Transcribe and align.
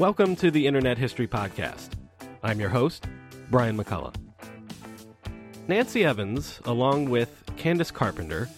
Welcome 0.00 0.34
to 0.36 0.50
the 0.50 0.66
Internet 0.66 0.96
History 0.96 1.28
Podcast. 1.28 1.90
I'm 2.42 2.58
your 2.58 2.70
host, 2.70 3.04
Brian 3.50 3.76
McCullough. 3.76 4.14
Nancy 5.68 6.06
Evans, 6.06 6.58
along 6.64 7.10
with 7.10 7.44
Candice 7.58 7.92
Carpenter, 7.92 8.48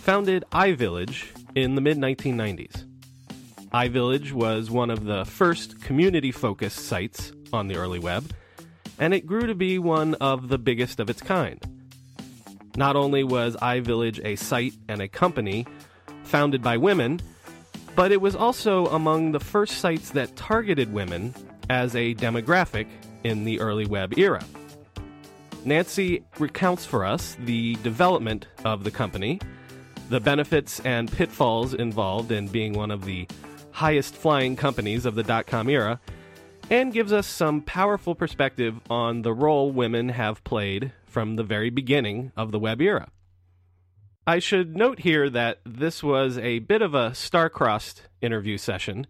founded 0.00 0.42
iVillage 0.50 1.26
in 1.54 1.76
the 1.76 1.80
mid 1.80 1.98
1990s. 1.98 2.84
iVillage 3.72 4.32
was 4.32 4.72
one 4.72 4.90
of 4.90 5.04
the 5.04 5.24
first 5.24 5.80
community 5.80 6.32
focused 6.32 6.80
sites 6.80 7.30
on 7.52 7.68
the 7.68 7.76
early 7.76 8.00
web, 8.00 8.32
and 8.98 9.14
it 9.14 9.24
grew 9.24 9.46
to 9.46 9.54
be 9.54 9.78
one 9.78 10.14
of 10.16 10.48
the 10.48 10.58
biggest 10.58 10.98
of 10.98 11.08
its 11.08 11.22
kind. 11.22 11.64
Not 12.76 12.96
only 12.96 13.22
was 13.22 13.54
iVillage 13.58 14.20
a 14.24 14.34
site 14.34 14.74
and 14.88 15.00
a 15.00 15.06
company 15.06 15.64
founded 16.24 16.60
by 16.60 16.76
women, 16.76 17.20
but 17.94 18.12
it 18.12 18.20
was 18.20 18.34
also 18.34 18.86
among 18.86 19.32
the 19.32 19.40
first 19.40 19.78
sites 19.78 20.10
that 20.10 20.34
targeted 20.36 20.92
women 20.92 21.34
as 21.70 21.94
a 21.94 22.14
demographic 22.14 22.86
in 23.24 23.44
the 23.44 23.60
early 23.60 23.86
web 23.86 24.18
era. 24.18 24.44
Nancy 25.64 26.24
recounts 26.38 26.84
for 26.84 27.04
us 27.04 27.36
the 27.44 27.76
development 27.76 28.48
of 28.64 28.82
the 28.82 28.90
company, 28.90 29.40
the 30.08 30.20
benefits 30.20 30.80
and 30.80 31.10
pitfalls 31.10 31.72
involved 31.72 32.32
in 32.32 32.48
being 32.48 32.72
one 32.72 32.90
of 32.90 33.04
the 33.04 33.28
highest 33.70 34.14
flying 34.14 34.56
companies 34.56 35.06
of 35.06 35.14
the 35.14 35.22
dot 35.22 35.46
com 35.46 35.68
era, 35.68 36.00
and 36.70 36.92
gives 36.92 37.12
us 37.12 37.26
some 37.26 37.60
powerful 37.62 38.14
perspective 38.14 38.80
on 38.90 39.22
the 39.22 39.32
role 39.32 39.70
women 39.70 40.08
have 40.08 40.42
played 40.44 40.92
from 41.06 41.36
the 41.36 41.44
very 41.44 41.70
beginning 41.70 42.32
of 42.36 42.50
the 42.50 42.58
web 42.58 42.80
era. 42.80 43.08
I 44.26 44.38
should 44.38 44.76
note 44.76 45.00
here 45.00 45.28
that 45.30 45.58
this 45.64 46.00
was 46.00 46.38
a 46.38 46.60
bit 46.60 46.80
of 46.80 46.94
a 46.94 47.12
star-crossed 47.12 48.02
interview 48.20 48.56
session 48.56 49.08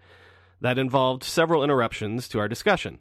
that 0.63 0.79
involved 0.79 1.23
several 1.23 1.63
interruptions 1.63 2.29
to 2.29 2.39
our 2.39 2.49
discussion. 2.49 2.99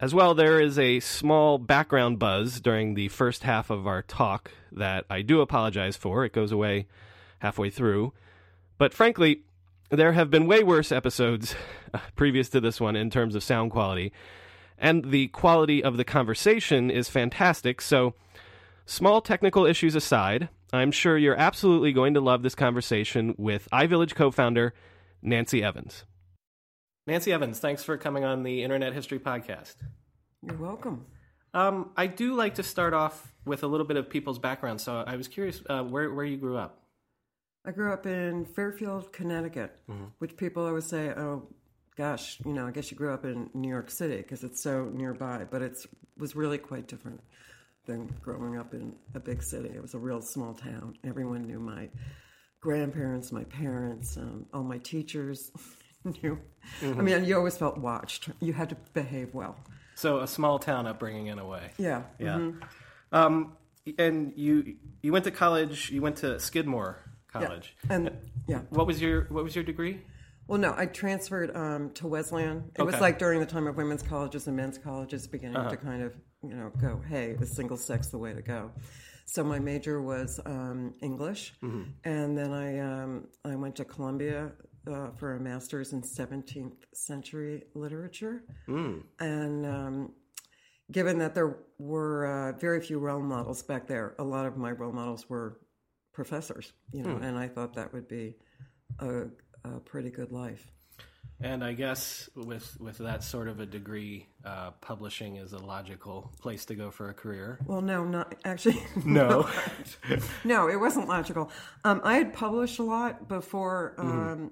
As 0.00 0.12
well, 0.12 0.34
there 0.34 0.60
is 0.60 0.76
a 0.76 0.98
small 0.98 1.58
background 1.58 2.18
buzz 2.18 2.60
during 2.60 2.94
the 2.94 3.08
first 3.08 3.44
half 3.44 3.70
of 3.70 3.86
our 3.86 4.02
talk 4.02 4.50
that 4.72 5.04
I 5.08 5.22
do 5.22 5.40
apologize 5.40 5.96
for. 5.96 6.24
It 6.24 6.32
goes 6.32 6.50
away 6.50 6.88
halfway 7.38 7.70
through. 7.70 8.12
But 8.76 8.92
frankly, 8.92 9.42
there 9.90 10.12
have 10.12 10.30
been 10.30 10.48
way 10.48 10.64
worse 10.64 10.90
episodes 10.90 11.54
previous 12.16 12.48
to 12.48 12.60
this 12.60 12.80
one 12.80 12.96
in 12.96 13.08
terms 13.08 13.36
of 13.36 13.44
sound 13.44 13.70
quality, 13.70 14.12
and 14.76 15.04
the 15.12 15.28
quality 15.28 15.84
of 15.84 15.96
the 15.96 16.04
conversation 16.04 16.90
is 16.90 17.08
fantastic. 17.08 17.80
So, 17.80 18.14
small 18.86 19.20
technical 19.20 19.66
issues 19.66 19.94
aside, 19.94 20.48
I'm 20.72 20.90
sure 20.90 21.16
you're 21.16 21.38
absolutely 21.38 21.92
going 21.92 22.14
to 22.14 22.20
love 22.20 22.42
this 22.42 22.54
conversation 22.54 23.34
with 23.38 23.68
iVillage 23.72 24.14
co 24.14 24.30
founder 24.30 24.74
Nancy 25.22 25.62
Evans. 25.62 26.04
Nancy 27.06 27.32
Evans, 27.32 27.58
thanks 27.58 27.82
for 27.82 27.96
coming 27.96 28.24
on 28.24 28.42
the 28.42 28.62
Internet 28.62 28.94
History 28.94 29.18
Podcast. 29.18 29.76
You're 30.42 30.56
welcome. 30.56 31.06
Um, 31.52 31.90
I 31.96 32.06
do 32.06 32.34
like 32.34 32.56
to 32.56 32.62
start 32.62 32.94
off 32.94 33.32
with 33.44 33.62
a 33.62 33.66
little 33.66 33.86
bit 33.86 33.96
of 33.96 34.10
people's 34.10 34.38
background, 34.38 34.80
so 34.80 35.04
I 35.06 35.16
was 35.16 35.28
curious 35.28 35.62
uh, 35.68 35.82
where, 35.82 36.12
where 36.12 36.24
you 36.24 36.36
grew 36.36 36.56
up. 36.56 36.82
I 37.64 37.70
grew 37.70 37.92
up 37.92 38.06
in 38.06 38.44
Fairfield, 38.44 39.12
Connecticut, 39.12 39.78
mm-hmm. 39.88 40.06
which 40.18 40.36
people 40.36 40.66
always 40.66 40.84
say, 40.84 41.10
oh, 41.10 41.46
gosh, 41.96 42.38
you 42.44 42.52
know, 42.52 42.66
I 42.66 42.72
guess 42.72 42.90
you 42.90 42.96
grew 42.96 43.12
up 43.12 43.24
in 43.24 43.48
New 43.54 43.68
York 43.68 43.90
City 43.90 44.16
because 44.16 44.42
it's 44.42 44.60
so 44.60 44.90
nearby, 44.92 45.46
but 45.48 45.62
it 45.62 45.78
was 46.18 46.34
really 46.34 46.58
quite 46.58 46.88
different 46.88 47.20
than 47.86 48.14
growing 48.22 48.58
up 48.58 48.74
in 48.74 48.94
a 49.14 49.20
big 49.20 49.42
city. 49.42 49.70
It 49.74 49.82
was 49.82 49.94
a 49.94 49.98
real 49.98 50.20
small 50.20 50.54
town. 50.54 50.96
Everyone 51.04 51.46
knew 51.46 51.58
my 51.58 51.88
grandparents, 52.60 53.30
my 53.30 53.44
parents, 53.44 54.16
um, 54.16 54.46
all 54.52 54.62
my 54.62 54.78
teachers 54.78 55.50
knew. 56.04 56.38
Mm-hmm. 56.80 56.98
I 56.98 57.02
mean, 57.02 57.24
you 57.24 57.36
always 57.36 57.56
felt 57.56 57.78
watched. 57.78 58.30
You 58.40 58.52
had 58.52 58.70
to 58.70 58.76
behave 58.92 59.34
well. 59.34 59.56
So 59.94 60.20
a 60.20 60.26
small 60.26 60.58
town 60.58 60.86
upbringing 60.86 61.28
in 61.28 61.38
a 61.38 61.46
way. 61.46 61.70
Yeah. 61.78 62.02
Yeah. 62.18 62.36
Mm-hmm. 62.36 62.64
Um, 63.14 63.56
and 63.98 64.32
you 64.34 64.76
you 65.02 65.12
went 65.12 65.24
to 65.26 65.30
college. 65.30 65.90
You 65.90 66.00
went 66.00 66.16
to 66.16 66.40
Skidmore 66.40 66.98
College. 67.30 67.76
Yeah. 67.84 67.94
And 67.94 68.10
yeah. 68.48 68.60
What 68.70 68.86
was 68.86 69.00
your 69.00 69.24
What 69.24 69.44
was 69.44 69.54
your 69.54 69.64
degree? 69.64 70.00
Well, 70.46 70.58
no, 70.58 70.74
I 70.76 70.86
transferred 70.86 71.56
um, 71.56 71.90
to 71.94 72.06
Wesleyan. 72.06 72.70
It 72.74 72.82
okay. 72.82 72.90
was 72.90 73.00
like 73.00 73.18
during 73.18 73.40
the 73.40 73.46
time 73.46 73.66
of 73.66 73.76
women's 73.76 74.02
colleges 74.02 74.46
and 74.46 74.56
men's 74.56 74.76
colleges 74.76 75.26
beginning 75.26 75.56
uh-huh. 75.56 75.70
to 75.70 75.76
kind 75.76 76.02
of 76.02 76.14
you 76.48 76.56
know, 76.56 76.70
go, 76.80 77.00
hey, 77.08 77.36
is 77.40 77.54
single 77.54 77.76
sex 77.76 78.08
the 78.08 78.18
way 78.18 78.32
to 78.32 78.42
go? 78.42 78.70
So 79.26 79.42
my 79.42 79.58
major 79.58 80.02
was 80.02 80.40
um, 80.44 80.94
English, 81.00 81.54
mm-hmm. 81.62 81.84
and 82.04 82.36
then 82.36 82.52
I 82.52 82.78
um, 82.78 83.28
I 83.44 83.54
went 83.56 83.76
to 83.76 83.84
Columbia 83.84 84.52
uh, 84.86 85.10
for 85.16 85.36
a 85.36 85.40
master's 85.40 85.92
in 85.92 86.02
17th 86.02 86.76
century 86.92 87.64
literature, 87.74 88.44
mm. 88.68 89.02
and 89.20 89.66
um, 89.66 90.12
given 90.92 91.18
that 91.18 91.34
there 91.34 91.56
were 91.78 92.26
uh, 92.26 92.58
very 92.58 92.80
few 92.80 92.98
role 92.98 93.22
models 93.22 93.62
back 93.62 93.86
there, 93.86 94.14
a 94.18 94.24
lot 94.24 94.44
of 94.44 94.56
my 94.56 94.72
role 94.72 94.92
models 94.92 95.28
were 95.28 95.58
professors, 96.12 96.72
you 96.92 97.02
know, 97.02 97.14
mm. 97.14 97.24
and 97.24 97.38
I 97.38 97.48
thought 97.48 97.74
that 97.74 97.92
would 97.92 98.08
be 98.08 98.36
a, 99.00 99.24
a 99.64 99.80
pretty 99.80 100.10
good 100.10 100.32
life. 100.32 100.70
And 101.40 101.64
I 101.64 101.72
guess 101.72 102.28
with 102.36 102.80
with 102.80 102.98
that 102.98 103.24
sort 103.24 103.48
of 103.48 103.58
a 103.60 103.66
degree, 103.66 104.28
uh, 104.44 104.70
publishing 104.80 105.36
is 105.36 105.52
a 105.52 105.58
logical 105.58 106.32
place 106.40 106.64
to 106.66 106.74
go 106.74 106.90
for 106.90 107.10
a 107.10 107.14
career. 107.14 107.58
Well, 107.66 107.80
no, 107.80 108.04
not 108.04 108.34
actually. 108.44 108.80
No, 109.04 109.48
no, 110.44 110.68
it 110.68 110.76
wasn't 110.76 111.08
logical. 111.08 111.50
Um, 111.82 112.00
I 112.04 112.14
had 112.14 112.32
published 112.32 112.78
a 112.78 112.84
lot 112.84 113.28
before 113.28 113.94
mm-hmm. 113.98 114.10
um, 114.10 114.18
mm-hmm. 114.18 114.46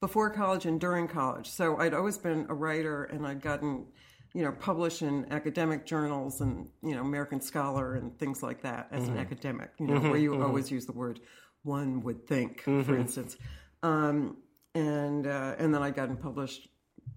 before 0.00 0.30
college 0.30 0.64
and 0.64 0.80
during 0.80 1.08
college, 1.08 1.50
so 1.50 1.76
I'd 1.76 1.94
always 1.94 2.16
been 2.16 2.46
a 2.48 2.54
writer, 2.54 3.04
and 3.04 3.26
I'd 3.26 3.42
gotten 3.42 3.86
you 4.34 4.44
know 4.44 4.52
published 4.52 5.02
in 5.02 5.30
academic 5.30 5.84
journals 5.84 6.40
and 6.40 6.68
you 6.82 6.94
know 6.94 7.02
American 7.02 7.40
Scholar 7.42 7.94
and 7.94 8.18
things 8.18 8.42
like 8.42 8.62
that 8.62 8.88
as 8.92 9.02
mm-hmm. 9.02 9.12
an 9.12 9.18
academic. 9.18 9.70
You 9.78 9.86
know, 9.88 9.94
mm-hmm, 9.94 10.08
where 10.08 10.18
you 10.18 10.32
mm-hmm. 10.32 10.42
always 10.42 10.70
use 10.70 10.86
the 10.86 10.92
word 10.92 11.20
one 11.64 12.00
would 12.00 12.26
think, 12.26 12.62
for 12.62 12.70
mm-hmm. 12.70 12.94
instance. 12.94 13.36
Um, 13.82 14.38
and 14.78 15.26
uh, 15.26 15.54
and 15.58 15.74
then 15.74 15.82
I 15.82 15.90
got 15.90 16.08
and 16.08 16.20
published, 16.20 16.68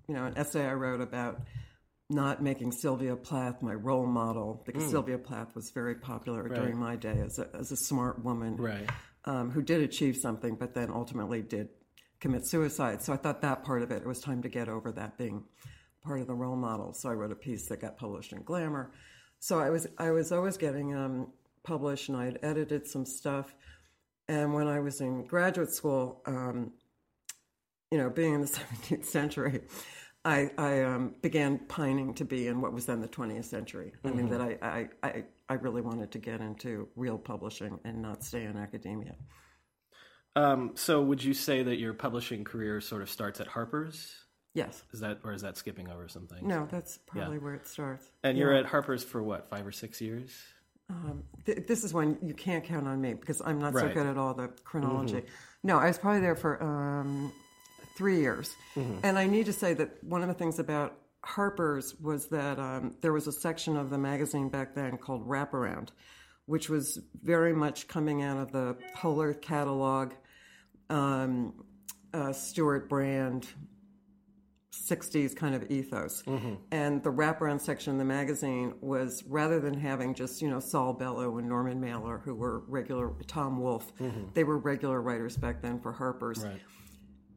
you 0.08 0.16
know, 0.16 0.26
an 0.26 0.38
essay 0.38 0.66
I 0.66 0.74
wrote 0.74 1.02
about 1.02 1.42
not 2.10 2.42
making 2.42 2.72
Sylvia 2.72 3.16
Plath 3.16 3.62
my 3.62 3.74
role 3.74 4.06
model 4.06 4.64
because 4.66 4.84
mm. 4.84 4.92
Sylvia 4.92 5.18
Plath 5.18 5.56
was 5.56 5.72
very 5.72 5.96
popular 5.96 6.44
right. 6.44 6.54
during 6.54 6.78
my 6.78 6.96
day 6.96 7.20
as 7.24 7.40
a 7.40 7.48
as 7.54 7.72
a 7.72 7.78
smart 7.78 8.24
woman, 8.24 8.58
right. 8.58 8.90
um, 9.26 9.52
who 9.52 9.62
did 9.62 9.82
achieve 9.82 10.18
something, 10.18 10.56
but 10.56 10.74
then 10.74 10.90
ultimately 10.90 11.42
did 11.42 11.70
commit 12.20 12.48
suicide. 12.48 13.02
So 13.02 13.14
I 13.14 13.18
thought 13.18 13.42
that 13.42 13.64
part 13.64 13.82
of 13.82 13.92
it, 13.92 14.02
it 14.02 14.08
was 14.08 14.20
time 14.20 14.42
to 14.44 14.50
get 14.50 14.70
over 14.70 14.92
that 14.92 15.18
being 15.18 15.44
part 16.04 16.20
of 16.20 16.28
the 16.28 16.34
role 16.34 16.56
model. 16.56 16.94
So 16.94 17.10
I 17.10 17.14
wrote 17.14 17.32
a 17.32 17.36
piece 17.36 17.68
that 17.68 17.82
got 17.82 17.98
published 17.98 18.34
in 18.34 18.42
Glamour. 18.44 18.92
So 19.40 19.60
I 19.60 19.70
was 19.70 19.88
I 19.98 20.12
was 20.12 20.32
always 20.32 20.58
getting 20.58 20.96
um, 20.96 21.28
published, 21.64 22.10
and 22.10 22.18
I 22.18 22.26
had 22.26 22.40
edited 22.42 22.88
some 22.88 23.06
stuff. 23.06 23.54
And 24.28 24.54
when 24.54 24.68
I 24.68 24.80
was 24.80 25.02
in 25.02 25.26
graduate 25.26 25.74
school, 25.74 26.22
um, 26.26 26.72
you 27.92 27.98
know, 27.98 28.10
being 28.10 28.34
in 28.34 28.42
the 28.42 28.48
17th 28.88 29.06
century, 29.06 29.62
I, 30.24 30.52
I 30.58 30.82
um, 30.84 31.16
began 31.22 31.60
pining 31.68 32.14
to 32.16 32.26
be 32.26 32.48
in 32.48 32.62
what 32.62 32.74
was 32.74 32.86
then 32.86 33.02
the 33.02 33.08
20th 33.08 33.46
century. 33.46 33.94
I 34.06 34.10
mean, 34.12 34.30
that 34.30 34.42
I, 34.42 34.58
I, 34.62 34.90
I, 35.04 35.24
I 35.50 35.54
really 35.56 35.82
wanted 35.82 36.12
to 36.12 36.20
get 36.20 36.42
into 36.42 36.88
real 36.96 37.18
publishing 37.18 37.80
and 37.84 38.02
not 38.02 38.24
stay 38.24 38.44
in 38.46 38.58
academia. 38.58 39.16
Um, 40.36 40.72
so, 40.76 41.02
would 41.02 41.22
you 41.22 41.34
say 41.34 41.62
that 41.64 41.78
your 41.78 41.94
publishing 41.94 42.46
career 42.46 42.80
sort 42.80 43.02
of 43.02 43.10
starts 43.10 43.42
at 43.42 43.48
Harper's? 43.48 44.16
Yes. 44.54 44.84
Is 44.94 45.02
that, 45.02 45.20
or 45.24 45.34
is 45.34 45.42
that 45.42 45.58
skipping 45.58 45.90
over 45.90 46.08
something? 46.08 46.48
No, 46.48 46.68
that's 46.72 47.00
probably 47.00 47.38
where 47.38 47.54
it 47.54 47.68
starts. 47.68 48.06
And 48.24 48.38
you're 48.38 48.54
at 48.54 48.66
Harper's 48.66 49.04
for 49.04 49.22
what, 49.22 49.50
five 49.50 49.66
or 49.68 49.72
six 49.72 50.00
years? 50.00 50.32
Th- 51.46 51.66
this 51.68 51.84
is 51.84 51.94
when 51.94 52.18
you 52.22 52.34
can't 52.34 52.64
count 52.64 52.88
on 52.88 53.02
me 53.02 53.14
because 53.14 53.42
I'm 53.44 53.60
not 53.60 53.74
so 53.74 53.80
Right. 53.80 53.90
Mm-hmm. 53.90 54.00
good 54.00 54.08
at 54.08 54.18
all 54.18 54.34
the 54.34 54.50
chronology. 54.64 55.24
No, 55.64 55.78
I 55.78 55.88
was 55.88 55.98
probably 55.98 56.22
there 56.22 56.36
for 56.36 56.62
um, 56.62 57.32
three 57.96 58.20
years. 58.20 58.56
Mm-hmm. 58.76 59.00
And 59.04 59.18
I 59.18 59.28
need 59.28 59.46
to 59.48 59.54
say 59.54 59.74
that 59.74 60.04
one 60.04 60.22
of 60.22 60.28
the 60.28 60.34
things 60.34 60.60
about 60.60 60.98
Harper's 61.24 61.96
was 62.00 62.28
that 62.28 62.60
um, 62.60 62.96
there 63.02 63.14
was 63.14 63.28
a 63.28 63.32
section 63.32 63.78
of 63.78 63.90
the 63.90 63.98
magazine 63.98 64.50
back 64.50 64.74
then 64.76 64.98
called 64.98 65.28
Wraparound, 65.28 65.90
which 66.46 66.70
was 66.70 67.00
very 67.22 67.54
much 67.54 67.88
coming 67.88 68.24
out 68.24 68.38
of 68.38 68.52
the 68.52 68.76
Whole 68.96 69.22
Earth 69.22 69.42
catalog, 69.42 70.14
um, 70.90 71.54
uh, 72.14 72.34
Stewart 72.34 72.90
Brand, 72.90 73.48
60s 74.72 75.36
kind 75.36 75.54
of 75.54 75.70
ethos. 75.70 76.24
And 76.72 77.04
the 77.04 77.12
wraparound 77.12 77.62
section 77.62 77.94
of 77.94 78.00
the 78.00 78.06
magazine 78.06 78.74
was 78.82 79.24
rather 79.28 79.60
than 79.60 79.76
having 79.76 80.14
just, 80.16 80.42
you 80.42 80.50
know, 80.50 80.60
Saul 80.60 80.94
Bellow 80.94 81.38
and 81.38 81.48
Norman 81.48 81.80
Mailer, 81.80 82.18
who 82.18 82.34
were 82.34 82.64
regular, 82.68 83.12
Tom 83.28 83.60
Wolfe, 83.60 83.92
they 84.34 84.44
were 84.44 84.58
regular 84.58 85.02
writers 85.02 85.38
back 85.38 85.62
then 85.62 85.80
for 85.80 85.92
Harper's. 85.92 86.44
Right. 86.44 86.62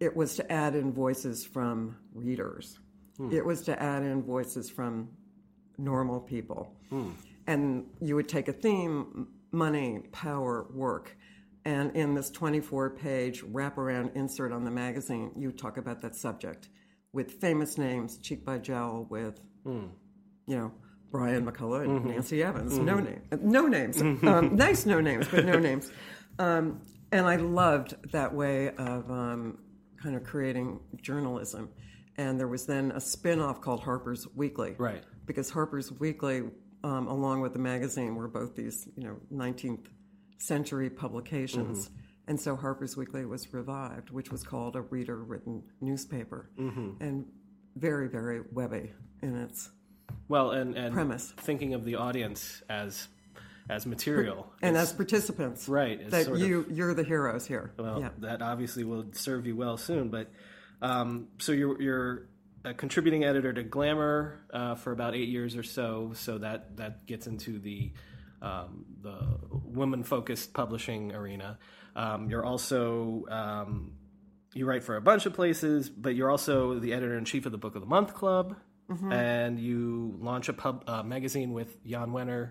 It 0.05 0.15
was 0.15 0.37
to 0.37 0.53
add 0.53 0.75
in 0.75 0.93
voices 0.93 1.47
from 1.47 1.97
readers, 2.13 2.79
hmm. 3.17 3.33
it 3.33 3.45
was 3.45 3.63
to 3.63 3.83
add 3.83 4.03
in 4.03 4.23
voices 4.23 4.69
from 4.69 5.09
normal 5.79 6.21
people. 6.21 6.77
Hmm. 6.91 7.11
And 7.47 7.87
you 8.01 8.15
would 8.17 8.29
take 8.29 8.49
a 8.49 8.53
theme 8.53 9.29
money, 9.51 10.01
power, 10.13 10.67
work. 10.75 11.17
And 11.65 11.97
in 11.97 12.15
this 12.15 12.31
24 12.31 12.91
page 12.91 13.43
wraparound 13.43 14.15
insert 14.15 14.53
on 14.53 14.65
the 14.65 14.71
magazine, 14.71 15.33
you 15.37 15.53
talk 15.53 15.79
about 15.79 16.03
that 16.03 16.15
subject 16.15 16.69
with 17.15 17.41
famous 17.41 17.79
names, 17.79 18.19
cheek 18.19 18.45
by 18.45 18.59
jowl, 18.59 19.07
with, 19.09 19.41
hmm. 19.63 19.87
you 20.47 20.57
know, 20.59 20.73
Brian 21.11 21.47
McCullough 21.47 21.85
and 21.85 22.01
mm-hmm. 22.01 22.11
Nancy 22.11 22.43
Evans. 22.43 22.75
Mm-hmm. 22.75 22.85
No 22.85 22.99
name, 22.99 23.23
uh, 23.33 23.37
no 23.41 23.67
names, 23.69 24.03
mm-hmm. 24.03 24.29
um, 24.29 24.57
nice 24.57 24.85
no 24.85 25.01
names, 25.01 25.29
but 25.29 25.47
no 25.47 25.59
names. 25.59 25.91
Um, 26.39 26.81
and 27.13 27.27
I 27.27 27.37
loved 27.37 27.95
that 28.11 28.35
way 28.35 28.71
of 28.71 29.09
um, 29.09 29.59
kind 30.05 30.15
of 30.17 30.23
creating 30.23 30.79
journalism. 31.01 31.71
And 32.17 32.39
there 32.39 32.47
was 32.47 32.67
then 32.67 32.93
a 32.93 33.01
spin 33.01 33.41
off 33.41 33.61
called 33.61 33.81
Harper's 33.81 34.29
Weekly 34.37 34.75
Right. 34.79 35.03
because 35.27 35.51
Harper's 35.51 35.91
Weekly, 35.91 36.43
um, 36.85 37.09
along 37.09 37.41
with 37.41 37.55
the 37.55 37.59
magazine, 37.59 38.15
were 38.15 38.29
both 38.29 38.55
these 38.55 38.87
you 38.97 39.05
know 39.05 39.17
19th 39.33 39.87
century 40.39 40.91
publications. 40.91 41.91
And 42.29 42.39
so 42.41 42.55
Harper's 42.57 42.97
Weekly 42.97 43.25
was 43.25 43.53
revived, 43.53 44.11
which 44.11 44.31
was 44.31 44.43
called 44.45 44.77
a 44.77 44.83
reader-written 44.83 45.63
newspaper, 45.81 46.51
and 46.57 47.27
very, 47.77 48.09
very 48.09 48.41
webby 48.53 48.93
in 49.23 49.37
its 49.37 49.71
Well, 50.29 50.53
and, 50.53 50.75
and 50.77 50.95
Premise. 50.95 51.33
thinking 51.39 51.75
of 51.75 51.85
the 51.85 51.97
audience 51.97 52.63
as 52.71 53.09
as 53.69 53.87
material. 53.87 54.53
and 54.63 54.77
It's- 54.77 54.91
as 54.91 54.97
participants, 54.97 55.69
Right, 55.69 56.11
That 56.11 56.27
sort 56.27 56.41
of- 56.41 56.47
you 56.47 56.67
you're 56.71 56.95
the 56.95 57.05
heroes 57.05 57.47
here. 57.47 57.73
Well, 57.79 58.01
yeah. 58.01 58.11
that 58.19 58.43
obviously 58.43 58.85
will 58.85 59.07
serve 59.13 59.47
you 59.47 59.57
well 59.57 59.77
soon. 59.77 60.11
But 60.11 60.31
um, 60.83 61.29
so 61.39 61.53
you're 61.53 61.81
you're 61.81 62.29
a 62.65 62.75
contributing 62.75 63.25
editor 63.25 63.53
to 63.53 63.63
Glamour 63.63 64.41
uh, 64.53 64.75
for 64.75 64.93
about 64.93 65.15
eight 65.15 65.29
years 65.29 65.57
or 65.57 65.63
so. 65.63 66.13
So 66.15 66.39
that 66.39 66.77
that 66.77 67.07
gets 67.07 67.27
into 67.27 67.59
the 67.59 67.93
um, 68.43 68.85
the 69.01 69.17
woman 69.51 70.03
focused 70.03 70.53
publishing 70.53 71.15
arena. 71.15 71.59
Um, 71.97 72.29
you're 72.29 72.45
also 72.45 73.25
um, 73.31 73.93
you 74.53 74.67
write 74.67 74.83
for 74.85 74.97
a 74.97 75.01
bunch 75.01 75.25
of 75.27 75.33
places, 75.33 75.89
but 75.89 76.15
you're 76.15 76.31
also 76.31 76.79
the 76.79 76.93
editor 76.93 77.17
in 77.17 77.25
chief 77.25 77.47
of 77.47 77.53
the 77.53 77.59
Book 77.59 77.75
of 77.75 77.81
the 77.81 77.89
Month 77.89 78.15
Club, 78.15 78.57
Mm-hmm. 78.91 79.11
and 79.13 79.59
you 79.59 80.15
launch 80.21 80.51
a 80.51 80.53
pub 80.53 80.85
uh, 80.87 81.03
magazine 81.03 81.55
with 81.55 81.83
Jan 81.87 82.09
Wenner 82.11 82.51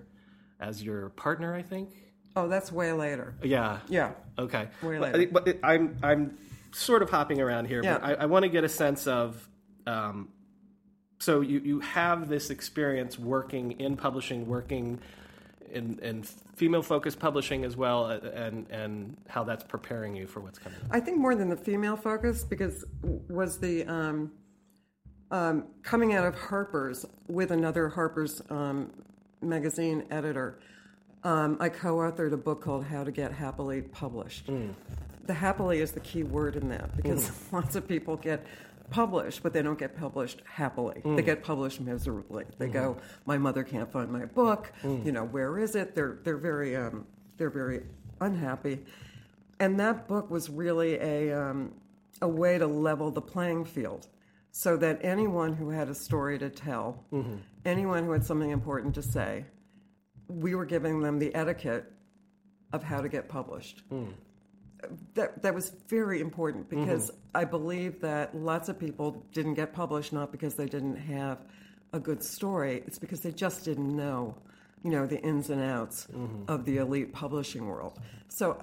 as 0.63 0.81
your 0.81 1.10
partner, 1.10 1.54
I 1.54 1.62
think. 1.62 1.89
Oh, 2.36 2.48
that's 2.48 2.71
way 2.71 2.94
later. 2.94 3.36
Yeah. 3.44 3.80
Yeah. 3.89 4.12
Okay. 4.39 4.68
Way 4.81 4.98
But- 5.00 5.13
later. 5.13 5.31
But 5.31 5.48
it- 5.48 5.60
I'm 5.63 5.98
I'm 6.01 6.38
sort 6.71 7.04
of 7.04 7.10
hopping 7.10 7.39
around 7.39 7.65
here, 7.65 7.83
but 7.83 8.04
I, 8.04 8.13
I 8.13 8.25
want 8.25 8.44
to 8.44 8.50
get 8.50 8.63
a 8.63 8.69
sense 8.69 9.06
of. 9.07 9.48
Um, 9.86 10.30
so 11.19 11.42
you 11.42 11.60
you 11.60 11.80
have 11.81 12.27
this 12.27 12.50
experience 12.50 13.19
working 13.19 13.80
in 13.80 13.95
publishing, 13.98 14.48
working 14.48 15.00
in 15.71 16.00
in 16.00 16.24
female 16.24 16.81
focused 16.81 17.19
publishing 17.19 17.63
as 17.65 17.77
well, 17.77 18.06
uh, 18.06 18.18
and 18.33 18.68
and 18.71 19.18
how 19.30 19.44
that's 19.44 19.63
preparing 19.63 20.15
you 20.15 20.25
for 20.25 20.39
what's 20.39 20.57
coming. 20.57 20.80
I 20.92 21.00
think 21.00 21.18
more 21.19 21.36
than 21.36 21.50
the 21.50 21.57
female 21.57 21.95
focus 21.95 22.44
because 22.44 22.83
was 23.30 23.60
the 23.60 23.86
um, 23.86 24.31
um, 25.30 25.68
coming 25.83 26.13
out 26.13 26.25
of 26.25 26.36
Harper's 26.36 27.06
with 27.27 27.51
another 27.51 27.89
Harper's 27.89 28.42
um, 28.50 28.92
magazine 29.44 30.06
editor. 30.12 30.60
Um, 31.24 31.57
I 31.60 31.69
co-authored 31.69 32.34
a 32.34 32.38
book 32.38 32.62
called 32.62 32.84
How 32.86 33.04
to 33.04 33.12
Get 33.12 33.31
Happily 33.31 33.81
Published. 33.81 34.48
The 35.25 35.34
happily 35.34 35.80
is 35.80 35.92
the 35.94 36.01
key 36.01 36.24
word 36.24 36.56
in 36.57 36.68
that 36.69 36.95
because 36.98 37.31
lots 37.51 37.75
of 37.75 37.88
people 37.88 38.18
get 38.18 38.45
published, 38.90 39.42
but 39.42 39.54
they 39.54 39.62
don't 39.62 39.80
get 39.80 39.95
published 39.98 40.42
happily. 40.45 41.01
They 41.16 41.22
get 41.22 41.42
published 41.44 41.80
miserably. 41.80 42.44
They 42.57 42.68
go, 42.68 42.98
"My 43.25 43.38
mother 43.38 43.63
can't 43.63 43.90
find 43.90 44.12
my 44.12 44.25
book. 44.25 44.74
You 44.84 45.12
know, 45.13 45.24
where 45.24 45.57
is 45.57 45.75
it?" 45.75 45.96
They're 45.96 46.18
they're 46.24 46.38
very 46.38 46.75
um, 46.75 47.06
they're 47.38 47.50
very 47.50 47.84
unhappy. 48.19 48.80
And 49.60 49.80
that 49.80 50.07
book 50.10 50.30
was 50.30 50.50
really 50.50 50.96
a, 50.96 51.31
um, 51.31 51.72
a 52.22 52.28
way 52.28 52.57
to 52.57 52.68
level 52.68 53.12
the 53.12 53.22
playing 53.22 53.63
field 53.63 54.07
so 54.51 54.75
that 54.78 55.00
anyone 55.04 55.54
who 55.54 55.69
had 55.69 55.88
a 55.88 55.96
story 55.96 56.38
to 56.39 56.50
tell, 56.50 57.06
anyone 57.65 58.06
who 58.06 58.12
had 58.12 58.25
something 58.25 58.50
important 58.50 58.96
to 58.96 59.01
say, 59.01 59.46
we 60.27 60.55
were 60.55 60.65
giving 60.65 61.01
them 61.01 61.20
the 61.20 61.34
etiquette 61.36 61.91
of 62.72 62.84
how 62.84 63.01
to 63.01 63.10
get 63.10 63.29
published. 63.29 63.88
Mm. 63.89 64.13
That, 65.13 65.41
that 65.43 65.53
was 65.55 65.72
very 65.88 66.20
important 66.20 66.70
because 66.70 67.10
mm-hmm. 67.10 67.17
I 67.36 67.46
believe 67.46 68.01
that 68.01 68.36
lots 68.36 68.67
of 68.67 68.77
people 68.77 69.25
didn't 69.32 69.53
get 69.53 69.74
published 69.74 70.12
not 70.12 70.32
because 70.32 70.55
they 70.55 70.65
didn't 70.65 70.98
have 70.98 71.39
a 71.93 72.00
good 72.00 72.24
story, 72.24 72.84
it's 72.88 73.00
because 73.00 73.22
they 73.22 73.32
just 73.32 73.63
didn't 73.63 73.96
know, 73.96 74.36
you 74.84 74.89
know, 74.89 75.05
the 75.05 75.22
ins 75.22 75.50
and 75.51 75.62
outs 75.62 76.08
mm-hmm. 76.12 76.51
of 76.51 76.65
the 76.65 76.77
elite 76.77 77.13
publishing 77.13 77.67
world. 77.67 78.00
So 78.29 78.58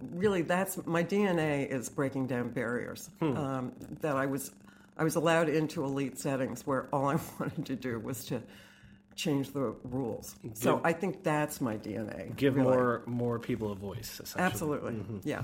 really 0.00 0.42
that's 0.42 0.84
my 0.86 1.04
DNA 1.04 1.68
is 1.68 1.88
breaking 1.88 2.26
down 2.26 2.50
barriers. 2.50 3.10
Hmm. 3.20 3.36
Um, 3.36 3.72
that 4.00 4.16
I 4.16 4.26
was 4.26 4.50
I 4.96 5.04
was 5.04 5.16
allowed 5.16 5.48
into 5.48 5.84
elite 5.84 6.18
settings 6.18 6.66
where 6.66 6.88
all 6.92 7.08
I 7.08 7.18
wanted 7.40 7.66
to 7.66 7.76
do 7.76 7.98
was 7.98 8.24
to 8.26 8.42
change 9.16 9.52
the 9.52 9.74
rules. 9.84 10.34
So 10.54 10.80
I 10.82 10.92
think 10.92 11.22
that's 11.22 11.60
my 11.60 11.76
DNA. 11.76 12.34
Give 12.36 12.56
really. 12.56 12.68
more 12.68 13.02
more 13.06 13.38
people 13.38 13.72
a 13.72 13.74
voice. 13.74 14.20
Essentially. 14.22 14.44
Absolutely. 14.44 15.20
Yeah. 15.24 15.42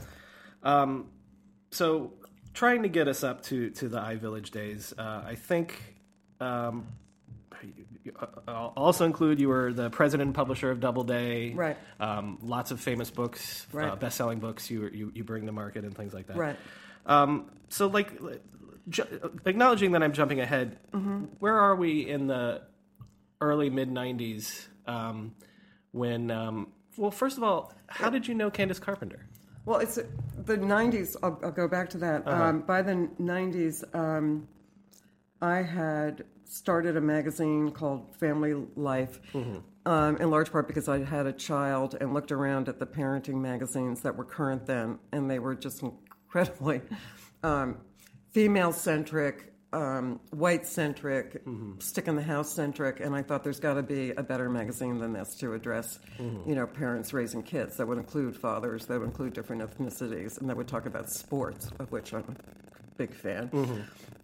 so 1.71 2.13
trying 2.53 2.83
to 2.83 2.89
get 2.89 3.09
us 3.09 3.23
up 3.23 3.43
to 3.45 3.71
to 3.71 3.89
the 3.89 3.99
iVillage 3.99 4.51
days, 4.51 4.93
uh, 4.99 5.23
I 5.27 5.35
think. 5.35 5.97
Um, 6.41 6.87
I'll 8.49 8.73
also 8.77 9.05
include 9.05 9.39
you 9.41 9.49
were 9.49 9.73
the 9.73 9.91
president 9.91 10.29
and 10.29 10.35
publisher 10.35 10.71
of 10.71 10.81
Doubleday. 10.81 11.53
Right. 11.53 11.77
Um, 12.01 12.39
lots 12.43 12.71
of 12.71 12.81
famous 12.81 13.11
books, 13.11 13.67
uh, 13.75 13.95
best-selling 13.97 14.39
books 14.39 14.71
you, 14.71 14.89
you 14.93 15.13
you 15.15 15.25
bring 15.25 15.47
to 15.47 15.53
market 15.53 15.85
and 15.85 15.95
things 15.95 16.15
like 16.15 16.27
that. 16.29 16.37
Right. 16.37 16.57
Um, 17.07 17.51
so, 17.69 17.87
like, 17.87 18.13
ju- 18.89 19.39
acknowledging 19.47 19.93
that 19.93 20.03
I'm 20.03 20.13
jumping 20.13 20.41
ahead, 20.41 20.79
Mm-hmm. 20.93 21.25
where 21.39 21.59
are 21.59 21.75
we 21.77 22.09
in 22.09 22.27
the 22.27 22.63
early 23.41 23.71
mid 23.71 23.89
'90s 23.91 24.69
um, 24.87 25.35
when? 25.93 26.31
Um, 26.31 26.69
well, 26.97 27.11
first 27.11 27.37
of 27.37 27.43
all, 27.43 27.73
how 27.89 28.11
did 28.11 28.27
you 28.29 28.35
know 28.35 28.51
Candice 28.51 28.81
Carpenter? 28.81 29.27
Well, 29.65 29.79
it's 29.81 29.95
the 29.97 30.57
'90s. 30.57 31.17
I'll, 31.23 31.39
I'll 31.43 31.51
go 31.53 31.69
back 31.69 31.91
to 31.91 31.99
that. 31.99 32.27
Um, 32.27 32.61
by 32.63 32.83
the 32.83 33.09
'90s, 33.21 33.85
um, 33.95 34.49
I 35.41 35.57
had 35.63 36.25
started 36.45 36.97
a 36.97 37.01
magazine 37.01 37.71
called 37.71 38.15
Family 38.17 38.55
Life, 38.75 39.21
um, 39.87 40.17
in 40.17 40.31
large 40.31 40.51
part 40.51 40.67
because 40.67 40.89
I 40.89 41.05
had 41.05 41.27
a 41.27 41.33
child 41.33 41.97
and 42.01 42.13
looked 42.13 42.33
around 42.33 42.69
at 42.69 42.79
the 42.81 42.87
parenting 42.87 43.35
magazines 43.41 44.01
that 44.01 44.17
were 44.17 44.25
current 44.25 44.67
then, 44.67 44.99
and 45.13 45.31
they 45.31 45.39
were 45.39 45.55
just 45.55 45.83
incredibly 45.83 46.81
um, 47.45 47.79
female-centric, 48.33 49.53
um, 49.73 50.19
white 50.31 50.67
centric, 50.67 51.43
stick 51.81 52.09
in 52.09 52.17
the 52.17 52.23
house 52.23 52.53
centric, 52.53 52.99
and 53.01 53.15
I 53.15 53.23
thought 53.23 53.45
there's 53.45 53.61
got 53.61 53.75
to 53.75 53.83
be 53.83 54.11
a 54.11 54.23
better 54.23 54.49
magazine 54.51 54.99
than 54.99 55.13
this 55.13 55.37
to 55.37 55.53
address, 55.55 56.01
you 56.47 56.55
know, 56.55 56.67
parents 56.67 57.13
raising 57.13 57.43
kids. 57.43 57.77
That 57.77 57.87
would 57.87 57.99
include 57.99 58.37
fathers, 58.37 58.87
that 58.87 58.99
would 58.99 59.07
include 59.07 59.33
different 59.33 59.63
ethnicities, 59.63 60.41
and 60.41 60.49
that 60.49 60.57
would 60.57 60.69
talk 60.69 60.87
about 60.87 61.09
sports, 61.09 61.71
of 61.79 61.91
which 61.93 62.13
I'm 62.13 62.25
a 62.29 62.97
big 62.97 63.15
fan. 63.15 63.49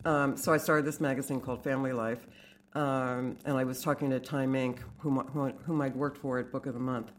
Um, 0.05 0.37
so 0.37 0.53
I 0.53 0.57
started 0.57 0.85
this 0.85 1.01
magazine 1.01 1.41
called 1.41 1.63
Family 1.63 1.93
Life, 1.93 2.27
um, 2.75 3.37
and 3.45 3.57
I 3.57 3.65
was 3.65 3.83
talking 3.83 4.11
to 4.11 4.21
Time 4.21 4.53
Inc., 4.53 4.79
whom, 4.99 5.19
whom, 5.29 5.53
whom 5.65 5.81
I'd 5.81 5.95
worked 5.95 6.19
for 6.19 6.39
at 6.39 6.51
Book 6.51 6.67
of 6.67 6.75
the 6.75 6.81
Month, 6.81 7.13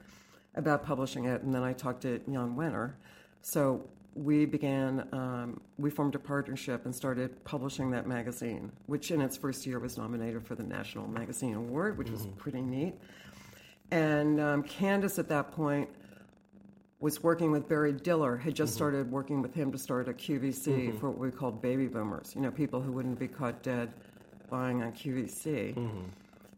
about 0.56 0.86
publishing 0.86 1.26
it, 1.26 1.44
and 1.44 1.54
then 1.54 1.64
I 1.64 1.72
talked 1.72 2.02
to 2.02 2.20
Jan 2.20 2.56
Wenner. 2.56 2.94
So 3.42 3.88
we 4.18 4.46
began, 4.46 5.08
um, 5.12 5.62
we 5.78 5.90
formed 5.90 6.16
a 6.16 6.20
partnership 6.20 6.86
and 6.86 6.96
started 6.96 7.44
publishing 7.44 7.92
that 7.92 8.08
magazine, 8.08 8.72
which 8.88 9.12
in 9.12 9.22
its 9.22 9.38
first 9.38 9.66
year 9.66 9.80
was 9.80 9.98
nominated 9.98 10.46
for 10.46 10.56
the 10.56 10.64
National 10.64 11.08
Magazine 11.08 11.54
Award, 11.54 11.98
which 11.98 12.10
was 12.10 12.28
pretty 12.38 12.62
neat. 12.62 12.96
And 13.92 14.42
um, 14.42 14.64
Candice 14.64 15.20
at 15.20 15.30
that 15.30 15.52
point 15.52 15.90
was 17.00 17.22
working 17.22 17.52
with 17.52 17.70
Barry 17.70 17.94
Diller, 17.94 18.36
had 18.38 18.56
just 18.56 18.74
started 18.74 19.12
working 19.12 19.42
with 19.42 19.54
him 19.54 19.72
to 19.72 19.78
start 19.78 20.10
a 20.10 20.14
QVC 20.14 21.00
for 21.00 21.12
what 21.12 21.20
we 21.20 21.30
called 21.30 21.62
baby 21.62 21.88
boomers, 21.88 22.34
you 22.36 22.42
know, 22.42 22.50
people 22.50 22.82
who 22.82 22.92
wouldn't 22.92 23.20
be 23.20 23.28
caught 23.28 23.62
dead 23.62 23.94
buying 24.50 24.82
on 24.82 24.92
QVC. 24.94 25.78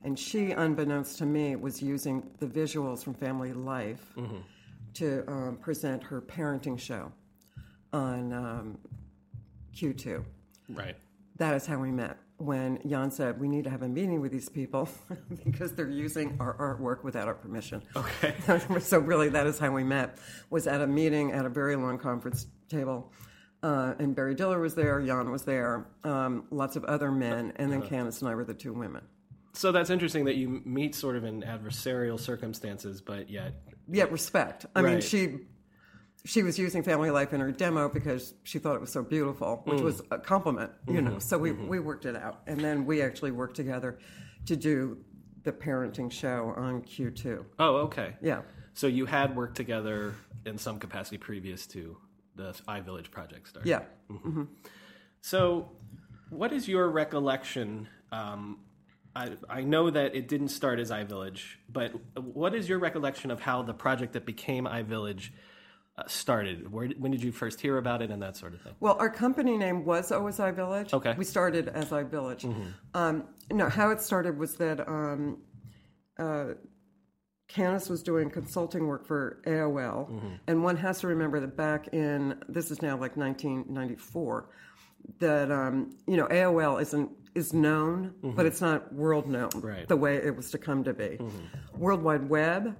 And 0.05 0.17
she, 0.17 0.51
unbeknownst 0.51 1.17
to 1.17 1.25
me, 1.25 1.57
was 1.57 1.81
using 1.81 2.23
the 2.39 2.47
visuals 2.47 3.03
from 3.03 3.15
Family 3.15 3.51
Life 3.51 4.13
to 4.93 5.29
um, 5.29 5.57
present 5.57 6.01
her 6.03 6.21
parenting 6.21 6.79
show 6.79 7.11
on 7.93 8.33
um, 8.33 8.77
Q2. 9.75 10.23
Right. 10.69 10.95
That 11.37 11.55
is 11.55 11.65
how 11.65 11.79
we 11.79 11.91
met. 11.91 12.17
When 12.37 12.79
Jan 12.87 13.11
said, 13.11 13.39
We 13.39 13.47
need 13.47 13.65
to 13.65 13.69
have 13.69 13.81
a 13.81 13.87
meeting 13.87 14.21
with 14.21 14.31
these 14.31 14.49
people 14.49 14.87
because 15.45 15.73
they're 15.73 15.89
using 15.89 16.37
our 16.39 16.55
artwork 16.55 17.03
without 17.03 17.27
our 17.27 17.33
permission. 17.33 17.81
Okay. 17.95 18.33
so, 18.79 18.99
really, 18.99 19.29
that 19.29 19.47
is 19.47 19.59
how 19.59 19.71
we 19.71 19.83
met. 19.83 20.17
Was 20.49 20.67
at 20.67 20.81
a 20.81 20.87
meeting 20.87 21.31
at 21.31 21.45
a 21.45 21.49
very 21.49 21.75
long 21.75 21.97
conference 21.97 22.47
table. 22.69 23.11
Uh, 23.61 23.93
and 23.99 24.15
Barry 24.15 24.35
Diller 24.35 24.59
was 24.59 24.73
there, 24.73 25.01
Jan 25.01 25.31
was 25.31 25.43
there, 25.43 25.85
um, 26.05 26.45
lots 26.49 26.77
of 26.77 26.85
other 26.85 27.11
men, 27.11 27.51
and 27.57 27.69
then 27.69 27.81
Candice 27.81 28.21
and 28.21 28.29
I 28.29 28.35
were 28.35 28.45
the 28.45 28.53
two 28.53 28.71
women. 28.71 29.01
So 29.51 29.73
that's 29.73 29.89
interesting 29.89 30.23
that 30.25 30.35
you 30.35 30.61
meet 30.63 30.95
sort 30.95 31.17
of 31.17 31.25
in 31.25 31.41
adversarial 31.41 32.17
circumstances, 32.17 33.01
but 33.01 33.29
yet. 33.29 33.55
Yet 33.91 34.11
respect. 34.11 34.65
I 34.75 34.81
mean, 34.81 35.01
she 35.01 35.39
she 36.25 36.43
was 36.43 36.59
using 36.59 36.83
family 36.83 37.11
life 37.11 37.33
in 37.33 37.39
her 37.39 37.51
demo 37.51 37.89
because 37.89 38.33
she 38.43 38.59
thought 38.59 38.75
it 38.75 38.81
was 38.81 38.91
so 38.91 39.03
beautiful, 39.03 39.61
which 39.65 39.79
mm. 39.79 39.83
was 39.83 40.01
a 40.11 40.17
compliment, 40.17 40.71
you 40.87 41.01
know. 41.01 41.11
Mm-hmm. 41.11 41.19
So 41.19 41.37
we, 41.37 41.51
mm-hmm. 41.51 41.67
we 41.67 41.79
worked 41.79 42.05
it 42.05 42.15
out. 42.15 42.41
And 42.47 42.59
then 42.59 42.85
we 42.85 43.01
actually 43.01 43.31
worked 43.31 43.55
together 43.55 43.99
to 44.45 44.55
do 44.55 44.97
the 45.43 45.51
parenting 45.51 46.11
show 46.11 46.53
on 46.57 46.81
Q2. 46.81 47.45
Oh, 47.59 47.75
okay. 47.77 48.15
Yeah. 48.21 48.41
So 48.73 48.87
you 48.87 49.05
had 49.05 49.35
worked 49.35 49.55
together 49.55 50.15
in 50.45 50.57
some 50.57 50.79
capacity 50.79 51.17
previous 51.17 51.65
to 51.67 51.97
the 52.35 52.51
iVillage 52.67 53.11
project 53.11 53.47
start. 53.49 53.65
Yeah. 53.65 53.81
Mm-hmm. 54.11 54.43
So, 55.21 55.71
what 56.29 56.53
is 56.53 56.67
your 56.67 56.89
recollection? 56.89 57.87
Um, 58.11 58.59
I, 59.15 59.31
I 59.49 59.61
know 59.61 59.89
that 59.89 60.15
it 60.15 60.27
didn't 60.27 60.49
start 60.49 60.79
as 60.79 60.91
iVillage, 60.91 61.55
but 61.67 61.91
what 62.21 62.53
is 62.55 62.69
your 62.69 62.79
recollection 62.79 63.31
of 63.31 63.41
how 63.41 63.63
the 63.63 63.73
project 63.73 64.13
that 64.13 64.25
became 64.25 64.65
iVillage 64.65 65.31
started? 66.07 66.71
Where, 66.71 66.87
when 66.97 67.11
did 67.11 67.21
you 67.23 67.31
first 67.31 67.59
hear 67.61 67.77
about 67.77 68.01
it 68.01 68.11
and 68.11 68.21
that 68.21 68.35
sort 68.37 68.53
of 68.53 68.61
thing? 68.61 68.73
Well, 68.79 68.95
our 68.99 69.09
company 69.09 69.57
name 69.57 69.85
was 69.85 70.11
OSI 70.11 70.53
Village. 70.55 70.93
Okay. 70.93 71.13
We 71.17 71.25
started 71.25 71.67
as 71.69 71.91
I 71.93 72.03
Village. 72.03 72.45
Um, 72.93 73.23
no, 73.51 73.69
how 73.69 73.89
it 73.91 74.01
started 74.01 74.37
was 74.37 74.55
that 74.55 74.87
um, 74.87 75.39
uh, 76.17 76.53
Candice 77.49 77.89
was 77.89 78.03
doing 78.03 78.29
consulting 78.29 78.85
work 78.87 79.05
for 79.07 79.41
AOL, 79.47 80.37
and 80.47 80.63
one 80.63 80.77
has 80.77 80.99
to 81.01 81.07
remember 81.07 81.39
that 81.39 81.57
back 81.57 81.87
in 81.93 82.35
this 82.47 82.69
is 82.69 82.81
now 82.81 82.91
like 82.97 83.17
1994, 83.17 84.49
that 85.19 85.51
um, 85.51 85.95
you 86.07 86.15
know 86.17 86.27
AOL 86.27 86.79
isn't 86.81 87.09
is 87.35 87.53
known, 87.53 88.13
but 88.35 88.45
it's 88.45 88.61
not 88.61 88.93
world 88.93 89.27
known 89.27 89.49
Right. 89.55 89.87
the 89.87 89.95
way 89.95 90.17
it 90.17 90.35
was 90.35 90.51
to 90.51 90.57
come 90.57 90.83
to 90.83 90.93
be. 90.93 91.17
World 91.75 92.03
Wide 92.03 92.27
Web, 92.29 92.75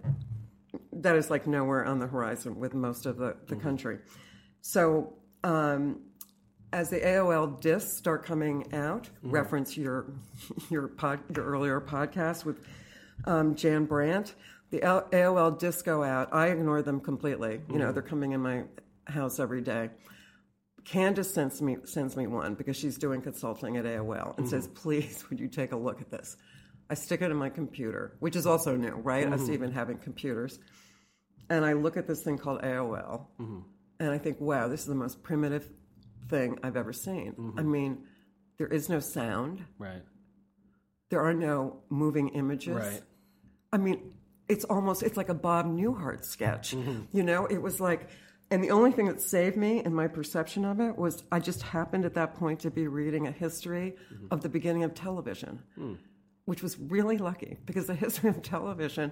that 1.01 1.15
is 1.15 1.29
like 1.29 1.47
nowhere 1.47 1.85
on 1.85 1.99
the 1.99 2.07
horizon 2.07 2.59
with 2.59 2.73
most 2.73 3.05
of 3.05 3.17
the, 3.17 3.35
the 3.47 3.55
mm-hmm. 3.55 3.63
country. 3.63 3.99
So 4.61 5.13
um, 5.43 6.01
as 6.71 6.89
the 6.89 6.99
AOL 6.99 7.59
discs 7.59 7.97
start 7.97 8.25
coming 8.25 8.73
out, 8.73 9.03
mm-hmm. 9.03 9.31
reference 9.31 9.77
your 9.77 10.13
your 10.69 10.87
pod, 10.87 11.19
your 11.35 11.45
earlier 11.45 11.81
podcast 11.81 12.45
with 12.45 12.59
um, 13.25 13.55
Jan 13.55 13.85
Brandt. 13.85 14.35
The 14.71 14.83
L- 14.83 15.07
AOL 15.11 15.57
discs 15.57 15.81
go 15.81 16.03
out. 16.03 16.31
I 16.31 16.47
ignore 16.47 16.83
them 16.83 16.99
completely. 16.99 17.61
You 17.69 17.79
know, 17.79 17.85
mm-hmm. 17.85 17.93
they're 17.93 18.03
coming 18.03 18.33
in 18.33 18.41
my 18.41 18.63
house 19.07 19.39
every 19.39 19.61
day. 19.61 19.89
Candice 20.83 21.25
sends 21.25 21.61
me 21.61 21.77
sends 21.85 22.15
me 22.15 22.27
one 22.27 22.55
because 22.55 22.77
she's 22.77 22.97
doing 22.97 23.21
consulting 23.21 23.77
at 23.77 23.85
AOL 23.85 24.37
and 24.37 24.47
says, 24.47 24.67
"Please, 24.67 25.25
would 25.29 25.39
you 25.39 25.47
take 25.47 25.71
a 25.71 25.77
look 25.77 26.01
at 26.01 26.09
this?" 26.11 26.37
I 26.89 26.95
stick 26.95 27.21
it 27.21 27.29
in 27.29 27.37
my 27.37 27.49
computer, 27.49 28.15
which 28.19 28.35
is 28.35 28.47
also 28.47 28.75
new, 28.75 28.93
right? 28.95 29.31
Us 29.31 29.49
even 29.49 29.71
having 29.71 29.99
computers, 29.99 30.59
and 31.49 31.65
I 31.65 31.73
look 31.73 31.97
at 31.97 32.07
this 32.07 32.21
thing 32.21 32.37
called 32.37 32.61
AOL, 32.61 33.25
mm-hmm. 33.39 33.59
and 33.99 34.11
I 34.11 34.17
think, 34.17 34.39
"Wow, 34.39 34.67
this 34.67 34.81
is 34.81 34.87
the 34.87 34.95
most 34.95 35.23
primitive 35.23 35.69
thing 36.29 36.59
I've 36.63 36.77
ever 36.77 36.93
seen." 36.93 37.33
Mm-hmm. 37.33 37.59
I 37.59 37.63
mean, 37.63 38.03
there 38.57 38.67
is 38.67 38.89
no 38.89 38.99
sound, 38.99 39.65
Right. 39.77 40.03
there 41.09 41.21
are 41.21 41.33
no 41.33 41.81
moving 41.89 42.29
images. 42.29 42.75
Right. 42.75 43.01
I 43.71 43.77
mean, 43.77 44.13
it's 44.47 44.65
almost 44.65 45.03
it's 45.03 45.17
like 45.17 45.29
a 45.29 45.33
Bob 45.33 45.65
Newhart 45.65 46.25
sketch. 46.25 46.75
Mm-hmm. 46.75 47.15
You 47.15 47.23
know, 47.23 47.45
it 47.45 47.61
was 47.61 47.79
like 47.79 48.09
and 48.51 48.63
the 48.63 48.71
only 48.71 48.91
thing 48.91 49.05
that 49.05 49.21
saved 49.21 49.55
me 49.55 49.81
and 49.83 49.95
my 49.95 50.07
perception 50.07 50.65
of 50.65 50.79
it 50.79 50.97
was 50.97 51.23
I 51.31 51.39
just 51.39 51.61
happened 51.61 52.05
at 52.05 52.15
that 52.15 52.35
point 52.35 52.61
to 52.61 52.71
be 52.71 52.87
reading 52.87 53.27
a 53.27 53.31
history 53.31 53.95
of 54.31 54.41
the 54.41 54.49
beginning 54.49 54.83
of 54.83 54.93
television. 54.95 55.61
Hmm. 55.75 55.93
Which 56.45 56.63
was 56.63 56.79
really 56.79 57.19
lucky 57.19 57.57
because 57.65 57.85
the 57.85 57.93
history 58.05 58.31
of 58.31 58.41
television 58.41 59.11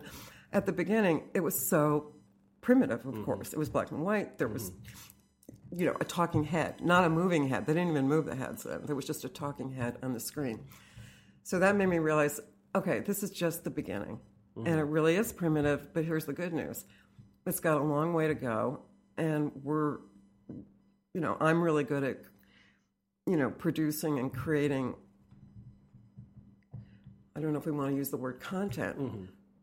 at 0.52 0.66
the 0.66 0.72
beginning 0.72 1.30
it 1.36 1.42
was 1.42 1.70
so 1.70 2.14
primitive, 2.62 3.06
of 3.06 3.14
mm-hmm. 3.14 3.24
course. 3.24 3.54
It 3.54 3.60
was 3.60 3.70
black 3.70 3.92
and 3.92 4.02
white. 4.04 4.38
There 4.38 4.48
was 4.48 4.72
mm-hmm. 4.72 5.80
you 5.80 5.86
know, 5.86 5.96
a 6.00 6.06
talking 6.06 6.44
head, 6.44 6.82
not 6.82 7.04
a 7.04 7.10
moving 7.10 7.48
head. 7.48 7.66
They 7.66 7.74
didn't 7.74 7.92
even 7.92 8.08
move 8.08 8.26
the 8.26 8.36
heads 8.36 8.64
then. 8.64 8.82
There 8.86 8.96
was 8.96 9.06
just 9.06 9.24
a 9.24 9.30
talking 9.30 9.72
head 9.72 9.98
on 10.04 10.14
the 10.14 10.20
screen. 10.20 10.66
So 11.44 11.60
that 11.60 11.76
made 11.76 11.88
me 11.88 12.00
realize, 12.00 12.40
okay, 12.76 13.00
this 13.00 13.24
is 13.24 13.32
just 13.32 13.64
the 13.64 13.70
beginning. 13.70 14.20
And 14.56 14.66
mm-hmm. 14.66 14.80
it 14.80 14.84
really 14.84 15.16
is 15.16 15.32
primitive, 15.32 15.94
but 15.94 16.04
here's 16.04 16.26
the 16.26 16.34
good 16.34 16.54
news. 16.54 16.86
It's 17.46 17.60
got 17.60 17.80
a 17.80 17.84
long 17.84 18.14
way 18.14 18.28
to 18.28 18.36
go, 18.36 18.82
and 19.18 19.52
we're, 19.64 20.00
you 21.14 21.22
know, 21.22 21.38
I'm 21.40 21.62
really 21.62 21.84
good 21.84 22.04
at, 22.04 22.18
you 23.26 23.38
know, 23.38 23.50
producing 23.52 24.20
and 24.20 24.34
creating. 24.34 24.96
I 27.36 27.40
don't 27.40 27.54
know 27.54 27.60
if 27.60 27.66
we 27.66 27.72
want 27.72 27.92
to 27.92 27.96
use 27.96 28.10
the 28.10 28.18
word 28.18 28.40
content, 28.40 28.98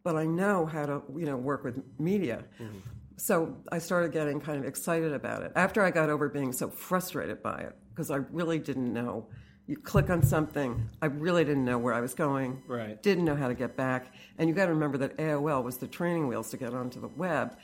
but 0.05 0.17
I 0.17 0.27
know 0.27 0.67
how 0.67 0.85
to, 0.87 1.03
you 1.17 1.25
know, 1.25 1.37
work 1.37 1.65
with 1.65 1.83
media. 1.99 2.45
Mm-hmm. 2.61 2.79
So 3.17 3.57
I 3.73 3.79
started 3.79 4.13
getting 4.13 4.39
kind 4.39 4.59
of 4.59 4.67
excited 4.67 5.13
about 5.13 5.43
it 5.43 5.53
after 5.57 5.83
I 5.83 5.91
got 5.91 6.11
over 6.11 6.29
being 6.29 6.53
so 6.53 6.69
frustrated 6.69 7.43
by 7.43 7.61
it 7.61 7.75
because 7.91 8.11
I 8.11 8.17
really 8.17 8.59
didn't 8.59 8.93
know. 8.93 9.27
You 9.67 9.79
click 9.79 10.11
on 10.11 10.23
something, 10.23 10.91
I 11.01 11.07
really 11.07 11.43
didn't 11.43 11.65
know 11.65 11.79
where 11.79 11.95
I 11.95 12.01
was 12.01 12.13
going. 12.13 12.63
Right. 12.67 13.03
Didn't 13.03 13.25
know 13.25 13.35
how 13.35 13.49
to 13.49 13.55
get 13.55 13.77
back. 13.77 14.13
And 14.37 14.47
you 14.47 14.55
got 14.55 14.67
to 14.67 14.75
remember 14.75 14.99
that 14.99 15.17
AOL 15.17 15.65
was 15.65 15.79
the 15.79 15.87
training 15.87 16.29
wheels 16.29 16.51
to 16.51 16.59
get 16.59 16.75
onto 16.75 17.01
the 17.01 17.09
web. 17.09 17.57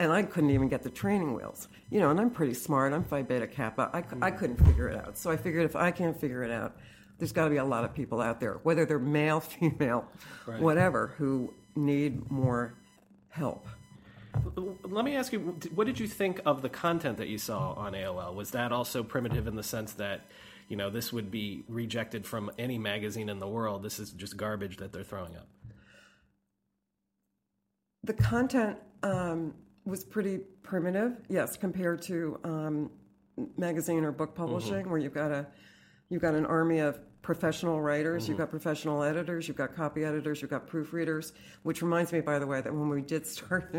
And 0.00 0.10
I 0.10 0.24
couldn't 0.24 0.50
even 0.50 0.68
get 0.68 0.82
the 0.82 0.90
training 0.90 1.34
wheels. 1.34 1.68
You 1.90 2.00
know, 2.00 2.10
and 2.10 2.18
I'm 2.18 2.30
pretty 2.30 2.54
smart. 2.54 2.92
I'm 2.92 3.04
Phi 3.04 3.22
Beta 3.22 3.46
Kappa. 3.46 3.90
I, 3.92 3.98
I 3.98 4.02
mm-hmm. 4.02 4.38
couldn't 4.38 4.56
figure 4.66 4.88
it 4.88 4.96
out. 4.96 5.16
So 5.16 5.30
I 5.30 5.36
figured 5.36 5.64
if 5.64 5.76
I 5.76 5.92
can't 5.92 6.20
figure 6.20 6.42
it 6.42 6.50
out, 6.50 6.76
there's 7.18 7.32
got 7.32 7.44
to 7.44 7.50
be 7.50 7.58
a 7.58 7.64
lot 7.64 7.84
of 7.84 7.94
people 7.94 8.20
out 8.20 8.40
there, 8.40 8.54
whether 8.64 8.84
they're 8.84 8.98
male, 8.98 9.38
female, 9.40 10.08
whatever, 10.58 11.14
who 11.16 11.54
need 11.76 12.30
more 12.30 12.74
help. 13.28 13.66
Let 14.84 15.04
me 15.04 15.16
ask 15.16 15.32
you, 15.32 15.40
what 15.74 15.86
did 15.86 15.98
you 15.98 16.06
think 16.06 16.40
of 16.44 16.62
the 16.62 16.68
content 16.68 17.18
that 17.18 17.28
you 17.28 17.38
saw 17.38 17.72
on 17.72 17.92
AOL? 17.92 18.34
Was 18.34 18.50
that 18.50 18.72
also 18.72 19.02
primitive 19.02 19.46
in 19.46 19.56
the 19.56 19.62
sense 19.62 19.92
that, 19.94 20.22
you 20.68 20.76
know, 20.76 20.90
this 20.90 21.12
would 21.12 21.30
be 21.30 21.64
rejected 21.68 22.26
from 22.26 22.50
any 22.58 22.78
magazine 22.78 23.28
in 23.28 23.38
the 23.38 23.48
world? 23.48 23.82
This 23.82 23.98
is 23.98 24.10
just 24.10 24.36
garbage 24.36 24.76
that 24.78 24.92
they're 24.92 25.04
throwing 25.04 25.36
up. 25.36 25.46
The 28.04 28.12
content 28.14 28.78
um, 29.02 29.54
was 29.84 30.04
pretty 30.04 30.38
primitive, 30.62 31.16
yes, 31.28 31.56
compared 31.56 32.02
to 32.02 32.38
um, 32.44 32.90
magazine 33.56 34.04
or 34.04 34.12
book 34.12 34.34
publishing, 34.34 34.88
where 34.88 34.98
you've 34.98 35.14
got 35.14 35.30
a 35.30 35.46
you've 36.08 36.22
got 36.22 36.34
an 36.34 36.46
army 36.46 36.78
of 36.78 37.00
professional 37.26 37.80
writers, 37.80 38.28
you've 38.28 38.38
got 38.38 38.50
professional 38.50 39.02
editors, 39.02 39.48
you've 39.48 39.56
got 39.56 39.74
copy 39.74 40.04
editors, 40.04 40.40
you've 40.40 40.50
got 40.50 40.68
proofreaders. 40.68 41.32
Which 41.64 41.82
reminds 41.82 42.12
me, 42.12 42.20
by 42.20 42.38
the 42.38 42.46
way, 42.46 42.60
that 42.60 42.72
when 42.72 42.88
we 42.88 43.02
did 43.02 43.26
start 43.36 43.74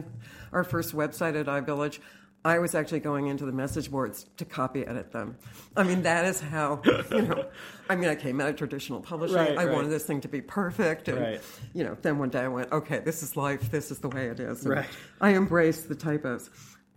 our 0.52 0.66
first 0.66 0.94
website 0.94 1.40
at 1.40 1.46
iVillage, 1.46 2.00
I 2.44 2.60
was 2.60 2.76
actually 2.76 3.00
going 3.00 3.28
into 3.28 3.46
the 3.46 3.52
message 3.54 3.90
boards 3.90 4.26
to 4.36 4.46
copy 4.46 4.86
edit 4.86 5.12
them. 5.14 5.38
I 5.78 5.84
mean, 5.84 6.04
that 6.04 6.26
is 6.26 6.42
how, 6.42 6.82
you 7.10 7.22
know, 7.22 7.46
I 7.90 7.96
mean, 7.96 8.10
I 8.10 8.16
came 8.16 8.40
out 8.42 8.50
of 8.50 8.58
traditional 8.58 9.00
publishing. 9.00 9.38
Right, 9.38 9.58
I 9.58 9.66
right. 9.66 9.74
wanted 9.74 9.90
this 9.92 10.04
thing 10.04 10.20
to 10.22 10.28
be 10.28 10.42
perfect. 10.42 11.08
And, 11.08 11.20
Right. 11.20 11.42
you 11.74 11.86
know, 11.86 11.98
then 12.02 12.20
one 12.20 12.30
day 12.30 12.42
I 12.42 12.48
went, 12.50 12.72
okay, 12.72 13.00
this 13.00 13.24
is 13.24 13.38
life. 13.38 13.72
This 13.72 13.92
is 13.92 14.00
the 14.00 14.10
way 14.10 14.28
it 14.28 14.40
is. 14.42 14.66
And 14.66 14.76
Right. 14.76 14.90
I 15.22 15.34
embraced 15.36 15.88
the 15.88 15.96
typos 15.96 16.50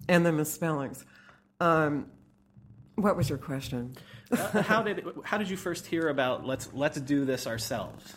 and 0.09 0.27
the 0.27 0.33
misspellings. 0.33 1.05
Um, 1.61 2.07
what 2.97 3.17
was 3.17 3.29
your 3.29 3.39
question? 3.39 3.97
Uh, 4.31 4.63
how 4.63 4.83
did 4.83 5.05
how 5.25 5.39
did 5.39 5.49
you 5.51 5.57
first 5.57 5.87
hear 5.87 6.09
about 6.09 6.47
let's 6.47 6.69
let's 6.73 7.01
do 7.01 7.25
this 7.25 7.47
ourselves? 7.47 8.15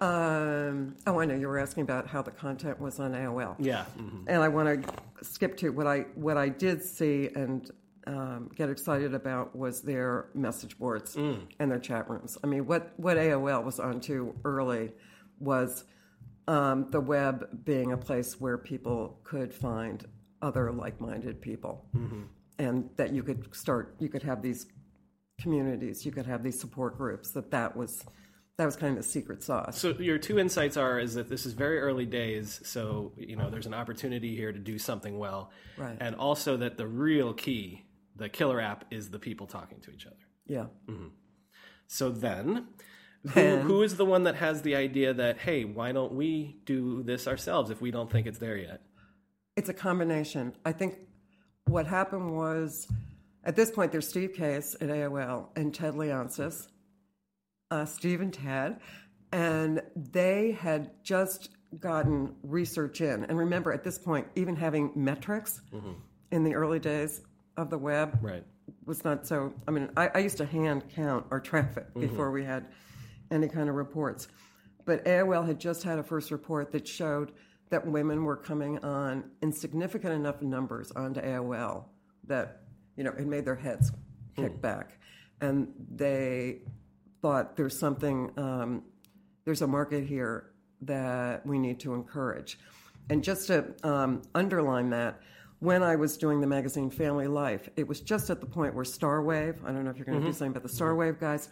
Um, 0.00 0.96
oh, 1.06 1.20
I 1.20 1.24
know 1.24 1.34
you 1.34 1.46
were 1.46 1.58
asking 1.58 1.82
about 1.82 2.08
how 2.08 2.20
the 2.22 2.30
content 2.30 2.80
was 2.80 2.98
on 3.00 3.12
AOL. 3.12 3.56
Yeah. 3.58 3.84
mhm. 3.96 4.24
and 4.26 4.42
I 4.42 4.48
want 4.48 4.82
to 4.84 4.92
skip 5.24 5.56
to 5.58 5.70
what 5.70 5.86
I 5.86 6.00
what 6.14 6.36
I 6.36 6.48
did 6.48 6.82
see 6.82 7.28
and 7.34 7.70
um, 8.06 8.50
get 8.54 8.68
excited 8.68 9.14
about 9.14 9.56
was 9.56 9.80
their 9.80 10.26
message 10.34 10.78
boards 10.78 11.16
and 11.16 11.70
their 11.70 11.78
chat 11.78 12.10
rooms. 12.10 12.36
I 12.42 12.46
mean, 12.46 12.66
what 12.66 12.92
what 12.98 13.16
AOL 13.16 13.64
was 13.64 13.80
onto 13.80 14.34
early 14.44 14.92
was 15.38 15.84
um, 16.48 16.90
the 16.90 17.00
web 17.00 17.64
being 17.64 17.92
a 17.92 17.96
place 17.96 18.38
where 18.40 18.58
people 18.58 19.18
could 19.24 19.54
find 19.54 20.06
other 20.42 20.70
like-minded 20.72 21.40
people, 21.40 21.86
and 22.58 22.90
that 22.96 23.12
you 23.14 23.22
could 23.22 23.54
start 23.54 23.94
you 23.98 24.08
could 24.10 24.22
have 24.22 24.42
these 24.42 24.66
communities, 25.40 26.04
you 26.06 26.12
could 26.12 26.26
have 26.26 26.42
these 26.42 26.58
support 26.58 26.96
groups. 26.96 27.30
That 27.32 27.50
that 27.50 27.76
was 27.76 28.04
that 28.56 28.66
was 28.66 28.76
kind 28.76 28.96
of 28.96 29.02
the 29.04 29.08
secret 29.08 29.42
sauce. 29.42 29.78
So 29.78 29.90
your 29.98 30.18
two 30.18 30.38
insights 30.38 30.76
are 30.76 30.98
is 31.00 31.14
that 31.14 31.28
this 31.28 31.44
is 31.44 31.54
very 31.54 31.80
early 31.80 32.06
days, 32.06 32.60
so 32.64 33.12
you 33.16 33.36
know 33.36 33.50
there's 33.50 33.66
an 33.66 33.74
opportunity 33.74 34.36
here 34.36 34.52
to 34.52 34.58
do 34.58 34.78
something 34.78 35.18
well, 35.18 35.50
Right. 35.76 35.96
and 36.00 36.14
also 36.14 36.56
that 36.58 36.76
the 36.76 36.86
real 36.86 37.32
key, 37.32 37.84
the 38.16 38.28
killer 38.28 38.60
app, 38.60 38.84
is 38.90 39.10
the 39.10 39.18
people 39.18 39.46
talking 39.46 39.80
to 39.80 39.90
each 39.90 40.06
other. 40.06 40.16
Yeah. 40.46 40.66
Mm-hmm. 40.88 41.08
So 41.88 42.10
then, 42.10 42.68
who, 43.24 43.28
Then- 43.30 43.60
who 43.62 43.82
is 43.82 43.96
the 43.96 44.04
one 44.04 44.22
that 44.24 44.36
has 44.36 44.62
the 44.62 44.76
idea 44.76 45.12
that 45.14 45.38
hey, 45.38 45.64
why 45.64 45.90
don't 45.92 46.12
we 46.14 46.60
do 46.64 47.02
this 47.02 47.26
ourselves 47.26 47.70
if 47.70 47.80
we 47.80 47.90
don't 47.90 48.10
think 48.10 48.26
it's 48.26 48.38
there 48.38 48.56
yet? 48.56 48.82
It's 49.56 49.68
a 49.68 49.74
combination. 49.74 50.52
I 50.64 50.72
think 50.72 50.96
what 51.66 51.86
happened 51.86 52.36
was 52.36 52.86
at 53.44 53.56
this 53.56 53.70
point 53.70 53.92
there's 53.92 54.08
Steve 54.08 54.34
Case 54.34 54.74
at 54.80 54.88
AOL 54.88 55.48
and 55.56 55.74
Ted 55.74 55.94
Leonsis, 55.94 56.66
uh, 57.70 57.84
Steve 57.84 58.20
and 58.20 58.32
Ted, 58.32 58.80
and 59.32 59.82
they 59.96 60.52
had 60.52 60.90
just 61.02 61.50
gotten 61.78 62.34
research 62.42 63.00
in. 63.00 63.24
And 63.24 63.36
remember, 63.38 63.72
at 63.72 63.82
this 63.84 63.98
point, 63.98 64.28
even 64.36 64.54
having 64.56 64.92
metrics 64.94 65.60
in 66.30 66.44
the 66.44 66.54
early 66.54 66.78
days 66.78 67.20
of 67.56 67.70
the 67.70 67.78
web 67.78 68.18
Right. 68.22 68.44
was 68.86 69.04
not 69.04 69.26
so. 69.26 69.52
I 69.66 69.70
mean, 69.72 69.90
I, 69.96 70.08
I 70.14 70.18
used 70.18 70.36
to 70.38 70.46
hand 70.46 70.84
count 70.94 71.26
our 71.30 71.40
traffic 71.40 71.88
Mm-hmm. 71.90 72.00
before 72.00 72.30
we 72.30 72.44
had 72.44 72.66
any 73.30 73.48
kind 73.48 73.68
of 73.68 73.74
reports. 73.74 74.28
But 74.84 75.04
AOL 75.04 75.46
had 75.46 75.58
just 75.58 75.82
had 75.82 75.98
a 75.98 76.02
first 76.02 76.30
report 76.30 76.70
that 76.72 76.86
showed 76.86 77.32
that 77.70 77.86
women 77.86 78.22
were 78.24 78.36
coming 78.36 78.78
on 78.84 79.24
in 79.42 79.50
significant 79.50 80.12
enough 80.12 80.42
numbers 80.42 80.92
onto 80.92 81.20
AOL 81.20 81.86
that 82.26 82.60
you 82.96 83.04
know 83.04 83.12
it 83.12 83.26
made 83.26 83.44
their 83.44 83.56
heads 83.56 83.90
kick 84.36 84.52
Hmm. 84.54 84.60
back, 84.60 84.98
and 85.40 85.68
they 85.94 86.62
thought 87.22 87.56
there's 87.56 87.78
something. 87.78 88.30
Um, 88.38 88.82
there's 89.44 89.62
a 89.62 89.66
market 89.66 90.04
here 90.04 90.50
that 90.82 91.46
we 91.46 91.58
need 91.58 91.80
to 91.80 91.94
encourage. 91.94 92.58
And 93.10 93.22
just 93.22 93.46
to 93.48 93.74
um, 93.82 94.22
underline 94.34 94.90
that, 94.90 95.20
when 95.60 95.82
I 95.82 95.96
was 95.96 96.16
doing 96.16 96.40
the 96.40 96.46
magazine 96.46 96.90
Family 96.90 97.26
Life, 97.26 97.68
it 97.76 97.86
was 97.86 98.00
just 98.00 98.30
at 98.30 98.40
the 98.40 98.46
point 98.46 98.74
where 98.74 98.84
Starwave, 98.84 99.62
I 99.64 99.72
don't 99.72 99.84
know 99.84 99.90
if 99.90 99.96
you're 99.98 100.06
going 100.06 100.20
to 100.20 100.26
do 100.26 100.32
something 100.32 100.52
about 100.56 100.62
the 100.62 100.68
Starwave 100.74 101.20
guys, 101.20 101.48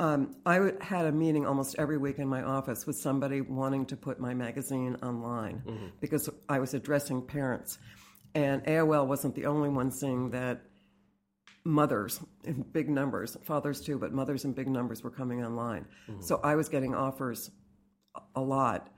um, 0.00 0.34
I 0.46 0.60
would- 0.60 0.82
had 0.82 1.04
a 1.06 1.12
meeting 1.12 1.46
almost 1.46 1.76
every 1.78 1.96
week 1.98 2.18
in 2.18 2.28
my 2.28 2.42
office 2.42 2.86
with 2.86 2.96
somebody 2.96 3.40
wanting 3.42 3.84
to 3.86 3.96
put 3.96 4.18
my 4.18 4.32
magazine 4.34 4.96
online 5.02 5.62
because 6.00 6.28
I 6.48 6.58
was 6.58 6.72
addressing 6.74 7.22
parents. 7.22 7.78
And 8.34 8.62
AOL 8.66 9.06
wasn't 9.06 9.34
the 9.34 9.46
only 9.46 9.68
one 9.68 9.90
seeing 9.90 10.30
that 10.30 10.62
mothers 11.66 12.20
in 12.44 12.62
big 12.62 12.88
numbers, 12.88 13.36
fathers 13.42 13.80
too, 13.80 13.98
but 13.98 14.12
mothers 14.12 14.44
in 14.44 14.52
big 14.52 14.68
numbers 14.68 15.02
were 15.02 15.10
coming 15.10 15.44
online. 15.44 15.86
Mm-hmm. 16.08 16.22
So 16.22 16.40
I 16.42 16.54
was 16.54 16.68
getting 16.68 16.94
offers 16.94 17.50
a 18.34 18.40
lot 18.40 18.88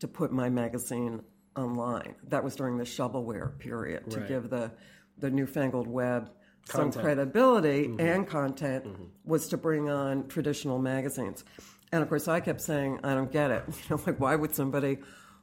to 0.00 0.06
put 0.06 0.30
my 0.30 0.48
magazine 0.50 1.22
online. 1.56 2.14
That 2.28 2.44
was 2.44 2.54
during 2.54 2.76
the 2.76 2.84
shovelware 2.84 3.58
period 3.58 4.10
to 4.10 4.20
Right. 4.20 4.28
give 4.28 4.50
the 4.50 4.70
the 5.18 5.30
newfangled 5.30 5.88
web 5.88 6.30
some 6.66 6.92
Content. 6.92 7.04
credibility 7.04 7.88
mm-hmm. 7.88 7.98
and 7.98 8.28
content 8.28 8.84
mm-hmm. 8.84 9.04
was 9.24 9.48
to 9.48 9.56
bring 9.56 9.88
on 9.88 10.28
traditional 10.28 10.78
magazines. 10.78 11.44
And 11.90 12.02
of 12.02 12.08
course 12.08 12.28
I 12.28 12.38
kept 12.38 12.60
saying, 12.60 13.00
I 13.02 13.14
don't 13.14 13.32
get 13.32 13.50
it. 13.50 13.64
You 13.68 13.96
know, 13.96 14.02
like 14.06 14.20
why 14.20 14.36
would 14.36 14.54
somebody 14.54 14.98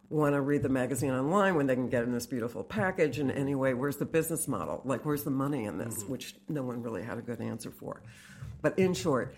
want 0.09 0.35
to 0.35 0.41
read 0.41 0.61
the 0.61 0.69
magazine 0.69 1.11
online 1.11 1.55
when 1.55 1.67
they 1.67 1.75
can 1.75 1.89
get 1.89 2.03
in 2.03 2.11
this 2.11 2.25
beautiful 2.25 2.63
package 2.63 3.19
and 3.19 3.31
anyway, 3.31 3.73
where's 3.73 3.97
the 3.97 4.05
business 4.05 4.47
model? 4.47 4.81
Like 4.85 5.05
where's 5.05 5.23
the 5.23 5.31
money 5.31 5.65
in 5.65 5.77
this? 5.77 6.03
Mm-hmm. 6.03 6.11
Which 6.11 6.35
no 6.47 6.63
one 6.63 6.81
really 6.81 7.03
had 7.03 7.17
a 7.17 7.21
good 7.21 7.41
answer 7.41 7.71
for. 7.71 8.01
But 8.61 8.77
in 8.79 8.93
short, 8.93 9.35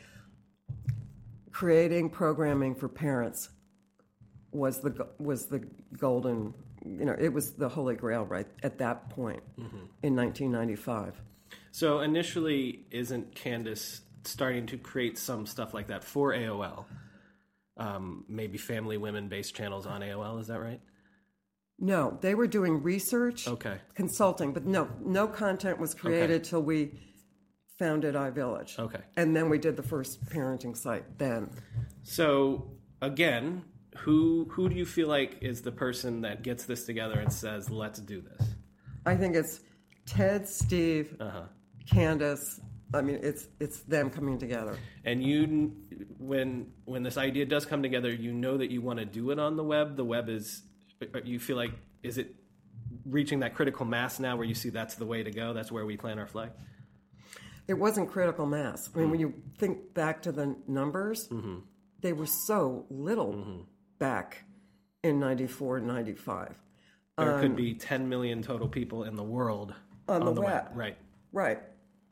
creating 1.52 2.10
programming 2.10 2.76
for 2.76 2.88
parents 2.88 3.50
was 4.52 4.80
the 4.82 5.08
was 5.20 5.48
the 5.48 5.60
golden 5.98 6.54
you 6.86 7.06
know 7.06 7.16
it 7.20 7.34
was 7.34 7.54
the 7.54 7.68
holy 7.68 7.96
grail 7.96 8.24
right 8.26 8.48
at 8.64 8.78
that 8.78 9.10
point 9.10 9.44
mm-hmm. 9.60 9.86
in 10.04 10.16
1995 10.16 11.22
So 11.72 12.00
initially, 12.00 12.86
isn't 12.90 13.36
Candice 13.36 14.02
starting 14.24 14.66
to 14.68 14.78
create 14.78 15.18
some 15.18 15.46
stuff 15.46 15.74
like 15.74 15.88
that 15.88 16.04
for 16.04 16.34
AOL? 16.34 16.86
Um, 17.80 18.26
maybe 18.28 18.58
family 18.58 18.98
women 18.98 19.28
based 19.28 19.56
channels 19.56 19.86
on 19.86 20.02
AOL. 20.02 20.40
Is 20.40 20.48
that 20.48 20.60
right? 20.60 20.82
no 21.80 22.18
they 22.22 22.34
were 22.34 22.48
doing 22.48 22.82
research 22.82 23.48
Okay. 23.48 23.78
consulting 23.94 24.52
but 24.52 24.66
no 24.66 24.90
no 25.00 25.28
content 25.28 25.78
was 25.78 25.94
created 25.94 26.44
till 26.44 26.64
we 26.64 26.92
founded 27.78 28.16
iVillage 28.16 28.80
Okay. 28.80 29.02
and 29.16 29.36
then 29.36 29.48
we 29.48 29.60
did 29.60 29.76
the 29.76 29.84
first 29.84 30.26
parenting 30.26 30.76
site 30.76 31.06
then 31.20 31.48
So 32.02 32.72
again, 33.04 33.64
who 33.96 34.48
who 34.50 34.70
do 34.70 34.76
you 34.76 34.88
feel 34.88 35.08
like 35.08 35.38
is 35.42 35.62
the 35.62 35.72
person 35.72 36.22
that 36.22 36.42
gets 36.42 36.66
this 36.66 36.84
together 36.86 37.20
and 37.20 37.32
says, 37.32 37.70
"Let's 37.70 38.00
do 38.00 38.22
this"? 38.22 38.48
I 39.06 39.16
think 39.16 39.36
it's 39.36 39.60
Ted 40.08 40.48
Steve 40.50 41.16
Uh-huh. 41.20 41.44
Candice 41.94 42.60
I 42.94 43.02
mean 43.02 43.20
it's 43.22 43.48
it's 43.60 43.80
them 43.82 44.10
coming 44.10 44.38
together 44.38 44.78
And 45.04 45.22
you, 45.24 45.74
when 46.20 46.68
when 46.86 47.04
this 47.04 47.18
idea 47.18 47.46
does 47.46 47.66
come 47.66 47.82
together, 47.84 48.10
you 48.14 48.32
know 48.32 48.58
that 48.58 48.72
you 48.72 48.82
want 48.82 49.00
to 49.00 49.06
do 49.06 49.32
it 49.32 49.40
on 49.40 49.58
the 49.58 49.64
web. 49.64 49.96
The 49.98 50.06
web 50.06 50.30
is, 50.30 50.64
you 51.26 51.40
feel 51.40 51.58
like, 51.58 51.72
is 52.04 52.18
it 52.18 52.36
reaching 53.06 53.40
that 53.42 53.54
critical 53.56 53.86
mass 53.86 54.20
now 54.20 54.36
where 54.38 54.46
you 54.46 54.56
see 54.56 54.70
that's 54.70 54.96
the 54.96 55.06
way 55.06 55.22
to 55.24 55.32
go? 55.32 55.54
That's 55.54 55.72
where 55.72 55.86
we 55.86 55.98
plant 55.98 56.20
our 56.20 56.28
flag. 56.28 56.52
it 57.68 57.74
wasn't 57.74 58.10
critical 58.10 58.46
mass. 58.46 58.90
I 58.96 59.00
mean, 59.00 59.12
when 59.12 59.20
you 59.20 59.34
think 59.58 59.94
back 59.94 60.22
to 60.24 60.32
the 60.32 60.56
numbers, 60.68 61.28
Mm-hmm. 61.28 61.58
they 62.02 62.14
were 62.14 62.26
so 62.48 62.86
little 62.90 63.66
back 64.00 64.44
in 65.04 65.20
94 65.20 65.78
and 65.78 65.88
95. 65.88 66.56
There 67.18 67.40
could 67.42 67.56
be 67.56 67.74
10 67.74 68.08
million 68.08 68.42
total 68.42 68.68
people 68.70 69.04
in 69.04 69.16
the 69.16 69.24
world 69.24 69.74
Um, 70.08 70.24
On 70.24 70.36
the 70.36 70.42
web. 70.42 70.70
Right. 70.74 70.98
Right. 71.34 71.60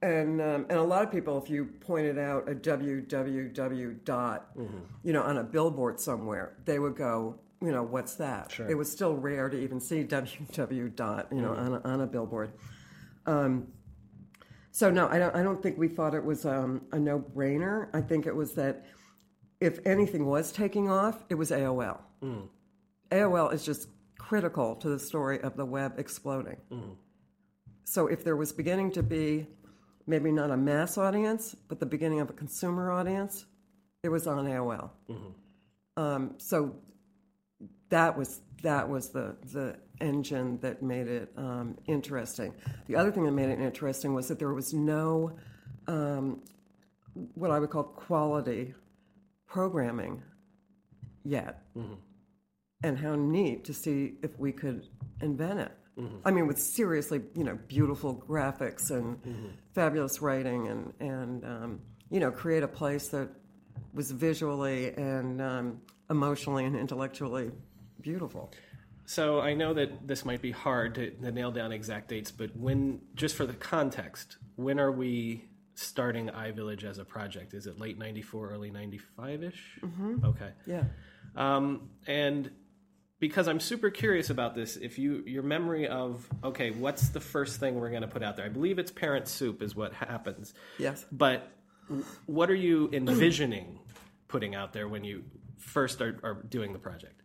And, 0.02 0.40
um, 0.42 0.66
and 0.70 0.78
a 0.78 0.84
lot 0.84 1.04
of 1.04 1.12
people, 1.12 1.42
if 1.42 1.50
you 1.50 1.66
pointed 1.80 2.18
out 2.20 2.48
a 2.50 2.54
www 2.54 4.04
dot, 4.04 4.56
Mm-hmm. 4.58 4.78
you 5.04 5.14
know, 5.14 5.22
on 5.24 5.38
a 5.38 5.44
billboard 5.44 6.00
somewhere, 6.00 6.58
they 6.66 6.80
would 6.80 6.96
go, 6.96 7.40
you 7.62 7.72
know, 7.72 7.82
what's 7.84 8.16
that? 8.16 8.52
Sure. 8.52 8.70
It 8.70 8.76
was 8.76 8.92
still 8.92 9.16
rare 9.16 9.50
to 9.50 9.58
even 9.60 9.80
see 9.80 10.04
www 10.04 10.96
dot, 10.96 11.28
you 11.32 11.42
know, 11.42 11.52
Mm-hmm. 11.52 11.74
on, 11.74 11.74
a, 11.74 11.82
on 11.88 12.02
a 12.02 12.08
billboard. 12.08 12.52
Um, 13.26 13.68
so 14.72 14.92
no, 14.92 15.08
I 15.08 15.18
don't. 15.18 15.34
I 15.34 15.42
don't 15.42 15.64
think 15.64 15.78
we 15.78 15.88
thought 15.88 16.14
it 16.14 16.24
was 16.24 16.46
um, 16.46 16.82
a 16.92 17.00
no-brainer. 17.00 17.88
I 17.94 18.02
think 18.02 18.26
it 18.28 18.36
was 18.36 18.54
that 18.56 18.86
if 19.62 19.80
anything 19.86 20.26
was 20.26 20.52
taking 20.52 20.90
off, 20.90 21.24
it 21.30 21.36
was 21.36 21.50
AOL. 21.50 22.00
Mm. 22.22 22.50
AOL 23.10 23.54
is 23.54 23.64
just 23.64 23.88
critical 24.20 24.76
to 24.76 24.90
the 24.90 25.00
story 25.00 25.40
of 25.42 25.56
the 25.56 25.66
web 25.66 25.94
exploding. 25.98 26.58
So 27.86 28.08
if 28.08 28.24
there 28.26 28.36
was 28.36 28.52
beginning 28.52 28.92
to 28.92 29.02
be 29.04 29.48
maybe 30.08 30.32
not 30.32 30.52
a 30.52 30.58
mass 30.58 30.98
audience, 30.98 31.56
but 31.68 31.80
the 31.80 31.86
beginning 31.86 32.20
of 32.22 32.30
a 32.30 32.34
consumer 32.34 32.92
audience, 32.92 33.46
it 34.04 34.10
was 34.10 34.28
on 34.28 34.46
AOL. 34.46 34.90
Um, 35.98 36.36
so 36.38 36.76
that 37.90 38.18
was 38.18 38.42
that 38.64 38.90
was 38.90 39.10
the 39.10 39.36
the 39.54 39.78
engine 40.02 40.60
that 40.62 40.82
made 40.84 41.08
it 41.08 41.32
um, 41.38 41.78
interesting. 41.88 42.54
The 42.88 42.96
other 42.96 43.12
thing 43.12 43.24
that 43.26 43.32
made 43.32 43.50
it 43.50 43.60
interesting 43.60 44.14
was 44.14 44.28
that 44.28 44.40
there 44.40 44.54
was 44.54 44.74
no 44.74 45.32
um, 45.88 46.42
what 47.36 47.52
I 47.52 47.60
would 47.60 47.70
call 47.70 47.84
quality 47.84 48.74
programming 49.48 50.22
yet, 51.24 51.64
and 52.84 52.98
how 52.98 53.16
neat 53.16 53.64
to 53.66 53.74
see 53.74 54.16
if 54.22 54.38
we 54.38 54.52
could 54.52 54.88
invent 55.22 55.60
it. 55.60 55.72
I 56.26 56.32
mean, 56.32 56.48
with 56.48 56.60
seriously, 56.60 57.22
you 57.36 57.44
know, 57.44 57.58
beautiful 57.68 58.16
graphics 58.28 58.92
and 58.92 59.18
fabulous 59.74 60.22
writing, 60.22 60.68
and 60.68 60.94
and 61.00 61.46
um, 61.46 61.80
you 62.10 62.20
know, 62.20 62.32
create 62.32 62.64
a 62.64 62.68
place 62.68 63.08
that 63.10 63.30
was 63.94 64.12
visually 64.12 64.94
and 64.94 65.42
um, 65.42 65.82
emotionally 66.10 66.66
and 66.66 66.76
intellectually 66.76 67.52
beautiful. 68.02 68.52
So 69.06 69.40
I 69.40 69.54
know 69.54 69.74
that 69.74 70.08
this 70.08 70.26
might 70.26 70.42
be 70.42 70.52
hard 70.52 70.96
to, 70.96 71.12
to 71.12 71.32
nail 71.32 71.52
down 71.52 71.72
exact 71.72 72.10
dates, 72.10 72.32
but 72.32 72.56
when, 72.56 73.02
just 73.14 73.36
for 73.36 73.46
the 73.46 73.54
context, 73.54 74.38
when 74.56 74.80
are 74.80 74.92
we 74.92 75.46
starting 75.76 76.30
iVillage 76.30 76.84
as 76.84 76.98
a 76.98 77.06
project? 77.06 77.54
Is 77.54 77.68
it 77.68 77.80
late 77.80 77.98
'94, 77.98 78.52
early 78.52 78.72
'95 78.72 79.44
ish? 79.44 79.80
Mm-hmm. 79.82 80.26
Okay. 80.26 80.52
Yeah. 80.66 80.86
Um, 81.36 81.90
and 82.08 82.50
because 83.20 83.48
I'm 83.48 83.60
super 83.60 83.90
curious 83.90 84.30
about 84.30 84.56
this, 84.56 84.76
if 84.76 85.00
you 85.00 85.24
your 85.26 85.44
memory 85.44 85.88
of 85.88 86.28
okay, 86.44 86.72
what's 86.72 87.10
the 87.10 87.20
first 87.20 87.60
thing 87.60 87.76
we're 87.76 87.90
going 87.90 88.02
to 88.02 88.08
put 88.08 88.24
out 88.24 88.36
there? 88.36 88.46
I 88.46 88.50
believe 88.50 88.80
it's 88.80 88.92
Parent 88.92 89.28
Soup 89.28 89.62
is 89.62 89.76
what 89.76 89.94
happens. 89.94 90.54
Yes. 90.78 91.06
But 91.12 91.52
what 92.26 92.50
are 92.50 92.56
you 92.56 92.90
envisioning 92.92 93.80
putting 94.28 94.56
out 94.56 94.74
there 94.74 94.88
when 94.88 95.04
you 95.04 95.24
first 95.58 96.02
are, 96.02 96.20
are 96.24 96.34
doing 96.34 96.74
the 96.74 96.80
project? 96.80 97.22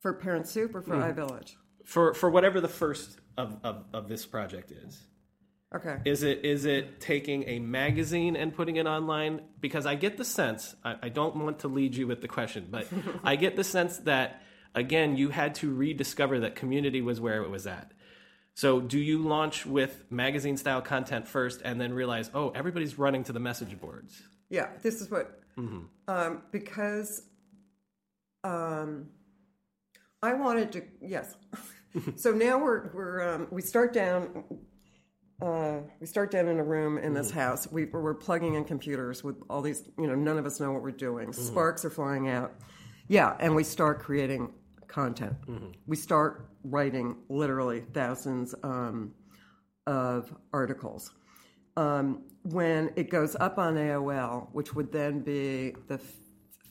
For 0.00 0.12
Parent 0.12 0.46
Soup 0.46 0.74
or 0.74 0.82
for 0.82 0.96
hmm. 0.96 1.02
iVillage? 1.02 1.54
For 1.84 2.14
for 2.14 2.30
whatever 2.30 2.60
the 2.60 2.68
first 2.68 3.18
of, 3.36 3.58
of, 3.64 3.84
of 3.92 4.08
this 4.08 4.24
project 4.24 4.70
is. 4.70 5.06
Okay. 5.74 5.96
Is 6.04 6.22
it 6.22 6.44
is 6.44 6.66
it 6.66 7.00
taking 7.00 7.48
a 7.48 7.58
magazine 7.58 8.36
and 8.36 8.54
putting 8.54 8.76
it 8.76 8.86
online? 8.86 9.40
Because 9.58 9.86
I 9.86 9.96
get 9.96 10.16
the 10.16 10.24
sense 10.24 10.76
I, 10.84 10.96
I 11.02 11.08
don't 11.08 11.34
want 11.36 11.60
to 11.60 11.68
lead 11.68 11.96
you 11.96 12.06
with 12.06 12.20
the 12.20 12.28
question, 12.28 12.68
but 12.70 12.86
I 13.24 13.34
get 13.34 13.56
the 13.56 13.64
sense 13.64 13.98
that 13.98 14.43
again 14.74 15.16
you 15.16 15.30
had 15.30 15.54
to 15.56 15.72
rediscover 15.72 16.40
that 16.40 16.54
community 16.54 17.00
was 17.00 17.20
where 17.20 17.42
it 17.42 17.50
was 17.50 17.66
at. 17.66 17.92
So 18.54 18.80
do 18.80 18.98
you 18.98 19.18
launch 19.18 19.66
with 19.66 20.04
magazine 20.10 20.56
style 20.56 20.80
content 20.80 21.26
first 21.26 21.60
and 21.64 21.80
then 21.80 21.92
realize, 21.92 22.30
oh, 22.34 22.50
everybody's 22.50 22.98
running 22.98 23.24
to 23.24 23.32
the 23.32 23.40
message 23.40 23.80
boards? 23.80 24.22
Yeah, 24.48 24.68
this 24.82 25.00
is 25.00 25.10
what 25.10 25.40
um, 25.56 26.42
because 26.50 27.22
um, 28.42 29.06
I 30.22 30.34
wanted 30.34 30.72
to. 30.72 30.82
Yes, 31.00 31.34
so 32.16 32.32
now 32.32 32.58
we're 32.58 32.90
we're 32.92 33.34
um, 33.34 33.48
we 33.50 33.62
start 33.62 33.92
down. 33.92 34.44
Uh, 35.42 35.80
we 36.00 36.06
start 36.06 36.30
down 36.30 36.48
in 36.48 36.58
a 36.58 36.64
room 36.64 36.96
in 36.96 37.12
this 37.12 37.30
house. 37.30 37.70
We, 37.70 37.86
we're 37.86 38.14
plugging 38.14 38.54
in 38.54 38.64
computers 38.64 39.24
with 39.24 39.36
all 39.50 39.62
these. 39.62 39.82
You 39.98 40.06
know, 40.06 40.14
none 40.14 40.38
of 40.38 40.46
us 40.46 40.60
know 40.60 40.72
what 40.72 40.82
we're 40.82 40.92
doing. 40.92 41.32
Sparks 41.32 41.84
are 41.84 41.90
flying 41.90 42.28
out. 42.28 42.54
Yeah, 43.08 43.36
and 43.40 43.54
we 43.54 43.64
start 43.64 44.00
creating 44.00 44.52
content. 44.94 45.34
We 45.86 45.96
start 45.96 46.48
writing 46.62 47.16
literally 47.28 47.80
thousands 47.92 48.54
um, 48.62 49.12
of 49.88 50.32
articles 50.52 51.10
um, 51.76 52.22
when 52.44 52.92
it 52.94 53.10
goes 53.10 53.34
up 53.40 53.58
on 53.58 53.74
AOL, 53.74 54.48
which 54.52 54.72
would 54.74 54.92
then 54.92 55.20
be 55.20 55.74
the 55.88 55.94
f- 55.94 56.14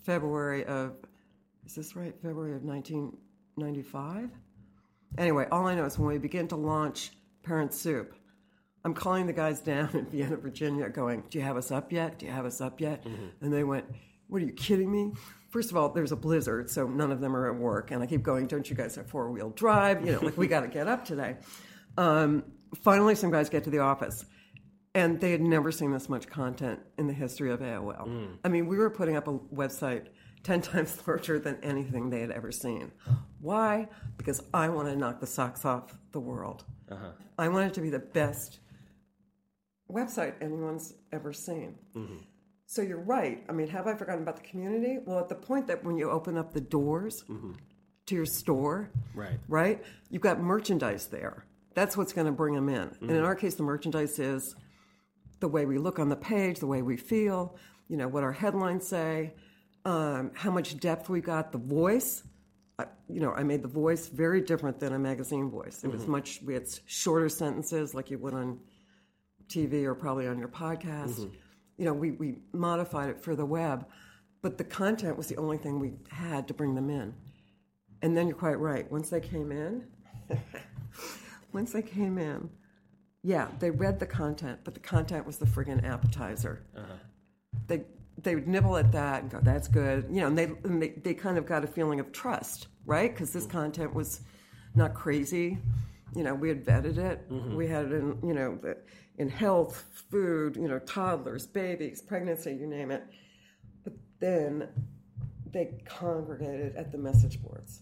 February 0.05 0.63
of, 0.65 0.93
is 1.65 1.75
this 1.75 1.95
right? 1.97 2.13
February 2.21 2.55
of 2.55 2.63
1995? 2.63 4.29
Anyway, 5.17 5.45
all 5.51 5.67
I 5.67 5.75
know 5.75 5.83
is 5.86 5.99
when 5.99 6.07
we 6.07 6.17
begin 6.17 6.47
to 6.47 6.55
launch 6.55 7.12
Parent 7.43 7.73
Soup, 7.73 8.15
I'm 8.86 8.93
calling 8.93 9.27
the 9.27 9.33
guys 9.33 9.59
down 9.59 9.89
in 9.93 10.05
Vienna, 10.05 10.38
Virginia, 10.38 10.89
going, 10.89 11.23
Do 11.29 11.39
you 11.39 11.43
have 11.43 11.57
us 11.57 11.71
up 11.71 11.91
yet? 11.91 12.19
Do 12.19 12.25
you 12.25 12.31
have 12.31 12.45
us 12.45 12.62
up 12.62 12.79
yet? 12.79 13.03
And 13.41 13.51
they 13.53 13.65
went, 13.65 13.86
What 14.27 14.41
are 14.41 14.45
you 14.45 14.53
kidding 14.53 14.89
me? 14.91 15.12
First 15.53 15.69
of 15.69 15.77
all, 15.77 15.89
there's 15.89 16.11
a 16.11 16.15
blizzard, 16.15 16.67
so 16.67 16.87
none 16.87 17.11
of 17.11 17.21
them 17.21 17.35
are 17.35 17.47
at 17.47 17.55
work. 17.55 17.91
And 17.91 18.01
I 18.01 18.07
keep 18.07 18.23
going, 18.23 18.47
Don't 18.47 18.67
you 18.67 18.75
guys 18.75 18.95
have 18.95 19.05
four 19.05 19.29
wheel 19.29 19.51
drive? 19.51 20.03
You 20.03 20.13
know, 20.13 20.19
like 20.21 20.35
we 20.35 20.47
got 20.47 20.61
to 20.61 20.67
get 20.67 20.87
up 20.87 21.05
today. 21.05 21.35
Um, 21.95 22.43
finally, 22.81 23.13
some 23.13 23.29
guys 23.29 23.49
get 23.49 23.63
to 23.65 23.69
the 23.69 23.77
office 23.77 24.25
and 24.95 25.21
they 25.21 25.29
had 25.29 25.41
never 25.41 25.71
seen 25.71 25.91
this 25.91 26.09
much 26.09 26.25
content 26.25 26.79
in 26.97 27.05
the 27.05 27.13
history 27.13 27.51
of 27.51 27.59
AOL. 27.59 28.07
Mm. 28.07 28.37
I 28.43 28.47
mean, 28.47 28.65
we 28.65 28.77
were 28.77 28.89
putting 28.89 29.15
up 29.15 29.27
a 29.27 29.37
website 29.37 30.07
10 30.41 30.61
times 30.73 30.97
larger 31.05 31.37
than 31.37 31.59
anything 31.61 32.09
they 32.09 32.21
had 32.21 32.31
ever 32.31 32.51
seen. 32.51 32.91
Why? 33.39 33.89
Because 34.17 34.41
I 34.55 34.69
want 34.69 34.87
to 34.87 34.95
knock 34.95 35.19
the 35.19 35.27
socks 35.27 35.65
off 35.65 35.95
the 36.13 36.19
world. 36.19 36.63
Uh-huh. 36.91 37.11
I 37.37 37.47
want 37.49 37.67
it 37.67 37.75
to 37.75 37.81
be 37.81 37.91
the 37.91 37.99
best 37.99 38.57
website 39.87 40.33
anyone's 40.41 40.95
ever 41.11 41.31
seen. 41.31 41.75
Mm-hmm. 41.95 42.17
So 42.73 42.81
you're 42.81 43.01
right. 43.01 43.43
I 43.47 43.51
mean, 43.51 43.67
have 43.67 43.86
I 43.86 43.93
forgotten 43.93 44.23
about 44.23 44.36
the 44.36 44.41
community? 44.41 44.97
Well, 45.05 45.19
at 45.19 45.29
the 45.29 45.36
point 45.36 45.67
that 45.67 45.83
when 45.83 45.95
you 45.95 46.09
open 46.09 46.39
up 46.39 46.53
the 46.53 46.62
doors 46.62 47.23
mm-hmm. 47.29 47.51
to 48.07 48.15
your 48.15 48.25
store, 48.25 48.89
Right. 49.13 49.39
right? 49.47 49.83
You've 50.09 50.23
got 50.23 50.41
merchandise 50.41 51.05
there. 51.05 51.45
That's 51.75 51.95
what's 51.95 52.13
going 52.13 52.25
to 52.25 52.33
bring 52.33 52.55
them 52.55 52.69
in. 52.69 52.75
And 52.75 52.97
in 53.01 53.07
mm-hmm. 53.09 53.25
our 53.25 53.36
case, 53.36 53.53
the 53.53 53.62
merchandise 53.62 54.17
is 54.17 54.55
the 55.39 55.47
way 55.47 55.67
we 55.67 55.77
look 55.77 55.99
on 55.99 56.09
the 56.09 56.15
page, 56.15 56.62
the 56.62 56.65
way 56.65 56.81
we 56.81 56.97
feel, 56.97 57.57
you 57.89 57.97
know, 57.97 58.07
what 58.07 58.23
our 58.23 58.31
headlines 58.31 58.88
say, 58.88 59.36
um, 59.86 60.31
how 60.33 60.49
much 60.49 60.75
depth 60.79 61.09
we 61.09 61.21
got, 61.21 61.51
the 61.51 61.59
voice. 61.59 62.23
I, 62.79 62.86
you 63.07 63.21
know, 63.21 63.33
I 63.33 63.43
made 63.43 63.62
the 63.62 63.67
voice 63.67 64.07
very 64.07 64.41
different 64.41 64.79
than 64.79 64.93
a 64.93 64.99
magazine 64.99 65.51
voice. 65.51 65.83
It 65.83 65.91
was 65.91 66.01
mm-hmm. 66.01 66.13
much, 66.13 66.41
we 66.43 66.55
had 66.55 66.65
shorter 66.88 67.29
sentences 67.29 67.93
like 67.93 68.09
you 68.09 68.17
would 68.17 68.33
on 68.33 68.62
TV 69.47 69.83
or 69.83 69.93
probably 69.93 70.27
on 70.27 70.39
your 70.39 70.47
podcast. 70.47 71.29
You 71.77 71.86
know, 71.86 71.93
we, 71.93 72.12
we 72.12 72.36
modified 72.53 73.09
it 73.09 73.19
for 73.19 73.36
the 73.36 73.45
web, 73.45 73.86
but 74.41 74.57
the 74.57 74.63
content 74.63 75.17
was 75.17 75.27
the 75.27 75.38
only 75.38 75.57
thing 75.57 75.79
we 75.79 75.93
had 76.09 76.47
to 76.47 76.53
bring 76.53 76.75
them 76.75 76.89
in. 76.89 77.13
And 78.01 78.15
then 78.15 78.27
you're 78.27 78.38
quite 78.38 78.59
right. 78.59 78.89
Once 78.91 79.09
they 79.09 79.21
came 79.21 79.51
in, 79.51 79.86
once 81.53 81.71
they 81.71 81.81
came 81.81 82.17
in, 82.17 82.49
yeah, 83.23 83.47
they 83.59 83.71
read 83.71 83.99
the 83.99 84.05
content, 84.05 84.59
but 84.63 84.73
the 84.73 84.81
content 84.81 85.25
was 85.25 85.38
the 85.38 85.45
friggin' 85.45 85.83
appetizer. 85.86 86.65
Uh-huh. 86.75 86.93
They 87.67 87.86
they 88.21 88.36
would 88.36 88.47
nibble 88.47 88.77
at 88.77 88.91
that 88.91 89.23
and 89.23 89.31
go, 89.31 89.39
"That's 89.41 89.67
good," 89.67 90.07
you 90.09 90.21
know. 90.21 90.27
And 90.27 90.38
they 90.38 90.43
and 90.43 90.81
they, 90.81 90.89
they 90.89 91.13
kind 91.13 91.38
of 91.38 91.45
got 91.45 91.63
a 91.63 91.67
feeling 91.67 91.99
of 92.01 92.12
trust, 92.12 92.67
right? 92.86 93.12
Because 93.12 93.31
this 93.31 93.45
content 93.45 93.93
was 93.93 94.21
not 94.75 94.93
crazy. 94.93 95.57
You 96.15 96.23
know, 96.23 96.36
we 96.36 96.49
had 96.49 96.63
vetted 96.65 96.97
it. 96.97 97.29
Mm-hmm. 97.31 97.55
We 97.55 97.67
had 97.67 97.86
it 97.86 97.93
in 97.93 98.19
you 98.23 98.33
know 98.33 98.59
the, 98.62 98.77
in 99.17 99.30
health, 99.30 99.86
food, 100.10 100.56
you 100.56 100.67
know, 100.67 100.80
toddlers, 100.80 101.45
babies, 101.45 102.02
pregnancy, 102.02 102.54
you 102.54 102.67
name 102.67 102.91
it. 102.91 103.04
But 103.84 103.93
then 104.19 104.69
they 105.52 105.82
congregated 105.86 106.76
at 106.76 106.91
the 106.91 106.97
message 106.97 107.41
boards 107.41 107.82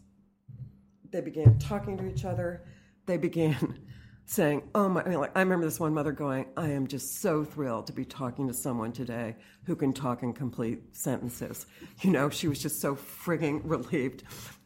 they 1.11 1.21
began 1.21 1.57
talking 1.59 1.97
to 1.97 2.07
each 2.07 2.25
other. 2.25 2.63
They 3.05 3.17
began 3.17 3.79
saying, 4.25 4.63
"Oh 4.73 4.89
my!" 4.89 5.03
I, 5.03 5.09
mean, 5.09 5.19
like, 5.19 5.31
I 5.35 5.41
remember 5.41 5.65
this 5.65 5.79
one 5.79 5.93
mother 5.93 6.11
going, 6.11 6.47
"I 6.57 6.69
am 6.69 6.87
just 6.87 7.21
so 7.21 7.43
thrilled 7.43 7.87
to 7.87 7.93
be 7.93 8.05
talking 8.05 8.47
to 8.47 8.53
someone 8.53 8.91
today 8.91 9.35
who 9.65 9.75
can 9.75 9.93
talk 9.93 10.23
in 10.23 10.33
complete 10.33 10.95
sentences." 10.95 11.65
You 12.01 12.11
know, 12.11 12.29
she 12.29 12.47
was 12.47 12.59
just 12.59 12.79
so 12.79 12.95
frigging 12.95 13.61
relieved. 13.63 14.23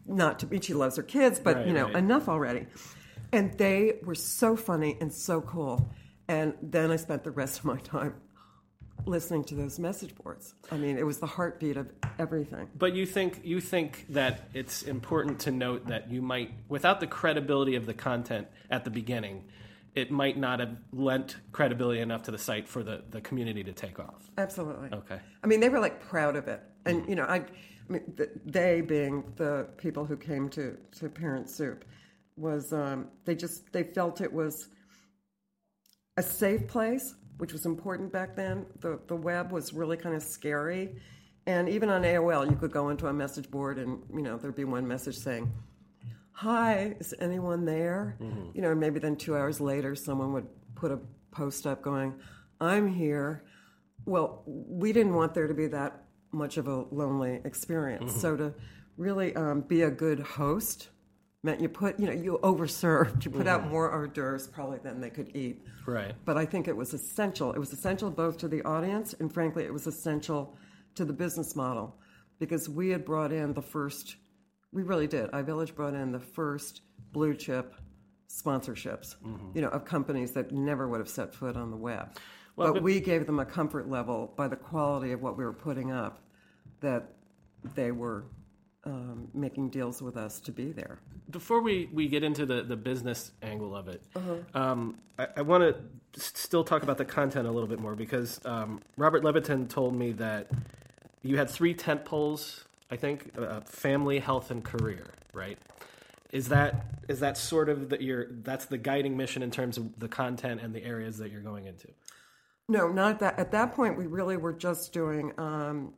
Not 0.08 0.40
to 0.40 0.46
be, 0.46 0.62
she 0.62 0.76
loves 0.76 0.98
her 0.98 1.04
kids, 1.04 1.40
but 1.40 1.58
Right, 1.58 1.68
you 1.68 1.74
know, 1.74 1.86
right. 1.86 1.96
enough 1.96 2.30
already. 2.30 2.68
And 3.34 3.58
they 3.58 3.98
were 4.04 4.14
so 4.14 4.56
funny 4.56 4.98
and 5.02 5.12
so 5.12 5.42
cool. 5.42 5.92
And 6.28 6.54
then 6.62 6.92
I 6.92 6.96
spent 6.96 7.24
the 7.24 7.32
rest 7.32 7.60
of 7.60 7.66
my 7.66 7.78
time 7.78 8.16
listening 9.06 9.44
to 9.44 9.56
those 9.56 9.78
message 9.80 10.16
boards. 10.16 10.56
I 10.72 10.78
mean, 10.78 10.98
it 10.98 11.06
was 11.06 11.20
the 11.20 11.28
heartbeat 11.28 11.78
of 11.78 11.90
everything. 12.18 12.70
But 12.78 12.96
you 12.96 13.06
think 13.06 13.42
you 13.44 13.62
think 13.62 14.06
that 14.10 14.50
it's 14.54 14.84
important 14.84 15.40
to 15.42 15.52
note 15.52 15.88
that 15.88 16.10
you 16.10 16.22
might, 16.22 16.52
without 16.68 17.00
the 17.00 17.08
credibility 17.08 17.76
of 17.76 17.86
the 17.86 17.94
content 17.94 18.48
at 18.70 18.84
the 18.84 18.90
beginning, 18.90 19.46
it 19.94 20.12
might 20.12 20.38
not 20.38 20.60
have 20.60 20.78
lent 20.92 21.38
credibility 21.52 22.02
enough 22.02 22.24
to 22.24 22.32
the 22.32 22.38
site 22.38 22.68
for 22.68 22.84
the, 22.84 23.04
the 23.12 23.22
community 23.22 23.64
to 23.64 23.72
take 23.72 24.00
off. 24.00 24.30
Absolutely. 24.38 24.90
Okay. 24.92 25.20
I 25.44 25.48
mean, 25.48 25.60
they 25.60 25.70
were 25.70 25.80
like 25.80 26.02
proud 26.02 26.36
of 26.36 26.48
it, 26.48 26.62
and 26.86 27.08
you 27.08 27.16
know, 27.16 27.26
I, 27.26 27.38
I 27.38 27.44
mean, 27.90 28.14
th 28.18 28.30
they 28.46 28.82
being 28.82 29.24
the 29.36 29.68
people 29.78 30.06
who 30.06 30.18
came 30.18 30.50
to 30.50 30.78
to 31.00 31.10
Parent 31.10 31.50
Soup, 31.50 31.86
was 32.38 32.74
um, 32.74 33.08
they 33.26 33.36
just 33.36 33.72
they 33.72 33.84
felt 33.84 34.22
it 34.22 34.34
was 34.34 34.70
a 36.18 36.24
safe 36.24 36.68
place, 36.68 37.16
which 37.38 37.54
was 37.54 37.66
important 37.66 38.12
back 38.12 38.36
then. 38.36 38.66
The 38.80 39.00
the 39.08 39.16
web 39.16 39.52
was 39.52 39.74
really 39.74 39.98
kind 39.98 40.16
of 40.16 40.24
scary, 40.24 40.96
and 41.46 41.68
even 41.70 41.90
on 41.90 42.04
AOL, 42.04 42.50
you 42.50 42.56
could 42.56 42.72
go 42.72 42.90
into 42.90 43.08
a 43.08 43.14
message 43.14 43.50
board, 43.50 43.78
and 43.78 44.02
you 44.14 44.22
know, 44.22 44.38
there'd 44.38 44.56
be 44.56 44.66
one 44.66 44.88
message 44.88 45.18
saying. 45.18 45.52
Hi, 46.40 46.98
is 47.00 47.14
anyone 47.22 47.64
there? 47.64 48.18
You 48.54 48.62
know, 48.62 48.76
maybe 48.76 49.00
then 49.00 49.16
two 49.16 49.38
hours 49.38 49.62
later, 49.62 49.96
someone 49.96 50.34
would 50.34 50.48
put 50.76 50.92
a 50.92 51.00
post 51.32 51.66
up 51.66 51.82
going, 51.82 52.14
I'm 52.60 52.94
here. 52.94 53.46
Well, 54.06 54.44
we 54.46 54.92
didn't 54.92 55.14
want 55.14 55.34
there 55.34 55.48
to 55.48 55.54
be 55.54 55.68
that 55.68 56.04
much 56.34 56.58
of 56.58 56.68
a 56.68 56.86
lonely 56.92 57.40
experience. 57.46 58.20
So 58.22 58.36
to 58.36 58.54
really 58.98 59.36
um, 59.36 59.62
be 59.62 59.84
a 59.84 59.92
good 59.92 60.20
host 60.20 60.90
meant 61.46 61.62
you 61.62 61.70
put, 61.70 62.00
you 62.00 62.08
know, 62.08 62.12
you 62.12 62.40
overserved. 62.44 63.24
You 63.24 63.32
put 63.32 63.48
out 63.48 63.62
mm-hmm. 63.62 63.72
more 63.72 63.90
hors 63.90 64.08
d'oeuvres 64.08 64.48
probably 64.48 64.80
than 64.80 65.00
they 65.00 65.12
could 65.12 65.34
eat. 65.36 65.62
Right. 65.86 66.14
But 66.26 66.38
I 66.38 66.46
think 66.46 66.68
it 66.68 66.76
was 66.76 66.94
essential. 66.94 67.54
It 67.54 67.60
was 67.60 67.72
essential 67.72 68.10
both 68.10 68.38
to 68.40 68.48
the 68.48 68.64
audience 68.64 69.14
and 69.20 69.32
frankly, 69.32 69.64
it 69.64 69.72
was 69.72 69.88
essential 69.88 70.58
to 70.96 71.06
the 71.06 71.14
business 71.14 71.56
model 71.56 71.96
because 72.40 72.68
we 72.68 72.90
had 72.90 73.06
brought 73.06 73.32
in 73.32 73.54
the 73.54 73.62
first, 73.62 74.18
we 74.74 74.84
really 74.84 75.08
did. 75.08 75.30
I 75.32 75.44
iVillage 75.44 75.76
brought 75.76 75.94
in 75.94 76.12
the 76.12 76.20
first 76.20 76.82
blue 77.14 77.36
chip 77.36 77.76
sponsorships, 78.28 79.16
mm-hmm. 79.24 79.52
you 79.54 79.62
know, 79.62 79.70
of 79.70 79.86
companies 79.86 80.32
that 80.32 80.52
never 80.52 80.90
would 80.90 81.00
have 81.00 81.10
set 81.10 81.34
foot 81.34 81.56
on 81.56 81.70
the 81.70 81.78
web. 81.78 82.18
but, 82.58 82.82
we 82.82 83.00
gave 83.00 83.26
them 83.26 83.40
a 83.40 83.46
comfort 83.46 83.88
level 83.90 84.34
by 84.36 84.48
the 84.48 84.56
quality 84.56 85.12
of 85.12 85.22
what 85.22 85.38
we 85.38 85.46
were 85.46 85.54
putting 85.54 85.92
up 85.92 86.22
that 86.82 87.14
they 87.76 87.92
were 87.92 88.26
um, 88.86 89.28
making 89.34 89.70
deals 89.70 90.02
with 90.02 90.18
us 90.18 90.40
to 90.42 90.52
be 90.52 90.72
there. 90.72 91.00
Before 91.30 91.62
we, 91.62 91.90
we 91.92 92.08
get 92.08 92.24
into 92.24 92.46
the, 92.46 92.62
the 92.62 92.76
business 92.76 93.32
angle 93.42 93.76
of 93.76 93.88
it, 93.88 94.04
um, 94.54 94.98
I, 95.18 95.28
I 95.38 95.42
want 95.42 95.64
to 95.64 96.20
still 96.20 96.64
talk 96.64 96.84
about 96.84 96.98
the 96.98 97.06
content 97.06 97.48
a 97.48 97.52
little 97.52 97.68
bit 97.68 97.80
more 97.80 97.96
because 97.96 98.40
um, 98.46 98.82
Robert 98.98 99.24
Levitan 99.24 99.68
told 99.68 99.96
me 99.96 100.12
that 100.14 100.50
you 101.24 101.38
had 101.38 101.50
three 101.50 101.74
tent 101.74 102.06
poles. 102.06 102.66
I 102.92 102.96
think 102.96 103.32
uh, 103.38 103.62
family, 103.62 104.20
health, 104.20 104.52
and 104.52 104.64
career. 104.64 105.08
Right? 105.34 105.58
Is 106.32 106.50
that 106.50 106.86
is 107.08 107.20
that 107.22 107.38
sort 107.38 107.70
of 107.70 107.90
the, 107.90 108.02
your 108.02 108.28
that's 108.44 108.66
the 108.66 108.78
guiding 108.78 109.18
mission 109.18 109.42
in 109.42 109.52
terms 109.52 109.78
of 109.78 110.00
the 110.00 110.08
content 110.08 110.62
and 110.62 110.74
the 110.74 110.84
areas 110.84 111.18
that 111.18 111.32
you're 111.32 111.42
going 111.42 111.66
into? 111.66 111.88
No, 112.68 112.90
not 112.90 113.20
that. 113.20 113.38
At 113.40 113.52
that 113.52 113.74
point, 113.74 113.98
we 113.98 114.06
really 114.06 114.38
were 114.38 114.54
just 114.54 114.94
doing 114.94 115.34
um, 115.38 115.94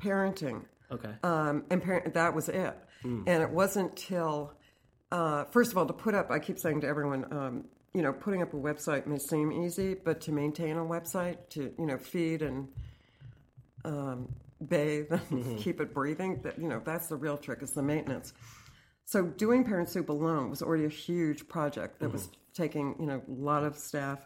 parenting. 0.00 0.64
Okay. 0.90 1.10
Um, 1.22 1.64
and 1.70 1.82
parent, 1.82 2.14
that 2.14 2.34
was 2.34 2.48
it. 2.48 2.76
And 3.28 3.42
it 3.42 3.50
wasn't 3.50 3.96
till, 3.96 4.52
uh, 5.12 5.44
first 5.44 5.70
of 5.70 5.78
all, 5.78 5.86
to 5.86 5.92
put 5.92 6.14
up, 6.14 6.30
I 6.30 6.38
keep 6.38 6.58
saying 6.58 6.80
to 6.82 6.86
everyone, 6.86 7.26
um, 7.32 7.64
you 7.94 8.02
know, 8.02 8.12
putting 8.12 8.42
up 8.42 8.52
a 8.54 8.56
website 8.56 9.06
may 9.06 9.18
seem 9.18 9.52
easy, 9.52 9.94
but 9.94 10.20
to 10.22 10.32
maintain 10.32 10.76
a 10.76 10.84
website, 10.84 11.36
to, 11.50 11.72
you 11.78 11.86
know, 11.86 11.98
feed 11.98 12.42
and 12.42 12.68
um, 13.84 14.28
bathe 14.66 15.12
and 15.30 15.58
keep 15.64 15.80
it 15.80 15.94
breathing, 15.94 16.40
that, 16.42 16.58
you 16.58 16.68
know, 16.68 16.80
that's 16.84 17.08
the 17.08 17.16
real 17.16 17.36
trick 17.36 17.62
is 17.62 17.72
the 17.72 17.82
maintenance. 17.82 18.32
So 19.04 19.22
doing 19.24 19.64
Parent 19.64 19.88
Soup 19.88 20.08
alone 20.08 20.50
was 20.50 20.60
already 20.60 20.84
a 20.84 20.90
huge 20.90 21.48
project 21.48 22.00
that 22.00 22.12
was 22.12 22.28
taking, 22.52 22.94
you 23.00 23.06
know, 23.06 23.22
a 23.26 23.32
lot 23.32 23.64
of 23.64 23.76
staff. 23.76 24.18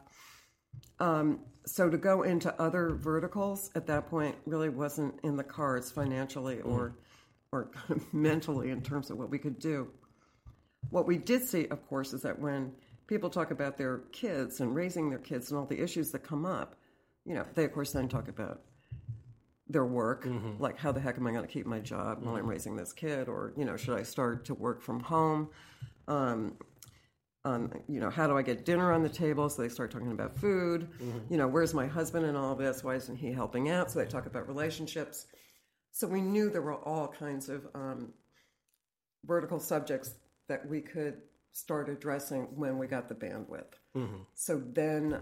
Um, 0.98 1.40
so 1.64 1.88
to 1.88 1.96
go 1.96 2.22
into 2.22 2.60
other 2.60 2.90
verticals 2.90 3.70
at 3.74 3.86
that 3.86 4.08
point 4.08 4.34
really 4.46 4.68
wasn't 4.68 5.14
in 5.22 5.36
the 5.36 5.44
cards 5.44 5.90
financially 5.90 6.60
or 6.60 6.88
mm. 6.88 6.94
or 7.52 7.70
mentally 8.12 8.70
in 8.70 8.82
terms 8.82 9.10
of 9.10 9.18
what 9.18 9.30
we 9.30 9.38
could 9.38 9.58
do. 9.58 9.88
What 10.90 11.06
we 11.06 11.16
did 11.18 11.44
see, 11.44 11.68
of 11.68 11.86
course, 11.88 12.12
is 12.12 12.22
that 12.22 12.38
when 12.38 12.72
people 13.06 13.30
talk 13.30 13.50
about 13.50 13.78
their 13.78 13.98
kids 14.12 14.60
and 14.60 14.74
raising 14.74 15.10
their 15.10 15.18
kids 15.18 15.50
and 15.50 15.58
all 15.58 15.66
the 15.66 15.80
issues 15.80 16.10
that 16.10 16.20
come 16.22 16.44
up, 16.44 16.76
you 17.24 17.34
know, 17.34 17.44
they 17.54 17.64
of 17.64 17.72
course 17.72 17.92
then 17.92 18.08
talk 18.08 18.28
about 18.28 18.62
their 19.68 19.86
work, 19.86 20.24
mm-hmm. 20.24 20.60
like 20.60 20.76
how 20.76 20.92
the 20.92 21.00
heck 21.00 21.16
am 21.16 21.26
I 21.26 21.30
going 21.30 21.46
to 21.46 21.52
keep 21.52 21.66
my 21.66 21.78
job 21.78 22.22
while 22.22 22.34
I'm 22.34 22.40
mm-hmm. 22.40 22.50
raising 22.50 22.76
this 22.76 22.92
kid, 22.92 23.28
or 23.28 23.52
you 23.56 23.64
know, 23.64 23.76
should 23.76 23.96
I 23.96 24.02
start 24.02 24.44
to 24.46 24.54
work 24.54 24.82
from 24.82 25.00
home? 25.00 25.48
Um, 26.08 26.56
you 27.88 27.98
know, 28.00 28.10
how 28.10 28.26
do 28.26 28.36
I 28.36 28.42
get 28.42 28.64
dinner 28.64 28.92
on 28.92 29.02
the 29.02 29.08
table? 29.08 29.48
So 29.48 29.62
they 29.62 29.68
start 29.68 29.90
talking 29.90 30.12
about 30.12 30.36
food. 30.36 30.88
You 31.28 31.36
know, 31.36 31.48
where's 31.48 31.74
my 31.74 31.86
husband 31.86 32.24
in 32.26 32.36
all 32.36 32.54
this? 32.54 32.84
Why 32.84 32.94
isn't 32.94 33.16
he 33.16 33.32
helping 33.32 33.68
out? 33.68 33.90
So 33.90 33.98
they 33.98 34.06
talk 34.06 34.26
about 34.26 34.46
relationships. 34.46 35.26
So 35.90 36.06
we 36.06 36.20
knew 36.20 36.50
there 36.50 36.62
were 36.62 36.76
all 36.76 37.08
kinds 37.08 37.48
of 37.48 37.66
um, 37.74 38.12
vertical 39.24 39.58
subjects 39.58 40.14
that 40.48 40.66
we 40.68 40.80
could 40.80 41.18
start 41.52 41.88
addressing 41.88 42.42
when 42.54 42.78
we 42.78 42.86
got 42.86 43.08
the 43.08 43.14
bandwidth. 43.14 43.74
So 44.34 44.62
then, 44.72 45.20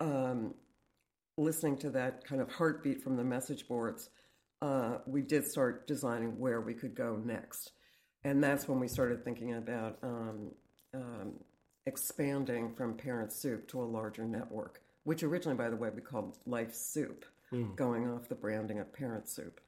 um, 0.00 0.54
listening 1.36 1.76
to 1.78 1.90
that 1.90 2.24
kind 2.24 2.40
of 2.40 2.52
heartbeat 2.52 3.02
from 3.02 3.16
the 3.16 3.24
message 3.24 3.66
boards, 3.66 4.10
uh, 4.62 4.98
we 5.06 5.20
did 5.20 5.44
start 5.46 5.86
designing 5.88 6.38
where 6.38 6.60
we 6.60 6.74
could 6.74 6.94
go 6.94 7.16
next. 7.24 7.72
And 8.22 8.42
that's 8.42 8.68
when 8.68 8.78
we 8.78 8.86
started 8.86 9.24
thinking 9.24 9.54
about 9.54 9.98
um, 10.02 10.52
um, 10.94 11.32
expanding 11.86 12.72
from 12.74 12.94
Parent 12.94 13.32
Soup 13.32 13.66
to 13.68 13.82
a 13.82 13.84
larger 13.84 14.24
network, 14.24 14.80
which 15.04 15.22
originally, 15.22 15.56
by 15.56 15.68
the 15.70 15.76
way, 15.76 15.90
we 15.94 16.00
called 16.00 16.38
Life 16.46 16.74
Soup, 16.74 17.24
going 17.76 18.10
off 18.10 18.28
the 18.28 18.34
branding 18.34 18.80
of 18.80 18.92
Parent 18.92 19.28
Soup. 19.28 19.60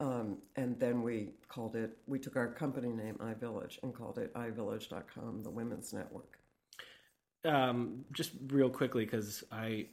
Um, 0.00 0.38
and 0.56 0.78
then 0.80 1.02
we 1.02 1.30
called 1.48 1.76
it, 1.76 1.98
we 2.06 2.18
took 2.18 2.34
our 2.36 2.48
company 2.48 2.88
name, 2.88 3.16
iVillage, 3.20 3.78
and 3.82 3.94
called 3.94 4.16
it 4.18 4.32
iVillage.com, 4.34 5.42
the 5.42 5.50
women's 5.50 5.92
network. 5.92 6.38
um, 7.44 8.04
just 8.12 8.32
real 8.48 8.70
quickly 8.70 9.04
because 9.04 9.44
I, 9.52 9.86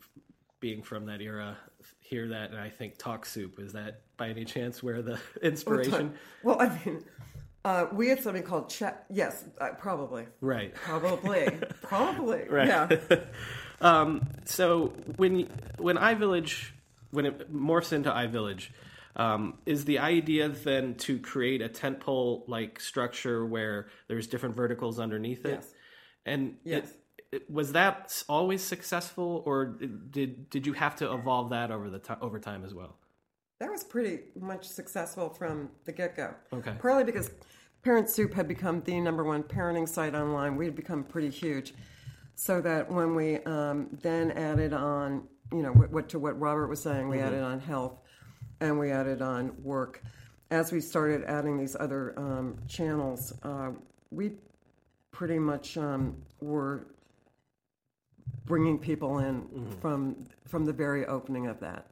being 0.59 0.81
from 0.81 1.05
that 1.07 1.21
era, 1.21 1.57
hear 1.99 2.27
that 2.29 2.51
and 2.51 2.59
I 2.59 2.69
think 2.69 2.97
talk 2.97 3.25
soup. 3.25 3.59
Is 3.59 3.73
that 3.73 4.01
by 4.17 4.29
any 4.29 4.45
chance 4.45 4.81
where 4.81 5.01
the 5.01 5.19
inspiration? 5.41 6.13
Well, 6.43 6.61
I 6.61 6.69
mean, 6.85 7.03
uh, 7.67 7.87
we 7.91 8.07
had 8.07 8.21
something 8.23 8.43
called 8.43 8.69
chat. 8.69 9.05
Yes, 9.09 9.43
uh, 9.59 9.69
probably. 9.77 10.25
Right. 10.41 10.73
Probably. 10.73 11.49
probably. 11.81 12.43
Right. 12.49 12.67
Yeah. 12.67 12.89
Um, 13.79 14.27
so 14.45 14.87
when 15.17 15.47
when 15.77 15.97
iVillage 15.97 16.71
when 17.11 17.25
it 17.27 17.53
morphs 17.53 17.93
into 17.93 18.09
iVillage, 18.09 18.69
um, 19.15 19.59
is 19.67 19.85
the 19.85 19.99
idea 19.99 20.49
then 20.49 20.95
to 21.05 21.19
create 21.19 21.61
a 21.61 21.69
tentpole 21.69 22.43
like 22.47 22.79
structure 22.79 23.45
where 23.45 23.87
there's 24.07 24.25
different 24.25 24.55
verticals 24.55 24.99
underneath 24.99 25.45
it? 25.45 25.59
Yes. 25.61 25.73
And 26.25 26.55
Yes. 26.63 26.89
it- 27.31 27.49
was 27.51 27.73
that 27.73 28.23
always 28.27 28.63
successful, 28.63 29.43
or 29.45 29.65
did 29.65 30.49
did 30.49 30.65
you 30.65 30.73
have 30.73 30.95
to 30.95 31.13
evolve 31.13 31.51
that 31.51 31.69
over 31.69 31.87
the 31.89 32.01
over 32.19 32.39
time 32.39 32.65
as 32.65 32.73
well? 32.73 32.97
That 33.59 33.71
was 33.71 33.83
pretty 33.83 34.19
much 34.39 34.67
successful 34.67 35.29
from 35.29 35.69
the 35.85 35.91
get 35.91 36.15
go. 36.15 36.33
Okay. 36.53 36.73
Partly 36.79 37.03
because 37.03 37.31
Parent 37.81 38.09
Soup 38.09 38.33
had 38.33 38.47
become 38.47 38.81
the 38.81 38.99
number 38.99 39.23
one 39.23 39.43
parenting 39.43 39.87
site 39.87 40.13
online. 40.13 40.55
We 40.55 40.65
had 40.65 40.75
become 40.75 41.03
pretty 41.03 41.29
huge. 41.29 41.73
So 42.35 42.61
that 42.61 42.91
when 42.91 43.15
we 43.15 43.37
um, 43.45 43.87
then 44.03 44.31
added 44.31 44.73
on, 44.73 45.27
you 45.51 45.63
know, 45.63 45.71
what, 45.71 45.91
what 45.91 46.09
to 46.09 46.19
what 46.19 46.39
Robert 46.39 46.67
was 46.67 46.81
saying, 46.81 47.09
we 47.09 47.19
added 47.19 47.41
on 47.41 47.59
health 47.59 47.99
and 48.59 48.77
we 48.77 48.91
added 48.91 49.23
on 49.23 49.53
work. 49.63 50.03
As 50.51 50.71
we 50.71 50.79
started 50.79 51.23
adding 51.25 51.57
these 51.57 51.75
other 51.79 52.13
um, 52.17 52.59
channels, 52.67 53.33
uh, 53.41 53.71
we 54.11 54.33
pretty 55.11 55.39
much 55.39 55.77
um, 55.77 56.15
were 56.39 56.87
bringing 58.45 58.77
people 58.77 59.19
in 59.19 59.45
from 59.81 60.27
from 60.45 60.63
the 60.63 60.73
very 60.73 61.05
opening 61.07 61.47
of 61.47 61.59
that. 61.59 61.87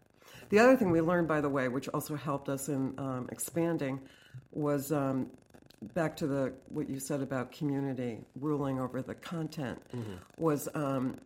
The 0.55 0.61
other 0.61 0.77
thing 0.77 0.89
we 0.89 1.01
learned, 1.01 1.27
by 1.27 1.41
the 1.41 1.49
way, 1.49 1.67
which 1.67 1.89
also 1.89 2.15
helped 2.15 2.47
us 2.47 2.69
in 2.69 2.97
um, 2.97 3.27
expanding, 3.29 3.99
was 4.53 4.89
um, 4.89 5.29
back 5.93 6.15
to 6.15 6.27
the 6.27 6.53
what 6.69 6.89
you 6.89 6.97
said 6.97 7.19
about 7.21 7.51
community 7.51 8.19
ruling 8.39 8.79
over 8.79 9.01
the 9.01 9.15
content. 9.15 9.77
Was 10.37 10.69
um, 10.73 11.17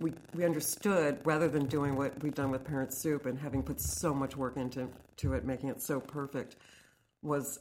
we 0.00 0.12
we 0.34 0.44
understood 0.44 1.20
rather 1.24 1.48
than 1.48 1.66
doing 1.66 1.94
what 1.94 2.20
we've 2.20 2.34
done 2.34 2.50
with 2.50 2.64
Parent 2.64 2.92
Soup 2.92 3.26
and 3.26 3.38
having 3.38 3.62
put 3.62 3.80
so 3.80 4.12
much 4.12 4.36
work 4.36 4.56
into 4.56 4.88
to 5.18 5.34
it, 5.34 5.44
making 5.44 5.68
it 5.68 5.80
so 5.80 6.00
perfect, 6.00 6.56
was 7.22 7.60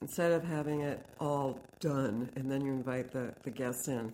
instead 0.00 0.30
of 0.30 0.44
having 0.44 0.82
it 0.82 1.04
all 1.18 1.58
done 1.80 2.30
and 2.36 2.48
then 2.48 2.64
you 2.64 2.70
invite 2.70 3.10
the, 3.10 3.34
the 3.42 3.50
guests 3.50 3.88
in, 3.88 4.12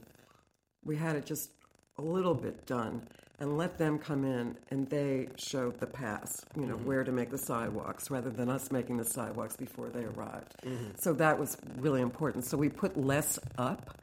we 0.82 0.96
had 0.96 1.14
it 1.14 1.26
just 1.26 1.50
a 1.98 2.02
little 2.02 2.34
bit 2.34 2.64
done 2.64 3.06
and 3.40 3.56
let 3.56 3.78
them 3.78 3.98
come 3.98 4.24
in 4.24 4.56
and 4.70 4.88
they 4.88 5.28
showed 5.36 5.80
the 5.80 5.86
paths, 5.86 6.44
you 6.54 6.66
know, 6.66 6.76
mm-hmm. 6.76 6.86
where 6.86 7.04
to 7.04 7.10
make 7.10 7.30
the 7.30 7.38
sidewalks 7.38 8.10
rather 8.10 8.28
than 8.30 8.50
us 8.50 8.70
making 8.70 8.98
the 8.98 9.04
sidewalks 9.04 9.56
before 9.56 9.88
they 9.88 10.04
arrived. 10.04 10.54
Mm-hmm. 10.62 10.90
So 10.96 11.14
that 11.14 11.38
was 11.38 11.56
really 11.78 12.02
important. 12.02 12.44
So 12.44 12.58
we 12.58 12.68
put 12.68 12.98
less 12.98 13.38
up 13.56 13.98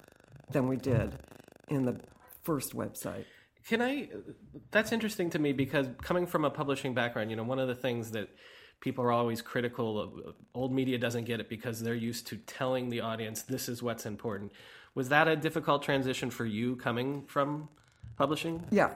than 0.51 0.67
we 0.67 0.75
did 0.75 1.13
in 1.69 1.85
the 1.85 1.99
first 2.41 2.75
website. 2.75 3.25
Can 3.67 3.81
I? 3.81 4.09
That's 4.71 4.91
interesting 4.91 5.29
to 5.31 5.39
me 5.39 5.51
because 5.53 5.87
coming 6.01 6.25
from 6.25 6.45
a 6.45 6.49
publishing 6.49 6.93
background, 6.93 7.29
you 7.29 7.35
know, 7.35 7.43
one 7.43 7.59
of 7.59 7.67
the 7.67 7.75
things 7.75 8.11
that 8.11 8.29
people 8.79 9.03
are 9.03 9.11
always 9.11 9.41
critical 9.41 9.99
of 9.99 10.35
old 10.53 10.71
media 10.73 10.97
doesn't 10.97 11.25
get 11.25 11.39
it 11.39 11.49
because 11.49 11.81
they're 11.81 11.95
used 11.95 12.27
to 12.27 12.37
telling 12.37 12.89
the 12.89 13.01
audience 13.01 13.41
this 13.43 13.67
is 13.67 13.83
what's 13.83 14.05
important. 14.05 14.51
Was 14.95 15.09
that 15.09 15.27
a 15.27 15.35
difficult 15.35 15.83
transition 15.83 16.31
for 16.31 16.45
you 16.45 16.75
coming 16.75 17.23
from 17.27 17.69
publishing? 18.17 18.63
Yeah, 18.71 18.91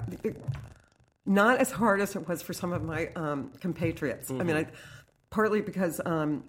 not 1.26 1.60
as 1.60 1.72
hard 1.72 2.02
as 2.02 2.16
it 2.16 2.28
was 2.28 2.42
for 2.42 2.54
some 2.54 2.74
of 2.74 2.84
my 2.84 3.08
um, 3.16 3.52
compatriots. 3.60 4.32
I 4.32 4.44
mean, 4.44 4.58
I, 4.58 4.66
partly 5.30 5.62
because 5.62 6.02
um, 6.06 6.44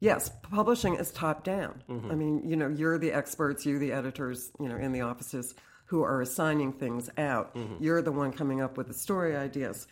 yes, 0.00 0.30
publishing 0.50 0.94
is 0.96 1.10
top 1.10 1.44
down. 1.44 1.82
I 2.10 2.14
mean, 2.14 2.42
you 2.48 2.56
know, 2.56 2.68
you're 2.68 2.98
the 2.98 3.12
experts, 3.12 3.66
you're 3.66 3.78
the 3.78 3.92
editors, 3.92 4.50
you 4.58 4.68
know, 4.68 4.76
in 4.76 4.92
the 4.92 5.02
offices 5.02 5.54
who 5.86 6.02
are 6.02 6.20
assigning 6.20 6.72
things 6.72 7.10
out. 7.18 7.54
You're 7.80 8.02
the 8.02 8.12
one 8.12 8.32
coming 8.32 8.60
up 8.60 8.76
with 8.76 8.88
the 8.88 8.94
story 8.94 9.36
ideas. 9.36 9.86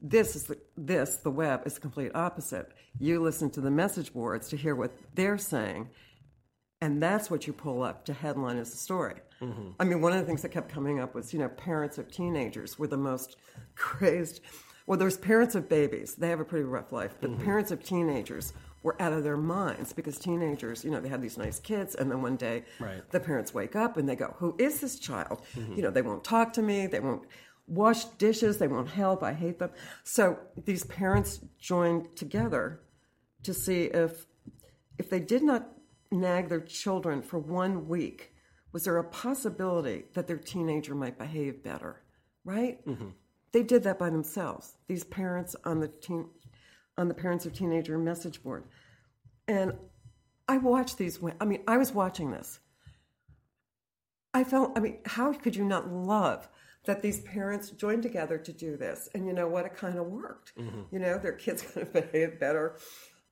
This 0.00 0.36
is 0.36 0.44
the, 0.44 0.58
this 0.76 1.16
the 1.16 1.30
web 1.30 1.62
is 1.66 1.74
the 1.74 1.80
complete 1.80 2.12
opposite. 2.14 2.70
You 2.98 3.20
listen 3.20 3.50
to 3.50 3.60
the 3.60 3.70
message 3.70 4.12
boards 4.12 4.48
to 4.50 4.56
hear 4.56 4.74
what 4.74 4.92
they're 5.14 5.38
saying, 5.38 5.88
and 6.80 7.02
that's 7.02 7.30
what 7.30 7.46
you 7.46 7.52
pull 7.52 7.82
up 7.82 8.04
to 8.06 8.12
headline 8.12 8.58
as 8.58 8.72
a 8.72 8.76
story. 8.76 9.16
Mm-hmm. 9.40 9.70
I 9.80 9.84
mean, 9.84 10.00
one 10.00 10.12
of 10.12 10.18
the 10.18 10.26
things 10.26 10.42
that 10.42 10.50
kept 10.50 10.68
coming 10.70 11.00
up 11.00 11.14
was, 11.14 11.32
you 11.32 11.38
know, 11.38 11.48
parents 11.48 11.98
of 11.98 12.10
teenagers 12.10 12.78
were 12.78 12.86
the 12.86 12.96
most 12.96 13.36
crazed. 13.74 14.40
Well, 14.86 14.98
there's 14.98 15.16
parents 15.16 15.54
of 15.54 15.68
babies; 15.68 16.14
they 16.14 16.28
have 16.28 16.40
a 16.40 16.44
pretty 16.44 16.64
rough 16.64 16.92
life. 16.92 17.16
But 17.20 17.30
mm-hmm. 17.30 17.44
parents 17.44 17.70
of 17.70 17.82
teenagers 17.82 18.52
were 18.82 19.00
out 19.02 19.12
of 19.12 19.24
their 19.24 19.36
minds 19.36 19.92
because 19.92 20.16
teenagers, 20.16 20.84
you 20.84 20.90
know, 20.90 21.00
they 21.00 21.08
have 21.08 21.20
these 21.20 21.36
nice 21.36 21.58
kids, 21.58 21.96
and 21.96 22.10
then 22.10 22.22
one 22.22 22.36
day 22.36 22.62
Right. 22.78 23.02
the 23.10 23.18
parents 23.18 23.52
wake 23.52 23.74
up 23.74 23.96
and 23.96 24.08
they 24.08 24.14
go, 24.14 24.36
Who 24.38 24.54
is 24.58 24.80
this 24.80 24.98
child? 24.98 25.42
Mm-hmm. 25.56 25.74
You 25.74 25.82
know, 25.82 25.90
they 25.90 26.02
won't 26.02 26.22
talk 26.22 26.52
to 26.52 26.62
me, 26.62 26.86
they 26.86 27.00
won't 27.00 27.24
wash 27.66 28.04
dishes, 28.04 28.58
they 28.58 28.68
won't 28.68 28.88
help, 28.88 29.24
I 29.24 29.32
hate 29.32 29.58
them. 29.58 29.70
So 30.04 30.38
these 30.64 30.84
parents 30.84 31.40
joined 31.58 32.14
together 32.16 32.80
to 33.42 33.52
see 33.52 33.84
if 33.84 34.26
if 34.98 35.10
they 35.10 35.20
did 35.20 35.42
not 35.42 35.68
nag 36.10 36.48
their 36.48 36.60
children 36.60 37.22
for 37.22 37.38
one 37.38 37.88
week, 37.88 38.32
was 38.72 38.84
there 38.84 38.98
a 38.98 39.04
possibility 39.04 40.04
that 40.14 40.26
their 40.26 40.36
teenager 40.36 40.94
might 40.94 41.18
behave 41.18 41.62
better? 41.62 42.02
Right? 42.44 42.84
Mm-hmm. 42.86 43.08
They 43.52 43.62
did 43.62 43.84
that 43.84 43.98
by 43.98 44.10
themselves. 44.10 44.76
These 44.86 45.04
parents 45.04 45.56
on 45.64 45.80
the 45.80 45.88
teen, 45.88 46.28
on 46.98 47.08
the 47.08 47.14
parents 47.14 47.46
of 47.46 47.54
teenager 47.54 47.96
message 47.98 48.42
board, 48.42 48.64
and 49.48 49.72
I 50.48 50.58
watched 50.58 50.98
these. 50.98 51.18
I 51.40 51.44
mean, 51.44 51.62
I 51.66 51.76
was 51.76 51.92
watching 51.92 52.30
this. 52.30 52.60
I 54.34 54.44
felt. 54.44 54.72
I 54.76 54.80
mean, 54.80 54.98
how 55.06 55.32
could 55.32 55.56
you 55.56 55.64
not 55.64 55.90
love 55.90 56.48
that 56.84 57.02
these 57.02 57.20
parents 57.20 57.70
joined 57.70 58.02
together 58.02 58.38
to 58.38 58.52
do 58.52 58.76
this? 58.76 59.08
And 59.14 59.26
you 59.26 59.32
know 59.32 59.48
what? 59.48 59.66
It 59.66 59.74
kind 59.74 59.98
of 59.98 60.06
worked. 60.06 60.56
Mm-hmm. 60.56 60.82
You 60.92 60.98
know, 60.98 61.18
their 61.18 61.32
kids 61.32 61.62
kind 61.74 61.86
of 61.86 61.92
behaved 61.92 62.38
better. 62.38 62.76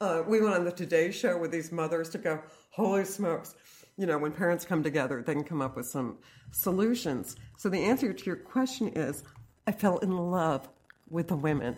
Uh, 0.00 0.22
we 0.26 0.40
went 0.40 0.54
on 0.54 0.64
the 0.64 0.72
Today 0.72 1.12
Show 1.12 1.38
with 1.38 1.52
these 1.52 1.70
mothers 1.70 2.08
to 2.10 2.18
go, 2.18 2.40
holy 2.70 3.04
smokes. 3.04 3.54
You 3.96 4.06
know, 4.06 4.18
when 4.18 4.32
parents 4.32 4.64
come 4.64 4.82
together, 4.82 5.22
they 5.22 5.34
can 5.34 5.44
come 5.44 5.62
up 5.62 5.76
with 5.76 5.86
some 5.86 6.18
solutions. 6.50 7.36
So 7.58 7.68
the 7.68 7.78
answer 7.78 8.12
to 8.12 8.24
your 8.26 8.36
question 8.36 8.88
is 8.88 9.22
I 9.68 9.72
fell 9.72 9.98
in 9.98 10.16
love 10.16 10.68
with 11.08 11.28
the 11.28 11.36
women. 11.36 11.76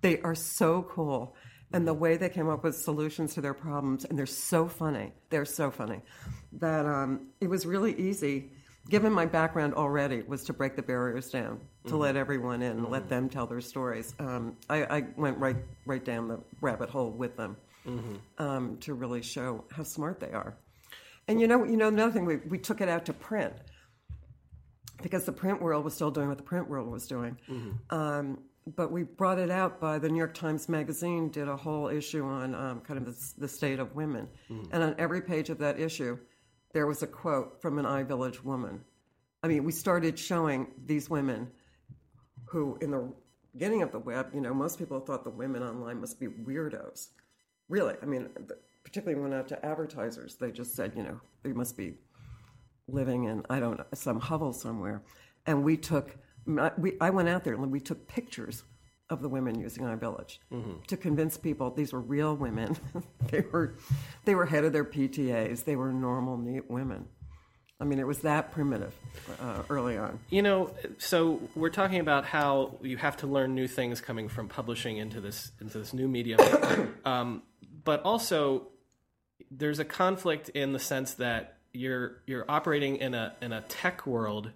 They 0.00 0.18
are 0.22 0.34
so 0.34 0.82
cool. 0.84 1.36
And 1.74 1.86
the 1.86 1.94
way 1.94 2.16
they 2.16 2.30
came 2.30 2.48
up 2.48 2.64
with 2.64 2.76
solutions 2.76 3.34
to 3.34 3.42
their 3.42 3.54
problems, 3.54 4.06
and 4.06 4.18
they're 4.18 4.26
so 4.26 4.66
funny. 4.66 5.12
They're 5.28 5.44
so 5.44 5.70
funny 5.70 6.00
that 6.52 6.86
um, 6.86 7.28
it 7.40 7.48
was 7.48 7.66
really 7.66 7.94
easy, 7.98 8.50
given 8.88 9.12
my 9.12 9.26
background 9.26 9.74
already, 9.74 10.22
was 10.22 10.44
to 10.44 10.52
break 10.52 10.76
the 10.76 10.82
barriers 10.82 11.30
down, 11.30 11.60
to 11.86 11.96
let 11.96 12.16
everyone 12.16 12.62
in, 12.62 12.72
and 12.72 12.88
let 12.88 13.08
them 13.08 13.28
tell 13.28 13.46
their 13.46 13.60
stories. 13.60 14.14
Um, 14.18 14.56
I, 14.68 14.84
I 14.84 15.04
went 15.16 15.38
right, 15.38 15.56
right 15.86 16.04
down 16.04 16.28
the 16.28 16.40
rabbit 16.60 16.88
hole 16.90 17.10
with 17.10 17.36
them 17.36 17.56
um, 18.38 18.76
to 18.78 18.94
really 18.94 19.22
show 19.22 19.64
how 19.70 19.82
smart 19.82 20.20
they 20.20 20.30
are. 20.32 20.56
And 21.28 21.40
you 21.40 21.46
know, 21.46 21.64
you 21.64 21.76
know, 21.76 21.88
another 21.88 22.12
thing, 22.12 22.24
we, 22.24 22.36
we 22.48 22.58
took 22.58 22.80
it 22.80 22.88
out 22.88 23.04
to 23.06 23.12
print 23.12 23.54
because 25.02 25.24
the 25.24 25.32
print 25.32 25.60
world 25.60 25.84
was 25.84 25.94
still 25.94 26.10
doing 26.10 26.28
what 26.28 26.36
the 26.36 26.44
print 26.44 26.68
world 26.68 26.88
was 26.90 27.06
doing. 27.06 27.36
Um, 27.90 28.38
but 28.76 28.92
we 28.92 29.02
brought 29.02 29.38
it 29.40 29.50
out 29.50 29.80
by 29.80 29.98
the 29.98 30.08
New 30.08 30.18
York 30.18 30.34
Times 30.34 30.68
Magazine 30.68 31.30
did 31.30 31.48
a 31.48 31.56
whole 31.56 31.88
issue 31.88 32.24
on 32.24 32.54
um, 32.54 32.80
kind 32.80 32.98
of 32.98 33.06
the, 33.06 33.32
the 33.38 33.48
state 33.48 33.80
of 33.80 33.94
women, 33.96 34.28
and 34.70 34.82
on 34.84 34.94
every 34.98 35.20
page 35.20 35.50
of 35.50 35.58
that 35.58 35.80
issue, 35.80 36.16
there 36.72 36.86
was 36.86 37.02
a 37.02 37.06
quote 37.06 37.60
from 37.60 37.78
an 37.78 37.84
iVillage 37.84 38.42
woman. 38.44 38.80
I 39.42 39.48
mean, 39.48 39.64
we 39.64 39.72
started 39.72 40.18
showing 40.18 40.68
these 40.86 41.10
women 41.10 41.48
who, 42.44 42.78
in 42.80 42.90
the 42.90 43.12
beginning 43.52 43.82
of 43.82 43.92
the 43.92 43.98
web, 43.98 44.30
you 44.34 44.40
know, 44.40 44.54
most 44.54 44.78
people 44.78 45.00
thought 45.00 45.24
the 45.24 45.30
women 45.30 45.62
online 45.62 46.00
must 46.00 46.18
be 46.20 46.28
weirdos. 46.28 47.08
Really, 47.68 47.94
I 48.02 48.06
mean, 48.06 48.28
particularly 48.84 49.20
when 49.20 49.32
out 49.32 49.48
to 49.48 49.64
advertisers, 49.64 50.36
they 50.36 50.50
just 50.50 50.74
said, 50.74 50.92
you 50.96 51.02
know, 51.02 51.20
they 51.42 51.52
must 51.52 51.76
be 51.76 51.94
living 52.88 53.24
in 53.24 53.44
I 53.48 53.60
don't 53.60 53.78
know 53.78 53.86
some 53.94 54.20
hovel 54.20 54.52
somewhere, 54.52 55.02
and 55.46 55.64
we 55.64 55.76
took 55.76 56.16
we 56.78 56.96
I 57.00 57.10
went 57.10 57.28
out 57.28 57.44
there 57.44 57.54
and 57.54 57.70
we 57.70 57.80
took 57.80 58.06
pictures 58.08 58.64
of 59.12 59.22
the 59.22 59.28
women 59.28 59.60
using 59.60 59.84
iVillage 59.84 60.38
to 60.88 60.96
convince 60.96 61.36
people 61.36 61.70
these 61.70 61.92
were 61.92 62.00
real 62.00 62.34
women. 62.34 62.76
they 63.30 63.44
were 63.52 63.74
they 64.24 64.34
were 64.34 64.46
head 64.46 64.64
of 64.64 64.72
their 64.72 64.84
PTAs. 64.84 65.64
They 65.64 65.76
were 65.76 65.92
normal, 65.92 66.36
neat 66.36 66.70
women. 66.70 67.06
I 67.82 67.84
mean, 67.84 67.98
it 67.98 68.06
was 68.06 68.20
that 68.20 68.52
primitive 68.52 68.94
uh, 69.40 69.62
early 69.68 69.98
on. 69.98 70.20
You 70.30 70.42
know, 70.42 70.72
so 70.98 71.40
we're 71.56 71.68
talking 71.68 71.98
about 71.98 72.24
how 72.24 72.78
you 72.80 72.96
have 72.96 73.16
to 73.18 73.26
learn 73.26 73.56
new 73.56 73.66
things 73.66 74.00
coming 74.00 74.28
from 74.28 74.48
publishing 74.48 74.98
into 74.98 75.20
this 75.20 75.50
into 75.60 75.78
this 75.78 75.92
new 75.92 76.06
medium, 76.06 76.38
um, 77.04 77.42
but 77.82 78.02
also 78.02 78.68
there's 79.50 79.80
a 79.80 79.84
conflict 79.84 80.48
in 80.50 80.72
the 80.72 80.78
sense 80.78 81.14
that 81.14 81.58
you're 81.72 82.22
you're 82.26 82.44
operating 82.48 82.96
in 82.96 83.14
a 83.14 83.34
in 83.42 83.52
a 83.52 83.62
tech 83.62 84.06
world. 84.06 84.52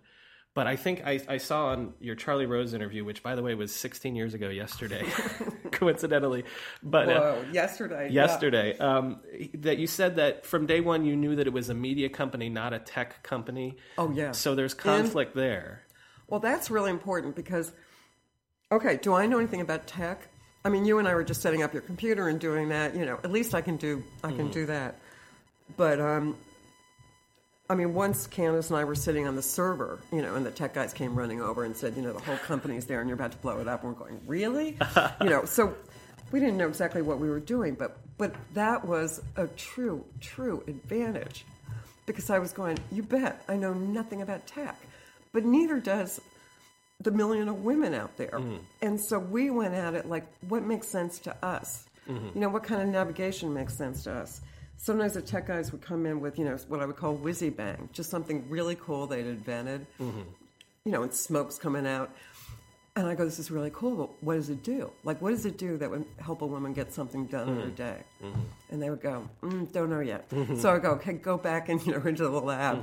But 0.56 0.66
I 0.66 0.76
think 0.76 1.02
I, 1.04 1.20
I 1.28 1.36
saw 1.36 1.66
on 1.66 1.92
your 2.00 2.14
Charlie 2.14 2.46
Rose 2.46 2.72
interview, 2.72 3.04
which 3.04 3.22
by 3.22 3.34
the 3.34 3.42
way 3.42 3.54
was 3.54 3.74
16 3.74 4.16
years 4.16 4.32
ago 4.32 4.48
yesterday, 4.48 5.04
coincidentally. 5.70 6.44
But 6.82 7.10
uh, 7.10 7.20
Whoa, 7.20 7.44
yesterday. 7.52 8.08
yeah. 8.10 8.22
yesterday 8.22 8.78
um, 8.78 9.20
that 9.52 9.76
you 9.76 9.86
said 9.86 10.16
that 10.16 10.46
from 10.46 10.64
day 10.64 10.80
one 10.80 11.04
you 11.04 11.14
knew 11.14 11.36
that 11.36 11.46
it 11.46 11.52
was 11.52 11.68
a 11.68 11.74
media 11.74 12.08
company, 12.08 12.48
not 12.48 12.72
a 12.72 12.78
tech 12.78 13.22
company. 13.22 13.76
Oh, 13.98 14.10
yeah. 14.12 14.32
So 14.32 14.54
there's 14.54 14.72
conflict 14.72 15.34
there. 15.34 15.82
Well, 16.26 16.40
that's 16.40 16.70
really 16.70 16.90
important 16.90 17.36
because, 17.36 17.74
okay, 18.72 18.96
do 18.96 19.12
I 19.12 19.26
know 19.26 19.38
anything 19.38 19.60
about 19.60 19.86
tech? 19.86 20.26
I 20.64 20.70
mean, 20.70 20.86
you 20.86 20.98
and 20.98 21.06
I 21.06 21.14
were 21.14 21.22
just 21.22 21.42
setting 21.42 21.62
up 21.62 21.74
your 21.74 21.82
computer 21.82 22.30
and 22.30 22.40
doing 22.40 22.70
that. 22.70 22.96
You 22.96 23.04
know, 23.04 23.20
at 23.22 23.30
least 23.30 23.54
I 23.54 23.60
can 23.60 23.76
do 23.76 24.02
I 24.24 24.32
can 24.32 24.50
do 24.50 24.64
that. 24.64 25.00
But 25.76 26.00
um, 26.00 26.34
I 27.68 27.74
mean, 27.74 27.94
once 27.94 28.28
Candice 28.28 28.68
and 28.70 28.78
I 28.78 28.84
were 28.84 28.94
sitting 28.94 29.26
on 29.26 29.34
the 29.34 29.42
server, 29.42 29.98
you 30.12 30.22
know, 30.22 30.36
and 30.36 30.46
the 30.46 30.52
tech 30.52 30.74
guys 30.74 30.92
came 30.92 31.16
running 31.16 31.40
over 31.40 31.64
and 31.64 31.76
said, 31.76 31.96
you 31.96 32.02
know, 32.02 32.12
the 32.12 32.20
whole 32.20 32.36
company's 32.38 32.86
there 32.86 33.00
and 33.00 33.08
you're 33.08 33.16
about 33.16 33.32
to 33.32 33.38
blow 33.38 33.58
it 33.60 33.66
up. 33.66 33.82
And 33.82 33.92
we're 33.92 33.98
going, 33.98 34.20
really? 34.26 34.76
you 35.20 35.30
know, 35.30 35.44
so 35.44 35.74
we 36.30 36.40
didn't 36.40 36.56
know 36.56 36.68
exactly 36.68 37.02
what 37.02 37.18
we 37.18 37.28
were 37.28 37.40
doing, 37.40 37.74
but 37.74 37.98
but 38.18 38.34
that 38.54 38.84
was 38.84 39.20
a 39.36 39.46
true 39.48 40.04
true 40.20 40.62
advantage 40.66 41.44
because 42.06 42.30
I 42.30 42.38
was 42.38 42.52
going, 42.52 42.78
you 42.92 43.02
bet, 43.02 43.42
I 43.48 43.56
know 43.56 43.72
nothing 43.72 44.22
about 44.22 44.46
tech, 44.46 44.76
but 45.32 45.44
neither 45.44 45.80
does 45.80 46.20
the 47.00 47.10
million 47.10 47.48
of 47.48 47.62
women 47.62 47.94
out 47.94 48.16
there. 48.16 48.30
Mm. 48.32 48.58
And 48.80 49.00
so 49.00 49.18
we 49.18 49.50
went 49.50 49.74
at 49.74 49.94
it 49.94 50.08
like, 50.08 50.26
what 50.48 50.62
makes 50.62 50.88
sense 50.88 51.18
to 51.20 51.44
us? 51.44 51.86
Mm-hmm. 52.08 52.28
You 52.34 52.40
know, 52.40 52.48
what 52.48 52.62
kind 52.62 52.80
of 52.80 52.88
navigation 52.88 53.52
makes 53.52 53.76
sense 53.76 54.04
to 54.04 54.12
us? 54.12 54.40
Sometimes 54.76 55.14
the 55.14 55.22
tech 55.22 55.46
guys 55.46 55.72
would 55.72 55.82
come 55.82 56.06
in 56.06 56.20
with, 56.20 56.38
you 56.38 56.44
know, 56.44 56.56
what 56.68 56.80
I 56.80 56.86
would 56.86 56.96
call 56.96 57.16
whizzy 57.16 57.54
bang, 57.54 57.88
just 57.92 58.10
something 58.10 58.48
really 58.48 58.76
cool 58.76 59.06
they'd 59.06 59.26
invented. 59.26 59.86
Mm-hmm. 59.98 60.22
You 60.84 60.92
know, 60.92 61.02
and 61.02 61.12
smoke's 61.12 61.58
coming 61.58 61.86
out. 61.86 62.10
And 62.94 63.06
I 63.06 63.14
go, 63.14 63.24
this 63.24 63.38
is 63.38 63.50
really 63.50 63.70
cool, 63.74 63.96
but 63.96 64.22
what 64.22 64.34
does 64.36 64.48
it 64.48 64.62
do? 64.62 64.90
Like, 65.04 65.20
what 65.20 65.30
does 65.30 65.44
it 65.44 65.58
do 65.58 65.76
that 65.76 65.90
would 65.90 66.06
help 66.18 66.40
a 66.40 66.46
woman 66.46 66.72
get 66.72 66.92
something 66.92 67.26
done 67.26 67.48
in 67.48 67.56
her 67.56 67.62
mm-hmm. 67.62 67.74
day? 67.74 67.98
Mm-hmm. 68.22 68.40
And 68.70 68.82
they 68.82 68.88
would 68.88 69.02
go, 69.02 69.28
mm, 69.42 69.70
don't 69.72 69.90
know 69.90 70.00
yet. 70.00 70.30
So 70.58 70.72
I 70.72 70.78
go, 70.78 70.92
okay, 70.92 71.12
go 71.12 71.36
back 71.36 71.68
and, 71.68 71.84
you 71.86 71.92
know, 71.92 72.06
into 72.06 72.22
the 72.22 72.40
lab 72.40 72.82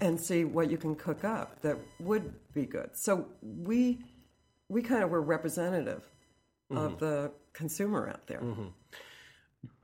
and 0.00 0.20
see 0.20 0.44
what 0.44 0.70
you 0.70 0.76
can 0.76 0.94
cook 0.94 1.24
up 1.24 1.62
that 1.62 1.78
would 2.00 2.34
be 2.52 2.66
good. 2.66 2.90
So 2.92 3.26
we, 3.42 3.98
we 4.68 4.82
kind 4.82 5.02
of 5.02 5.10
were 5.10 5.22
representative 5.22 6.04
of 6.70 6.98
the 6.98 7.30
consumer 7.54 8.08
out 8.08 8.26
there. 8.26 8.42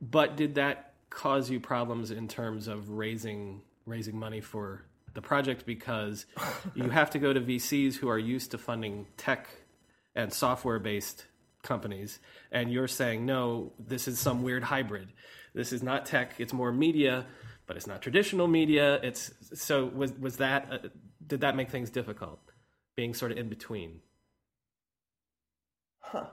But 0.03 0.37
did 0.37 0.57
that 0.57 0.91
cause 1.14 1.51
you 1.51 1.61
problems 1.61 2.11
in 2.11 2.29
terms 2.29 2.68
of 2.68 2.88
raising 2.90 3.62
raising 3.87 4.18
money 4.18 4.40
for 4.40 4.85
the 5.14 5.22
project 5.22 5.66
because 5.66 6.27
you 6.75 6.88
have 6.90 7.11
to 7.11 7.18
go 7.18 7.33
to 7.33 7.40
VCs 7.40 7.96
who 7.96 8.09
are 8.09 8.18
used 8.18 8.53
to 8.53 8.59
funding 8.59 9.07
tech 9.16 9.48
and 10.14 10.33
software 10.33 10.79
based 10.79 11.27
companies 11.62 12.18
and 12.51 12.72
you're 12.72 12.88
saying 12.88 13.25
no 13.25 13.72
this 13.79 14.09
is 14.09 14.18
some 14.18 14.42
weird 14.42 14.64
hybrid. 14.64 15.09
This 15.55 15.72
is 15.72 15.83
not 15.83 16.07
tech 16.07 16.35
it's 16.38 16.53
more 16.53 16.72
media 16.72 17.27
but 17.66 17.77
it's 17.77 17.87
not 17.87 18.03
traditional 18.03 18.48
media. 18.48 19.01
It's 19.03 19.33
so 19.55 19.87
was 19.87 20.12
was 20.12 20.38
that 20.38 20.68
uh, 20.70 20.79
did 21.27 21.40
that 21.42 21.57
make 21.57 21.70
things 21.70 21.90
difficult 21.90 22.40
being 22.96 23.14
sort 23.14 23.33
of 23.33 23.38
in 23.38 23.48
between? 23.48 24.01
Huh. 26.01 26.27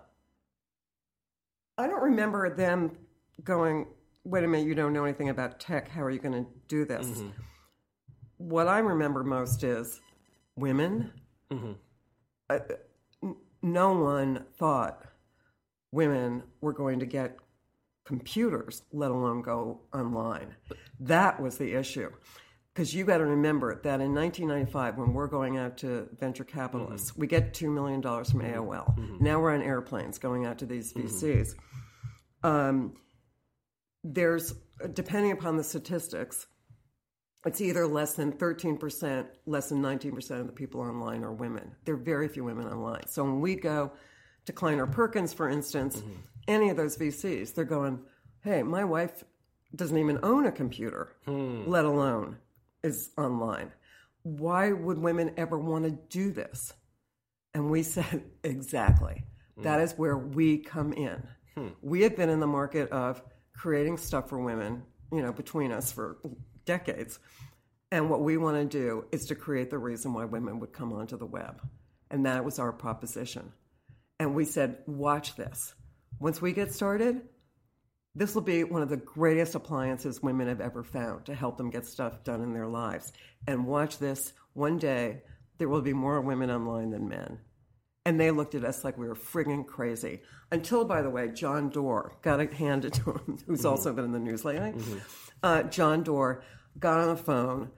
I 1.78 1.88
don't 1.88 2.04
remember 2.04 2.54
them 2.54 2.98
going, 3.42 3.88
wait 4.30 4.44
a 4.44 4.48
minute, 4.48 4.68
you 4.68 4.76
don't 4.76 4.94
know 4.94 5.04
anything 5.04 5.30
about 5.30 5.60
tech. 5.60 5.90
How 5.90 6.04
are 6.04 6.12
you 6.12 6.20
going 6.20 6.46
to 6.46 6.50
do 6.68 6.86
this? 6.86 7.08
Mm-hmm. 7.08 7.30
What 8.38 8.68
I 8.68 8.80
remember 8.80 9.24
most 9.24 9.64
is 9.64 10.00
women. 10.56 11.12
Mm-hmm. 11.52 11.72
Uh, 12.50 12.60
n- 13.24 13.36
no 13.62 13.94
one 13.94 14.46
thought 14.58 15.04
women 15.92 16.44
were 16.62 16.74
going 16.74 17.00
to 17.00 17.06
get 17.06 17.38
computers, 18.06 18.84
let 18.94 19.12
alone 19.12 19.42
go 19.42 19.82
online. 19.94 20.56
That 21.00 21.42
was 21.42 21.58
the 21.58 21.74
issue. 21.74 22.12
Because 22.74 22.94
you 22.94 23.04
got 23.04 23.18
to 23.18 23.26
remember 23.26 23.82
that 23.82 24.00
in 24.00 24.14
1995, 24.14 24.98
when 24.98 25.14
we're 25.14 25.28
going 25.28 25.58
out 25.58 25.78
to 25.80 26.08
venture 26.20 26.44
capitalists, 26.44 27.12
mm-hmm. 27.12 27.22
we 27.22 27.28
get 27.28 27.54
$2 27.54 27.74
million 27.74 28.02
from 28.02 28.42
AOL. 28.42 29.20
Now 29.20 29.42
we're 29.42 29.54
on 29.54 29.64
airplanes 29.64 30.20
going 30.20 30.46
out 30.46 30.60
to 30.60 30.66
these 30.66 30.94
VCs. 30.94 31.56
Um, 32.44 32.94
there's, 34.10 34.54
depending 34.94 35.32
upon 35.32 35.58
the 35.58 35.64
statistics, 35.64 36.48
it's 37.46 37.62
either 37.62 37.88
less 37.88 38.14
than 38.14 38.34
13%, 38.34 39.26
less 39.46 39.70
than 39.70 39.82
19% 39.82 40.40
of 40.40 40.48
the 40.48 40.54
people 40.54 40.82
online 40.82 41.24
are 41.24 41.32
women. 41.32 41.76
There 41.86 41.96
are 41.96 41.98
very 41.98 42.28
few 42.28 42.44
women 42.44 42.68
online. 42.68 43.08
So 43.08 43.24
when 43.24 43.40
we 43.40 43.56
go 43.56 43.94
to 44.46 44.52
Kleiner 44.52 44.88
Perkins, 44.88 45.34
for 45.34 45.48
instance, 45.48 45.98
mm-hmm. 45.98 46.12
any 46.48 46.70
of 46.70 46.76
those 46.76 46.98
VCs, 46.98 47.54
they're 47.54 47.66
going, 47.66 48.00
hey, 48.44 48.64
my 48.64 48.84
wife 48.84 49.24
doesn't 49.76 49.98
even 49.98 50.20
own 50.24 50.48
a 50.48 50.52
computer, 50.52 51.16
hmm. 51.26 51.64
let 51.68 51.86
alone 51.86 52.38
is 52.84 53.12
online. 53.18 53.72
Why 54.24 54.72
would 54.72 54.98
women 54.98 55.34
ever 55.38 55.58
want 55.58 55.86
to 55.86 55.92
do 55.92 56.32
this? 56.32 56.74
And 57.54 57.70
we 57.70 57.84
said, 57.96 58.24
exactly. 58.44 59.24
That 59.58 59.78
hmm. 59.78 59.84
is 59.84 59.94
where 59.94 60.18
we 60.18 60.58
come 60.58 60.94
in. 60.94 61.22
Hmm. 61.56 61.68
We 61.82 62.02
have 62.02 62.16
been 62.16 62.30
in 62.30 62.40
the 62.40 62.48
market 62.48 62.90
of 62.90 63.22
creating 63.60 63.98
stuff 63.98 64.30
for 64.30 64.40
women, 64.40 64.84
you 65.12 65.22
know, 65.22 65.34
between 65.34 65.72
us 65.72 65.92
for 65.92 66.18
decades. 66.64 67.20
And 67.92 68.10
what 68.10 68.22
we 68.22 68.38
want 68.38 68.56
to 68.56 68.78
do 68.78 69.06
is 69.12 69.26
to 69.26 69.36
create 69.36 69.70
the 69.70 69.78
reason 69.78 70.14
why 70.14 70.24
women 70.24 70.62
would 70.62 70.72
come 70.72 70.94
onto 70.94 71.18
the 71.18 71.26
web. 71.26 71.62
And 72.10 72.26
that 72.26 72.46
was 72.46 72.58
our 72.58 72.72
proposition. 72.72 73.52
And 74.18 74.34
we 74.34 74.46
said, 74.46 74.78
watch 74.88 75.36
this. 75.36 75.74
Once 76.20 76.42
we 76.42 76.54
get 76.54 76.74
started, 76.74 77.22
this 78.16 78.34
will 78.34 78.44
be 78.44 78.64
one 78.64 78.82
of 78.82 78.90
the 78.90 78.98
greatest 78.98 79.56
appliances 79.56 80.24
women 80.24 80.48
have 80.48 80.62
ever 80.62 80.84
found 80.84 81.26
to 81.26 81.36
help 81.36 81.58
them 81.58 81.70
get 81.70 81.86
stuff 81.86 82.24
done 82.24 82.42
in 82.42 82.54
their 82.54 82.68
lives. 82.68 83.12
And 83.46 83.68
watch 83.68 84.00
this 84.00 84.32
one 84.54 84.78
day, 84.78 85.24
there 85.58 85.70
will 85.70 85.82
be 85.82 85.94
more 85.94 86.22
women 86.22 86.50
online 86.50 86.92
than 86.92 87.10
men. 87.10 87.40
And 88.10 88.20
they 88.20 88.32
looked 88.32 88.56
at 88.56 88.64
us 88.66 88.84
like 88.84 88.98
we 88.98 89.08
were 89.08 89.14
friggin' 89.14 89.68
crazy. 89.68 90.22
Until, 90.52 90.84
by 90.84 91.04
the 91.04 91.12
way, 91.12 91.28
John 91.28 91.70
Doerr 91.70 92.14
got 92.24 92.40
it 92.40 92.52
handed 92.54 92.92
to 92.94 93.12
him, 93.12 93.38
who's 93.46 93.66
also 93.66 93.94
been 93.94 94.06
in 94.06 94.12
the 94.12 94.20
news 94.20 94.44
lately. 94.44 94.74
Uh, 95.44 95.62
John 95.64 96.02
Doerr 96.02 96.42
got 96.80 97.00
on 97.02 97.10
the 97.10 97.16
phone, 97.16 97.70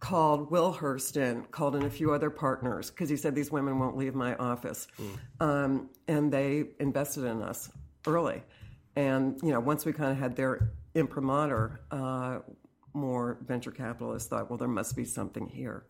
called 0.00 0.50
Will 0.50 0.72
Hearst, 0.72 1.18
called 1.50 1.76
in 1.76 1.82
a 1.82 1.90
few 1.90 2.14
other 2.14 2.30
partners 2.30 2.90
because 2.90 3.10
he 3.10 3.18
said 3.18 3.34
these 3.34 3.52
women 3.52 3.78
won't 3.78 3.98
leave 3.98 4.14
my 4.14 4.34
office, 4.36 4.86
um, 5.40 5.90
and 6.08 6.32
they 6.32 6.64
invested 6.80 7.24
in 7.24 7.42
us 7.42 7.70
early. 8.06 8.42
And 8.96 9.38
you 9.42 9.50
know, 9.50 9.60
once 9.60 9.84
we 9.84 9.92
kind 9.92 10.10
of 10.10 10.16
had 10.16 10.36
their 10.36 10.70
imprimatur, 10.94 11.80
uh, 11.90 12.38
more 12.94 13.36
venture 13.46 13.70
capitalists 13.72 14.28
thought, 14.30 14.48
well, 14.48 14.56
there 14.56 14.68
must 14.68 14.96
be 14.96 15.04
something 15.04 15.46
here. 15.48 15.84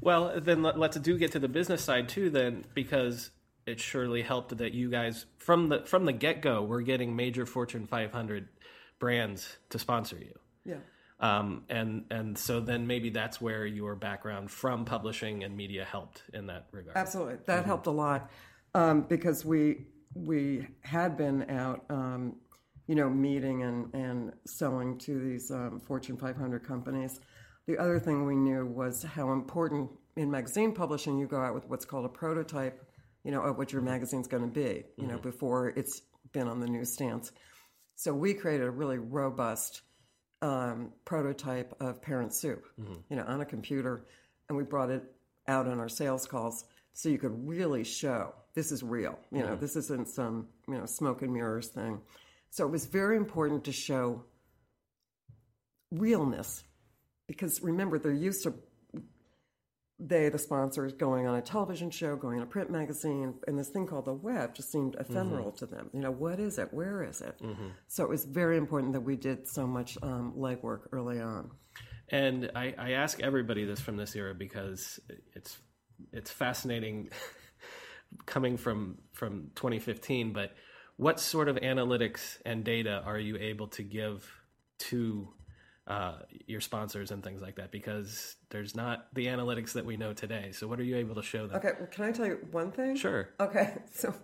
Well, 0.00 0.40
then 0.40 0.62
let, 0.62 0.78
let's 0.78 0.98
do 0.98 1.18
get 1.18 1.32
to 1.32 1.38
the 1.38 1.48
business 1.48 1.84
side 1.84 2.08
too, 2.08 2.30
then, 2.30 2.64
because 2.74 3.30
it 3.66 3.80
surely 3.80 4.22
helped 4.22 4.56
that 4.58 4.72
you 4.72 4.90
guys 4.90 5.26
from 5.38 5.68
the 5.68 5.82
from 5.84 6.04
the 6.04 6.12
get 6.12 6.42
go 6.42 6.62
were 6.62 6.82
getting 6.82 7.14
major 7.14 7.46
Fortune 7.46 7.86
500 7.86 8.48
brands 8.98 9.56
to 9.70 9.78
sponsor 9.78 10.16
you. 10.16 10.38
Yeah. 10.64 10.76
Um, 11.20 11.64
and 11.68 12.04
and 12.10 12.38
so 12.38 12.60
then 12.60 12.86
maybe 12.86 13.10
that's 13.10 13.40
where 13.40 13.66
your 13.66 13.94
background 13.94 14.50
from 14.50 14.86
publishing 14.86 15.44
and 15.44 15.54
media 15.54 15.84
helped 15.84 16.22
in 16.32 16.46
that 16.46 16.66
regard. 16.72 16.96
Absolutely, 16.96 17.36
that 17.46 17.66
helped 17.66 17.86
a 17.86 17.90
lot 17.90 18.30
um, 18.74 19.02
because 19.02 19.44
we 19.44 19.86
we 20.14 20.66
had 20.80 21.16
been 21.16 21.48
out, 21.50 21.84
um, 21.90 22.36
you 22.86 22.94
know, 22.94 23.10
meeting 23.10 23.62
and 23.62 23.94
and 23.94 24.32
selling 24.46 24.96
to 24.98 25.20
these 25.20 25.50
um, 25.50 25.78
Fortune 25.80 26.16
500 26.16 26.66
companies. 26.66 27.20
The 27.70 27.78
other 27.78 28.00
thing 28.00 28.26
we 28.26 28.34
knew 28.34 28.66
was 28.66 29.04
how 29.04 29.30
important 29.30 29.90
in 30.16 30.28
magazine 30.28 30.72
publishing 30.72 31.20
you 31.20 31.28
go 31.28 31.40
out 31.40 31.54
with 31.54 31.68
what's 31.68 31.84
called 31.84 32.04
a 32.04 32.08
prototype, 32.08 32.84
you 33.22 33.30
know, 33.30 33.42
of 33.42 33.58
what 33.58 33.72
your 33.72 33.80
mm-hmm. 33.80 33.92
magazine's 33.92 34.26
going 34.26 34.42
to 34.42 34.48
be, 34.48 34.82
you 34.96 35.06
know, 35.06 35.14
mm-hmm. 35.14 35.22
before 35.22 35.68
it's 35.68 36.02
been 36.32 36.48
on 36.48 36.58
the 36.58 36.66
newsstands. 36.66 37.30
So 37.94 38.12
we 38.12 38.34
created 38.34 38.66
a 38.66 38.70
really 38.72 38.98
robust 38.98 39.82
um, 40.42 40.90
prototype 41.04 41.72
of 41.78 42.02
Parent 42.02 42.34
Soup, 42.34 42.60
mm-hmm. 42.76 42.94
you 43.08 43.14
know, 43.14 43.22
on 43.22 43.40
a 43.40 43.44
computer, 43.44 44.04
and 44.48 44.58
we 44.58 44.64
brought 44.64 44.90
it 44.90 45.04
out 45.46 45.68
on 45.68 45.78
our 45.78 45.88
sales 45.88 46.26
calls 46.26 46.64
so 46.92 47.08
you 47.08 47.18
could 47.18 47.46
really 47.46 47.84
show 47.84 48.34
this 48.56 48.72
is 48.72 48.82
real. 48.82 49.16
You 49.30 49.44
know, 49.44 49.54
this 49.54 49.76
isn't 49.76 50.08
some 50.08 50.48
you 50.66 50.74
know 50.74 50.86
smoke 50.86 51.22
and 51.22 51.32
mirrors 51.32 51.68
thing. 51.68 52.00
So 52.50 52.66
it 52.66 52.72
was 52.72 52.86
very 52.86 53.16
important 53.16 53.62
to 53.66 53.72
show 53.72 54.24
realness 55.92 56.64
because 57.30 57.62
remember 57.62 57.96
they're 57.96 58.12
used 58.12 58.42
to 58.42 58.52
they 60.00 60.28
the 60.30 60.38
sponsors 60.38 60.92
going 60.94 61.28
on 61.28 61.36
a 61.36 61.42
television 61.42 61.88
show 61.88 62.16
going 62.16 62.38
on 62.38 62.42
a 62.42 62.46
print 62.46 62.70
magazine 62.70 63.34
and 63.46 63.56
this 63.56 63.68
thing 63.68 63.86
called 63.86 64.06
the 64.06 64.12
web 64.12 64.52
just 64.52 64.72
seemed 64.72 64.96
ephemeral 64.98 65.52
to 65.52 65.66
them. 65.66 65.88
You 65.92 66.00
know 66.00 66.10
what 66.10 66.40
is 66.40 66.58
it? 66.58 66.72
Where 66.72 67.04
is 67.04 67.20
it? 67.20 67.38
So 67.86 68.02
it 68.02 68.10
was 68.10 68.24
very 68.24 68.56
important 68.56 68.94
that 68.94 69.02
we 69.02 69.14
did 69.14 69.46
so 69.46 69.64
much 69.64 69.96
um, 70.02 70.32
legwork 70.36 70.88
early 70.90 71.20
on. 71.20 71.50
And 72.08 72.50
I, 72.56 72.74
I 72.76 72.90
ask 72.92 73.20
everybody 73.20 73.64
this 73.64 73.78
from 73.78 73.96
this 73.96 74.16
era 74.16 74.34
because 74.34 74.98
it's 75.36 75.56
it's 76.12 76.32
fascinating 76.32 77.10
coming 78.26 78.56
from 78.56 78.98
from 79.12 79.50
2015. 79.54 80.32
But 80.32 80.54
what 80.96 81.20
sort 81.20 81.48
of 81.48 81.56
analytics 81.56 82.38
and 82.44 82.64
data 82.64 83.02
are 83.04 83.18
you 83.20 83.36
able 83.36 83.68
to 83.68 83.84
give 83.84 84.28
to 84.78 85.28
uh, 85.90 86.18
your 86.46 86.60
sponsors 86.60 87.10
and 87.10 87.22
things 87.22 87.42
like 87.42 87.56
that? 87.56 87.72
Because 87.72 88.36
there's 88.50 88.76
not 88.76 89.06
the 89.12 89.26
analytics 89.26 89.72
that 89.72 89.84
we 89.84 89.96
know 89.96 90.12
today. 90.12 90.52
So 90.52 90.68
what 90.68 90.78
are 90.78 90.84
you 90.84 90.96
able 90.96 91.16
to 91.16 91.22
show 91.22 91.46
them? 91.48 91.56
okay 91.56 91.72
well, 91.78 91.88
can 91.90 92.04
i 92.04 92.12
tell 92.12 92.26
you 92.26 92.38
one 92.52 92.70
thing 92.70 92.94
Sure. 92.96 93.30
Okay, 93.40 93.74
so 93.92 94.14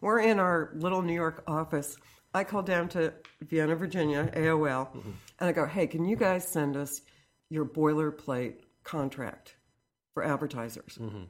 we're 0.00 0.20
in 0.20 0.40
our 0.40 0.72
little 0.74 1.00
New 1.00 1.14
York 1.14 1.44
office. 1.46 1.96
I 2.34 2.44
called 2.44 2.66
down 2.66 2.88
to 2.90 3.12
Vienna, 3.42 3.76
Virginia, 3.76 4.30
AOL, 4.34 4.88
mm-hmm. 4.88 5.10
and 5.38 5.48
I 5.48 5.52
go, 5.52 5.66
hey, 5.66 5.86
can 5.86 6.04
you 6.06 6.16
guys 6.16 6.48
send 6.48 6.76
us 6.76 7.02
your 7.50 7.66
boilerplate 7.66 8.54
contract 8.84 9.56
for 10.14 10.24
advertisers? 10.24 10.98
Mm-hmm. 11.00 11.24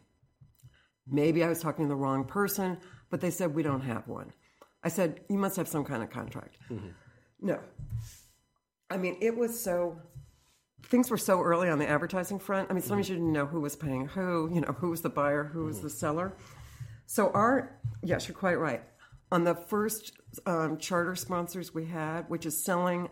Maybe 1.09 1.43
I 1.43 1.49
was 1.49 1.61
talking 1.61 1.85
to 1.87 1.89
the 1.89 1.97
wrong 1.97 2.25
person, 2.25 2.79
but 3.11 3.21
they 3.21 3.31
said 3.31 3.55
we 3.55 3.65
don't 3.65 3.81
have 3.81 4.07
one. 4.07 4.33
I 4.85 4.89
said, 4.89 5.21
you 5.29 5.39
must 5.39 5.57
have 5.57 5.69
some 5.69 5.85
kind 5.85 6.03
of 6.03 6.11
contract. 6.11 6.57
Mm-hmm. 6.71 6.89
No. 7.41 7.59
I 8.93 8.99
mean, 8.99 9.17
it 9.21 9.37
was 9.37 9.59
so 9.59 9.97
things 10.85 11.11
were 11.11 11.19
so 11.19 11.41
early 11.41 11.71
on 11.71 11.79
the 11.79 11.89
advertising 11.89 12.39
front. 12.39 12.71
I 12.71 12.75
mean, 12.75 12.83
sometimes 12.83 13.09
you 13.09 13.15
didn't 13.15 13.33
know 13.33 13.47
who 13.47 13.61
was 13.61 13.77
paying 13.77 14.07
who, 14.07 14.51
you 14.53 14.61
know, 14.61 14.73
who 14.73 14.91
was 14.91 15.01
the 15.01 15.09
buyer, 15.09 15.45
who 15.45 15.65
was 15.65 15.81
the 15.81 15.89
seller. 15.91 16.37
So 17.07 17.31
our, 17.31 17.79
yes, 18.03 18.29
you're 18.29 18.37
quite 18.37 18.59
right. 18.59 18.83
On 19.31 19.45
the 19.45 19.55
first 19.55 20.13
um, 20.45 20.77
charter 20.77 21.15
sponsors 21.15 21.73
we 21.73 21.87
had, 21.87 22.29
which 22.29 22.45
is 22.45 22.63
selling 22.63 23.09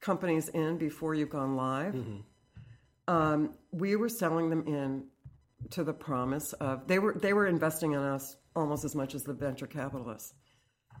companies 0.00 0.48
in 0.50 0.76
before 0.76 1.14
you've 1.14 1.30
gone 1.30 1.56
live, 1.56 1.94
um, 3.08 3.54
we 3.70 3.96
were 3.96 4.10
selling 4.10 4.50
them 4.50 4.66
in 4.66 5.04
to 5.70 5.82
the 5.84 5.94
promise 5.94 6.52
of 6.54 6.86
they 6.86 6.98
were 6.98 7.14
they 7.14 7.32
were 7.32 7.46
investing 7.46 7.92
in 7.92 7.98
us 7.98 8.36
almost 8.54 8.84
as 8.84 8.94
much 8.94 9.14
as 9.14 9.22
the 9.22 9.32
venture 9.32 9.66
capitalists, 9.66 10.34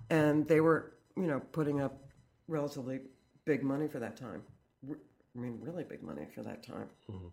and 0.08 0.48
they 0.48 0.60
were 0.60 0.94
you 1.16 1.26
know 1.26 1.40
putting 1.52 1.82
up 1.82 2.02
relatively 2.48 3.00
big 3.44 3.62
money 3.62 3.88
for 3.88 3.98
that 3.98 4.16
time. 4.16 4.42
I 4.88 5.40
mean, 5.40 5.58
really 5.60 5.84
big 5.84 6.02
money 6.02 6.26
for 6.34 6.42
that 6.42 6.62
time. 6.62 6.88
Mm-hmm. 7.10 7.28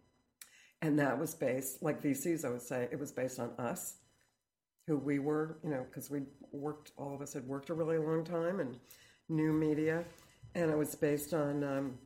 And 0.81 0.99
that 0.99 1.19
was 1.19 1.35
based, 1.35 1.83
like 1.83 2.01
VCs, 2.01 2.43
I 2.43 2.49
would 2.49 2.61
say, 2.61 2.87
it 2.91 2.99
was 2.99 3.11
based 3.11 3.39
on 3.39 3.51
us, 3.59 3.95
who 4.87 4.97
we 4.97 5.19
were, 5.19 5.59
you 5.63 5.69
know, 5.69 5.85
because 5.87 6.09
we 6.09 6.21
worked, 6.51 6.91
all 6.97 7.13
of 7.13 7.21
us 7.21 7.33
had 7.33 7.47
worked 7.47 7.69
a 7.69 7.73
really 7.73 7.99
long 7.99 8.23
time 8.23 8.59
and 8.59 8.77
new 9.29 9.53
media. 9.53 10.03
And 10.55 10.71
it 10.71 10.77
was 10.77 10.95
based 10.95 11.33
on 11.33 11.63
um, 11.63 11.97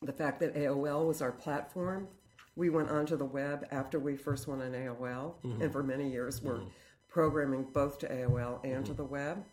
the 0.00 0.12
fact 0.12 0.40
that 0.40 0.54
AOL 0.54 1.06
was 1.06 1.20
our 1.20 1.32
platform. 1.32 2.08
We 2.56 2.70
went 2.70 2.88
onto 2.88 3.16
the 3.16 3.24
web 3.24 3.66
after 3.72 3.98
we 3.98 4.16
first 4.16 4.46
went 4.46 4.62
on 4.62 4.72
AOL, 4.72 5.34
mm-hmm. 5.44 5.62
and 5.62 5.72
for 5.72 5.82
many 5.82 6.08
years 6.08 6.40
were 6.40 6.58
mm-hmm. 6.58 6.68
programming 7.08 7.64
both 7.72 7.98
to 7.98 8.08
AOL 8.08 8.64
and 8.64 8.86
to 8.86 8.94
the 8.94 9.04
web. 9.04 9.44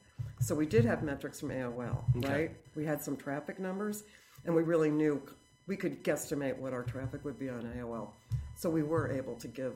So 0.42 0.56
we 0.56 0.66
did 0.66 0.86
have 0.86 1.04
metrics 1.04 1.40
from 1.40 1.50
AOL, 1.50 2.04
right? 2.28 2.52
We 2.76 2.86
had 2.86 3.02
some 3.02 3.16
traffic 3.16 3.60
numbers, 3.60 4.04
and 4.46 4.56
we 4.56 4.64
really 4.64 4.90
knew 4.90 5.22
we 5.68 5.78
could 5.78 6.04
guesstimate 6.04 6.58
what 6.58 6.74
our 6.74 6.84
traffic 6.84 7.24
would 7.24 7.38
be 7.40 7.48
on 7.50 7.62
AOL. 7.78 8.10
So 8.58 8.70
we 8.70 8.84
were 8.84 9.12
able 9.12 9.36
to 9.36 9.48
give, 9.48 9.74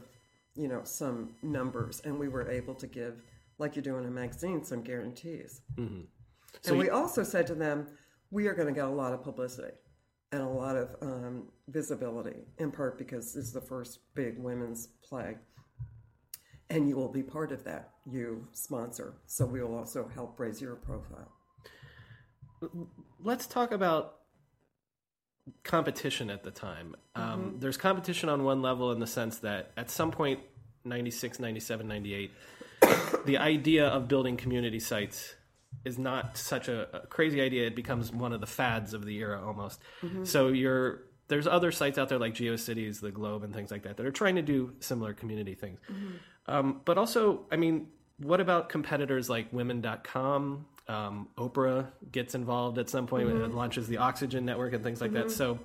you 0.55 0.67
know, 0.67 0.81
some 0.83 1.35
numbers, 1.43 2.01
and 2.03 2.17
we 2.19 2.27
were 2.27 2.49
able 2.49 2.73
to 2.75 2.87
give, 2.87 3.21
like 3.59 3.75
you 3.75 3.81
do 3.81 3.97
in 3.97 4.05
a 4.05 4.11
magazine, 4.11 4.63
some 4.63 4.81
guarantees. 4.81 5.61
and 6.71 6.79
we 6.79 6.89
also 6.89 7.23
said 7.23 7.45
to 7.47 7.55
them, 7.55 7.87
we 8.31 8.47
are 8.47 8.53
going 8.53 8.67
to 8.67 8.73
get 8.73 8.85
a 8.85 8.89
lot 8.89 9.13
of 9.13 9.23
publicity 9.23 9.73
and 10.31 10.41
a 10.41 10.47
lot 10.47 10.75
of 10.75 10.95
um, 11.01 11.47
visibility, 11.67 12.43
in 12.57 12.71
part 12.71 12.97
because 12.97 13.33
this 13.33 13.45
is 13.45 13.53
the 13.53 13.61
first 13.61 13.99
big 14.15 14.37
women's 14.39 14.87
play. 15.07 15.37
And 16.71 16.89
you 16.89 16.95
will 16.97 17.11
be 17.11 17.21
part 17.21 17.51
of 17.51 17.63
that, 17.65 17.91
you 18.09 18.47
sponsor. 18.51 19.15
So 19.25 19.45
we 19.45 19.61
will 19.61 19.75
also 19.75 20.09
help 20.13 20.39
raise 20.39 20.61
your 20.61 20.75
profile. 20.75 21.31
let's 23.23 23.45
talk 23.47 23.71
about 23.71 24.15
competition 25.63 26.29
at 26.29 26.43
the 26.43 26.51
time. 26.51 26.95
Um, 27.15 27.57
There's 27.59 27.77
competition 27.77 28.29
on 28.29 28.43
one 28.43 28.61
level 28.61 28.91
in 28.91 28.99
the 28.99 29.07
sense 29.07 29.39
that 29.39 29.71
at 29.77 29.89
some 29.91 30.11
point, 30.11 30.39
96, 30.85 31.39
97, 31.39 31.87
98, 31.87 32.31
the 33.25 33.37
idea 33.37 33.87
of 33.87 34.07
building 34.07 34.37
community 34.37 34.79
sites 34.79 35.35
is 35.83 35.97
not 35.97 36.37
such 36.37 36.67
a, 36.67 37.03
a 37.03 37.07
crazy 37.07 37.41
idea. 37.41 37.67
It 37.67 37.75
becomes 37.75 38.11
one 38.11 38.33
of 38.33 38.41
the 38.41 38.47
fads 38.47 38.93
of 38.93 39.05
the 39.05 39.17
era 39.17 39.45
almost. 39.45 39.79
So 40.25 40.47
you're 40.49 41.03
there's 41.27 41.47
other 41.47 41.71
sites 41.71 41.97
out 41.97 42.09
there 42.09 42.19
like 42.19 42.35
GeoCities, 42.35 43.01
the 43.01 43.11
Globe, 43.11 43.43
and 43.43 43.53
things 43.53 43.71
like 43.71 43.83
that 43.83 43.97
that 43.97 44.05
are 44.05 44.11
trying 44.11 44.35
to 44.35 44.43
do 44.43 44.73
similar 44.79 45.13
community 45.13 45.55
things. 45.55 45.79
Um, 46.47 46.81
but 46.85 46.97
also, 46.97 47.45
I 47.51 47.55
mean, 47.55 47.87
what 48.17 48.39
about 48.39 48.69
competitors 48.69 49.29
like 49.29 49.51
women.com? 49.51 50.65
Um, 50.87 51.29
Oprah 51.37 51.87
gets 52.11 52.35
involved 52.35 52.77
at 52.77 52.89
some 52.89 53.07
point 53.07 53.27
point 53.27 53.39
when 53.39 53.49
it 53.49 53.55
launches 53.55 53.87
the 53.87 53.97
Oxygen 53.97 54.45
Network 54.45 54.73
and 54.73 54.83
things 54.83 55.01
like 55.01 55.13
that. 55.13 55.31
So, 55.31 55.59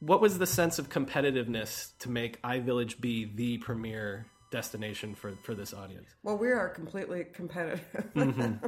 what 0.00 0.20
was 0.20 0.38
the 0.38 0.46
sense 0.46 0.78
of 0.78 0.88
competitiveness 0.88 1.92
to 2.00 2.10
make 2.10 2.40
iVillage 2.42 3.00
be 3.00 3.24
the 3.24 3.58
premier 3.58 4.26
destination 4.50 5.14
for, 5.14 5.34
for 5.42 5.54
this 5.54 5.72
audience? 5.72 6.08
Well, 6.22 6.38
we 6.38 6.48
are 6.48 6.68
completely 6.68 7.24
competitive. 7.32 7.84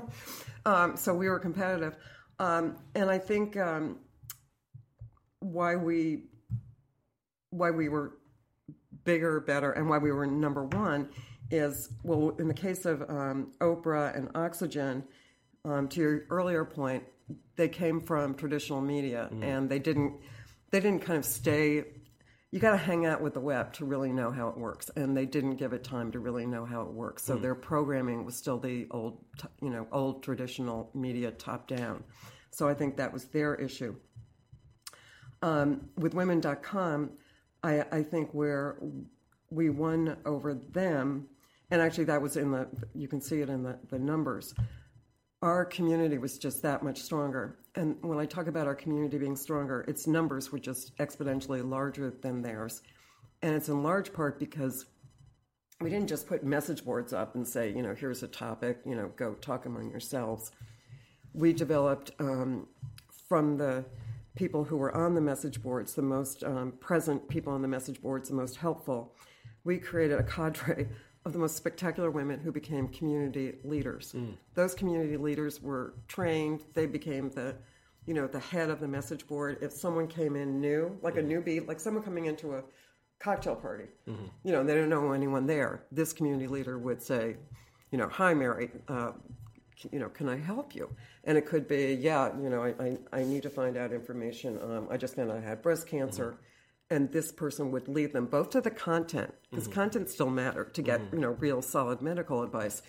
um, 0.67 0.97
so 0.97 1.15
we 1.15 1.29
were 1.29 1.39
competitive. 1.39 1.97
Um, 2.39 2.77
and 2.95 3.11
I 3.11 3.19
think 3.19 3.57
um, 3.57 3.99
why 5.41 5.77
we 5.77 6.25
why 7.51 7.71
we 7.71 7.89
were 7.89 8.19
bigger, 9.05 9.41
better, 9.41 9.73
and 9.73 9.89
why 9.89 9.99
we 9.99 10.11
were 10.11 10.27
number 10.27 10.65
one 10.65 11.09
is 11.55 11.91
well, 12.03 12.35
in 12.39 12.49
the 12.49 12.55
case 12.55 12.85
of 12.85 13.03
um, 13.09 13.53
Oprah 13.61 14.17
and 14.17 14.31
Oxygen, 14.35 15.05
um, 15.65 15.89
to 15.89 16.01
your 16.01 16.25
earlier 16.31 16.65
point, 16.65 17.05
they 17.57 17.69
came 17.69 18.01
from 18.01 18.35
traditional 18.35 18.81
media, 18.81 19.29
and 19.41 19.69
they 19.69 19.79
didn't 19.79 20.21
they 20.71 20.81
didn't 20.81 21.01
kind 21.01 21.19
of 21.19 21.25
stay. 21.25 21.85
You 22.51 22.61
got 22.61 22.71
to 22.71 22.77
hang 22.77 23.05
out 23.05 23.21
with 23.21 23.35
the 23.35 23.41
web 23.41 23.73
to 23.75 23.85
really 23.85 24.13
know 24.13 24.31
how 24.31 24.49
it 24.49 24.57
works, 24.57 24.89
and 24.95 25.17
they 25.17 25.27
didn't 25.27 25.57
give 25.57 25.73
it 25.73 25.83
time 25.83 26.13
to 26.13 26.21
really 26.21 26.47
know 26.47 26.65
how 26.65 26.83
it 26.83 26.93
works. 26.93 27.25
So 27.25 27.37
their 27.37 27.57
programming 27.57 28.25
was 28.25 28.37
still 28.37 28.59
the 28.59 28.87
old, 28.93 29.25
you 29.61 29.71
know, 29.71 29.89
old 29.91 30.23
traditional 30.23 30.91
media 30.95 31.33
top 31.33 31.67
down. 31.67 32.05
So 32.53 32.69
I 32.69 32.75
think 32.75 32.97
that 32.99 33.13
was 33.13 33.25
their 33.25 33.57
issue 33.57 33.97
um, 35.45 35.91
with 35.99 36.15
women.com, 36.15 37.11
I, 37.63 37.85
I 37.93 38.03
think 38.03 38.33
where 38.33 38.79
we 39.51 39.69
won 39.69 40.17
over 40.25 40.55
them, 40.55 41.29
and 41.75 41.83
actually 41.83 42.05
that 42.05 42.23
was 42.23 42.37
in 42.37 42.53
the, 42.53 42.69
you 42.95 43.09
can 43.09 43.21
see 43.21 43.41
it 43.41 43.49
in 43.49 43.65
the, 43.65 43.77
the 43.91 43.99
numbers. 43.99 44.55
Our 45.43 45.65
community 45.65 46.19
was 46.19 46.39
just 46.39 46.63
that 46.63 46.85
much 46.85 47.03
stronger. 47.03 47.59
And 47.75 47.97
when 48.01 48.21
I 48.21 48.27
talk 48.27 48.47
about 48.47 48.69
our 48.69 48.77
community 48.77 49.19
being 49.19 49.35
stronger, 49.35 49.81
its 49.89 50.07
numbers 50.07 50.53
were 50.53 50.61
just 50.61 50.97
exponentially 50.99 51.69
larger 51.69 52.13
than 52.23 52.43
theirs. 52.43 52.81
And 53.43 53.57
it's 53.57 53.69
in 53.69 53.83
large 53.83 54.13
part 54.13 54.39
because 54.39 54.87
we 55.81 55.91
didn't 55.91 56.07
just 56.07 56.29
put 56.29 56.45
message 56.45 56.85
boards 56.85 57.13
up 57.13 57.35
and 57.35 57.47
say, 57.47 57.73
you 57.73 57.83
know, 57.83 57.93
here's 57.93 58.23
a 58.23 58.29
topic, 58.29 58.79
you 58.87 58.95
know, 58.95 59.11
go 59.17 59.35
talk 59.35 59.67
among 59.67 59.91
yourselves. 59.91 60.53
We 61.33 61.53
developed 61.53 62.13
um, 62.21 62.69
from 63.29 63.57
the 63.57 63.85
people 64.37 64.63
who 64.63 64.77
were 64.77 64.97
on 64.97 65.17
the 65.17 65.21
message 65.21 65.61
boards, 65.61 65.95
the 65.95 66.03
most 66.03 66.45
um, 66.45 66.75
present 66.79 67.29
people 67.29 67.53
on 67.53 67.63
the 67.63 67.69
message 67.69 68.01
boards, 68.01 68.29
the 68.29 68.37
most 68.37 68.59
helpful. 68.59 69.17
We 69.65 69.79
created 69.79 70.21
a 70.21 70.23
cadre 70.23 70.87
of 71.25 71.33
the 71.33 71.39
most 71.39 71.57
spectacular 71.57 72.11
women 72.11 72.39
who 72.41 72.53
became 72.53 72.89
community 72.89 73.55
leaders. 73.65 74.15
Those 74.55 74.75
community 74.75 75.17
leaders 75.17 75.63
were 75.63 75.95
trained. 76.07 76.65
They 76.75 76.87
became 76.87 77.31
the, 77.31 77.57
you 78.07 78.13
know, 78.15 78.27
the 78.27 78.41
head 78.41 78.69
of 78.71 78.79
the 78.81 78.89
message 78.89 79.27
board. 79.27 79.59
If 79.63 79.73
someone 79.73 80.07
came 80.07 80.37
in 80.37 80.61
new, 80.61 80.99
like 81.03 81.17
a 81.17 81.23
newbie, 81.23 81.67
like 81.67 81.81
someone 81.81 82.03
coming 82.03 82.27
into 82.27 82.55
a 82.55 82.63
cocktail 83.21 83.57
party, 83.57 83.87
you 84.45 84.53
know, 84.53 84.63
they 84.63 84.75
don't 84.75 84.91
know 84.91 85.13
anyone 85.13 85.47
there. 85.47 85.85
This 85.91 86.13
community 86.13 86.47
leader 86.47 86.79
would 86.79 87.01
say, 87.03 87.37
you 87.91 87.97
know, 87.99 88.09
hi 88.09 88.35
Mary, 88.35 88.71
uh, 88.89 89.13
you 89.93 89.99
know, 89.99 90.09
can 90.11 90.29
I 90.29 90.37
help 90.37 90.75
you? 90.75 90.95
And 91.25 91.39
it 91.39 91.47
could 91.47 91.67
be, 91.67 91.95
yeah, 91.95 92.31
you 92.43 92.51
know, 92.51 92.63
I, 92.63 92.75
I, 92.83 93.21
I 93.21 93.25
need 93.25 93.43
to 93.45 93.51
find 93.51 93.77
out 93.77 93.93
information. 93.93 94.59
Um, 94.63 94.89
I 94.91 94.97
just 94.99 95.17
found 95.17 95.31
out 95.31 95.39
I 95.39 95.41
had 95.41 95.63
breast 95.63 95.87
cancer. 95.87 96.37
And 96.91 97.11
this 97.11 97.33
person 97.33 97.73
would 97.73 97.89
lead 97.89 98.13
them 98.13 98.27
both 98.27 98.51
to 98.51 98.61
the 98.61 98.71
content, 98.71 99.35
because 99.51 99.67
content 99.67 100.11
still 100.11 100.31
matter 100.31 100.65
to 100.65 100.83
get, 100.83 101.01
you 101.13 101.19
know, 101.19 101.31
real 101.31 101.63
solid 101.63 102.03
medical 102.03 102.43
advice. 102.43 102.83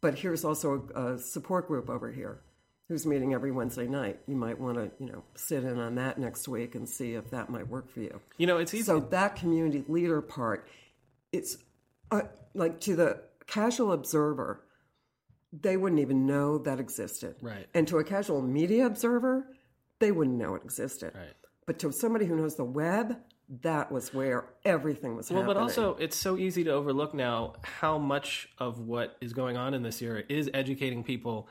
But 0.00 0.18
here's 0.18 0.44
also 0.44 0.88
a, 0.94 1.14
a 1.14 1.18
support 1.18 1.68
group 1.68 1.88
over 1.88 2.10
here 2.10 2.40
who's 2.88 3.06
meeting 3.06 3.34
every 3.34 3.52
Wednesday 3.52 3.86
night. 3.86 4.18
You 4.26 4.34
might 4.34 4.58
want 4.58 4.76
to, 4.78 4.90
you 4.98 5.10
know, 5.12 5.22
sit 5.34 5.62
in 5.62 5.78
on 5.78 5.94
that 5.96 6.18
next 6.18 6.48
week 6.48 6.74
and 6.74 6.88
see 6.88 7.14
if 7.14 7.30
that 7.30 7.48
might 7.48 7.68
work 7.68 7.90
for 7.90 8.00
you. 8.00 8.20
You 8.38 8.46
know, 8.46 8.58
it's 8.58 8.74
easy. 8.74 8.84
So 8.84 9.00
that 9.00 9.36
community 9.36 9.84
leader 9.86 10.20
part, 10.20 10.68
it's 11.30 11.58
uh, 12.10 12.22
like 12.54 12.80
to 12.80 12.96
the 12.96 13.22
casual 13.46 13.92
observer, 13.92 14.64
they 15.52 15.76
wouldn't 15.76 16.00
even 16.00 16.26
know 16.26 16.58
that 16.58 16.80
existed. 16.80 17.36
Right. 17.40 17.66
And 17.72 17.86
to 17.88 17.98
a 17.98 18.04
casual 18.04 18.42
media 18.42 18.86
observer, 18.86 19.46
they 20.00 20.12
wouldn't 20.12 20.36
know 20.36 20.54
it 20.54 20.62
existed. 20.64 21.12
Right. 21.14 21.34
But 21.68 21.78
to 21.80 21.92
somebody 21.92 22.24
who 22.24 22.34
knows 22.34 22.54
the 22.54 22.64
web, 22.64 23.18
that 23.60 23.92
was 23.92 24.14
where 24.14 24.48
everything 24.64 25.16
was 25.16 25.30
Well, 25.30 25.42
happening. 25.42 25.54
but 25.56 25.60
also 25.60 25.96
it's 25.96 26.16
so 26.16 26.38
easy 26.38 26.64
to 26.64 26.70
overlook 26.70 27.12
now 27.12 27.56
how 27.62 27.98
much 27.98 28.48
of 28.56 28.80
what 28.80 29.18
is 29.20 29.34
going 29.34 29.58
on 29.58 29.74
in 29.74 29.82
this 29.82 30.00
era 30.00 30.22
is 30.30 30.48
educating 30.54 31.04
people. 31.04 31.46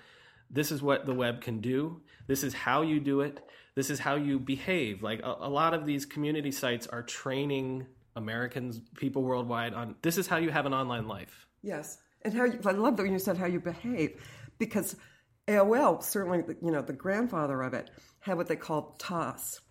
This 0.50 0.72
is 0.72 0.82
what 0.82 1.06
the 1.06 1.14
web 1.14 1.42
can 1.42 1.62
do. 1.62 2.02
This 2.26 2.44
is 2.44 2.56
how 2.56 2.82
you 2.82 3.00
do 3.00 3.22
it. 3.22 3.48
This 3.76 3.92
is 3.92 4.00
how 4.00 4.16
you 4.16 4.40
behave. 4.40 5.04
Like 5.04 5.22
a, 5.22 5.36
a 5.42 5.50
lot 5.50 5.76
of 5.76 5.86
these 5.86 6.04
community 6.08 6.52
sites 6.52 6.88
are 6.88 7.04
training 7.04 7.86
Americans, 8.16 8.82
people 8.96 9.22
worldwide 9.22 9.76
on 9.76 9.94
this 10.02 10.18
is 10.18 10.26
how 10.26 10.38
you 10.38 10.50
have 10.50 10.66
an 10.66 10.74
online 10.74 11.08
life. 11.08 11.46
Yes, 11.62 12.00
and 12.24 12.34
how 12.34 12.46
you, 12.46 12.60
I 12.66 12.72
love 12.72 12.98
that 12.98 13.04
when 13.04 13.14
you 13.14 13.20
said 13.20 13.38
how 13.38 13.46
you 13.46 13.60
behave, 13.60 14.20
because 14.58 14.96
AOL 15.48 16.02
certainly, 16.02 16.44
you 16.64 16.72
know, 16.72 16.82
the 16.82 16.94
grandfather 16.94 17.62
of 17.62 17.76
it 17.76 17.92
had 18.22 18.36
what 18.36 18.48
they 18.48 18.56
called 18.56 18.98
TOS. 18.98 19.62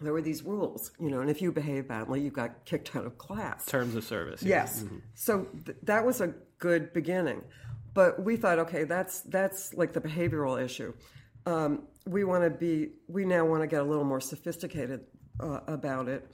There 0.00 0.12
were 0.12 0.22
these 0.22 0.44
rules, 0.44 0.92
you 1.00 1.10
know, 1.10 1.20
and 1.20 1.28
if 1.28 1.42
you 1.42 1.50
behave 1.50 1.88
badly, 1.88 2.20
you 2.20 2.30
got 2.30 2.64
kicked 2.64 2.94
out 2.94 3.04
of 3.04 3.18
class. 3.18 3.66
Terms 3.66 3.96
of 3.96 4.04
service. 4.04 4.42
Yes. 4.42 4.84
So 5.14 5.48
th- 5.64 5.76
that 5.82 6.06
was 6.06 6.20
a 6.20 6.34
good 6.58 6.92
beginning, 6.92 7.42
but 7.94 8.22
we 8.22 8.36
thought, 8.36 8.60
okay, 8.60 8.84
that's 8.84 9.22
that's 9.22 9.74
like 9.74 9.92
the 9.92 10.00
behavioral 10.00 10.62
issue. 10.62 10.92
Um, 11.46 11.88
we 12.06 12.22
want 12.22 12.44
to 12.44 12.50
be. 12.50 12.90
We 13.08 13.24
now 13.24 13.44
want 13.44 13.62
to 13.62 13.66
get 13.66 13.80
a 13.80 13.84
little 13.84 14.04
more 14.04 14.20
sophisticated 14.20 15.00
uh, 15.40 15.60
about 15.66 16.08
it, 16.08 16.30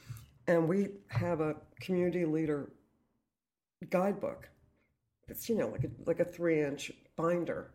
and 0.46 0.68
we 0.68 0.88
have 1.08 1.40
a 1.40 1.56
community 1.80 2.26
leader 2.26 2.70
guidebook. 3.88 4.48
It's 5.28 5.48
you 5.48 5.56
know 5.56 5.68
like 5.68 5.84
a 5.84 5.90
like 6.06 6.20
a 6.20 6.24
three 6.24 6.62
inch 6.62 6.92
binder, 7.16 7.72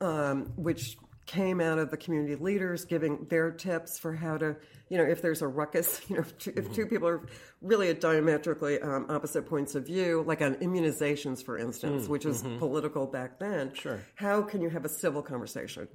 um, 0.00 0.52
which 0.56 0.96
came 1.28 1.60
out 1.60 1.78
of 1.78 1.90
the 1.90 1.96
community 1.96 2.34
leaders 2.34 2.86
giving 2.86 3.26
their 3.28 3.52
tips 3.52 3.98
for 3.98 4.14
how 4.14 4.38
to, 4.38 4.56
you 4.88 4.96
know, 4.96 5.04
if 5.04 5.20
there's 5.22 5.42
a 5.42 5.46
ruckus, 5.46 6.00
you 6.08 6.16
know, 6.16 6.22
if 6.22 6.36
two, 6.38 6.52
if 6.56 6.72
two 6.72 6.82
mm-hmm. 6.82 6.90
people 6.90 7.06
are 7.06 7.26
really 7.60 7.90
at 7.90 8.00
diametrically 8.00 8.80
um, 8.80 9.06
opposite 9.10 9.46
points 9.46 9.74
of 9.74 9.86
view, 9.86 10.24
like 10.26 10.40
on 10.40 10.54
immunizations, 10.56 11.44
for 11.44 11.58
instance, 11.58 12.06
mm, 12.06 12.08
which 12.08 12.24
was 12.24 12.42
mm-hmm. 12.42 12.58
political 12.58 13.06
back 13.06 13.38
then. 13.38 13.72
Sure. 13.74 14.00
How 14.16 14.42
can 14.42 14.62
you 14.62 14.70
have 14.70 14.84
a 14.84 14.88
civil 14.88 15.22
conversation? 15.22 15.86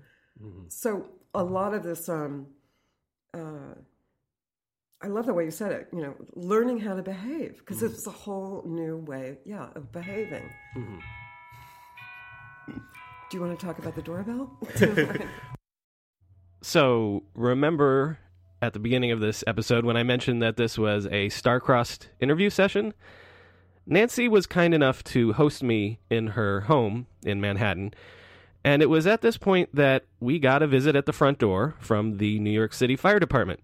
Mm-hmm. 0.42 0.66
So 0.70 1.10
a 1.34 1.44
lot 1.44 1.74
of 1.74 1.84
this, 1.84 2.08
um, 2.08 2.48
uh, 3.34 3.74
I 5.02 5.08
love 5.08 5.26
the 5.26 5.34
way 5.34 5.46
you 5.46 5.52
said 5.52 5.72
it. 5.72 5.88
You 5.92 6.02
know, 6.02 6.16
learning 6.36 6.80
how 6.80 6.96
to 6.96 7.02
behave 7.02 7.58
because 7.58 7.82
it's 7.82 8.06
a 8.08 8.12
whole 8.12 8.64
new 8.66 8.98
way, 8.98 9.40
yeah, 9.46 9.70
of 9.76 9.92
behaving. 9.92 10.50
Do 13.34 13.40
you 13.40 13.46
want 13.46 13.60
to 13.60 13.66
talk 13.66 13.80
about 13.80 13.96
the 13.96 14.04
doorbell? 14.04 14.60
So 16.62 17.24
remember 17.34 18.20
at 18.62 18.74
the 18.74 18.80
beginning 18.80 19.12
of 19.12 19.22
this 19.22 19.44
episode 19.48 19.84
when 19.84 19.98
I 19.98 20.04
mentioned 20.04 20.42
that 20.44 20.56
this 20.56 20.78
was 20.78 21.08
a 21.08 21.30
star-crossed 21.30 22.10
interview 22.22 22.52
session? 22.52 22.94
Nancy 23.88 24.28
was 24.30 24.46
kind 24.46 24.74
enough 24.74 25.04
to 25.06 25.34
host 25.34 25.64
me 25.64 26.00
in 26.12 26.28
her 26.28 26.62
home 26.62 27.08
in 27.24 27.42
Manhattan. 27.42 27.96
And 28.64 28.84
it 28.84 28.86
was 28.86 29.08
at 29.08 29.22
this 29.22 29.38
point 29.38 29.76
that 29.76 30.06
we 30.20 30.38
got 30.38 30.62
a 30.62 30.68
visit 30.68 30.96
at 30.96 31.08
the 31.08 31.12
front 31.12 31.40
door 31.40 31.76
from 31.80 32.20
the 32.20 32.38
New 32.40 32.52
York 32.52 32.72
City 32.72 32.96
Fire 32.96 33.20
Department. 33.20 33.62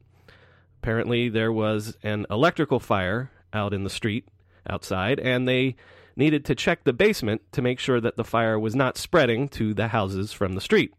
Apparently, 0.82 1.30
there 1.30 1.53
was 1.53 1.95
an 2.01 2.26
electrical 2.32 2.80
fire 2.80 3.30
out 3.53 3.74
in 3.74 3.84
the 3.84 3.89
street 3.91 4.28
outside, 4.67 5.20
and 5.20 5.47
they 5.47 5.76
needed 6.20 6.45
to 6.45 6.55
check 6.55 6.84
the 6.84 6.93
basement 6.93 7.41
to 7.53 7.61
make 7.61 7.80
sure 7.80 7.99
that 7.99 8.17
the 8.17 8.24
fire 8.24 8.59
was 8.59 8.76
not 8.76 8.97
spreading 8.97 9.47
to 9.49 9.74
the 9.74 9.88
houses 9.88 10.32
from 10.32 10.53
the 10.53 10.61
street. 10.61 10.93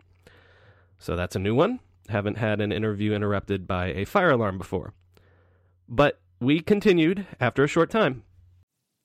So 0.98 1.14
that's 1.14 1.36
a 1.36 1.40
new 1.40 1.54
one. 1.54 1.78
Haven't 2.08 2.38
had 2.38 2.60
an 2.60 2.72
interview 2.72 3.12
interrupted 3.12 3.68
by 3.68 3.88
a 3.88 4.04
fire 4.04 4.30
alarm 4.30 4.58
before. 4.58 4.92
But 5.88 6.20
we 6.40 6.60
continued 6.60 7.26
after 7.38 7.62
a 7.62 7.68
short 7.68 7.90
time. 7.90 8.24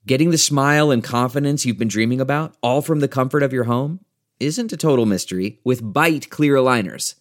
Getting 0.08 0.32
the 0.32 0.38
smile 0.38 0.92
and 0.92 1.04
confidence 1.04 1.66
you've 1.66 1.78
been 1.78 1.88
dreaming 1.88 2.22
about, 2.22 2.56
all 2.62 2.82
from 2.82 3.00
the 3.00 3.08
comfort 3.08 3.44
of 3.44 3.54
your 3.54 3.66
home, 3.66 4.00
isn't 4.40 4.74
a 4.74 4.78
total 4.78 5.06
mystery 5.06 5.60
with 5.64 5.84
Byte 5.84 6.30
clear 6.30 6.56
aligners. 6.56 7.16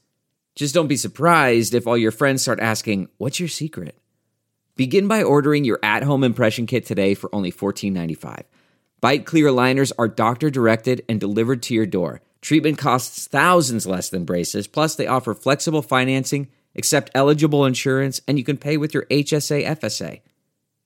Just 0.54 0.74
don't 0.74 0.88
be 0.88 0.96
surprised 0.96 1.74
if 1.74 1.86
all 1.86 1.98
your 1.98 2.12
friends 2.12 2.42
start 2.42 2.60
asking, 2.60 3.08
What's 3.18 3.40
your 3.40 3.48
secret? 3.48 3.98
Begin 4.76 5.08
by 5.08 5.22
ordering 5.22 5.64
your 5.64 5.78
at 5.82 6.02
home 6.02 6.24
impression 6.24 6.66
kit 6.66 6.84
today 6.84 7.14
for 7.14 7.34
only 7.34 7.50
$14.95. 7.50 8.44
Byte 9.04 9.26
clear 9.26 9.48
aligners 9.48 9.92
are 9.98 10.08
doctor 10.08 10.48
directed 10.48 11.04
and 11.10 11.20
delivered 11.20 11.62
to 11.64 11.74
your 11.74 11.84
door. 11.84 12.22
Treatment 12.40 12.78
costs 12.78 13.28
thousands 13.28 13.86
less 13.86 14.08
than 14.08 14.24
braces, 14.24 14.66
plus, 14.66 14.94
they 14.94 15.06
offer 15.06 15.34
flexible 15.34 15.82
financing, 15.82 16.48
accept 16.74 17.10
eligible 17.14 17.66
insurance, 17.66 18.22
and 18.26 18.38
you 18.38 18.44
can 18.44 18.56
pay 18.56 18.78
with 18.78 18.94
your 18.94 19.04
HSA 19.10 19.66
FSA. 19.78 20.22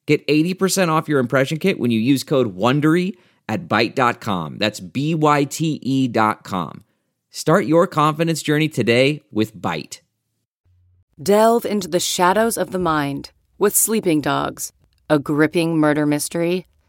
Get 0.07 0.27
80% 0.27 0.89
off 0.89 1.09
your 1.09 1.21
impression 1.21 1.59
kit 1.59 1.79
when 1.79 1.93
you 1.93 2.01
use 2.01 2.25
code 2.25 2.57
WONDERY 2.57 3.17
at 3.49 3.69
Byte.com. 3.69 4.59
That's 4.59 4.81
B 4.81 5.15
Y 5.15 5.45
T 5.45 5.79
E.com. 5.81 6.83
Start 7.31 7.67
your 7.67 7.87
confidence 7.87 8.43
journey 8.43 8.69
today 8.69 9.23
with 9.31 9.57
Byte. 9.57 10.01
Delve 11.23 11.65
into 11.65 11.87
the 11.87 12.01
shadows 12.01 12.59
of 12.59 12.73
the 12.73 12.81
mind 12.81 13.31
with 13.59 13.77
Sleeping 13.77 14.21
Dogs, 14.21 14.73
a 15.09 15.21
gripping 15.21 15.79
murder 15.79 16.05
mystery 16.05 16.67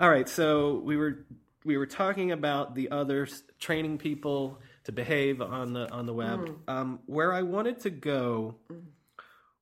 All 0.00 0.08
right, 0.08 0.26
so 0.26 0.80
we 0.82 0.96
were 0.96 1.26
we 1.62 1.76
were 1.76 1.84
talking 1.84 2.32
about 2.32 2.74
the 2.74 2.90
others 2.90 3.42
training 3.58 3.98
people 3.98 4.58
to 4.84 4.92
behave 4.92 5.42
on 5.42 5.74
the 5.74 5.92
on 5.92 6.06
the 6.06 6.14
web. 6.14 6.58
Um, 6.66 7.00
where 7.04 7.34
I 7.34 7.42
wanted 7.42 7.80
to 7.80 7.90
go 7.90 8.54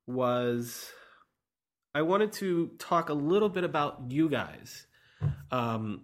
was 0.07 0.93
I 1.93 2.03
wanted 2.03 2.33
to 2.35 2.69
talk 2.79 3.09
a 3.09 3.15
little 3.15 3.49
bit 3.49 3.65
about 3.65 4.05
you 4.11 4.29
guys. 4.29 4.87
Um, 5.51 6.03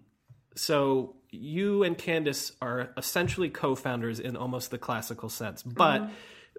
so 0.57 1.15
you 1.29 1.83
and 1.83 1.97
Candice 1.97 2.51
are 2.61 2.91
essentially 2.97 3.49
co-founders 3.49 4.19
in 4.19 4.35
almost 4.35 4.69
the 4.69 4.77
classical 4.77 5.29
sense, 5.29 5.63
but 5.63 6.09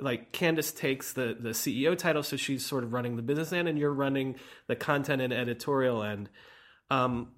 like 0.01 0.33
Candice 0.33 0.75
takes 0.75 1.13
the 1.13 1.37
the 1.39 1.51
CEO 1.51 1.95
title, 1.95 2.23
so 2.23 2.39
she's 2.39 2.65
sort 2.65 2.85
of 2.85 2.95
running 2.95 3.17
the 3.17 3.23
business 3.23 3.53
end, 3.53 3.69
and 3.69 3.79
you're 3.79 3.93
running 3.93 4.37
the 4.67 4.77
content 4.77 5.21
and 5.21 5.31
editorial 5.31 6.03
end. 6.03 6.31
Um, 6.89 7.33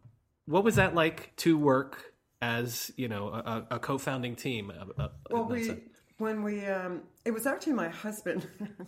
what 0.48 0.64
was 0.64 0.76
that 0.76 0.94
like 0.94 1.34
to 1.36 1.58
work 1.58 2.14
as 2.40 2.90
you 2.96 3.08
know 3.08 3.28
a, 3.28 3.66
a 3.72 3.78
co-founding 3.78 4.34
team? 4.34 4.70
Uh, 4.70 5.02
uh, 5.02 5.08
Well, 5.30 5.44
we 5.44 5.82
when 6.16 6.42
we 6.42 6.64
um, 6.66 7.02
it 7.24 7.32
was 7.32 7.46
actually 7.46 7.74
my 7.74 7.88
husband 7.88 8.46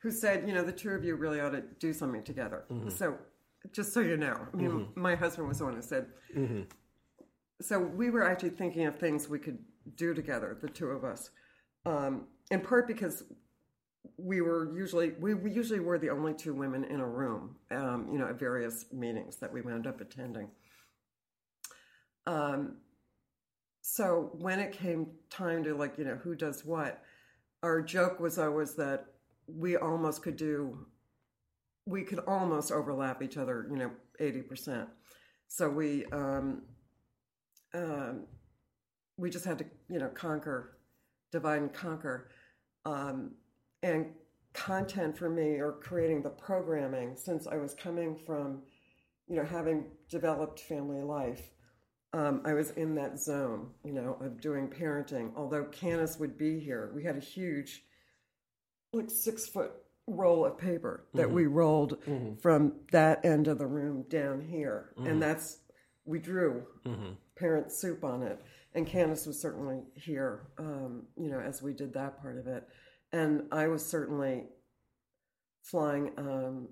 who 0.00 0.10
said, 0.10 0.48
you 0.48 0.54
know, 0.54 0.64
the 0.64 0.72
two 0.72 0.90
of 0.90 1.04
you 1.04 1.14
really 1.16 1.40
ought 1.40 1.50
to 1.50 1.62
do 1.78 1.92
something 1.92 2.22
together. 2.24 2.64
So, 2.90 3.16
just 3.72 3.92
so 3.92 4.00
you 4.00 4.16
know, 4.16 4.48
I 4.52 4.56
mean, 4.56 4.88
my 4.96 5.14
husband 5.14 5.46
was 5.48 5.58
the 5.58 5.64
one 5.64 5.74
who 5.74 5.82
said. 5.82 6.06
So 7.60 7.78
we 7.78 8.10
were 8.10 8.24
actually 8.24 8.50
thinking 8.50 8.86
of 8.86 8.98
things 8.98 9.28
we 9.28 9.38
could 9.38 9.58
do 9.96 10.14
together, 10.14 10.58
the 10.60 10.68
two 10.68 10.86
of 10.86 11.04
us, 11.04 11.30
um, 11.86 12.26
in 12.50 12.60
part 12.60 12.88
because 12.88 13.22
we 14.16 14.40
were 14.40 14.74
usually 14.76 15.12
we, 15.20 15.34
we 15.34 15.52
usually 15.52 15.78
were 15.78 15.98
the 15.98 16.10
only 16.10 16.34
two 16.34 16.54
women 16.54 16.84
in 16.84 17.00
a 17.00 17.06
room, 17.06 17.56
um, 17.70 18.08
you 18.10 18.18
know, 18.18 18.26
at 18.26 18.38
various 18.38 18.86
meetings 18.92 19.36
that 19.36 19.52
we 19.52 19.60
wound 19.60 19.86
up 19.86 20.00
attending. 20.00 20.48
Um, 22.26 22.76
so 23.82 24.30
when 24.38 24.60
it 24.60 24.72
came 24.72 25.08
time 25.28 25.64
to 25.64 25.74
like 25.74 25.98
you 25.98 26.04
know 26.04 26.18
who 26.22 26.34
does 26.34 26.64
what 26.64 27.02
our 27.62 27.82
joke 27.82 28.20
was 28.20 28.38
always 28.38 28.74
that 28.74 29.06
we 29.46 29.76
almost 29.76 30.22
could 30.22 30.36
do 30.36 30.86
we 31.84 32.02
could 32.02 32.20
almost 32.20 32.70
overlap 32.70 33.22
each 33.22 33.36
other 33.36 33.66
you 33.70 33.76
know 33.76 33.90
80% 34.20 34.86
so 35.48 35.68
we 35.68 36.06
um, 36.06 36.62
um, 37.74 38.26
we 39.16 39.28
just 39.30 39.44
had 39.44 39.58
to 39.58 39.66
you 39.88 39.98
know 39.98 40.08
conquer 40.08 40.78
divide 41.32 41.62
and 41.62 41.72
conquer. 41.72 42.30
Um, 42.84 43.32
and 43.82 44.06
content 44.52 45.16
for 45.16 45.30
me 45.30 45.60
or 45.60 45.72
creating 45.72 46.22
the 46.22 46.28
programming 46.28 47.16
since 47.16 47.46
i 47.46 47.56
was 47.56 47.74
coming 47.74 48.14
from 48.26 48.60
you 49.26 49.36
know 49.36 49.44
having 49.44 49.86
developed 50.10 50.60
family 50.60 51.00
life 51.00 51.50
um, 52.12 52.42
I 52.44 52.52
was 52.54 52.70
in 52.72 52.94
that 52.96 53.18
zone, 53.18 53.70
you 53.84 53.92
know, 53.92 54.16
of 54.20 54.40
doing 54.40 54.68
parenting. 54.68 55.32
Although 55.36 55.64
Candice 55.64 56.18
would 56.20 56.36
be 56.36 56.60
here, 56.60 56.90
we 56.94 57.02
had 57.04 57.16
a 57.16 57.20
huge, 57.20 57.82
like 58.92 59.10
six 59.10 59.46
foot 59.46 59.72
roll 60.06 60.44
of 60.44 60.58
paper 60.58 61.06
that 61.14 61.30
we 61.30 61.46
rolled 61.46 61.98
from 62.42 62.72
that 62.90 63.24
end 63.24 63.48
of 63.48 63.58
the 63.58 63.66
room 63.66 64.04
down 64.08 64.40
here, 64.40 64.92
and 64.98 65.22
that's 65.22 65.58
we 66.04 66.18
drew 66.18 66.66
parent 67.36 67.70
soup 67.72 68.04
on 68.04 68.22
it. 68.22 68.40
And 68.74 68.86
Candice 68.86 69.26
was 69.26 69.40
certainly 69.40 69.82
here, 69.94 70.48
um, 70.58 71.04
you 71.16 71.28
know, 71.30 71.38
as 71.40 71.62
we 71.62 71.72
did 71.72 71.92
that 71.94 72.20
part 72.20 72.36
of 72.38 72.46
it, 72.46 72.66
and 73.12 73.44
I 73.52 73.68
was 73.68 73.84
certainly 73.86 74.44
flying 75.62 76.10
um, 76.18 76.68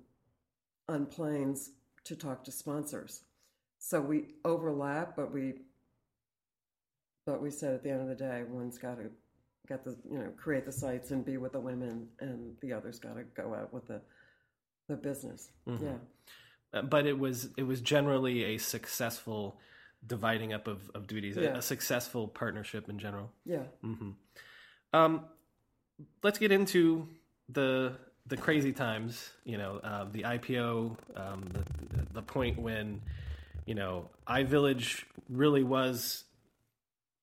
on 0.89 1.07
planes 1.07 1.71
to 2.05 2.17
talk 2.17 2.43
to 2.45 2.53
sponsors. 2.53 3.23
So 3.83 4.01
we 4.01 4.35
overlap, 4.45 5.17
but 5.17 5.33
we 5.33 5.55
but 7.27 7.41
we 7.43 7.51
said 7.51 7.75
at 7.75 7.83
the 7.83 7.91
end 7.91 8.03
of 8.03 8.09
the 8.09 8.15
day, 8.15 8.45
one's 8.49 8.79
got 8.79 8.97
to 8.99 9.11
get 9.69 9.85
the 9.85 9.97
you 10.11 10.19
know 10.19 10.31
create 10.37 10.67
the 10.67 10.73
sites 10.73 11.11
and 11.11 11.25
be 11.25 11.39
with 11.39 11.53
the 11.53 11.61
women, 11.61 12.09
and 12.21 12.55
the 12.61 12.73
other's 12.73 12.99
got 12.99 13.17
to 13.17 13.25
go 13.35 13.55
out 13.55 13.73
with 13.73 13.87
the 13.87 14.01
the 14.89 14.97
business. 14.97 15.51
Yeah, 15.67 15.95
Uh, 16.75 16.83
but 16.83 17.07
it 17.07 17.19
was 17.19 17.49
it 17.57 17.63
was 17.63 17.81
generally 17.81 18.45
a 18.45 18.59
successful 18.59 19.59
dividing 20.07 20.53
up 20.53 20.67
of, 20.67 20.91
of 20.95 21.07
duties, 21.07 21.37
a- 21.37 21.43
Yeah. 21.43 21.57
a, 21.59 21.63
successful 21.63 22.27
partnership 22.27 22.89
in 22.89 22.99
general. 22.99 23.31
yeah. 23.45 23.65
Mm-hmm. 23.85 24.11
Um, 24.93 25.27
let's 26.23 26.39
get 26.39 26.53
into 26.53 27.09
the 27.49 27.97
the 28.27 28.37
crazy 28.37 28.73
times. 28.73 29.31
You 29.45 29.57
know, 29.59 29.77
uh, 29.83 30.05
the 30.11 30.23
IPO, 30.23 30.97
um, 31.17 31.49
the 31.53 31.65
the 32.15 32.23
point 32.23 32.59
when 32.59 33.01
you 33.67 33.75
know 33.75 34.11
iVillage 34.27 35.05
really 35.29 35.63
was 35.63 36.25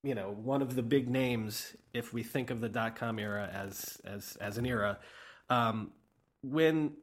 you 0.03 0.15
know 0.15 0.31
one 0.31 0.61
of 0.61 0.75
the 0.75 0.83
big 0.83 1.09
names 1.09 1.75
if 1.93 2.13
we 2.13 2.23
think 2.23 2.49
of 2.49 2.61
the 2.61 2.69
dot 2.69 2.95
com 2.95 3.19
era 3.19 3.49
as 3.51 3.99
as 4.05 4.37
as 4.39 4.57
an 4.57 4.65
era. 4.65 4.99
Um, 5.49 5.91
when 6.43 6.93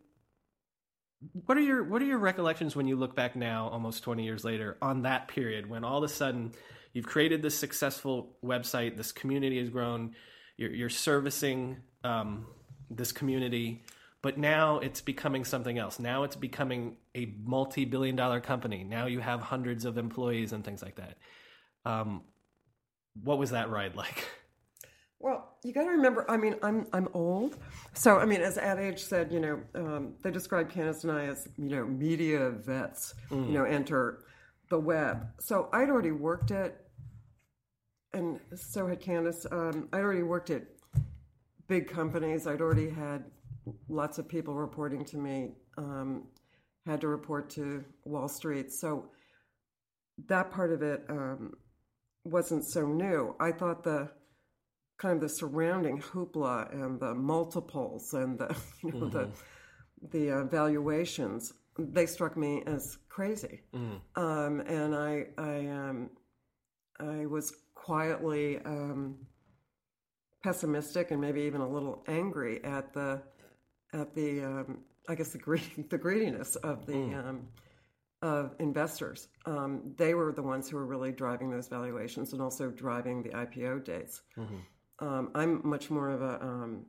what 1.47 1.57
are 1.57 1.63
your 1.63 1.83
what 1.85 2.03
are 2.03 2.07
your 2.07 2.19
recollections 2.19 2.77
when 2.77 2.87
you 2.87 2.97
look 2.97 3.15
back 3.15 3.37
now 3.37 3.69
almost 3.69 4.03
20 4.03 4.25
years 4.25 4.45
later 4.45 4.77
on 4.83 5.03
that 5.03 5.29
period 5.29 5.69
when 5.69 5.85
all 5.85 5.99
of 5.99 6.05
a 6.05 6.09
sudden 6.09 6.53
you've 6.93 7.07
created 7.07 7.43
this 7.43 7.57
successful 7.57 8.37
website 8.45 8.97
this 8.97 9.13
community 9.13 9.59
has 9.59 9.71
grown 9.71 10.15
you're, 10.57 10.71
you're 10.71 10.91
servicing 10.91 11.79
um, 12.05 12.47
this 12.91 13.13
community 13.13 13.85
but 14.25 14.39
now 14.39 14.79
it's 14.79 15.03
becoming 15.03 15.45
something 15.45 15.79
else 15.79 16.01
now 16.01 16.25
it's 16.25 16.37
becoming 16.37 16.97
a 17.15 17.35
multi-billion 17.45 18.17
dollar 18.17 18.41
company 18.41 18.83
now 18.83 19.05
you 19.07 19.21
have 19.21 19.41
hundreds 19.41 19.85
of 19.85 19.99
employees 19.99 20.53
and 20.53 20.65
things 20.65 20.83
like 20.83 20.97
that 20.97 21.19
um, 21.85 22.23
what 23.23 23.39
was 23.39 23.51
that 23.51 23.69
ride 23.71 23.95
like 23.95 24.25
Well, 25.25 25.57
you 25.65 25.73
got 25.73 25.85
to 25.85 25.91
remember. 25.91 26.31
I 26.31 26.37
mean, 26.37 26.57
I'm 26.63 26.87
I'm 26.93 27.09
old, 27.15 27.57
so 27.95 28.19
I 28.19 28.27
mean, 28.27 28.43
as 28.43 28.59
Ad 28.59 28.79
Age 28.79 29.03
said, 29.03 29.33
you 29.33 29.41
know, 29.41 29.61
um, 29.75 30.15
they 30.23 30.31
described 30.31 30.71
Candice 30.71 31.03
and 31.03 31.11
I 31.11 31.25
as 31.25 31.49
you 31.57 31.71
know 31.71 31.87
media 31.87 32.51
vets. 32.51 33.15
You 33.47 33.53
know, 33.53 33.65
enter 33.65 34.25
the 34.69 34.79
web. 34.79 35.27
So 35.41 35.71
I'd 35.73 35.89
already 35.89 36.11
worked 36.11 36.51
at, 36.51 36.77
and 38.13 38.39
so 38.55 38.87
had 38.87 39.01
Candice. 39.01 39.51
Um, 39.51 39.89
I'd 39.95 40.03
already 40.03 40.25
worked 40.25 40.51
at 40.51 40.65
big 41.69 41.89
companies. 41.89 42.47
I'd 42.47 42.61
already 42.61 42.91
had 42.91 43.25
lots 43.89 44.19
of 44.19 44.29
people 44.29 44.55
reporting 44.55 45.05
to 45.07 45.17
me. 45.17 45.53
Um, 45.77 46.25
had 46.87 47.01
to 47.01 47.09
report 47.09 47.49
to 47.51 47.85
Wall 48.05 48.29
Street. 48.29 48.71
So 48.71 49.07
that 50.29 50.51
part 50.51 50.71
of 50.71 50.83
it 50.83 51.05
um, 51.09 51.53
wasn't 52.25 52.65
so 52.65 52.87
new. 52.87 53.35
I 53.41 53.53
thought 53.53 53.85
the 53.85 54.11
kind 54.99 55.15
of 55.17 55.21
the 55.21 55.29
surrounding 55.29 56.01
hoopla 56.01 56.73
and 56.73 57.01
the 57.01 57.15
multiples 57.15 58.13
and 58.13 58.39
the 58.39 58.57
you 58.83 58.93
know 58.93 59.09
the 59.09 59.29
the 60.13 60.31
uh, 60.31 60.45
valuations 60.45 61.53
they 61.77 62.07
struck 62.07 62.37
me 62.37 62.63
as 62.67 62.99
crazy 63.09 63.63
um, 64.15 64.61
and 64.61 64.95
I 64.95 65.27
I 65.37 65.67
um, 65.67 66.11
I 67.01 67.27
was 67.27 67.53
quietly 67.75 68.59
um, 68.65 69.17
pessimistic 70.45 71.11
and 71.11 71.21
maybe 71.21 71.41
even 71.43 71.61
a 71.61 71.69
little 71.69 72.05
angry 72.07 72.63
at 72.63 72.93
the 72.95 73.21
at 73.95 74.15
the 74.15 74.45
um, 74.45 74.79
I 75.09 75.15
guess 75.15 75.31
the 75.31 75.39
greed, 75.39 75.63
the 75.91 75.99
greediness 75.99 76.57
of 76.57 76.87
the 76.87 77.15
um, 77.15 77.49
of 78.23 78.55
investors. 78.59 79.29
Um, 79.47 79.95
they 79.97 80.15
were 80.15 80.33
the 80.33 80.43
ones 80.43 80.69
who 80.69 80.77
were 80.77 80.87
really 80.87 81.13
driving 81.13 81.51
those 81.51 81.69
valuations 81.69 82.33
and 82.33 82.43
also 82.43 82.71
driving 82.71 83.23
the 83.23 83.31
IPO 83.31 83.85
dates. 83.85 84.23
Um, 84.99 85.31
I'm 85.35 85.61
much 85.67 85.91
more 85.91 86.11
of 86.11 86.23
a 86.23 86.43
um, 86.43 86.87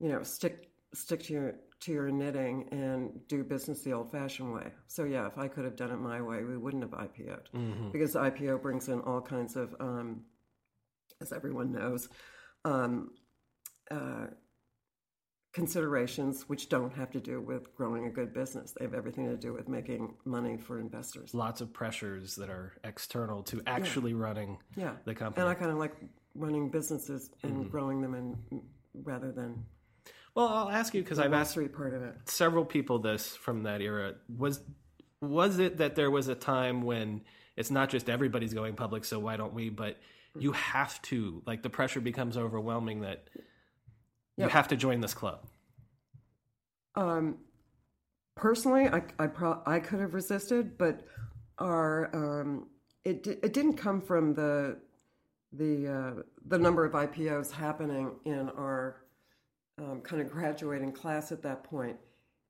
you 0.00 0.08
know 0.08 0.22
stick 0.22 0.70
stick 0.94 1.22
to 1.24 1.32
your 1.32 1.54
to 1.80 1.92
your 1.92 2.10
knitting 2.10 2.68
and 2.72 3.26
do 3.26 3.42
business 3.42 3.82
the 3.82 3.92
old 3.92 4.10
fashioned 4.12 4.52
way. 4.52 4.70
So, 4.86 5.04
yeah, 5.04 5.26
if 5.26 5.38
I 5.38 5.48
could 5.48 5.64
have 5.64 5.76
done 5.76 5.90
it 5.90 5.96
my 5.96 6.20
way, 6.20 6.44
we 6.44 6.58
wouldn't 6.58 6.82
have 6.82 6.92
IPO'd 6.92 7.48
because 7.92 8.14
IPO 8.14 8.60
brings 8.62 8.88
in 8.88 9.00
all 9.00 9.20
kinds 9.22 9.56
of, 9.56 9.74
um, 9.80 10.20
as 11.22 11.32
everyone 11.32 11.72
knows, 11.72 12.08
um, 12.66 13.12
uh, 13.90 14.26
considerations 15.52 16.48
which 16.48 16.68
don't 16.68 16.92
have 16.94 17.10
to 17.10 17.20
do 17.20 17.40
with 17.40 17.74
growing 17.74 18.06
a 18.06 18.10
good 18.10 18.32
business. 18.32 18.72
They 18.78 18.84
have 18.84 18.94
everything 18.94 19.28
to 19.28 19.36
do 19.36 19.52
with 19.52 19.68
making 19.68 20.14
money 20.24 20.56
for 20.56 20.78
investors. 20.78 21.34
Lots 21.34 21.60
of 21.60 21.72
pressures 21.72 22.36
that 22.36 22.48
are 22.48 22.74
external 22.84 23.42
to 23.44 23.60
actually 23.66 24.14
running 24.14 24.58
Yeah. 24.76 24.92
the 25.04 25.14
company. 25.14 25.42
And 25.42 25.50
I 25.50 25.54
kind 25.54 25.72
of 25.72 25.78
like 25.78 25.94
running 26.34 26.68
businesses 26.68 27.30
and 27.42 27.52
mm-hmm. 27.52 27.68
growing 27.68 28.00
them 28.00 28.14
and 28.14 28.62
rather 29.02 29.32
than 29.32 29.64
well, 30.34 30.46
I'll 30.46 30.70
ask 30.70 30.94
you 30.94 31.02
because 31.02 31.18
I've 31.18 31.32
asked 31.32 31.58
part 31.72 31.92
of 31.92 32.02
it. 32.02 32.14
several 32.26 32.64
people 32.64 33.00
this 33.00 33.34
from 33.34 33.64
that 33.64 33.80
era. 33.80 34.14
Was 34.38 34.60
was 35.20 35.58
it 35.58 35.78
that 35.78 35.96
there 35.96 36.10
was 36.10 36.28
a 36.28 36.34
time 36.34 36.82
when 36.82 37.22
it's 37.56 37.70
not 37.70 37.90
just 37.90 38.08
everybody's 38.08 38.54
going 38.54 38.74
public, 38.74 39.04
so 39.04 39.18
why 39.18 39.36
don't 39.36 39.52
we? 39.52 39.70
But 39.70 39.96
mm. 40.36 40.42
you 40.42 40.52
have 40.52 41.02
to 41.02 41.42
like 41.46 41.62
the 41.62 41.70
pressure 41.70 42.00
becomes 42.00 42.36
overwhelming 42.36 43.00
that 43.00 43.28
you 44.40 44.48
have 44.48 44.68
to 44.68 44.76
join 44.76 45.00
this 45.00 45.14
club. 45.14 45.44
Um, 46.94 47.38
personally, 48.36 48.88
I 48.88 49.02
I, 49.18 49.26
pro- 49.26 49.62
I 49.66 49.80
could 49.80 50.00
have 50.00 50.14
resisted, 50.14 50.76
but 50.76 51.02
our 51.58 52.10
um, 52.14 52.68
it 53.04 53.22
di- 53.22 53.38
it 53.42 53.52
didn't 53.52 53.74
come 53.74 54.00
from 54.00 54.34
the 54.34 54.78
the 55.52 55.88
uh, 55.88 56.22
the 56.46 56.58
number 56.58 56.84
of 56.84 56.92
IPOs 56.92 57.50
happening 57.50 58.12
in 58.24 58.48
our 58.50 59.02
um, 59.78 60.00
kind 60.02 60.20
of 60.22 60.30
graduating 60.30 60.92
class 60.92 61.32
at 61.32 61.42
that 61.42 61.64
point. 61.64 61.96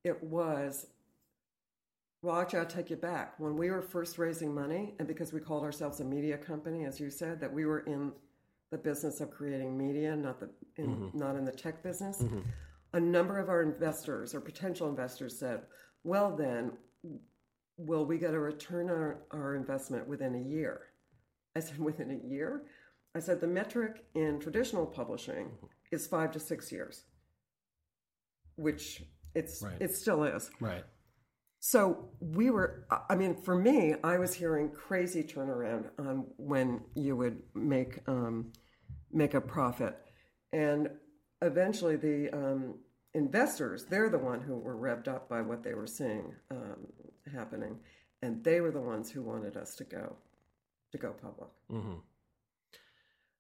It 0.05 0.23
was 0.23 0.87
well, 2.23 2.39
actually, 2.39 2.59
I'll 2.59 2.67
take 2.67 2.91
you 2.91 2.97
back. 2.97 3.39
When 3.39 3.57
we 3.57 3.71
were 3.71 3.81
first 3.81 4.19
raising 4.19 4.55
money, 4.55 4.95
and 4.99 5.09
because 5.09 5.33
we 5.33 5.41
called 5.41 5.65
ourselves 5.65 6.01
a 6.01 6.05
media 6.05 6.37
company, 6.37 6.85
as 6.85 7.01
you 7.01 7.11
said, 7.11 7.41
that 7.41 7.51
we 7.53 7.65
were 7.65 7.81
in 7.81 8.13
the 8.71 8.79
business 8.79 9.21
of 9.21 9.31
creating 9.31 9.77
media, 9.77 10.15
not 10.15 10.39
the 10.41 10.49
in, 10.77 10.87
mm-hmm. 10.87 11.19
not 11.19 11.37
in 11.37 11.45
the 11.45 11.53
tech 11.53 11.83
business. 11.83 12.23
Mm-hmm. 12.23 12.41
A 12.93 13.01
number 13.01 13.39
of 13.39 13.49
our 13.49 13.63
investors 13.63 14.35
or 14.35 14.41
potential 14.41 14.89
investors 14.89 15.39
said, 15.39 15.63
"Well, 16.05 16.37
then, 16.37 16.73
will 17.77 18.05
we 18.07 18.19
get 18.19 18.35
a 18.35 18.39
return 18.39 18.91
on 18.91 18.97
our, 18.97 19.23
our 19.31 19.55
investment 19.57 20.07
within 20.09 20.35
a 20.35 20.49
year?" 20.49 20.83
I 21.57 21.61
said, 21.61 21.79
"Within 21.79 22.11
a 22.11 22.29
year?" 22.29 22.63
I 23.15 23.19
said, 23.19 23.41
"The 23.41 23.47
metric 23.47 24.05
in 24.15 24.39
traditional 24.39 24.87
publishing 24.87 25.47
mm-hmm. 25.47 25.67
is 25.91 26.07
five 26.07 26.31
to 26.33 26.41
six 26.41 26.71
years, 26.71 27.05
which 28.57 29.03
it's 29.35 29.63
Right. 29.63 29.81
it 29.81 29.95
still 29.95 30.25
is." 30.25 30.51
Right. 30.61 30.85
So 31.61 32.09
we 32.21 32.49
were, 32.49 32.87
I 33.11 33.15
mean, 33.15 33.35
for 33.35 33.55
me, 33.55 33.95
I 34.03 34.17
was 34.17 34.33
hearing 34.33 34.71
crazy 34.71 35.23
turnaround 35.23 35.91
on 35.99 36.25
when 36.39 36.81
you 36.95 37.17
would 37.17 37.43
make 37.55 38.01
um, 38.09 38.53
make 39.13 39.35
a 39.35 39.41
profit, 39.43 39.95
and 40.55 40.89
eventually 41.43 41.97
the 41.97 42.31
um, 42.33 42.79
investors, 43.13 43.85
they're 43.91 44.09
the 44.09 44.19
one 44.19 44.41
who 44.41 44.57
were 44.57 44.77
revved 44.77 45.07
up 45.07 45.29
by 45.29 45.43
what 45.43 45.63
they 45.63 45.75
were 45.75 45.87
seeing 45.87 46.35
um, 46.51 46.87
happening, 47.31 47.79
and 48.23 48.43
they 48.43 48.63
were 48.63 48.71
the 48.71 48.81
ones 48.81 49.11
who 49.11 49.23
wanted 49.23 49.59
us 49.59 49.75
to 49.77 49.85
go 49.85 50.17
to 50.93 50.99
go 50.99 51.11
public. 51.11 51.51
Mm-hmm. 51.71 51.97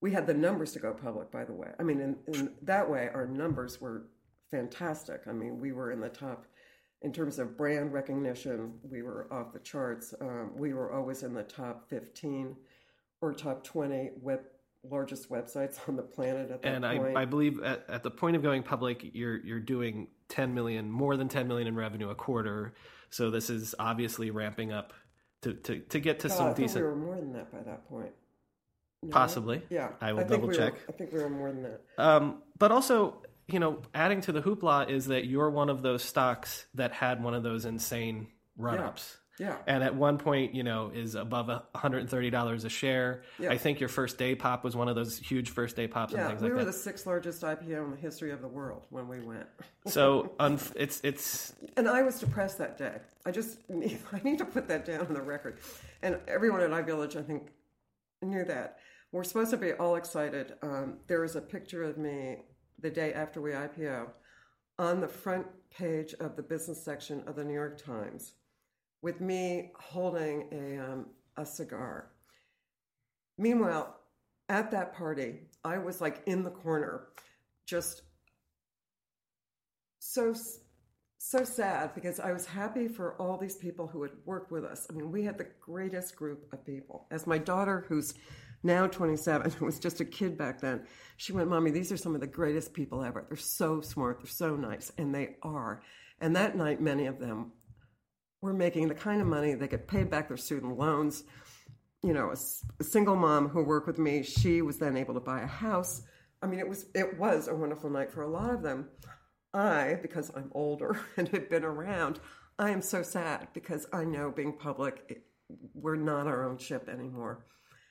We 0.03 0.13
had 0.13 0.27
the 0.27 0.35
numbers 0.35 0.73
to 0.73 0.79
go 0.79 0.93
public, 0.93 1.31
by 1.31 1.45
the 1.45 1.55
way. 1.55 1.69
I 1.79 1.85
mean, 1.85 2.01
in, 2.01 2.17
in 2.35 2.53
that 2.63 2.91
way, 2.91 3.09
our 3.15 3.27
numbers 3.27 3.81
were 3.81 4.09
fantastic. 4.51 5.23
I 5.27 5.33
mean, 5.33 5.59
we 5.59 5.73
were 5.73 5.91
in 5.91 6.01
the 6.01 6.09
top 6.11 6.47
in 7.03 7.13
terms 7.13 7.39
of 7.39 7.57
brand 7.57 7.93
recognition. 7.93 8.75
We 8.83 9.03
were 9.03 9.33
off 9.33 9.53
the 9.53 9.59
charts. 9.61 10.15
Um, 10.21 10.53
we 10.57 10.75
were 10.75 10.93
always 10.93 11.23
in 11.23 11.35
the 11.35 11.43
top 11.43 11.89
15 11.89 12.57
or 13.23 13.33
top 13.33 13.65
20 13.65 14.11
web 14.21 14.41
largest 14.83 15.29
websites 15.29 15.79
on 15.89 15.97
the 15.97 16.03
planet 16.03 16.51
at 16.51 16.63
that 16.63 16.69
And 16.69 16.87
I, 16.87 16.99
point. 16.99 17.17
I 17.17 17.25
believe 17.25 17.63
at, 17.63 17.85
at 17.89 18.03
the 18.03 18.11
point 18.11 18.37
of 18.37 18.43
going 18.43 18.63
public, 18.63 19.11
you're 19.13 19.37
you're 19.39 19.61
doing 19.61 20.09
10 20.29 20.55
million, 20.55 20.91
more 20.91 21.17
than 21.17 21.29
10 21.29 21.47
million 21.49 21.69
in 21.69 21.77
revenue 21.77 22.11
a 22.11 22.15
quarter. 22.15 22.75
So 23.11 23.31
this 23.31 23.51
is 23.51 23.75
obviously 23.79 24.31
ramping 24.31 24.73
up 24.73 24.93
to, 25.43 25.55
to, 25.55 25.81
to 25.81 26.01
get 26.01 26.21
to 26.21 26.29
God, 26.29 26.37
some 26.37 26.47
I 26.47 26.53
think 26.55 26.69
decent, 26.69 26.85
we 26.85 26.91
were 26.91 26.97
more 26.97 27.17
than 27.17 27.33
that 27.33 27.51
by 27.51 27.61
that 27.61 27.89
point. 27.89 28.13
No? 29.03 29.11
possibly. 29.11 29.63
Yeah, 29.71 29.89
I 30.01 30.13
will 30.13 30.21
think 30.21 30.31
double 30.31 30.49
we 30.49 30.57
check. 30.57 30.75
Were, 30.75 30.81
I 30.91 30.93
think 30.93 31.13
we 31.13 31.19
were 31.21 31.31
more 31.31 31.51
than 31.51 31.63
that. 31.63 31.81
Um, 31.97 32.43
but 32.59 32.71
also, 32.71 33.23
you 33.53 33.59
know, 33.59 33.83
adding 33.95 34.21
to 34.23 34.33
the 34.33 34.43
hoopla 34.43 34.89
is 34.91 35.07
that 35.07 35.27
you're 35.27 35.51
one 35.51 35.69
of 35.69 35.83
those 35.83 36.03
stocks 36.03 36.67
that 36.75 36.93
had 36.93 37.23
one 37.23 37.35
of 37.35 37.43
those 37.43 37.65
insane 37.65 38.29
run 38.57 38.79
ups. 38.79 39.17
Yeah. 39.41 39.57
And 39.67 39.83
at 39.83 39.95
one 39.95 40.19
point, 40.19 40.55
you 40.55 40.63
know, 40.63 40.93
is 40.95 41.15
above 41.15 41.49
a 41.49 41.65
$130 41.75 42.65
a 42.65 42.69
share. 42.69 43.23
Yeah. 43.39 43.51
I 43.51 43.57
think 43.57 43.81
your 43.81 43.89
first 43.89 44.19
day 44.19 44.35
pop 44.35 44.63
was 44.65 44.77
one 44.77 44.87
of 44.87 44.97
those 44.97 45.19
huge 45.19 45.49
first 45.49 45.77
day 45.77 45.89
pops 45.89 46.13
and 46.13 46.21
Yeah, 46.21 46.29
things 46.29 46.43
we 46.43 46.51
like 46.51 46.59
were 46.59 46.65
the 46.67 46.73
sixth 46.75 47.07
largest 47.07 47.41
IPO 47.41 47.85
in 47.85 47.91
the 47.91 47.97
history 47.97 48.33
of 48.33 48.43
the 48.43 48.49
world 48.49 48.83
when 48.91 49.09
we 49.09 49.21
went. 49.21 49.47
so 49.87 50.35
it's 50.77 51.01
it's 51.03 51.55
And 51.79 51.89
I 51.89 52.03
was 52.03 52.21
depressed 52.21 52.59
that 52.59 52.77
day. 52.77 52.99
I 53.25 53.31
just 53.31 53.59
need, 53.71 53.99
I 54.13 54.21
need 54.23 54.37
to 54.39 54.45
put 54.45 54.69
that 54.69 54.85
down 54.85 55.07
on 55.07 55.15
the 55.15 55.23
record. 55.23 55.59
And 56.03 56.19
everyone 56.29 56.61
at 56.61 56.71
iVillage, 56.71 57.17
I 57.17 57.23
think, 57.23 57.49
knew 58.21 58.45
that. 58.45 58.77
We're 59.11 59.25
supposed 59.25 59.53
to 59.53 59.57
be 59.57 59.73
all 59.73 59.97
excited. 59.97 60.53
Um, 60.63 60.99
there 61.07 61.23
was 61.23 61.35
a 61.35 61.41
picture 61.41 61.83
of 61.83 61.97
me 61.97 62.43
the 62.81 62.91
day 62.91 63.13
after 63.13 63.41
we 63.41 63.51
IPO 63.51 64.09
on 64.79 65.01
the 65.01 65.09
front 65.09 65.47
page 65.71 66.15
of 66.21 66.37
the 66.37 66.43
business 66.43 66.83
section 66.83 67.23
of 67.27 67.37
the 67.37 67.45
New 67.45 67.55
York 67.55 67.83
Times 67.83 68.33
with 69.03 69.21
me 69.21 69.73
holding 69.79 70.49
a, 70.53 70.79
um, 70.79 71.07
a 71.37 71.45
cigar. 71.45 72.11
Meanwhile, 73.39 73.97
at 74.49 74.71
that 74.73 74.95
party, 74.95 75.41
I 75.65 75.79
was 75.79 76.01
like 76.01 76.23
in 76.27 76.43
the 76.43 76.51
corner, 76.51 77.09
just 77.67 78.03
so 79.99 80.35
so 81.23 81.45
sad 81.45 81.95
because 81.95 82.19
I 82.19 82.33
was 82.33 82.47
happy 82.47 82.89
for 82.89 83.15
all 83.21 83.37
these 83.37 83.55
people 83.55 83.87
who 83.87 84.03
had 84.03 84.13
worked 84.25 84.51
with 84.51 84.65
us. 84.65 84.87
I 84.89 84.95
mean, 84.95 85.13
we 85.13 85.23
had 85.23 85.37
the 85.37 85.49
greatest 85.61 86.17
group 86.17 86.51
of 86.51 86.65
people. 86.65 87.07
As 87.11 87.27
my 87.27 87.37
daughter, 87.37 87.85
who's 87.89 88.15
now 88.63 88.87
27, 88.87 89.51
who 89.59 89.65
was 89.65 89.79
just 89.79 90.01
a 90.01 90.05
kid 90.05 90.37
back 90.37 90.61
then, 90.61 90.83
she 91.17 91.33
went, 91.33 91.49
Mommy, 91.49 91.71
these 91.71 91.93
are 91.93 91.97
some 91.97 92.15
of 92.15 92.21
the 92.21 92.27
greatest 92.27 92.73
people 92.73 93.03
ever. 93.03 93.25
They're 93.29 93.37
so 93.37 93.81
smart, 93.81 94.21
they're 94.21 94.31
so 94.31 94.57
nice, 94.57 94.91
and 94.97 95.15
they 95.15 95.37
are. 95.43 95.83
And 96.21 96.37
that 96.37 96.57
night, 96.57 96.81
many 96.81 97.07
of 97.07 97.19
them 97.19 97.53
were 98.43 98.53
making 98.53 98.89
the 98.89 98.95
kind 98.95 99.21
of 99.21 99.27
money 99.27 99.55
they 99.55 99.69
could 99.69 99.87
pay 99.87 100.05
back 100.05 100.29
their 100.29 100.37
student 100.37 100.79
loans. 100.79 101.25
You 102.03 102.15
know, 102.15 102.33
a 102.33 102.85
single 102.85 103.17
mom 103.17 103.49
who 103.49 103.63
worked 103.63 103.87
with 103.87 103.99
me, 103.99 104.23
she 104.23 104.63
was 104.63 104.79
then 104.79 104.97
able 104.97 105.15
to 105.15 105.21
buy 105.21 105.43
a 105.43 105.47
house. 105.47 106.03
I 106.43 106.47
mean, 106.47 106.59
it 106.59 106.69
was 106.69 106.87
it 106.95 107.19
was 107.19 107.49
a 107.49 107.55
wonderful 107.55 107.91
night 107.91 108.13
for 108.13 108.23
a 108.23 108.29
lot 108.29 108.55
of 108.55 108.63
them. 108.63 108.89
I, 109.53 109.99
because 110.01 110.31
I'm 110.35 110.51
older 110.55 110.99
and 111.17 111.29
have 111.29 111.51
been 111.51 111.65
around, 111.65 112.21
I 112.59 112.71
am 112.71 112.83
so 112.83 113.03
sad 113.03 113.49
because 113.53 113.87
I 113.93 114.05
know 114.05 114.31
being 114.31 114.53
public, 114.53 115.03
it, 115.09 115.25
we're 115.75 115.97
not 115.97 116.27
our 116.27 116.49
own 116.49 116.59
ship 116.59 116.89
anymore. 116.89 117.45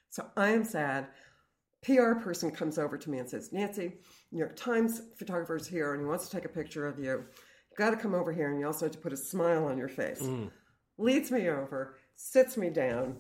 So 0.09 0.25
I 0.35 0.49
am 0.49 0.63
sad. 0.63 1.07
PR 1.83 2.13
person 2.13 2.51
comes 2.51 2.77
over 2.77 2.97
to 2.97 3.09
me 3.09 3.19
and 3.19 3.29
says, 3.29 3.53
Nancy, 3.53 3.93
New 4.31 4.39
York 4.39 4.55
Times 4.55 5.01
photographer 5.17 5.55
is 5.55 5.67
here 5.67 5.93
and 5.93 6.01
he 6.01 6.07
wants 6.07 6.27
to 6.27 6.35
take 6.35 6.45
a 6.45 6.49
picture 6.49 6.87
of 6.87 6.99
you. 6.99 7.05
You've 7.05 7.77
got 7.77 7.91
to 7.91 7.97
come 7.97 8.13
over 8.13 8.33
here 8.33 8.49
and 8.51 8.59
you 8.59 8.65
also 8.65 8.85
have 8.85 8.93
to 8.93 8.99
put 8.99 9.13
a 9.13 9.17
smile 9.17 9.65
on 9.65 9.77
your 9.77 9.87
face. 9.87 10.21
Leads 10.97 11.31
me 11.31 11.47
over, 11.49 11.95
sits 12.15 12.57
me 12.57 12.69
down. 12.69 13.17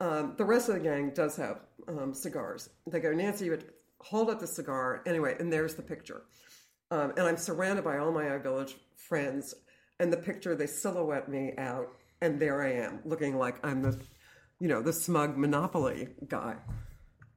Um, 0.00 0.34
the 0.36 0.44
rest 0.44 0.68
of 0.68 0.74
the 0.74 0.80
gang 0.80 1.12
does 1.14 1.36
have 1.36 1.60
um, 1.86 2.12
cigars. 2.12 2.68
They 2.90 2.98
go, 2.98 3.12
Nancy, 3.12 3.44
you 3.44 3.52
would 3.52 3.70
hold 4.00 4.28
up 4.28 4.40
the 4.40 4.46
cigar. 4.46 5.02
Anyway, 5.06 5.36
and 5.38 5.52
there's 5.52 5.74
the 5.76 5.82
picture. 5.82 6.22
Um, 6.90 7.12
and 7.16 7.20
I'm 7.20 7.36
surrounded 7.36 7.84
by 7.84 7.98
all 7.98 8.10
my 8.10 8.24
iVillage 8.24 8.74
friends. 8.96 9.54
And 10.00 10.12
the 10.12 10.16
picture, 10.16 10.56
they 10.56 10.66
silhouette 10.66 11.28
me 11.28 11.52
out, 11.56 11.86
and 12.20 12.40
there 12.40 12.62
I 12.62 12.72
am, 12.72 12.98
looking 13.04 13.38
like 13.38 13.64
I'm 13.64 13.80
the, 13.80 13.96
you 14.64 14.70
know, 14.70 14.80
the 14.80 14.94
smug 14.94 15.36
monopoly 15.36 16.08
guy, 16.26 16.56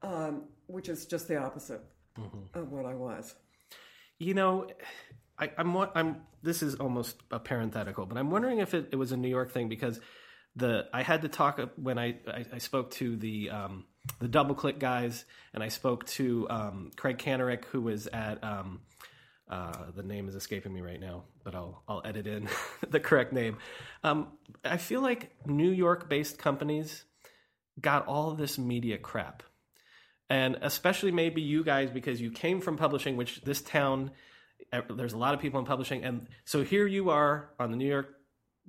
um, 0.02 0.44
which 0.68 0.88
is 0.88 1.06
just 1.06 1.28
the 1.28 1.36
opposite 1.36 1.82
of 2.54 2.72
what 2.72 2.86
I 2.86 2.96
was. 2.96 3.36
You 4.18 4.34
know, 4.34 4.68
I, 5.38 5.52
I'm 5.58 5.76
I'm. 5.76 6.22
This 6.42 6.64
is 6.64 6.76
almost 6.76 7.18
a 7.30 7.38
parenthetical, 7.38 8.06
but 8.06 8.18
I'm 8.18 8.32
wondering 8.32 8.60
if 8.60 8.74
it, 8.74 8.88
it 8.94 8.96
was 8.96 9.12
a 9.12 9.18
New 9.18 9.28
York 9.28 9.52
thing 9.52 9.68
because 9.68 10.00
the 10.56 10.88
I 10.94 11.04
had 11.04 11.22
to 11.24 11.28
talk 11.28 11.60
when 11.76 12.00
I 12.00 12.16
I, 12.26 12.46
I 12.54 12.58
spoke 12.60 12.92
to 12.92 13.18
the 13.18 13.50
um, 13.50 13.84
the 14.20 14.30
DoubleClick 14.30 14.80
guys 14.80 15.26
and 15.54 15.62
I 15.62 15.68
spoke 15.68 16.06
to 16.06 16.48
um, 16.50 16.92
Craig 16.96 17.18
Kanarick 17.18 17.66
who 17.66 17.82
was 17.82 18.08
at 18.08 18.42
um, 18.42 18.80
uh, 19.50 19.92
the 19.94 20.04
name 20.04 20.30
is 20.30 20.36
escaping 20.36 20.74
me 20.74 20.80
right 20.80 21.02
now, 21.02 21.24
but 21.44 21.56
I'll 21.56 21.84
I'll 21.90 22.02
edit 22.06 22.26
in 22.26 22.48
the 22.90 23.02
correct 23.02 23.34
name. 23.34 23.58
Um, 24.02 24.30
I 24.64 24.78
feel 24.78 25.02
like 25.02 25.36
New 25.46 25.72
York 25.72 26.08
based 26.08 26.38
companies 26.38 27.04
got 27.80 28.08
all 28.08 28.32
this 28.32 28.58
media 28.58 28.98
crap 28.98 29.44
and 30.30 30.58
especially 30.62 31.12
maybe 31.12 31.42
you 31.42 31.64
guys 31.64 31.90
because 31.90 32.20
you 32.20 32.32
came 32.32 32.62
from 32.62 32.78
publishing 32.78 33.18
which 33.18 33.42
this 33.42 33.62
town 33.62 34.12
eh, 34.72 34.82
there's 34.90 35.14
a 35.14 35.18
lot 35.18 35.34
of 35.34 35.40
people 35.40 35.60
in 35.60 35.66
publishing, 35.66 36.04
and 36.04 36.28
so 36.46 36.64
here 36.64 36.88
you 36.88 37.10
are 37.10 37.52
on 37.60 37.72
the 37.72 37.78
New 37.78 37.88
York 37.88 38.14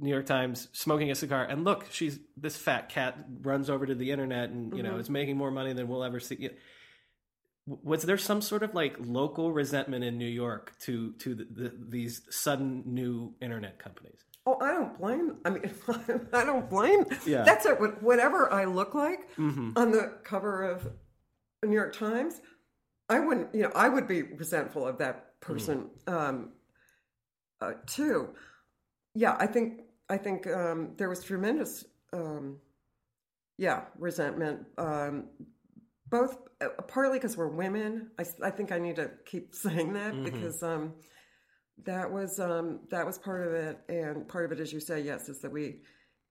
New 0.01 0.11
York 0.11 0.27
Times 0.27 0.69
smoking 0.73 1.11
a 1.11 1.15
cigar, 1.15 1.45
and 1.45 1.65
look, 1.65 1.87
she's 1.91 2.19
this 2.37 2.57
fat 2.57 2.89
cat 2.89 3.19
runs 3.43 3.69
over 3.69 3.87
to 3.87 3.95
the 3.95 4.11
internet 4.11 4.51
and 4.51 4.77
you 4.77 4.83
know 4.83 4.91
mm-hmm. 4.91 5.01
is 5.01 5.11
making 5.11 5.37
more 5.37 5.51
money 5.51 5.73
than 5.73 5.89
we'll 5.89 6.05
ever 6.05 6.21
see. 6.21 6.51
Was 7.67 8.03
there 8.05 8.17
some 8.17 8.41
sort 8.41 8.63
of 8.63 8.75
like 8.75 8.97
local 8.99 9.53
resentment 9.53 10.03
in 10.03 10.17
New 10.17 10.29
York 10.29 10.73
to 10.83 11.13
to 11.15 11.35
the, 11.35 11.45
the, 11.45 11.73
these 11.89 12.23
sudden 12.31 12.85
new 12.87 13.35
internet 13.43 13.79
companies? 13.79 14.25
Oh, 14.49 14.57
I 14.63 14.73
don't 14.73 14.99
blame. 14.99 15.37
I 15.45 15.51
mean, 15.51 15.71
I 16.33 16.45
don't 16.45 16.71
blame. 16.71 17.05
Yeah. 17.27 17.43
That's 17.43 17.67
it. 17.67 17.79
Whatever 18.03 18.51
I 18.51 18.65
look 18.65 18.95
like 18.95 19.29
on 19.77 19.91
the 19.91 20.15
cover 20.25 20.63
of 20.63 20.89
the 21.61 21.69
New 21.69 21.75
York 21.75 21.95
Times, 21.95 22.41
I 23.11 23.21
wouldn't. 23.21 23.55
You 23.55 23.65
know, 23.65 23.73
I 23.75 23.91
would 23.91 24.09
be 24.09 24.23
resentful 24.23 24.87
of 24.87 24.97
that 24.99 25.39
person 25.41 25.91
um, 26.07 26.53
uh, 27.61 27.73
too. 27.87 28.31
Yeah, 29.15 29.37
I 29.39 29.47
think. 29.47 29.83
I 30.09 30.17
think 30.17 30.47
um, 30.47 30.95
there 30.97 31.11
was 31.11 31.23
tremendous. 31.23 31.85
Um, 32.15 32.57
yeah, 33.59 33.83
resentment. 33.99 34.61
Um, 34.79 35.25
both 36.09 36.39
uh, 36.63 36.69
partly 36.87 37.19
because 37.19 37.37
we're 37.37 37.49
women. 37.49 38.13
I, 38.19 38.25
I 38.43 38.51
think 38.51 38.73
I 38.73 38.79
need 38.79 38.97
to 38.97 39.11
keep 39.27 39.55
saying 39.65 39.93
that 39.93 40.25
because 40.25 40.63
um, 40.63 40.95
that 41.85 42.11
was 42.11 42.41
um, 42.41 42.81
that 42.91 43.07
was 43.07 43.19
part 43.19 43.47
of 43.47 43.53
it, 43.53 43.79
and 43.89 44.29
part 44.29 44.45
of 44.45 44.53
it, 44.53 44.61
as 44.61 44.73
you 44.73 44.81
say, 44.81 45.01
yes, 45.01 45.29
is 45.29 45.41
that 45.41 45.53
we 45.53 45.77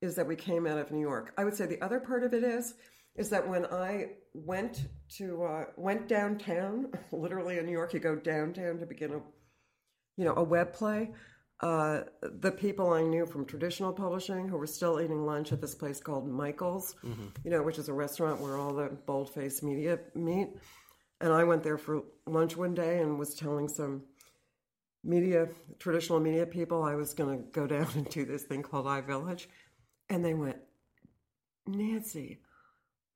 is 0.01 0.15
that 0.15 0.27
we 0.27 0.35
came 0.35 0.67
out 0.67 0.77
of 0.77 0.91
New 0.91 0.99
York. 0.99 1.33
I 1.37 1.43
would 1.43 1.55
say 1.55 1.65
the 1.65 1.81
other 1.81 1.99
part 1.99 2.23
of 2.23 2.33
it 2.33 2.43
is 2.43 2.75
is 3.15 3.29
that 3.31 3.47
when 3.47 3.65
I 3.65 4.11
went 4.33 4.87
to 5.17 5.43
uh, 5.43 5.65
went 5.75 6.07
downtown, 6.07 6.91
literally 7.11 7.57
in 7.57 7.65
New 7.65 7.71
York, 7.71 7.93
you 7.93 7.99
go 7.99 8.15
downtown 8.15 8.77
to 8.79 8.85
begin 8.85 9.13
a 9.13 9.21
you 10.17 10.25
know 10.25 10.35
a 10.35 10.43
web 10.43 10.73
play. 10.73 11.11
Uh, 11.59 12.01
the 12.21 12.51
people 12.51 12.93
I 12.93 13.01
knew 13.01 13.25
from 13.25 13.43
traditional 13.43 13.91
publishing 13.91 14.47
who 14.47 14.57
were 14.57 14.67
still 14.67 15.01
eating 15.01 15.25
lunch 15.25 15.51
at 15.51 15.59
this 15.59 15.73
place 15.73 15.99
called 15.99 16.29
Michael's, 16.29 16.95
you 17.43 17.49
know, 17.49 17.63
which 17.63 17.79
is 17.79 17.89
a 17.89 17.93
restaurant 17.93 18.39
where 18.39 18.57
all 18.57 18.75
the 18.75 18.95
bold-faced 19.07 19.63
media 19.63 19.97
meet. 20.13 20.49
And 21.19 21.33
I 21.33 21.43
went 21.45 21.63
there 21.63 21.79
for 21.79 22.03
lunch 22.27 22.55
one 22.55 22.75
day 22.75 22.99
and 22.99 23.17
was 23.17 23.33
telling 23.33 23.67
some 23.67 24.03
media, 25.07 25.47
traditional 25.79 26.19
media 26.19 26.45
people, 26.45 26.83
I 26.83 26.95
was 26.95 27.13
going 27.13 27.37
to 27.37 27.43
go 27.51 27.65
down 27.65 27.87
and 27.95 28.07
do 28.09 28.25
this 28.25 28.43
thing 28.43 28.61
called 28.61 28.85
iVillage. 28.85 29.47
And 30.09 30.23
they 30.23 30.33
went, 30.33 30.57
Nancy, 31.65 32.39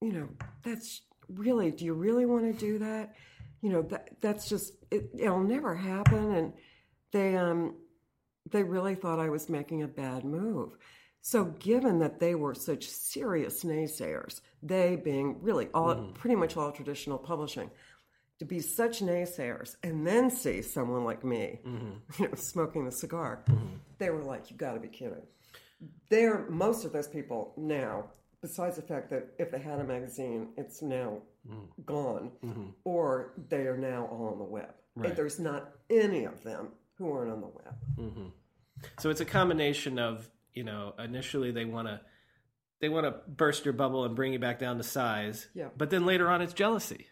you 0.02 0.14
know, 0.14 0.30
that's 0.64 1.02
really, 1.30 1.72
do 1.72 1.86
you 1.86 1.94
really 1.94 2.26
want 2.26 2.52
to 2.52 2.66
do 2.66 2.80
that? 2.80 3.16
You 3.62 3.70
know, 3.70 3.82
that 3.84 4.10
that's 4.22 4.50
just, 4.50 4.74
it, 4.90 5.10
it'll 5.18 5.44
never 5.44 5.76
happen. 5.76 6.34
And 6.34 6.54
they, 7.12 7.36
um, 7.38 7.76
they 8.50 8.64
really 8.64 8.96
thought 8.96 9.20
I 9.20 9.30
was 9.30 9.50
making 9.50 9.84
a 9.84 9.88
bad 9.88 10.26
move. 10.26 10.78
So, 11.24 11.46
given 11.46 12.00
that 12.00 12.20
they 12.20 12.34
were 12.34 12.56
such 12.56 12.90
serious 12.90 13.64
naysayers, 13.64 14.42
they 14.64 14.96
being 14.96 15.40
really 15.42 15.68
all 15.72 16.12
pretty 16.16 16.36
much 16.36 16.58
all 16.58 16.72
traditional 16.72 17.20
publishing, 17.20 17.70
to 18.42 18.46
be 18.46 18.60
such 18.60 19.02
naysayers 19.02 19.76
and 19.84 20.06
then 20.06 20.32
see 20.32 20.64
someone 20.64 21.06
like 21.06 21.24
me, 21.24 21.60
mm-hmm. 21.64 21.92
you 22.24 22.28
know, 22.28 22.34
smoking 22.34 22.86
the 22.86 22.92
cigar, 22.92 23.44
mm-hmm. 23.48 23.76
they 24.00 24.10
were 24.10 24.24
like, 24.24 24.50
"You 24.50 24.58
got 24.58 24.74
to 24.74 24.80
be 24.80 24.88
kidding." 24.88 25.22
They're 26.10 26.50
most 26.50 26.84
of 26.84 26.92
those 26.92 27.08
people 27.08 27.54
now. 27.56 28.06
Besides 28.42 28.78
the 28.78 28.82
fact 28.82 29.12
that 29.12 29.28
if 29.38 29.52
they 29.52 29.60
had 29.60 29.80
a 29.80 29.84
magazine, 29.84 30.54
it's 30.58 30.82
now 30.82 31.20
mm. 31.48 31.68
gone, 31.86 32.32
mm-hmm. 32.44 32.70
or 32.84 33.34
they 33.50 33.68
are 33.68 33.78
now 33.78 34.08
all 34.12 34.30
on 34.30 34.40
the 34.40 34.44
web. 34.44 34.74
Right. 34.96 35.16
There's 35.16 35.40
not 35.40 35.76
any 35.92 36.24
of 36.24 36.42
them 36.42 36.70
who 36.96 37.12
aren't 37.12 37.32
on 37.32 37.42
the 37.42 37.48
web. 37.48 37.76
So 38.98 39.12
it's 39.12 39.22
a 39.22 39.26
combination 39.26 40.00
of 40.00 40.28
you 40.56 40.64
know 40.64 40.96
initially 40.98 41.52
they 41.52 41.66
want 41.66 41.90
to 41.90 42.02
they 42.80 42.90
want 42.90 43.06
to 43.06 43.12
burst 43.32 43.66
your 43.66 43.76
bubble 43.76 44.04
and 44.04 44.16
bring 44.16 44.34
you 44.34 44.40
back 44.40 44.58
down 44.58 44.78
to 44.78 44.84
size, 44.84 45.48
Yeah. 45.54 45.68
But 45.78 45.92
then 45.92 46.08
later 46.08 46.28
on 46.28 46.42
it's 46.42 46.54
jealousy. 46.54 47.06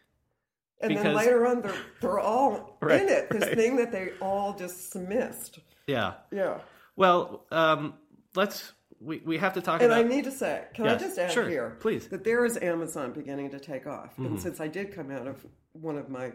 And 0.82 0.96
then 0.96 1.14
later 1.14 1.46
on, 1.46 1.62
they're, 1.62 1.76
they're 2.02 2.20
all 2.20 2.78
Right, 2.82 3.02
in 3.02 3.10
it. 3.10 3.30
This 3.30 3.44
right. 3.44 3.56
thing 3.56 3.76
that 3.78 3.92
they 3.92 4.12
all 4.22 4.54
just 4.54 4.94
dismissed. 4.94 5.60
Yeah. 5.88 6.14
Yeah. 6.32 6.60
Well, 6.96 7.46
um, 7.52 7.96
let's 8.36 8.72
we, 9.02 9.22
we 9.26 9.38
have 9.38 9.54
to 9.54 9.62
talk 9.62 9.82
And 9.82 9.92
about 9.92 10.02
And 10.02 10.12
I 10.12 10.16
need 10.16 10.26
to 10.26 10.32
say, 10.32 10.66
can 10.74 10.86
Yes, 10.86 11.02
I 11.02 11.06
just 11.06 11.18
add 11.18 11.32
sure, 11.32 11.50
here, 11.50 11.78
please. 11.80 12.08
that 12.08 12.24
there 12.24 12.46
is 12.46 12.58
Amazon 12.58 13.14
beginning 13.14 13.52
to 13.52 13.60
take 13.60 13.88
off. 13.88 14.12
Mm-hmm. 14.14 14.26
And 14.26 14.42
since 14.42 14.60
I 14.60 14.68
did 14.68 14.94
come 14.94 15.12
out 15.12 15.28
of 15.28 15.46
one 15.72 15.98
of 15.98 16.10
my 16.10 16.34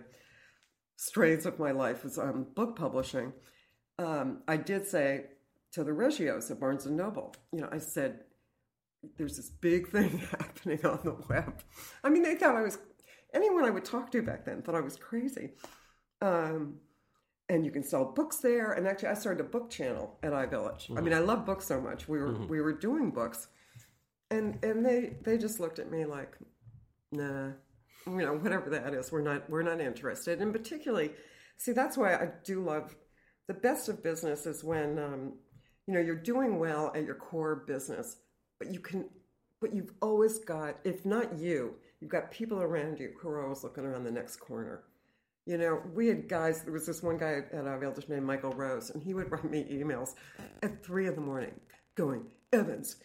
strains 0.97 1.45
of 1.47 1.59
my 1.59 1.73
life 1.73 2.05
was 2.05 2.19
um, 2.19 2.47
book 2.55 2.77
publishing, 2.77 3.33
um, 3.99 4.43
I 4.49 4.57
did 4.57 4.87
say 4.87 5.27
to 5.73 5.85
the 5.85 5.91
Riggios 5.91 6.51
at 6.51 6.59
Barnes 6.61 6.87
and 6.87 6.97
Noble, 6.97 7.35
you 7.53 7.61
know, 7.61 7.69
I 7.71 7.79
said, 7.79 8.21
"There's 9.19 9.37
this 9.37 9.51
big 9.51 9.89
thing 9.91 10.19
happening 10.31 10.85
on 10.87 11.01
the 11.05 11.17
web." 11.29 11.63
I 12.03 12.09
mean, 12.09 12.23
they 12.23 12.35
thought 12.35 12.57
I 12.57 12.63
was 12.63 12.79
anyone 13.35 13.65
I 13.65 13.71
would 13.71 13.85
talk 13.85 14.11
to 14.13 14.23
back 14.23 14.45
then 14.45 14.63
thought 14.63 14.75
I 14.75 14.81
was 14.81 14.97
crazy. 14.97 15.51
Um, 16.23 16.77
and 17.49 17.65
you 17.65 17.71
can 17.71 17.83
sell 17.83 18.07
books 18.07 18.39
there. 18.39 18.73
And 18.73 18.87
actually, 18.87 19.09
I 19.09 19.15
started 19.15 19.45
a 19.45 19.49
book 19.49 19.71
channel 19.71 20.19
at 20.23 20.33
iVillage. 20.33 20.97
I 20.97 21.01
mean, 21.01 21.13
I 21.13 21.19
love 21.19 21.45
books 21.45 21.67
so 21.67 21.81
much. 21.81 22.09
We 22.09 22.19
were 22.19 22.47
we 22.47 22.61
were 22.61 22.73
doing 22.73 23.11
books, 23.11 23.49
and 24.31 24.65
and 24.65 24.85
they 24.85 25.17
they 25.23 25.37
just 25.37 25.61
looked 25.61 25.79
at 25.79 25.91
me 25.91 26.05
like, 26.07 26.37
nah, 27.13 27.51
you 28.07 28.23
know, 28.25 28.35
whatever 28.35 28.71
that 28.71 28.95
is, 28.95 29.13
we're 29.13 29.21
not 29.21 29.49
we're 29.51 29.63
not 29.63 29.81
interested. 29.81 30.41
And 30.41 30.53
particularly, 30.53 31.11
see, 31.59 31.73
that's 31.73 31.97
why 31.99 32.15
I 32.15 32.29
do 32.45 32.63
love 32.63 32.97
the 33.47 33.55
best 33.55 33.89
of 33.89 34.03
business 34.03 34.47
is 34.47 34.65
when 34.65 34.99
um, 34.99 35.35
you 35.87 35.95
know 35.95 36.01
you're 36.01 36.17
doing 36.17 36.59
well 36.59 36.93
at 36.95 37.05
your 37.05 37.17
core 37.17 37.65
business, 37.67 38.17
but 38.59 38.73
you 38.73 38.81
can, 38.81 39.11
but 39.61 39.75
you've 39.75 39.93
always 40.01 40.39
got, 40.39 40.79
if 40.85 41.05
not 41.05 41.39
you, 41.39 41.75
you've 42.05 42.13
got 42.13 42.31
people 42.31 42.61
around 42.61 43.01
you 43.01 43.15
who 43.19 43.31
are 43.31 43.43
always 43.43 43.65
looking 43.65 43.83
around 43.83 44.05
the 44.05 44.11
next 44.11 44.37
corner. 44.37 44.83
You 45.47 45.57
know, 45.57 45.81
we 45.95 46.09
had 46.09 46.29
guys. 46.29 46.63
There 46.63 46.73
was 46.73 46.85
this 46.85 47.03
one 47.03 47.17
guy 47.17 47.41
at 47.51 47.67
uh, 47.67 47.79
Valdez 47.79 48.11
named 48.11 48.27
Michael 48.27 48.53
Rose, 48.53 48.91
and 48.91 49.03
he 49.03 49.15
would 49.15 49.31
write 49.33 49.51
me 49.51 49.67
emails 49.71 50.11
at 50.63 50.85
three 50.85 51.07
in 51.07 51.15
the 51.15 51.23
morning, 51.23 51.55
going, 51.95 52.27
"Evans, 52.53 52.97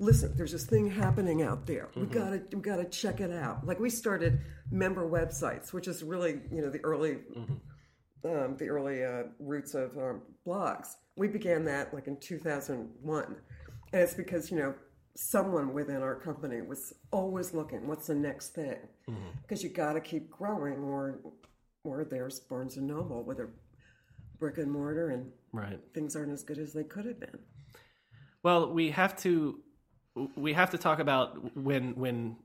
listen, 0.00 0.34
there's 0.36 0.50
this 0.50 0.66
thing 0.66 0.90
happening 0.90 1.42
out 1.42 1.64
there. 1.64 1.90
We 1.94 2.06
gotta, 2.06 2.42
we 2.52 2.60
gotta 2.60 2.86
check 2.86 3.20
it 3.20 3.30
out." 3.30 3.64
Like 3.64 3.78
we 3.78 3.88
started 3.88 4.40
member 4.72 5.08
websites, 5.08 5.72
which 5.72 5.86
is 5.86 6.02
really, 6.02 6.40
you 6.50 6.60
know, 6.60 6.70
the 6.70 6.80
early, 6.80 7.18
um, 8.24 8.56
the 8.56 8.68
early 8.68 9.04
uh, 9.04 9.24
roots 9.38 9.74
of 9.74 9.96
um, 9.96 10.22
blogs. 10.44 10.88
We 11.16 11.28
began 11.28 11.64
that 11.66 11.94
like 11.94 12.08
in 12.08 12.16
2001, 12.18 13.36
and 13.92 14.02
it's 14.02 14.14
because 14.14 14.50
you 14.50 14.58
know 14.58 14.74
someone 15.16 15.72
within 15.72 16.02
our 16.02 16.14
company 16.14 16.62
was 16.62 16.92
always 17.10 17.52
looking, 17.52 17.86
what's 17.86 18.06
the 18.06 18.14
next 18.14 18.54
thing? 18.54 18.76
Because 19.42 19.62
you 19.62 19.68
got 19.70 19.94
to 19.94 20.00
keep 20.00 20.30
growing, 20.30 20.74
or 20.74 21.20
or 21.84 22.04
there's 22.04 22.40
Barnes 22.40 22.76
and 22.76 22.86
Noble 22.86 23.24
with 23.24 23.40
a 23.40 23.48
brick 24.38 24.58
and 24.58 24.70
mortar, 24.70 25.10
and 25.10 25.30
right. 25.52 25.80
things 25.94 26.14
aren't 26.14 26.32
as 26.32 26.44
good 26.44 26.58
as 26.58 26.72
they 26.72 26.84
could 26.84 27.06
have 27.06 27.18
been. 27.18 27.38
Well, 28.42 28.72
we 28.72 28.90
have 28.90 29.16
to 29.22 29.60
we 30.36 30.52
have 30.52 30.70
to 30.70 30.78
talk 30.78 30.98
about 30.98 31.56
when 31.56 31.96
when 31.96 32.36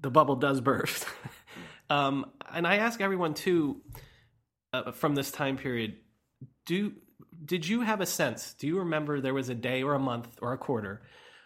the 0.00 0.10
bubble 0.10 0.36
does 0.36 0.60
burst. 0.60 1.06
um, 1.90 2.30
and 2.52 2.66
I 2.66 2.76
ask 2.76 3.00
everyone 3.00 3.34
too 3.34 3.80
uh, 4.72 4.92
from 4.92 5.14
this 5.14 5.30
time 5.30 5.56
period, 5.56 5.96
do 6.66 6.92
did 7.44 7.68
you 7.68 7.82
have 7.82 8.00
a 8.00 8.06
sense? 8.06 8.54
Do 8.54 8.66
you 8.66 8.78
remember 8.78 9.20
there 9.20 9.34
was 9.34 9.48
a 9.48 9.54
day 9.54 9.82
or 9.82 9.94
a 9.94 9.98
month 9.98 10.28
or 10.40 10.52
a 10.52 10.58
quarter 10.58 11.02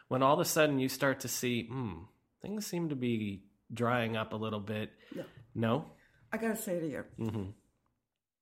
when 0.08 0.22
all 0.22 0.34
of 0.34 0.40
a 0.40 0.44
sudden 0.44 0.78
you 0.78 0.88
start 0.88 1.20
to 1.20 1.28
see, 1.28 1.66
hmm, 1.66 1.94
things 2.42 2.66
seem 2.66 2.88
to 2.90 2.96
be 2.96 3.44
drying 3.72 4.16
up 4.16 4.32
a 4.32 4.36
little 4.36 4.60
bit? 4.60 4.90
No. 5.14 5.24
No. 5.54 5.84
I 6.32 6.36
got 6.36 6.56
to 6.56 6.56
say 6.56 6.78
to 6.80 6.86
you, 6.88 7.04
Mm-hmm. 7.18 7.50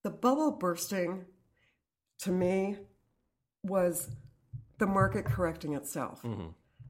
the 0.03 0.11
bubble 0.11 0.53
bursting 0.53 1.25
to 2.21 2.31
me 2.31 2.77
was 3.63 4.11
the 4.79 4.87
market 4.87 5.25
correcting 5.25 5.75
itself. 5.75 6.23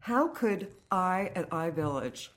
How 0.01 0.29
could 0.29 0.69
I 0.91 1.31
at 1.35 1.51
iVillage? 1.51 2.29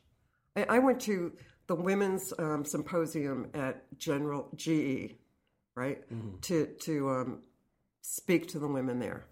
I, 0.55 0.63
I 0.69 0.79
went 0.79 0.99
to 1.01 1.33
the 1.67 1.75
women's 1.75 2.33
um, 2.39 2.65
symposium 2.65 3.47
at 3.53 3.83
General 3.97 4.49
GE, 4.55 5.15
right, 5.75 6.01
to 6.43 6.65
to 6.81 7.09
um, 7.11 7.39
speak 8.01 8.47
to 8.49 8.59
the 8.59 8.67
women 8.67 8.99
there. 8.99 9.25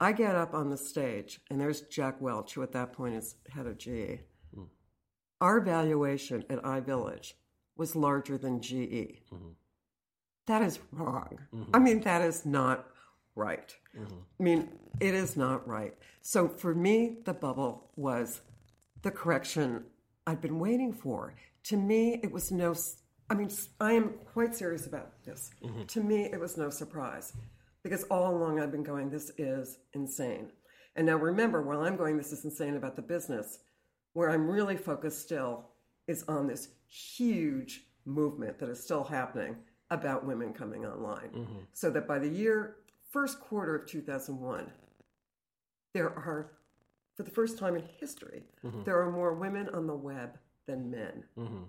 I 0.00 0.12
get 0.12 0.34
up 0.34 0.54
on 0.54 0.70
the 0.70 0.78
stage, 0.78 1.40
and 1.50 1.60
there's 1.60 1.82
Jack 1.82 2.20
Welch, 2.20 2.54
who 2.54 2.62
at 2.62 2.72
that 2.72 2.92
point 2.94 3.14
is 3.14 3.34
head 3.50 3.66
of 3.66 3.76
GE. 3.76 3.88
Mm-hmm. 4.56 4.64
Our 5.40 5.60
valuation 5.60 6.44
at 6.48 6.62
iVillage 6.62 7.34
was 7.76 7.94
larger 7.94 8.38
than 8.38 8.62
GE. 8.62 8.72
Mm-hmm. 9.32 9.50
That 10.46 10.62
is 10.62 10.78
wrong. 10.90 11.38
Mm-hmm. 11.54 11.76
I 11.76 11.78
mean, 11.78 12.00
that 12.00 12.22
is 12.22 12.46
not 12.46 12.86
right. 13.34 13.76
I 13.94 14.42
mean, 14.42 14.70
it 15.00 15.14
is 15.14 15.36
not 15.36 15.68
right. 15.68 15.94
So 16.22 16.48
for 16.48 16.74
me, 16.74 17.18
the 17.24 17.34
bubble 17.34 17.90
was 17.96 18.40
the 19.02 19.10
correction 19.10 19.84
I'd 20.26 20.40
been 20.40 20.58
waiting 20.58 20.92
for. 20.92 21.34
To 21.64 21.76
me, 21.76 22.20
it 22.22 22.32
was 22.32 22.50
no 22.50 22.74
I 23.28 23.34
mean, 23.34 23.48
I 23.80 23.92
am 23.92 24.14
quite 24.32 24.56
serious 24.56 24.86
about 24.86 25.22
this. 25.24 25.50
To 25.88 26.02
me, 26.02 26.24
it 26.24 26.40
was 26.40 26.56
no 26.56 26.68
surprise 26.68 27.32
because 27.82 28.04
all 28.04 28.34
along 28.34 28.60
I've 28.60 28.72
been 28.72 28.82
going, 28.82 29.10
this 29.10 29.30
is 29.38 29.78
insane. 29.94 30.50
And 30.96 31.06
now 31.06 31.16
remember, 31.16 31.62
while 31.62 31.82
I'm 31.82 31.96
going, 31.96 32.16
this 32.16 32.32
is 32.32 32.44
insane 32.44 32.76
about 32.76 32.96
the 32.96 33.02
business, 33.02 33.60
where 34.12 34.30
I'm 34.30 34.48
really 34.48 34.76
focused 34.76 35.22
still 35.22 35.70
is 36.08 36.24
on 36.28 36.46
this 36.46 36.68
huge 36.88 37.82
movement 38.04 38.58
that 38.58 38.68
is 38.68 38.82
still 38.82 39.04
happening 39.04 39.56
about 39.90 40.26
women 40.26 40.52
coming 40.52 40.84
online. 40.84 41.30
Mm-hmm. 41.34 41.58
So 41.72 41.90
that 41.90 42.08
by 42.08 42.18
the 42.18 42.28
year, 42.28 42.76
first 43.10 43.40
quarter 43.40 43.74
of 43.76 43.86
2001, 43.86 44.70
there 45.94 46.10
are, 46.10 46.52
for 47.16 47.22
the 47.22 47.30
first 47.30 47.58
time 47.58 47.76
in 47.76 47.84
history, 47.98 48.42
mm-hmm. 48.64 48.82
there 48.84 49.00
are 49.00 49.10
more 49.10 49.34
women 49.34 49.68
on 49.72 49.86
the 49.86 49.94
web 49.94 50.38
than 50.66 50.90
men. 50.90 51.24
Mm-hmm. 51.38 51.62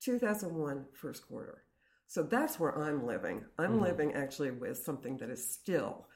2001 0.00 0.84
first 0.92 1.26
quarter. 1.26 1.62
So 2.08 2.22
that's 2.22 2.58
where 2.58 2.76
I'm 2.76 3.06
living. 3.06 3.44
I'm 3.58 3.72
mm-hmm. 3.72 3.82
living 3.82 4.14
actually 4.14 4.50
with 4.50 4.78
something 4.78 5.18
that 5.18 5.28
is 5.28 5.52
still 5.52 6.06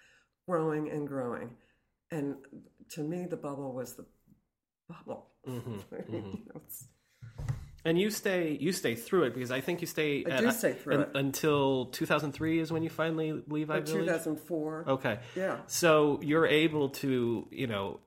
growing 0.48 0.90
and 0.90 1.06
growing. 1.06 1.50
And 2.10 2.36
to 2.92 3.02
me, 3.02 3.26
the 3.26 3.36
bubble 3.36 3.74
was 3.74 3.94
the 3.94 4.06
bubble. 4.88 5.28
Mm-hmm. 5.46 5.72
You 5.92 6.18
mm-hmm. 6.18 6.30
know, 6.48 6.56
it's- 6.56 6.88
And 7.84 7.98
you 7.98 8.10
stay 8.10 8.56
you 8.60 8.72
stay 8.72 8.94
through 8.94 9.24
it 9.24 9.34
because 9.34 9.50
I 9.50 9.60
think 9.60 9.80
you 9.80 9.86
stay. 9.86 10.24
I 10.24 10.40
do 10.40 10.50
stay 10.52 10.72
through 10.72 11.00
it. 11.00 11.10
until 11.14 11.86
2003 11.86 12.60
is 12.60 12.72
when 12.72 12.82
you 12.82 12.90
finally 12.90 13.42
leave 13.48 13.68
iVillage. 13.68 13.92
2004. 13.92 14.84
Okay. 14.88 15.18
Yeah. 15.34 15.58
So 15.66 16.20
you're 16.22 16.46
able 16.46 16.90
to, 17.00 17.48
you 17.50 17.66
know, 17.66 18.00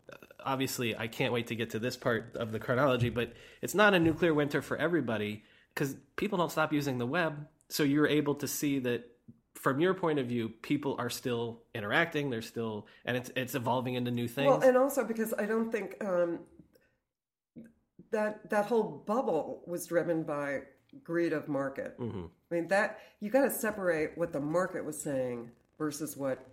obviously 0.43 0.97
I 0.97 1.07
can't 1.07 1.33
wait 1.33 1.47
to 1.47 1.55
get 1.55 1.71
to 1.71 1.79
this 1.79 1.97
part 1.97 2.35
of 2.35 2.51
the 2.51 2.59
chronology, 2.59 3.09
but 3.09 3.33
it's 3.61 3.75
not 3.75 3.93
a 3.93 3.99
nuclear 3.99 4.33
winter 4.33 4.61
for 4.61 4.77
everybody 4.77 5.43
because 5.73 5.95
people 6.15 6.37
don't 6.37 6.51
stop 6.51 6.71
using 6.71 6.97
the 6.97 7.05
web. 7.05 7.47
So 7.69 7.83
you're 7.83 8.07
able 8.07 8.35
to 8.35 8.47
see 8.47 8.79
that 8.79 9.09
from 9.55 9.79
your 9.79 9.93
point 9.93 10.19
of 10.19 10.27
view, 10.27 10.49
people 10.61 10.95
are 10.99 11.09
still 11.09 11.63
interacting. 11.73 12.29
They're 12.29 12.41
still, 12.41 12.87
and 13.05 13.17
it's 13.17 13.31
it's 13.35 13.55
evolving 13.55 13.95
into 13.95 14.11
new 14.11 14.27
things. 14.27 14.47
Well, 14.47 14.61
and 14.61 14.77
also 14.77 15.03
because 15.03 15.33
I 15.39 15.45
don't 15.45 15.71
think 15.71 15.95
um, 16.03 16.39
that 18.11 18.49
that 18.49 18.65
whole 18.65 19.03
bubble 19.05 19.63
was 19.65 19.87
driven 19.87 20.23
by 20.23 20.61
greed 21.03 21.33
of 21.33 21.47
market. 21.47 21.99
Mm-hmm. 21.99 22.25
I 22.51 22.55
mean 22.55 22.67
that 22.67 22.99
you 23.19 23.29
got 23.29 23.43
to 23.45 23.51
separate 23.51 24.11
what 24.15 24.31
the 24.31 24.39
market 24.39 24.85
was 24.85 25.01
saying 25.01 25.49
versus 25.77 26.15
what 26.15 26.47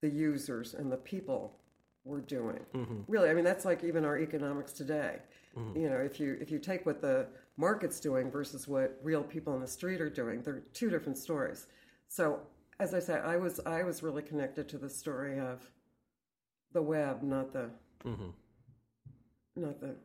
the 0.00 0.08
users 0.08 0.74
and 0.74 0.90
the 0.90 0.96
people 0.96 1.58
were 2.04 2.20
doing. 2.20 2.60
Mm-hmm. 2.74 3.00
Really, 3.08 3.28
I 3.28 3.34
mean 3.34 3.44
that's 3.44 3.64
like 3.64 3.84
even 3.84 4.04
our 4.04 4.18
economics 4.18 4.72
today. 4.72 5.18
You 5.76 5.88
know, 5.88 5.98
if 5.98 6.18
you 6.18 6.36
if 6.40 6.50
you 6.50 6.58
take 6.58 6.84
what 6.84 7.00
the 7.00 7.28
market's 7.56 8.00
doing 8.00 8.30
versus 8.30 8.66
what 8.66 8.98
real 9.02 9.22
people 9.22 9.52
on 9.52 9.60
the 9.60 9.66
street 9.66 10.00
are 10.00 10.10
doing, 10.10 10.42
they're 10.42 10.62
two 10.72 10.90
different 10.90 11.18
stories. 11.18 11.66
So, 12.08 12.40
as 12.80 12.94
I 12.94 12.98
said, 12.98 13.22
I 13.24 13.36
was 13.36 13.60
I 13.66 13.82
was 13.82 14.02
really 14.02 14.22
connected 14.22 14.68
to 14.70 14.78
the 14.78 14.90
story 14.90 15.38
of 15.38 15.70
the 16.72 16.82
web, 16.82 17.22
not 17.22 17.52
the 17.52 17.70
not 18.04 18.10
the 18.10 18.10
Mm-hmm. 18.10 19.60
not 19.62 19.80
the 19.80 19.96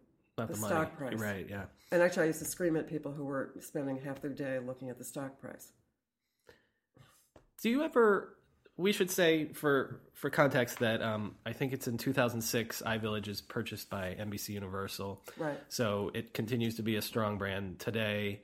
the, 0.47 0.55
stock 0.55 0.97
price. 0.97 1.19
right? 1.19 1.45
Yeah. 1.49 1.63
And 1.91 2.01
actually, 2.01 2.23
I 2.23 2.27
used 2.27 2.39
to 2.39 2.45
scream 2.45 2.77
at 2.77 2.87
people 2.87 3.11
who 3.11 3.25
were 3.25 3.53
spending 3.59 3.99
half 3.99 4.21
their 4.21 4.31
day 4.31 4.59
looking 4.59 4.89
at 4.89 4.97
the 4.97 5.03
stock 5.03 5.39
price. 5.41 5.73
Do 7.61 7.69
you 7.69 7.83
ever? 7.83 8.37
We 8.79 8.93
should 8.93 9.11
say 9.11 9.51
for 9.51 9.99
for 10.13 10.29
context 10.29 10.79
that 10.79 11.01
um, 11.01 11.35
I 11.45 11.51
think 11.51 11.73
it's 11.73 11.89
in 11.89 11.97
2006. 11.97 12.81
iVillage 12.85 13.27
is 13.27 13.41
purchased 13.41 13.89
by 13.89 14.15
NBC 14.17 14.49
Universal, 14.49 15.21
Right. 15.37 15.59
So 15.67 16.11
it 16.13 16.33
continues 16.33 16.75
to 16.75 16.81
be 16.81 16.95
a 16.95 17.01
strong 17.01 17.37
brand 17.37 17.79
today. 17.79 18.41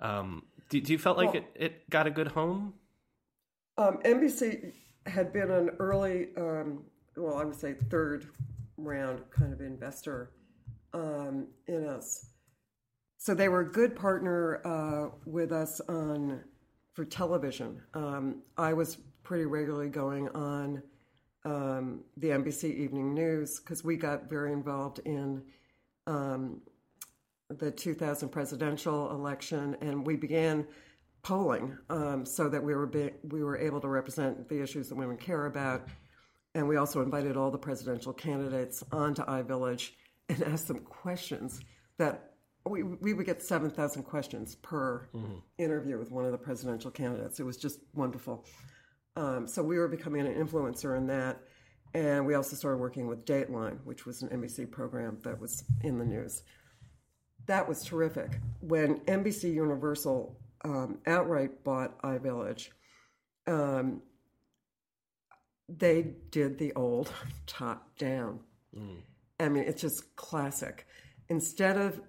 Um, 0.00 0.44
do, 0.70 0.80
do 0.80 0.90
you 0.92 0.98
felt 0.98 1.18
like 1.18 1.34
Well- 1.34 1.44
it, 1.54 1.64
it 1.66 1.90
got 1.90 2.06
a 2.06 2.10
good 2.10 2.28
home? 2.28 2.72
Um, 3.76 3.98
NBC 4.04 4.72
had 5.04 5.32
been 5.34 5.50
an 5.50 5.70
early, 5.78 6.28
um, 6.38 6.84
well, 7.16 7.36
I 7.36 7.44
would 7.44 7.56
say 7.56 7.74
third 7.90 8.26
round 8.78 9.20
kind 9.30 9.52
of 9.52 9.60
investor 9.60 10.30
um, 10.94 11.48
in 11.66 11.84
us. 11.86 12.26
So 13.18 13.34
they 13.34 13.50
were 13.50 13.60
a 13.60 13.70
good 13.70 13.96
partner 13.96 14.62
uh, 14.64 15.10
with 15.26 15.52
us 15.52 15.80
on 15.88 16.40
for 16.94 17.04
television. 17.04 17.82
Um, 17.92 18.42
I 18.56 18.72
was 18.72 18.98
pretty 19.24 19.46
regularly 19.46 19.88
going 19.88 20.28
on 20.28 20.82
um, 21.44 22.00
the 22.16 22.28
NBC 22.28 22.74
Evening 22.76 23.14
News 23.14 23.58
because 23.58 23.82
we 23.82 23.96
got 23.96 24.30
very 24.30 24.52
involved 24.52 25.00
in 25.04 25.42
um, 26.06 26.60
the 27.48 27.70
2000 27.70 28.28
presidential 28.28 29.10
election, 29.10 29.76
and 29.80 30.06
we 30.06 30.16
began 30.16 30.66
polling 31.22 31.76
um, 31.90 32.24
so 32.24 32.48
that 32.48 32.62
we 32.62 32.74
were 32.74 32.86
be, 32.86 33.10
we 33.30 33.42
were 33.42 33.56
able 33.56 33.80
to 33.80 33.88
represent 33.88 34.48
the 34.48 34.62
issues 34.62 34.88
that 34.88 34.94
women 34.94 35.16
care 35.16 35.46
about. 35.46 35.88
And 36.54 36.68
we 36.68 36.76
also 36.76 37.02
invited 37.02 37.36
all 37.36 37.50
the 37.50 37.58
presidential 37.58 38.12
candidates 38.12 38.84
onto 38.92 39.24
iVillage 39.24 39.90
and 40.28 40.42
asked 40.44 40.68
them 40.68 40.80
questions 40.80 41.60
that 41.98 42.34
we, 42.66 42.82
we 42.82 43.12
would 43.12 43.26
get 43.26 43.42
7,000 43.42 44.04
questions 44.04 44.54
per 44.56 45.06
interview 45.58 45.98
with 45.98 46.10
one 46.10 46.24
of 46.24 46.32
the 46.32 46.38
presidential 46.38 46.90
candidates. 46.90 47.40
It 47.40 47.44
was 47.44 47.56
just 47.56 47.80
wonderful. 47.92 48.46
Um, 49.16 49.46
so 49.46 49.62
we 49.62 49.78
were 49.78 49.88
becoming 49.88 50.26
an 50.26 50.34
influencer 50.34 50.96
in 50.96 51.06
that. 51.08 51.40
And 51.94 52.26
we 52.26 52.34
also 52.34 52.56
started 52.56 52.78
working 52.78 53.06
with 53.06 53.24
Dateline, 53.24 53.78
which 53.84 54.04
was 54.04 54.22
an 54.22 54.28
NBC 54.30 54.70
program 54.70 55.18
that 55.22 55.40
was 55.40 55.64
in 55.82 55.98
the 55.98 56.04
news. 56.04 56.42
That 57.46 57.68
was 57.68 57.84
terrific. 57.84 58.40
When 58.60 59.00
NBC 59.00 59.52
Universal 59.54 60.36
um, 60.64 60.98
outright 61.06 61.62
bought 61.62 62.00
iVillage, 62.02 62.70
um, 63.46 64.02
they 65.68 66.14
did 66.30 66.58
the 66.58 66.72
old 66.74 67.12
top 67.46 67.96
down. 67.96 68.40
I 69.38 69.48
mean, 69.48 69.64
it's 69.64 69.80
just 69.80 70.16
classic. 70.16 70.86
Instead 71.28 71.76
of, 71.76 72.00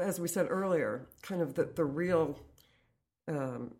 as 0.00 0.20
we 0.20 0.28
said 0.28 0.46
earlier, 0.50 1.08
kind 1.22 1.40
of 1.40 1.54
the, 1.54 1.64
the 1.64 1.84
real 1.84 2.38
um, 3.26 3.72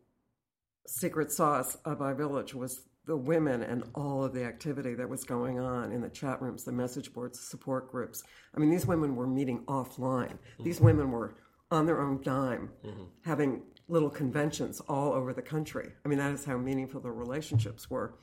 secret 0.89 1.31
sauce 1.31 1.77
of 1.85 1.99
iVillage 1.99 2.55
was 2.55 2.83
the 3.07 3.17
women 3.17 3.63
and 3.63 3.85
all 3.95 4.23
of 4.25 4.35
the 4.35 4.45
activity 4.45 4.95
that 4.95 5.09
was 5.09 5.25
going 5.25 5.59
on 5.59 5.93
in 5.93 6.01
the 6.01 6.09
chat 6.09 6.41
rooms, 6.43 6.65
the 6.65 6.73
message 6.73 7.13
boards, 7.13 7.39
the 7.39 7.45
support 7.45 7.91
groups. 7.91 8.23
I 8.55 8.61
mean, 8.61 8.71
these 8.71 8.87
women 8.87 9.17
were 9.17 9.27
meeting 9.27 9.65
offline. 9.67 10.33
Mm-hmm. 10.33 10.65
These 10.65 10.81
women 10.81 11.11
were 11.11 11.35
on 11.71 11.87
their 11.87 12.01
own 12.01 12.23
dime, 12.23 12.71
mm-hmm. 12.85 13.05
having 13.25 13.63
little 13.89 14.11
conventions 14.11 14.81
all 14.89 15.13
over 15.13 15.33
the 15.33 15.43
country. 15.43 15.91
I 16.05 16.09
mean, 16.09 16.19
that 16.19 16.33
is 16.33 16.45
how 16.45 16.59
meaningful 16.59 17.01
the 17.01 17.11
relationships 17.11 17.89
were. 17.89 18.15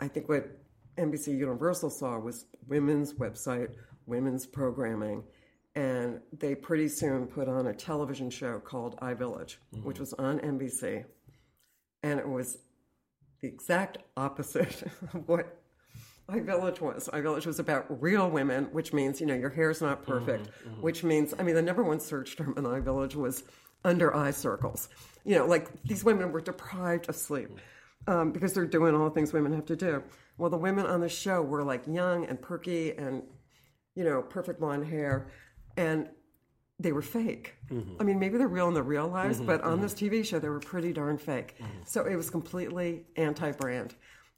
I 0.00 0.08
think 0.08 0.28
what 0.28 0.58
NBC 0.96 1.36
Universal 1.36 1.90
saw 1.90 2.18
was 2.18 2.46
women's 2.66 3.14
website, 3.14 3.70
women's 4.06 4.46
programming, 4.46 5.22
and 5.74 6.20
they 6.32 6.54
pretty 6.54 6.88
soon 6.88 7.26
put 7.26 7.48
on 7.48 7.66
a 7.66 7.74
television 7.74 8.30
show 8.30 8.58
called 8.58 8.98
iVillage, 9.00 9.56
which 9.82 9.96
mm-hmm. 9.96 10.00
was 10.00 10.12
on 10.14 10.38
NBC. 10.40 11.04
And 12.02 12.18
it 12.20 12.28
was 12.28 12.58
the 13.40 13.48
exact 13.48 13.98
opposite 14.16 14.82
of 15.14 15.28
what 15.28 15.58
iVillage 16.28 16.80
was. 16.80 17.08
iVillage 17.12 17.46
was 17.46 17.58
about 17.58 18.02
real 18.02 18.28
women, 18.30 18.64
which 18.72 18.92
means, 18.92 19.20
you 19.20 19.26
know, 19.26 19.34
your 19.34 19.50
hair's 19.50 19.80
not 19.80 20.04
perfect, 20.04 20.48
which 20.80 21.02
means, 21.02 21.34
I 21.38 21.42
mean, 21.42 21.54
the 21.54 21.62
number 21.62 21.82
one 21.82 22.00
search 22.00 22.36
term 22.36 22.54
in 22.56 22.64
iVillage 22.64 23.14
was 23.14 23.44
under 23.84 24.14
eye 24.14 24.32
circles. 24.32 24.88
You 25.24 25.36
know, 25.36 25.46
like 25.46 25.68
these 25.84 26.04
women 26.04 26.32
were 26.32 26.40
deprived 26.40 27.08
of 27.08 27.16
sleep 27.16 27.50
um, 28.06 28.32
because 28.32 28.52
they're 28.52 28.66
doing 28.66 28.94
all 28.94 29.04
the 29.04 29.10
things 29.10 29.32
women 29.32 29.54
have 29.54 29.66
to 29.66 29.76
do. 29.76 30.02
Well, 30.36 30.50
the 30.50 30.58
women 30.58 30.86
on 30.86 31.00
the 31.00 31.08
show 31.08 31.42
were 31.42 31.62
like 31.62 31.86
young 31.86 32.26
and 32.26 32.40
perky 32.40 32.92
and, 32.92 33.22
you 33.94 34.04
know, 34.04 34.22
perfect 34.22 34.60
blonde 34.60 34.86
hair. 34.86 35.28
And 35.76 36.08
they 36.78 36.92
were 36.92 37.02
fake. 37.02 37.54
Mm-hmm. 37.70 37.96
I 38.00 38.04
mean, 38.04 38.18
maybe 38.18 38.38
they're 38.38 38.46
real 38.46 38.68
in 38.68 38.74
their 38.74 38.82
real 38.82 39.08
lives, 39.08 39.38
mm-hmm. 39.38 39.46
but 39.46 39.62
on 39.62 39.74
mm-hmm. 39.74 39.82
this 39.82 39.94
TV 39.94 40.24
show, 40.24 40.38
they 40.38 40.48
were 40.48 40.60
pretty 40.60 40.92
darn 40.92 41.18
fake. 41.18 41.56
So 41.84 42.04
it 42.04 42.14
was 42.14 42.30
completely 42.30 43.06
anti-brand. 43.16 43.94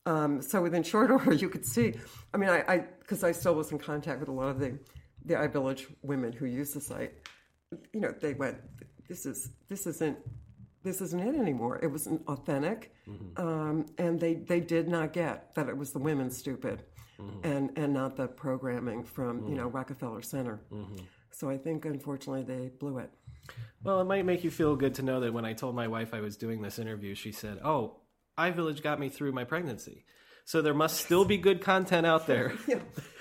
Um, 0.06 0.40
so 0.40 0.62
within 0.62 0.82
short 0.82 1.10
order, 1.10 1.34
you 1.34 1.48
could 1.48 1.66
see. 1.66 1.94
I 2.32 2.36
mean, 2.36 2.48
I 2.48 2.84
because 3.00 3.22
I, 3.22 3.32
still 3.32 3.54
was 3.54 3.72
in 3.72 3.78
contact 3.78 4.20
with 4.20 4.28
a 4.28 4.32
lot 4.32 4.48
of 4.48 4.58
the 4.58 4.78
the 5.24 5.34
iVillage 5.34 5.86
women 6.02 6.32
who 6.32 6.46
use 6.46 6.72
the 6.72 6.80
site. 6.80 7.12
You 7.92 8.00
know, 8.00 8.14
they 8.20 8.34
went, 8.34 8.56
"This 9.08 9.26
is 9.26 9.50
this 9.68 9.86
isn't 9.86 10.18
this 10.82 11.00
isn't 11.02 11.20
it 11.20 11.36
anymore." 11.38 11.78
It 11.82 11.88
wasn't 11.88 12.26
authentic, 12.26 12.94
um, 13.36 13.86
and 13.98 14.18
they 14.18 14.34
they 14.34 14.60
did 14.60 14.88
not 14.88 15.12
get 15.12 15.54
that 15.54 15.68
it 15.68 15.76
was 15.76 15.92
the 15.92 15.98
women 15.98 16.30
stupid, 16.30 16.84
and 17.44 17.70
and 17.76 17.92
not 17.92 18.16
the 18.16 18.26
programming 18.26 19.04
from 19.04 19.46
you 19.46 19.54
know 19.54 19.68
Rockefeller 19.68 20.22
Center. 20.22 20.60
So 21.32 21.48
I 21.48 21.58
think, 21.58 21.84
unfortunately, 21.84 22.42
they 22.42 22.68
blew 22.68 22.98
it. 22.98 23.10
Well, 23.82 24.00
it 24.00 24.04
might 24.04 24.26
make 24.26 24.44
you 24.44 24.50
feel 24.50 24.76
good 24.76 24.94
to 24.96 25.02
know 25.02 25.20
that 25.20 25.32
when 25.32 25.44
I 25.44 25.52
told 25.54 25.74
my 25.74 25.88
wife 25.88 26.12
I 26.12 26.20
was 26.20 26.36
doing 26.36 26.62
this 26.62 26.78
interview, 26.78 27.14
she 27.14 27.32
said, 27.32 27.58
"Oh, 27.64 27.96
iVillage 28.38 28.82
got 28.82 29.00
me 29.00 29.08
through 29.08 29.32
my 29.32 29.44
pregnancy." 29.44 30.04
So 30.44 30.60
there 30.62 30.74
must 30.74 31.04
still 31.04 31.24
be 31.24 31.38
good 31.38 31.60
content 31.62 32.06
out 32.06 32.26
there. 32.26 32.52
Yeah, 32.68 32.80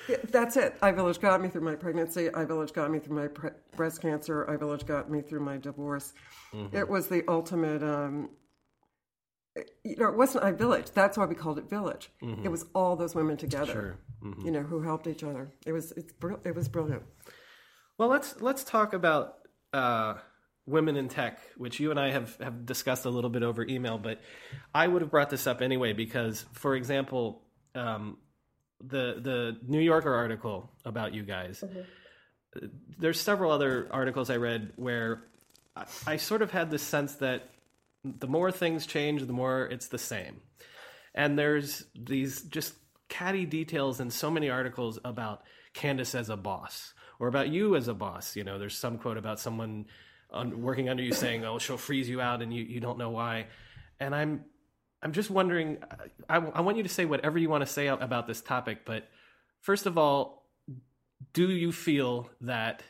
yeah, 0.10 0.18
that's 0.32 0.57
it. 0.57 0.80
iVillage 0.82 1.22
got 1.22 1.39
me 1.39 1.49
through 1.49 1.62
my 1.62 1.76
pregnancy. 1.76 2.30
iVillage 2.30 2.74
got 2.74 2.89
me 2.89 2.97
through 2.97 3.16
my 3.16 3.28
pre- 3.28 3.51
breast 3.76 4.01
cancer. 4.01 4.43
iVillage 4.49 4.88
got 4.88 5.12
me 5.12 5.22
through 5.22 5.41
my 5.41 5.57
divorce. 5.57 6.14
Mm-hmm. 6.51 6.76
It 6.76 6.89
was 6.89 7.07
the 7.07 7.24
ultimate. 7.28 7.84
Um, 7.84 8.30
you 9.84 9.97
know, 9.97 10.10
it 10.10 10.18
wasn't 10.18 10.43
iVillage. 10.45 10.93
That's 10.93 11.16
why 11.18 11.26
we 11.26 11.36
called 11.36 11.60
it 11.60 11.70
Village. 11.70 12.10
It 12.22 12.49
was 12.49 12.66
all 12.74 12.95
those 12.95 13.14
women 13.14 13.38
together. 13.38 13.99
Mm-hmm. 14.24 14.45
You 14.45 14.51
know, 14.51 14.62
who 14.64 14.82
helped 14.82 15.05
each 15.05 15.24
other. 15.24 15.51
It 15.66 15.74
was 15.74 15.91
it's 15.91 16.14
it 16.43 16.55
was 16.55 16.68
brilliant. 16.68 17.03
Well, 17.99 18.07
let's 18.07 18.39
let's 18.39 18.63
talk 18.63 18.93
about 18.93 19.39
uh, 19.73 20.13
women 20.65 20.95
in 20.95 21.09
tech, 21.09 21.37
which 21.57 21.81
you 21.81 21.91
and 21.91 21.99
I 21.99 22.11
have 22.11 22.37
have 22.37 22.65
discussed 22.65 23.03
a 23.03 23.09
little 23.09 23.29
bit 23.29 23.43
over 23.43 23.61
email. 23.67 23.97
But 23.97 24.21
I 24.73 24.87
would 24.87 25.01
have 25.01 25.11
brought 25.11 25.29
this 25.29 25.45
up 25.45 25.61
anyway 25.61 25.91
because, 25.91 26.45
for 26.53 26.77
example, 26.77 27.41
um, 27.75 28.17
the 28.79 29.19
the 29.21 29.57
New 29.67 29.81
Yorker 29.81 30.13
article 30.13 30.71
about 30.85 31.13
you 31.13 31.23
guys. 31.23 31.61
uh, 31.61 32.67
There's 32.97 33.19
several 33.19 33.51
other 33.51 33.89
articles 33.91 34.29
I 34.29 34.37
read 34.37 34.71
where 34.77 35.23
I, 35.75 35.83
I 36.07 36.15
sort 36.15 36.41
of 36.41 36.51
had 36.51 36.71
this 36.71 36.81
sense 36.81 37.15
that 37.15 37.49
the 38.05 38.27
more 38.27 38.49
things 38.49 38.85
change, 38.85 39.27
the 39.27 39.33
more 39.33 39.65
it's 39.65 39.89
the 39.89 39.97
same. 39.97 40.39
And 41.13 41.37
there's 41.37 41.83
these 41.93 42.43
just 42.43 42.75
catty 43.09 43.45
details 43.45 43.99
in 43.99 44.09
so 44.09 44.31
many 44.31 44.49
articles 44.49 44.99
about 45.03 45.43
Candice 45.73 46.15
as 46.15 46.29
a 46.29 46.37
boss 46.37 46.93
or 47.20 47.28
about 47.28 47.49
you 47.49 47.76
as 47.76 47.88
a 47.88 47.93
boss. 47.93 48.36
You 48.36 48.43
know, 48.43 48.57
there's 48.57 48.78
some 48.78 48.97
quote 48.97 49.17
about 49.17 49.39
someone 49.39 49.86
un- 50.32 50.61
working 50.61 50.89
under 50.89 51.03
you 51.03 51.13
saying, 51.13 51.45
"Oh, 51.45 51.59
she'll 51.59 51.78
freeze 51.78 52.09
you 52.09 52.22
out," 52.22 52.41
and 52.41 52.53
you, 52.53 52.63
you 52.63 52.80
don't 52.80 52.97
know 52.97 53.09
why. 53.09 53.47
And 53.99 54.15
I'm 54.15 54.45
I'm 55.03 55.11
just 55.11 55.30
wondering. 55.30 55.78
I, 56.30 56.38
I 56.38 56.61
want 56.61 56.78
you 56.78 56.84
to 56.84 56.89
say 56.89 57.05
whatever 57.05 57.38
you 57.38 57.49
want 57.49 57.61
to 57.61 57.72
say 57.72 57.88
about 57.88 58.28
this 58.28 58.41
topic, 58.41 58.86
but 58.86 59.07
first 59.61 59.86
of 59.86 59.97
all, 59.97 60.47
do 61.34 61.49
you 61.49 61.72
feel 61.72 62.30
that 62.41 62.84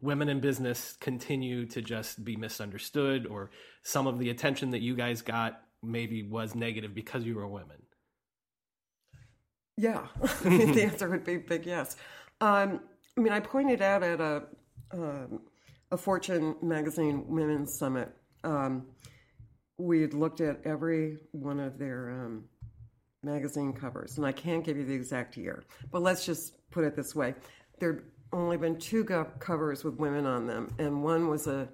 women 0.00 0.28
in 0.28 0.40
business 0.40 0.96
continue 0.98 1.66
to 1.66 1.82
just 1.82 2.24
be 2.24 2.36
misunderstood, 2.36 3.26
or 3.26 3.50
some 3.82 4.06
of 4.06 4.18
the 4.18 4.30
attention 4.30 4.70
that 4.70 4.80
you 4.80 4.96
guys 4.96 5.22
got 5.22 5.60
maybe 5.82 6.22
was 6.22 6.54
negative 6.54 6.94
because 6.94 7.24
you 7.24 7.36
were 7.36 7.48
women? 7.48 7.78
Yeah, 9.76 10.06
the 10.42 10.82
answer 10.84 11.08
would 11.08 11.24
be 11.24 11.38
big 11.38 11.66
yes. 11.66 11.96
Um, 12.40 12.80
I 13.16 13.20
mean, 13.20 13.32
I 13.32 13.40
pointed 13.40 13.82
out 13.82 14.02
at 14.02 14.20
a 14.20 14.44
um, 14.92 15.40
a 15.90 15.96
Fortune 15.96 16.56
magazine 16.62 17.24
women's 17.28 17.78
summit. 17.78 18.10
Um, 18.44 18.86
we 19.78 20.00
had 20.00 20.14
looked 20.14 20.40
at 20.40 20.60
every 20.64 21.18
one 21.32 21.60
of 21.60 21.78
their 21.78 22.10
um, 22.10 22.44
magazine 23.22 23.72
covers, 23.72 24.16
and 24.16 24.26
I 24.26 24.32
can't 24.32 24.64
give 24.64 24.76
you 24.76 24.84
the 24.84 24.94
exact 24.94 25.36
year, 25.36 25.64
but 25.90 26.02
let's 26.02 26.24
just 26.24 26.54
put 26.70 26.84
it 26.84 26.96
this 26.96 27.14
way: 27.14 27.34
there'd 27.78 28.04
only 28.32 28.56
been 28.56 28.78
two 28.78 29.04
go- 29.04 29.30
covers 29.38 29.84
with 29.84 29.96
women 29.96 30.26
on 30.26 30.46
them, 30.46 30.74
and 30.78 31.02
one 31.02 31.28
was 31.28 31.46
a 31.46 31.68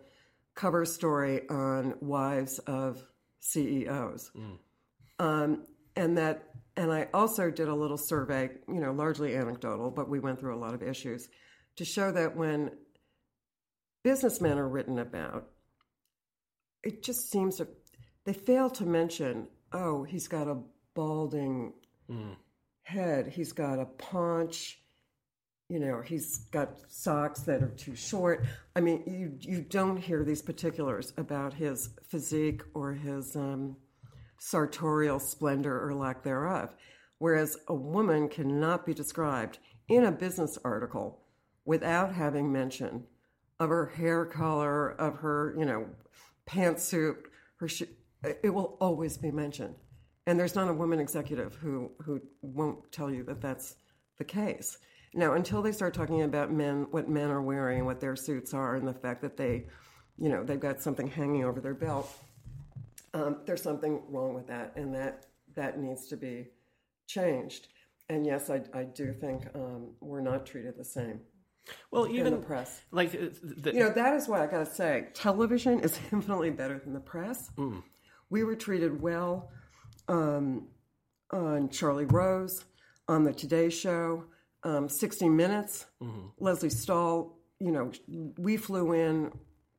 cover 0.54 0.84
story 0.84 1.48
on 1.48 1.94
wives 2.00 2.58
of 2.60 3.02
CEOs. 3.38 4.32
Um, 5.20 5.66
and 5.94 6.18
that, 6.18 6.48
and 6.78 6.92
I 6.92 7.08
also 7.12 7.50
did 7.50 7.66
a 7.66 7.74
little 7.74 7.98
survey, 7.98 8.50
you 8.68 8.80
know, 8.80 8.92
largely 8.92 9.34
anecdotal, 9.34 9.90
but 9.90 10.08
we 10.08 10.20
went 10.20 10.38
through 10.38 10.54
a 10.54 10.62
lot 10.64 10.74
of 10.74 10.82
issues 10.82 11.28
to 11.74 11.84
show 11.84 12.12
that 12.12 12.36
when 12.36 12.70
businessmen 14.04 14.58
are 14.58 14.68
written 14.68 15.00
about, 15.00 15.48
it 16.84 17.02
just 17.02 17.32
seems 17.32 17.56
to, 17.56 17.66
they 18.24 18.32
fail 18.32 18.70
to 18.70 18.86
mention, 18.86 19.48
oh, 19.72 20.04
he's 20.04 20.28
got 20.28 20.46
a 20.46 20.58
balding 20.94 21.72
head, 22.84 23.26
he's 23.26 23.50
got 23.50 23.80
a 23.80 23.84
paunch, 23.84 24.78
you 25.68 25.80
know, 25.80 26.00
he's 26.00 26.38
got 26.52 26.78
socks 26.88 27.40
that 27.40 27.60
are 27.60 27.74
too 27.76 27.96
short. 27.96 28.46
I 28.76 28.80
mean, 28.80 29.02
you 29.04 29.36
you 29.40 29.62
don't 29.62 29.98
hear 29.98 30.24
these 30.24 30.42
particulars 30.42 31.12
about 31.18 31.52
his 31.52 31.90
physique 32.08 32.62
or 32.72 32.92
his 32.92 33.34
um, 33.34 33.76
sartorial 34.38 35.18
splendor 35.18 35.84
or 35.86 35.94
lack 35.94 36.22
thereof. 36.22 36.74
Whereas 37.18 37.56
a 37.68 37.74
woman 37.74 38.28
cannot 38.28 38.86
be 38.86 38.94
described 38.94 39.58
in 39.88 40.04
a 40.04 40.12
business 40.12 40.58
article 40.64 41.20
without 41.64 42.14
having 42.14 42.52
mention 42.52 43.04
of 43.60 43.70
her 43.70 43.86
hair 43.86 44.24
color, 44.24 44.90
of 44.92 45.16
her, 45.16 45.54
you 45.58 45.64
know, 45.64 45.86
pantsuit, 46.46 47.16
her 47.56 47.68
sh- 47.68 47.82
it 48.22 48.52
will 48.52 48.76
always 48.80 49.16
be 49.18 49.30
mentioned. 49.30 49.74
And 50.26 50.38
there's 50.38 50.54
not 50.54 50.68
a 50.68 50.74
woman 50.74 51.00
executive 51.00 51.54
who 51.54 51.90
who 52.04 52.20
won't 52.42 52.90
tell 52.92 53.10
you 53.10 53.24
that 53.24 53.40
that's 53.40 53.76
the 54.18 54.24
case. 54.24 54.78
Now, 55.14 55.34
until 55.34 55.62
they 55.62 55.72
start 55.72 55.94
talking 55.94 56.22
about 56.22 56.52
men, 56.52 56.86
what 56.90 57.08
men 57.08 57.30
are 57.30 57.42
wearing, 57.42 57.84
what 57.84 58.00
their 58.00 58.14
suits 58.14 58.52
are, 58.52 58.76
and 58.76 58.86
the 58.86 58.92
fact 58.92 59.22
that 59.22 59.36
they, 59.36 59.66
you 60.18 60.28
know, 60.28 60.44
they've 60.44 60.60
got 60.60 60.82
something 60.82 61.06
hanging 61.06 61.44
over 61.44 61.60
their 61.60 61.74
belt, 61.74 62.10
um, 63.14 63.38
there's 63.46 63.62
something 63.62 64.02
wrong 64.08 64.34
with 64.34 64.46
that, 64.48 64.72
and 64.76 64.94
that 64.94 65.26
that 65.54 65.80
needs 65.80 66.06
to 66.08 66.16
be 66.16 66.48
changed. 67.06 67.68
And 68.08 68.24
yes, 68.26 68.48
I, 68.50 68.62
I 68.74 68.84
do 68.84 69.12
think 69.12 69.46
um, 69.54 69.90
we're 70.00 70.20
not 70.22 70.46
treated 70.46 70.76
the 70.78 70.84
same 70.84 71.20
Well, 71.90 72.08
even 72.08 72.32
the 72.32 72.38
press. 72.46 72.80
like 72.90 73.14
uh, 73.14 73.28
the, 73.42 73.72
You 73.74 73.80
know, 73.80 73.90
that 73.90 74.14
is 74.14 74.28
why 74.28 74.42
I 74.42 74.46
got 74.46 74.66
to 74.66 74.72
say, 74.74 75.08
television 75.14 75.80
is 75.80 75.98
infinitely 76.12 76.50
better 76.50 76.78
than 76.78 76.94
the 76.94 77.00
press. 77.00 77.50
We 78.30 78.44
were 78.44 78.54
treated 78.56 79.00
well 79.00 79.50
um, 80.08 80.68
on 81.32 81.68
Charlie 81.68 82.06
Rose, 82.06 82.64
on 83.08 83.24
the 83.24 83.32
Today 83.32 83.68
Show, 83.68 84.24
um, 84.64 84.88
60 84.88 85.28
Minutes, 85.28 85.86
Lesley 86.38 86.70
Stahl. 86.70 87.38
You 87.60 87.72
know, 87.72 87.90
we 88.38 88.56
flew 88.56 88.92
in 88.92 89.32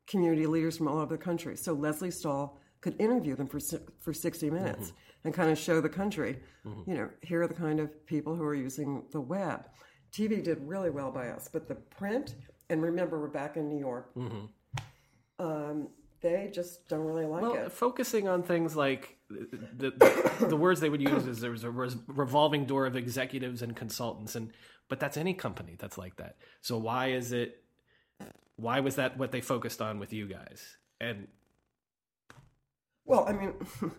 community 0.07 0.45
leaders 0.45 0.77
from 0.77 0.87
all 0.87 0.99
over 0.99 1.15
the 1.17 1.23
country, 1.23 1.55
so 1.57 1.73
Lesley 1.73 2.11
Stahl 2.11 2.58
could 2.81 2.99
interview 2.99 3.35
them 3.35 3.47
for 3.47 3.59
for 3.99 4.13
60 4.13 4.49
minutes 4.49 4.87
mm-hmm. 4.87 5.27
and 5.27 5.33
kind 5.33 5.49
of 5.49 5.57
show 5.57 5.81
the 5.81 5.89
country. 5.89 6.39
Mm-hmm. 6.65 6.89
You 6.89 6.97
know, 6.97 7.09
here 7.21 7.41
are 7.41 7.47
the 7.47 7.53
kind 7.53 7.79
of 7.79 8.05
people 8.05 8.35
who 8.35 8.43
are 8.43 8.55
using 8.55 9.03
the 9.11 9.21
web. 9.21 9.65
TV 10.11 10.43
did 10.43 10.57
really 10.67 10.89
well 10.89 11.11
by 11.11 11.29
us, 11.29 11.49
but 11.51 11.67
the 11.67 11.75
print, 11.75 12.35
and 12.69 12.81
remember, 12.81 13.19
we're 13.19 13.27
back 13.27 13.57
in 13.57 13.69
New 13.69 13.79
York. 13.79 14.13
Mm-hmm. 14.15 14.45
Um, 15.39 15.89
they 16.21 16.49
just 16.53 16.87
don't 16.89 17.05
really 17.05 17.25
like 17.25 17.41
well, 17.41 17.53
it. 17.53 17.71
focusing 17.71 18.27
on 18.27 18.43
things 18.43 18.75
like 18.75 19.17
the, 19.29 19.91
the 19.91 20.47
the 20.47 20.55
words 20.55 20.79
they 20.79 20.89
would 20.89 21.01
use 21.01 21.25
is 21.27 21.39
there 21.39 21.51
was 21.51 21.63
a 21.63 21.71
revolving 21.71 22.65
door 22.65 22.85
of 22.85 22.95
executives 22.95 23.61
and 23.61 23.75
consultants, 23.75 24.35
and 24.35 24.51
but 24.89 24.99
that's 24.99 25.15
any 25.15 25.33
company 25.33 25.75
that's 25.79 25.97
like 25.97 26.17
that. 26.17 26.35
So 26.61 26.77
why 26.77 27.11
is 27.11 27.31
it? 27.31 27.63
Why 28.57 28.81
was 28.81 28.95
that 28.95 29.17
what 29.17 29.31
they 29.31 29.39
focused 29.39 29.81
on 29.81 29.99
with 29.99 30.11
you 30.11 30.27
guys? 30.27 30.77
And 30.99 31.27
Well, 33.09 33.25
I 33.27 33.33
mean, 33.33 33.53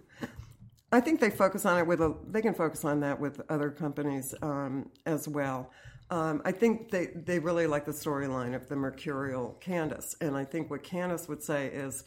I 0.93 1.01
think 1.01 1.19
they 1.19 1.31
focus 1.31 1.67
on 1.67 1.79
it 1.79 1.87
with 1.87 2.01
a. 2.01 2.15
They 2.29 2.41
can 2.41 2.55
focus 2.55 2.85
on 2.85 3.01
that 3.01 3.19
with 3.19 3.41
other 3.51 3.69
companies 3.69 4.37
um, 4.41 4.89
as 5.05 5.27
well. 5.27 5.73
Um, 6.11 6.41
I 6.45 6.53
think 6.53 6.93
they 6.93 7.09
they 7.17 7.41
really 7.41 7.67
like 7.67 7.85
the 7.85 7.93
storyline 7.93 8.55
of 8.55 8.69
the 8.69 8.77
mercurial 8.77 9.59
Candice, 9.61 10.15
and 10.21 10.37
I 10.37 10.45
think 10.45 10.71
what 10.71 10.85
Candice 10.85 11.29
would 11.29 11.43
say 11.43 11.67
is 11.67 12.05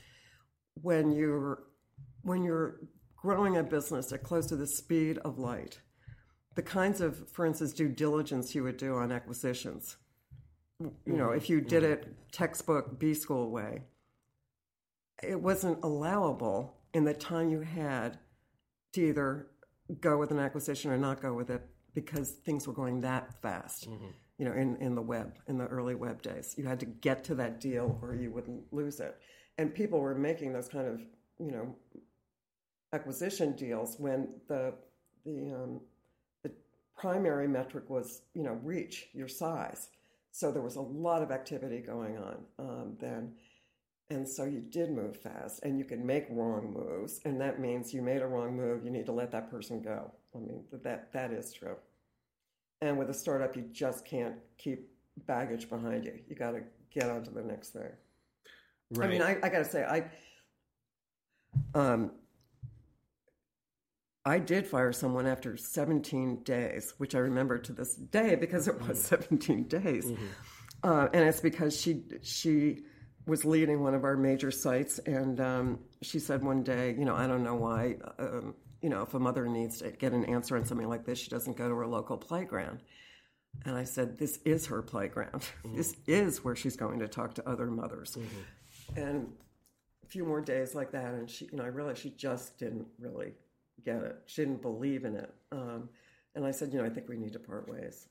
when 0.82 1.12
you're 1.12 1.64
when 2.22 2.41
you're 2.41 2.80
growing 3.18 3.58
a 3.58 3.64
business 3.64 4.14
at 4.14 4.24
close 4.24 4.45
to 4.47 4.56
the 4.56 4.68
speed 4.68 5.18
of 5.20 5.38
light, 5.38 5.80
the 6.55 6.62
kinds 6.62 7.01
of, 7.01 7.30
for 7.30 7.46
instance, 7.46 7.74
due 7.74 7.89
diligence 7.89 8.55
you 8.55 8.63
would 8.63 8.78
do 8.78 8.96
on 8.96 9.12
acquisitions. 9.12 9.97
You 10.80 11.17
know, 11.17 11.32
if 11.32 11.50
you 11.50 11.59
did 11.59 11.84
it 11.84 12.32
textbook 12.32 12.97
B 12.97 13.13
school 13.13 13.51
way, 13.51 13.84
it 15.21 15.39
wasn't 15.39 15.84
allowable 15.84 16.78
in 16.93 17.03
the 17.03 17.13
time 17.13 17.49
you 17.49 17.61
had 17.61 18.20
to 18.93 19.01
either 19.01 19.47
go 19.99 20.17
with 20.17 20.32
an 20.32 20.39
acquisition 20.39 20.91
or 20.91 20.97
not 20.97 21.21
go 21.21 21.33
with 21.33 21.49
it 21.49 21.61
because 21.93 22.32
things 22.32 22.67
were 22.67 22.74
going 22.74 23.01
that 23.01 23.41
fast. 23.41 23.87
You 24.37 24.45
know, 24.45 24.53
in, 24.53 24.78
in 24.78 24.95
the 24.95 25.01
web, 25.01 25.37
in 25.47 25.57
the 25.57 25.65
early 25.65 25.95
web 25.95 26.21
days, 26.21 26.55
you 26.57 26.65
had 26.65 26.79
to 26.79 26.86
get 26.86 27.24
to 27.25 27.36
that 27.36 27.59
deal 27.59 27.99
or 28.01 28.15
you 28.15 28.32
wouldn't 28.32 28.71
lose 28.74 28.99
it. 28.99 29.15
And 29.57 29.74
people 29.74 29.99
were 29.99 30.15
making 30.15 30.53
those 30.53 30.67
kind 30.67 30.87
of, 30.87 31.01
you 31.39 31.51
know, 31.51 31.75
acquisition 32.93 33.53
deals 33.55 33.95
when 33.99 34.29
the 34.47 34.74
the 35.25 35.53
um, 35.53 35.82
the 36.43 36.51
primary 36.97 37.47
metric 37.47 37.89
was, 37.89 38.21
you 38.33 38.43
know, 38.43 38.59
reach 38.63 39.09
your 39.13 39.28
size. 39.28 39.89
So 40.32 40.51
there 40.51 40.63
was 40.63 40.78
a 40.78 40.82
lot 40.82 41.21
of 41.21 41.32
activity 41.32 41.79
going 41.79 42.17
on 42.17 42.37
um, 42.57 42.97
then. 42.99 43.33
And 44.13 44.29
so 44.29 44.45
you 44.45 44.59
did 44.59 44.91
move 44.91 45.17
fast 45.17 45.61
and 45.63 45.79
you 45.79 45.85
can 45.85 46.05
make 46.05 46.27
wrong 46.29 46.71
moves. 46.71 47.19
And 47.25 47.41
that 47.41 47.59
means 47.59 47.93
you 47.93 48.01
made 48.03 48.21
a 48.21 48.27
wrong 48.27 48.55
move, 48.55 48.85
you 48.85 48.91
need 48.91 49.07
to 49.07 49.11
let 49.11 49.31
that 49.31 49.49
person 49.49 49.81
go. 49.81 50.11
I 50.35 50.37
mean, 50.37 50.63
that, 50.71 51.11
that 51.13 51.31
is 51.31 51.51
true. 51.51 51.75
And 52.81 52.99
with 52.99 53.09
a 53.09 53.13
startup, 53.13 53.55
you 53.55 53.63
just 53.71 54.05
can't 54.05 54.35
keep 54.57 54.87
baggage 55.25 55.67
behind 55.67 56.05
you. 56.05 56.19
You 56.27 56.35
got 56.35 56.51
to 56.51 56.61
get 56.93 57.09
on 57.09 57.23
to 57.23 57.31
the 57.31 57.41
next 57.41 57.69
thing. 57.69 57.89
right, 58.91 59.07
I 59.07 59.11
mean, 59.11 59.21
I, 59.23 59.37
I 59.41 59.49
got 59.49 59.59
to 59.59 59.65
say, 59.65 59.83
I, 59.83 60.05
um, 61.73 62.11
I 64.25 64.37
did 64.37 64.67
fire 64.67 64.93
someone 64.93 65.25
after 65.25 65.57
17 65.57 66.43
days, 66.43 66.93
which 66.97 67.15
I 67.15 67.19
remember 67.19 67.57
to 67.57 67.73
this 67.73 67.95
day 67.95 68.35
because 68.35 68.67
it 68.67 68.79
was 68.87 69.03
17 69.03 69.63
days. 69.63 70.11
Uh, 70.83 71.07
and 71.13 71.27
it's 71.27 71.39
because 71.39 71.79
she 71.79 72.03
she 72.21 72.83
was 73.25 73.45
leading 73.45 73.82
one 73.82 73.93
of 73.93 74.04
our 74.04 74.17
major 74.17 74.51
sites, 74.51 75.00
and 75.00 75.39
um, 75.39 75.79
she 76.01 76.20
said 76.20 76.43
one 76.43 76.63
day, 76.63 76.95
you 76.97 77.05
know, 77.05 77.16
I 77.16 77.28
don't 77.28 77.43
know 77.43 77.55
why, 77.55 77.95
um, 78.20 78.55
you 78.82 78.89
know, 78.89 79.01
if 79.01 79.13
a 79.13 79.20
mother 79.20 79.47
needs 79.47 79.79
to 79.79 79.91
get 79.91 80.12
an 80.12 80.25
answer 80.25 80.58
on 80.58 80.66
something 80.66 80.89
like 80.89 81.05
this, 81.05 81.20
she 81.20 81.29
doesn't 81.29 81.55
go 81.55 81.70
to 81.70 81.75
her 81.75 81.87
local 81.87 82.17
playground. 82.17 82.82
And 83.66 83.75
I 83.75 83.83
said, 83.83 84.17
this 84.17 84.39
is 84.45 84.66
her 84.67 84.82
playground. 84.82 85.47
This 85.75 85.95
is 86.08 86.43
where 86.43 86.55
she's 86.55 86.75
going 86.75 87.00
to 87.00 87.08
talk 87.08 87.36
to 87.36 87.50
other 87.50 87.67
mothers. 87.67 88.17
And 88.95 89.32
a 90.04 90.08
few 90.08 90.25
more 90.25 90.41
days 90.41 90.75
like 90.75 90.91
that, 90.91 91.13
and 91.13 91.29
she, 91.29 91.45
you 91.45 91.58
know, 91.58 91.63
I 91.63 91.67
realized 91.67 92.00
she 92.01 92.09
just 92.12 92.58
didn't 92.58 92.87
really 93.00 93.33
get 93.86 94.04
it. 94.04 94.17
She 94.25 94.43
didn't 94.43 94.62
believe 94.62 95.05
in 95.05 95.16
it. 95.16 95.33
Um, 95.51 95.89
and 96.36 96.45
I 96.45 96.51
said, 96.51 96.74
you 96.74 96.79
know, 96.79 96.86
I 96.86 96.89
think 96.89 97.08
we 97.08 97.16
need 97.16 97.33
to 97.33 97.39
part 97.39 97.70
ways. 97.70 98.08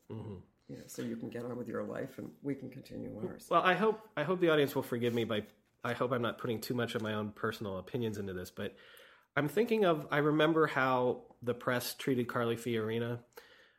Know, 0.69 0.77
so 0.87 1.03
you 1.03 1.17
can 1.17 1.29
get 1.29 1.45
on 1.45 1.57
with 1.57 1.69
your 1.69 1.83
life, 1.83 2.19
and 2.19 2.31
we 2.43 2.55
can 2.55 2.71
continue 2.71 3.11
on 3.19 3.29
ours. 3.29 3.47
Well, 3.51 3.63
I 3.63 3.75
hope 3.75 4.01
I 4.17 4.23
hope 4.23 4.41
the 4.41 4.51
audience 4.51 4.75
will 4.75 4.83
forgive 4.83 5.13
me 5.13 5.25
by 5.25 5.43
I 5.85 5.93
hope 5.93 6.13
I'm 6.13 6.23
not 6.23 6.39
putting 6.39 6.61
too 6.61 6.75
much 6.75 6.95
of 6.95 7.03
my 7.03 7.15
own 7.15 7.31
personal 7.33 7.79
opinions 7.79 8.19
into 8.19 8.33
this, 8.33 8.51
but 8.51 8.75
I'm 9.37 9.49
thinking 9.49 9.85
of 9.85 10.07
I 10.11 10.19
remember 10.19 10.67
how 10.67 11.23
the 11.43 11.55
press 11.55 11.95
treated 11.95 12.29
Carly 12.29 12.57
Fiorina 12.57 13.19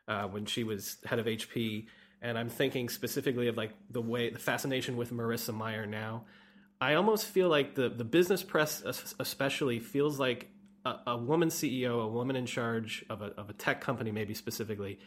uh, 0.06 0.24
when 0.24 0.46
she 0.46 0.64
was 0.64 0.98
head 1.04 1.18
of 1.18 1.26
HP, 1.26 1.86
and 2.20 2.38
I'm 2.38 2.48
thinking 2.48 2.88
specifically 2.88 3.48
of 3.48 3.56
like 3.56 3.72
the 3.90 4.02
way 4.02 4.30
the 4.30 4.38
fascination 4.38 4.96
with 4.96 5.12
Marissa 5.12 5.56
Mayer 5.56 5.86
now. 5.86 6.24
I 6.80 6.94
almost 6.94 7.26
feel 7.26 7.48
like 7.48 7.74
the 7.74 7.88
the 7.88 8.04
business 8.04 8.42
press 8.42 8.82
especially 9.18 9.78
feels 9.78 10.20
like 10.20 10.48
a, 10.84 10.96
a 11.08 11.16
woman 11.16 11.48
CEO, 11.48 12.04
a 12.04 12.08
woman 12.08 12.36
in 12.36 12.46
charge 12.46 13.04
of 13.08 13.22
a 13.22 13.26
of 13.38 13.48
a 13.48 13.52
tech 13.52 13.80
company, 13.80 14.10
maybe 14.10 14.34
specifically, 14.34 14.98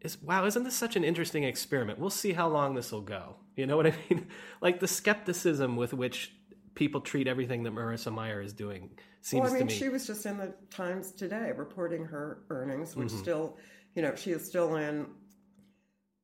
is 0.00 0.20
wow, 0.22 0.44
isn't 0.46 0.64
this 0.64 0.74
such 0.74 0.96
an 0.96 1.04
interesting 1.04 1.44
experiment? 1.44 1.98
We'll 1.98 2.10
see 2.10 2.32
how 2.32 2.48
long 2.48 2.74
this 2.74 2.90
will 2.92 3.00
go. 3.02 3.36
You 3.56 3.66
know 3.66 3.76
what 3.76 3.86
I 3.86 3.94
mean? 4.10 4.26
Like 4.60 4.80
the 4.80 4.88
skepticism 4.88 5.76
with 5.76 5.92
which 5.92 6.32
people 6.74 7.00
treat 7.00 7.28
everything 7.28 7.62
that 7.64 7.74
Marissa 7.74 8.12
Mayer 8.14 8.40
is 8.40 8.52
doing 8.52 8.90
seems 9.20 9.42
Well, 9.44 9.52
I 9.54 9.58
mean, 9.58 9.66
me. 9.66 9.72
she 9.74 9.88
was 9.90 10.06
just 10.06 10.24
in 10.26 10.38
the 10.38 10.54
Times 10.70 11.12
today 11.12 11.52
reporting 11.56 12.04
her 12.06 12.44
earnings, 12.50 12.96
which 12.96 13.08
Mm-hmm. 13.08 13.18
still, 13.18 13.58
you 13.94 14.02
know, 14.02 14.14
she 14.14 14.30
is 14.30 14.44
still 14.46 14.76
in 14.76 15.06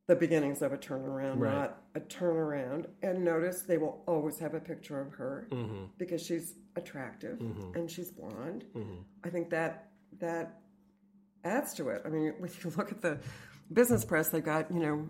the 0.07 0.17
beginnings 0.17 0.63
of 0.63 0.73
a 0.73 0.79
turnaround, 0.79 1.39
Right. 1.39 1.53
not 1.55 1.83
a 1.95 2.01
turnaround. 2.01 2.87
And 3.03 3.23
notice 3.25 3.61
they 3.63 3.77
will 3.77 4.03
always 4.09 4.39
have 4.39 4.55
a 4.55 4.61
picture 4.61 4.99
of 5.01 5.13
her 5.13 5.49
Mm-hmm. 5.51 5.85
because 5.99 6.23
she's 6.25 6.55
attractive 6.77 7.39
and 7.75 7.91
she's 7.91 8.11
blonde. 8.11 8.65
Mm-hmm. 8.75 9.03
I 9.25 9.29
think 9.29 9.51
that 9.51 9.91
that 10.19 10.61
adds 11.45 11.75
to 11.75 11.91
it. 11.91 12.03
I 12.07 12.09
mean, 12.09 12.33
when 12.39 12.51
you 12.65 12.73
look 12.77 12.91
at 12.91 13.03
the 13.03 13.19
business 13.73 14.05
press, 14.05 14.29
they've 14.29 14.45
got 14.45 14.71
you 14.73 14.81
know 14.81 15.09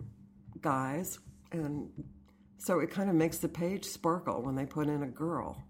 guys, 0.60 1.18
and 1.52 1.90
so 2.58 2.80
it 2.80 2.90
kind 2.90 3.08
of 3.08 3.16
makes 3.16 3.38
the 3.38 3.48
page 3.48 3.84
sparkle 3.84 4.42
when 4.42 4.54
they 4.56 4.66
put 4.66 4.88
in 4.88 5.02
a 5.02 5.08
girl. 5.08 5.62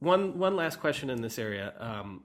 One 0.00 0.38
one 0.38 0.56
last 0.56 0.80
question 0.80 1.08
in 1.08 1.22
this 1.22 1.38
area. 1.38 1.72
Um, 1.78 2.24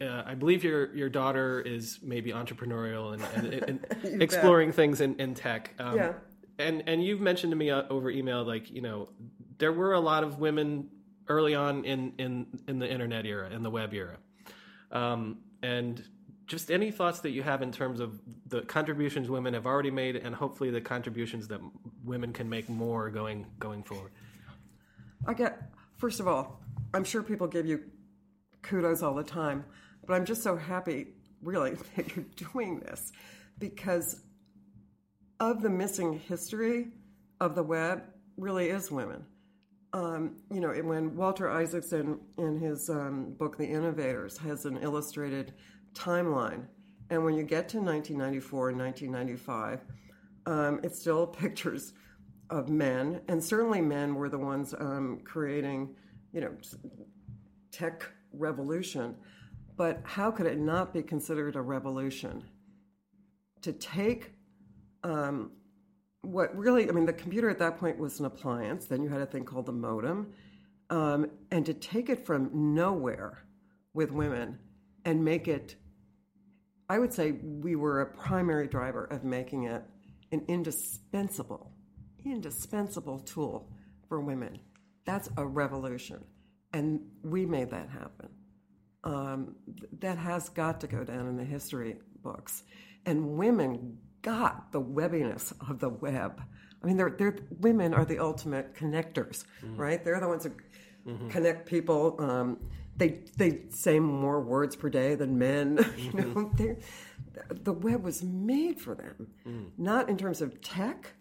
uh, 0.00 0.22
I 0.26 0.34
believe 0.34 0.64
your 0.64 0.94
your 0.94 1.08
daughter 1.08 1.60
is 1.60 1.98
maybe 2.02 2.32
entrepreneurial 2.32 3.12
and, 3.14 3.54
and, 3.54 3.84
and 4.02 4.22
exploring 4.22 4.72
things 4.72 5.00
in, 5.00 5.18
in 5.20 5.34
tech. 5.34 5.74
Um, 5.78 5.96
Yeah. 5.96 6.12
And 6.58 6.82
and 6.86 7.04
you've 7.04 7.20
mentioned 7.20 7.50
to 7.52 7.56
me 7.56 7.70
uh, 7.70 7.82
over 7.90 8.10
email, 8.10 8.44
like 8.44 8.70
you 8.70 8.82
know, 8.82 9.08
there 9.58 9.72
were 9.72 9.92
a 9.94 10.00
lot 10.00 10.24
of 10.24 10.38
women 10.38 10.88
early 11.28 11.54
on 11.54 11.84
in 11.84 12.12
in 12.18 12.46
in 12.68 12.78
the 12.78 12.90
internet 12.90 13.26
era, 13.26 13.50
in 13.50 13.62
the 13.62 13.70
web 13.70 13.92
era, 13.94 14.16
um, 14.92 15.38
and 15.62 16.02
just 16.46 16.70
any 16.70 16.90
thoughts 16.90 17.20
that 17.20 17.30
you 17.30 17.42
have 17.42 17.62
in 17.62 17.70
terms 17.70 18.00
of 18.00 18.20
the 18.46 18.62
contributions 18.62 19.30
women 19.30 19.54
have 19.54 19.66
already 19.66 19.90
made, 19.90 20.16
and 20.16 20.34
hopefully 20.34 20.70
the 20.70 20.80
contributions 20.80 21.46
that 21.48 21.60
women 22.04 22.32
can 22.32 22.48
make 22.48 22.68
more 22.68 23.08
going 23.08 23.46
going 23.58 23.84
forward. 23.84 24.10
I 25.26 25.34
get, 25.34 25.70
first 25.96 26.18
of 26.18 26.26
all, 26.26 26.60
I'm 26.92 27.04
sure 27.04 27.22
people 27.22 27.46
give 27.46 27.66
you 27.66 27.84
kudos 28.62 29.02
all 29.02 29.14
the 29.14 29.22
time, 29.22 29.64
but 30.06 30.14
I'm 30.14 30.24
just 30.24 30.42
so 30.42 30.56
happy, 30.56 31.08
really, 31.42 31.76
that 31.96 32.16
you're 32.16 32.24
doing 32.52 32.80
this 32.80 33.12
because 33.58 34.22
of 35.38 35.62
the 35.62 35.70
missing 35.70 36.18
history 36.18 36.88
of 37.40 37.54
the 37.54 37.62
web 37.62 38.02
really 38.36 38.70
is 38.70 38.90
women. 38.90 39.24
Um, 39.92 40.36
you 40.52 40.60
know, 40.60 40.70
when 40.70 41.16
Walter 41.16 41.50
Isaacson, 41.50 42.20
in 42.38 42.58
his 42.58 42.88
um, 42.88 43.34
book 43.38 43.58
*The 43.58 43.66
Innovators*, 43.66 44.38
has 44.38 44.64
an 44.64 44.78
illustrated 44.78 45.54
timeline, 45.94 46.66
and 47.10 47.24
when 47.24 47.34
you 47.34 47.42
get 47.42 47.68
to 47.70 47.80
1994 47.80 48.70
and 48.70 48.78
1995, 48.78 49.84
um, 50.46 50.80
it's 50.84 51.00
still 51.00 51.26
pictures 51.44 51.92
of 52.50 52.68
men, 52.68 53.20
and 53.28 53.42
certainly 53.42 53.80
men 53.80 54.14
were 54.14 54.28
the 54.28 54.38
ones 54.38 54.74
um, 54.78 55.20
creating, 55.24 55.94
you 56.32 56.40
know, 56.40 56.52
tech 57.72 58.08
revolution. 58.32 59.16
But 59.76 60.00
how 60.04 60.30
could 60.30 60.46
it 60.46 60.58
not 60.58 60.92
be 60.92 61.02
considered 61.02 61.56
a 61.56 61.62
revolution? 61.62 62.44
To 63.62 63.72
take 63.72 64.32
um, 65.04 65.52
what 66.22 66.54
really, 66.56 66.88
I 66.88 66.92
mean, 66.92 67.06
the 67.06 67.12
computer 67.12 67.48
at 67.48 67.58
that 67.58 67.78
point 67.78 67.98
was 67.98 68.20
an 68.20 68.26
appliance. 68.26 68.86
Then 68.86 69.02
you 69.02 69.08
had 69.08 69.20
a 69.20 69.26
thing 69.26 69.44
called 69.44 69.66
the 69.66 69.72
modem. 69.72 70.32
Um, 70.90 71.30
and 71.50 71.64
to 71.66 71.74
take 71.74 72.08
it 72.08 72.26
from 72.26 72.74
nowhere 72.74 73.44
with 73.94 74.10
women 74.10 74.58
and 75.04 75.24
make 75.24 75.48
it, 75.48 75.76
I 76.88 76.98
would 76.98 77.12
say 77.12 77.32
we 77.32 77.76
were 77.76 78.00
a 78.00 78.06
primary 78.06 78.66
driver 78.66 79.04
of 79.04 79.24
making 79.24 79.64
it 79.64 79.82
an 80.32 80.44
indispensable, 80.48 81.72
indispensable 82.24 83.20
tool 83.20 83.70
for 84.08 84.20
women. 84.20 84.58
That's 85.04 85.28
a 85.36 85.46
revolution. 85.46 86.24
And 86.72 87.00
we 87.22 87.46
made 87.46 87.70
that 87.70 87.88
happen 87.88 88.28
um, 89.04 89.54
that 90.00 90.18
has 90.18 90.48
got 90.48 90.80
to 90.80 90.86
go 90.86 91.04
down 91.04 91.28
in 91.28 91.36
the 91.36 91.44
history 91.44 91.96
books. 92.22 92.62
And 93.06 93.36
women 93.36 93.98
got 94.22 94.72
the 94.72 94.80
webbiness 94.80 95.52
of 95.68 95.78
the 95.78 95.88
web. 95.88 96.42
I 96.82 96.86
mean, 96.86 96.96
they're, 96.96 97.10
they're, 97.10 97.36
women 97.60 97.92
are 97.94 98.04
the 98.04 98.18
ultimate 98.18 98.74
connectors, 98.74 99.44
mm-hmm. 99.62 99.76
right? 99.76 100.04
They're 100.04 100.20
the 100.20 100.28
ones 100.28 100.44
who 100.44 100.50
mm-hmm. 101.10 101.28
connect 101.28 101.66
people. 101.66 102.16
Um, 102.18 102.58
they, 102.96 103.20
they 103.36 103.62
say 103.70 103.98
more 103.98 104.40
words 104.40 104.76
per 104.76 104.88
day 104.88 105.14
than 105.14 105.38
men. 105.38 105.76
you 105.96 106.10
mm-hmm. 106.10 106.40
know, 106.40 106.50
they're- 106.56 106.78
the 107.50 107.72
web 107.72 108.02
was 108.02 108.22
made 108.22 108.80
for 108.80 108.94
them, 108.94 109.28
mm. 109.46 109.70
not 109.78 110.08
in 110.08 110.16
terms 110.16 110.40
of 110.40 110.60
tech, 110.60 111.12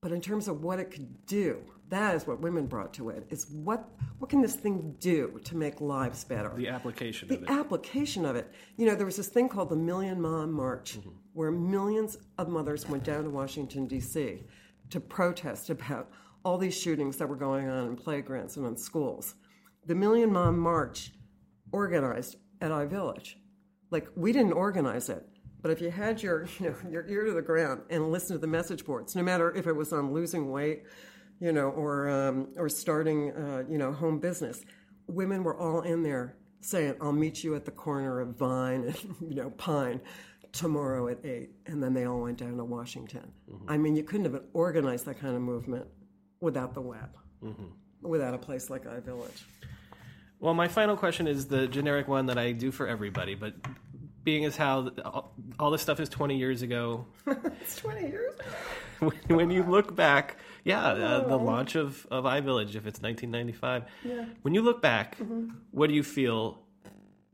but 0.00 0.12
in 0.12 0.20
terms 0.20 0.48
of 0.48 0.62
what 0.62 0.78
it 0.78 0.90
could 0.90 1.26
do. 1.26 1.60
That 1.88 2.16
is 2.16 2.26
what 2.26 2.40
women 2.40 2.66
brought 2.66 2.92
to 2.94 3.10
it. 3.10 3.26
Is 3.30 3.46
what 3.50 3.88
what 4.18 4.28
can 4.28 4.40
this 4.40 4.56
thing 4.56 4.96
do 4.98 5.40
to 5.44 5.56
make 5.56 5.80
lives 5.80 6.24
better? 6.24 6.52
The 6.56 6.68
application 6.68 7.28
the 7.28 7.36
of 7.36 7.42
it. 7.44 7.50
application 7.50 8.24
of 8.24 8.34
it. 8.34 8.52
You 8.76 8.86
know, 8.86 8.96
there 8.96 9.06
was 9.06 9.16
this 9.16 9.28
thing 9.28 9.48
called 9.48 9.68
the 9.68 9.76
Million 9.76 10.20
Mom 10.20 10.52
March, 10.52 10.98
mm-hmm. 10.98 11.10
where 11.32 11.52
millions 11.52 12.16
of 12.38 12.48
mothers 12.48 12.88
went 12.88 13.04
down 13.04 13.24
to 13.24 13.30
Washington, 13.30 13.86
D.C. 13.86 14.42
to 14.90 15.00
protest 15.00 15.70
about 15.70 16.10
all 16.44 16.58
these 16.58 16.78
shootings 16.78 17.16
that 17.16 17.28
were 17.28 17.36
going 17.36 17.68
on 17.68 17.86
in 17.86 17.96
playgrounds 17.96 18.56
and 18.56 18.66
in 18.66 18.76
schools. 18.76 19.34
The 19.86 19.94
Million 19.94 20.32
Mom 20.32 20.58
March 20.58 21.12
organized 21.72 22.36
at 22.60 22.70
iVillage. 22.70 23.34
Like, 23.90 24.08
we 24.16 24.32
didn't 24.32 24.52
organize 24.52 25.08
it. 25.08 25.26
But 25.60 25.70
if 25.72 25.80
you 25.80 25.90
had 25.90 26.22
your, 26.22 26.46
you 26.60 26.70
know, 26.70 26.90
your 26.90 27.06
ear 27.08 27.24
to 27.24 27.32
the 27.32 27.42
ground 27.42 27.82
and 27.90 28.12
listened 28.12 28.36
to 28.36 28.40
the 28.40 28.46
message 28.46 28.84
boards, 28.84 29.16
no 29.16 29.22
matter 29.22 29.52
if 29.54 29.66
it 29.66 29.74
was 29.74 29.92
on 29.92 30.12
losing 30.12 30.50
weight, 30.50 30.84
you 31.40 31.52
know, 31.52 31.68
or 31.70 32.08
um, 32.08 32.48
or 32.56 32.68
starting, 32.68 33.32
uh, 33.32 33.64
you 33.68 33.78
know, 33.78 33.92
home 33.92 34.18
business, 34.18 34.60
women 35.06 35.42
were 35.42 35.56
all 35.56 35.82
in 35.82 36.02
there 36.02 36.36
saying, 36.60 36.94
"I'll 37.00 37.12
meet 37.12 37.44
you 37.44 37.54
at 37.54 37.64
the 37.64 37.70
corner 37.70 38.20
of 38.20 38.36
Vine 38.36 38.84
and 38.84 38.96
you 39.28 39.34
know 39.34 39.50
Pine 39.50 40.00
tomorrow 40.56 41.08
at 41.08 41.24
8. 41.24 41.50
And 41.66 41.82
then 41.82 41.94
they 41.94 42.06
all 42.06 42.22
went 42.22 42.38
down 42.38 42.56
to 42.56 42.64
Washington. 42.64 43.30
I 43.68 43.76
mean, 43.76 43.94
you 43.94 44.02
couldn't 44.02 44.32
have 44.32 44.42
organized 44.52 45.04
that 45.06 45.20
kind 45.20 45.36
of 45.36 45.42
movement 45.42 45.86
without 46.40 46.74
the 46.74 46.80
web, 46.80 47.10
without 48.00 48.34
a 48.34 48.38
place 48.38 48.70
like 48.70 48.84
iVillage. 48.84 49.44
Well, 50.40 50.54
my 50.54 50.68
final 50.68 50.96
question 50.96 51.26
is 51.26 51.46
the 51.46 51.66
generic 51.66 52.08
one 52.08 52.26
that 52.26 52.38
I 52.38 52.52
do 52.52 52.70
for 52.70 52.86
everybody, 52.86 53.34
but 53.34 53.54
being 54.22 54.44
as 54.44 54.56
how 54.56 54.90
all, 55.04 55.32
all 55.58 55.70
this 55.70 55.82
stuff 55.82 56.00
is 56.00 56.08
20 56.08 56.36
years 56.36 56.62
ago, 56.62 57.06
It's 57.60 57.76
20 57.76 58.00
years. 58.08 58.34
when, 58.98 59.16
when 59.28 59.50
you 59.50 59.62
look 59.62 59.94
back, 59.94 60.36
yeah, 60.66 60.84
uh, 60.88 61.28
the 61.28 61.36
launch 61.38 61.76
of, 61.76 62.06
of 62.10 62.24
iVillage, 62.24 62.70
if 62.74 62.86
it's 62.88 63.00
1995, 63.00 63.84
Yeah. 64.04 64.24
when 64.42 64.52
you 64.52 64.62
look 64.62 64.82
back, 64.82 65.16
what 65.70 65.86
do 65.86 65.94
you 65.94 66.02
feel? 66.02 66.58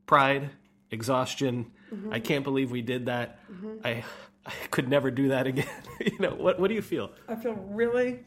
Pride, 0.04 0.50
exhaustion. 0.90 1.72
I 2.10 2.20
can't 2.20 2.44
believe 2.44 2.70
we 2.70 2.82
did 2.82 3.06
that. 3.06 3.38
I, 3.84 4.04
I 4.44 4.52
could 4.70 4.88
never 4.88 5.10
do 5.10 5.28
that 5.28 5.46
again. 5.46 5.66
you 6.00 6.18
know, 6.18 6.34
what, 6.34 6.60
what 6.60 6.68
do 6.68 6.74
you 6.74 6.82
feel? 6.82 7.10
I 7.26 7.34
feel 7.36 7.54
really 7.54 8.20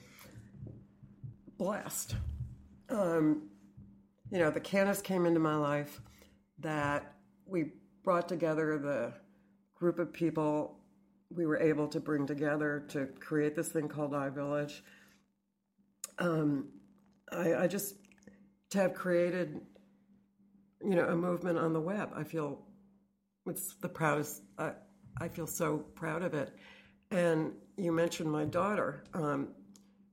blessed. 1.59 2.15
Um, 2.89 3.49
you 4.31 4.39
know, 4.39 4.49
the 4.49 4.59
Candice 4.61 5.03
came 5.03 5.27
into 5.27 5.39
my 5.39 5.55
life, 5.55 6.01
that 6.59 7.13
we 7.45 7.73
brought 8.03 8.27
together 8.27 8.79
the 8.79 9.13
group 9.75 9.99
of 9.99 10.11
people 10.11 10.79
we 11.35 11.45
were 11.45 11.59
able 11.59 11.87
to 11.89 11.99
bring 11.99 12.25
together 12.25 12.85
to 12.89 13.07
create 13.19 13.55
this 13.55 13.69
thing 13.69 13.87
called 13.87 14.11
iVillage. 14.11 14.81
Um, 16.17 16.69
I, 17.31 17.55
I 17.55 17.67
just 17.67 17.95
to 18.71 18.79
have 18.79 18.93
created, 18.93 19.61
you 20.83 20.95
know, 20.95 21.07
a 21.07 21.15
movement 21.15 21.57
on 21.57 21.73
the 21.73 21.81
web. 21.81 22.11
I 22.15 22.23
feel 22.23 22.59
it's 23.45 23.75
the 23.75 23.89
proudest. 23.89 24.41
I, 24.57 24.71
I 25.19 25.27
feel 25.27 25.47
so 25.47 25.79
proud 25.95 26.23
of 26.23 26.33
it. 26.33 26.53
And 27.11 27.53
you 27.77 27.91
mentioned 27.91 28.31
my 28.31 28.45
daughter. 28.45 29.03
Um, 29.13 29.49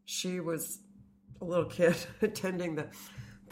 she 0.05 0.41
was 0.41 0.81
a 1.41 1.45
little 1.45 1.65
kid 1.79 1.97
attending 2.21 2.75
the 2.75 2.89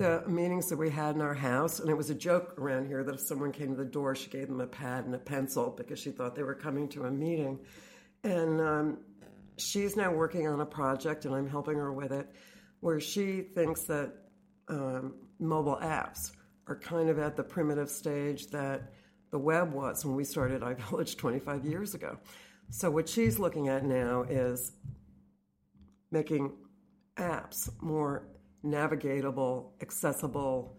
the 0.00 0.24
meetings 0.26 0.70
that 0.70 0.78
we 0.78 0.88
had 0.88 1.14
in 1.14 1.20
our 1.20 1.34
house, 1.34 1.78
and 1.78 1.90
it 1.90 1.94
was 1.94 2.08
a 2.08 2.14
joke 2.14 2.54
around 2.56 2.86
here 2.86 3.04
that 3.04 3.16
if 3.16 3.20
someone 3.20 3.52
came 3.52 3.68
to 3.68 3.76
the 3.76 3.84
door, 3.84 4.14
she 4.14 4.30
gave 4.30 4.48
them 4.48 4.62
a 4.62 4.66
pad 4.66 5.04
and 5.04 5.14
a 5.14 5.18
pencil 5.18 5.74
because 5.76 5.98
she 5.98 6.10
thought 6.10 6.34
they 6.34 6.42
were 6.42 6.54
coming 6.54 6.88
to 6.88 7.04
a 7.04 7.10
meeting. 7.10 7.58
And 8.24 8.62
um, 8.62 8.98
she's 9.58 9.96
now 9.96 10.10
working 10.10 10.48
on 10.48 10.62
a 10.62 10.64
project, 10.64 11.26
and 11.26 11.34
I'm 11.34 11.46
helping 11.46 11.76
her 11.76 11.92
with 11.92 12.12
it, 12.12 12.30
where 12.80 12.98
she 12.98 13.42
thinks 13.42 13.82
that 13.82 14.14
um, 14.68 15.16
mobile 15.38 15.78
apps 15.82 16.32
are 16.66 16.76
kind 16.76 17.10
of 17.10 17.18
at 17.18 17.36
the 17.36 17.42
primitive 17.42 17.90
stage 17.90 18.46
that 18.52 18.94
the 19.30 19.38
web 19.38 19.74
was 19.74 20.02
when 20.02 20.16
we 20.16 20.24
started 20.24 20.62
iVillage 20.62 21.18
25 21.18 21.66
years 21.66 21.94
ago. 21.94 22.16
So 22.70 22.90
what 22.90 23.06
she's 23.06 23.38
looking 23.38 23.68
at 23.68 23.84
now 23.84 24.22
is 24.22 24.72
making 26.10 26.52
apps 27.18 27.68
more 27.82 28.30
navigatable, 28.64 29.72
accessible, 29.80 30.76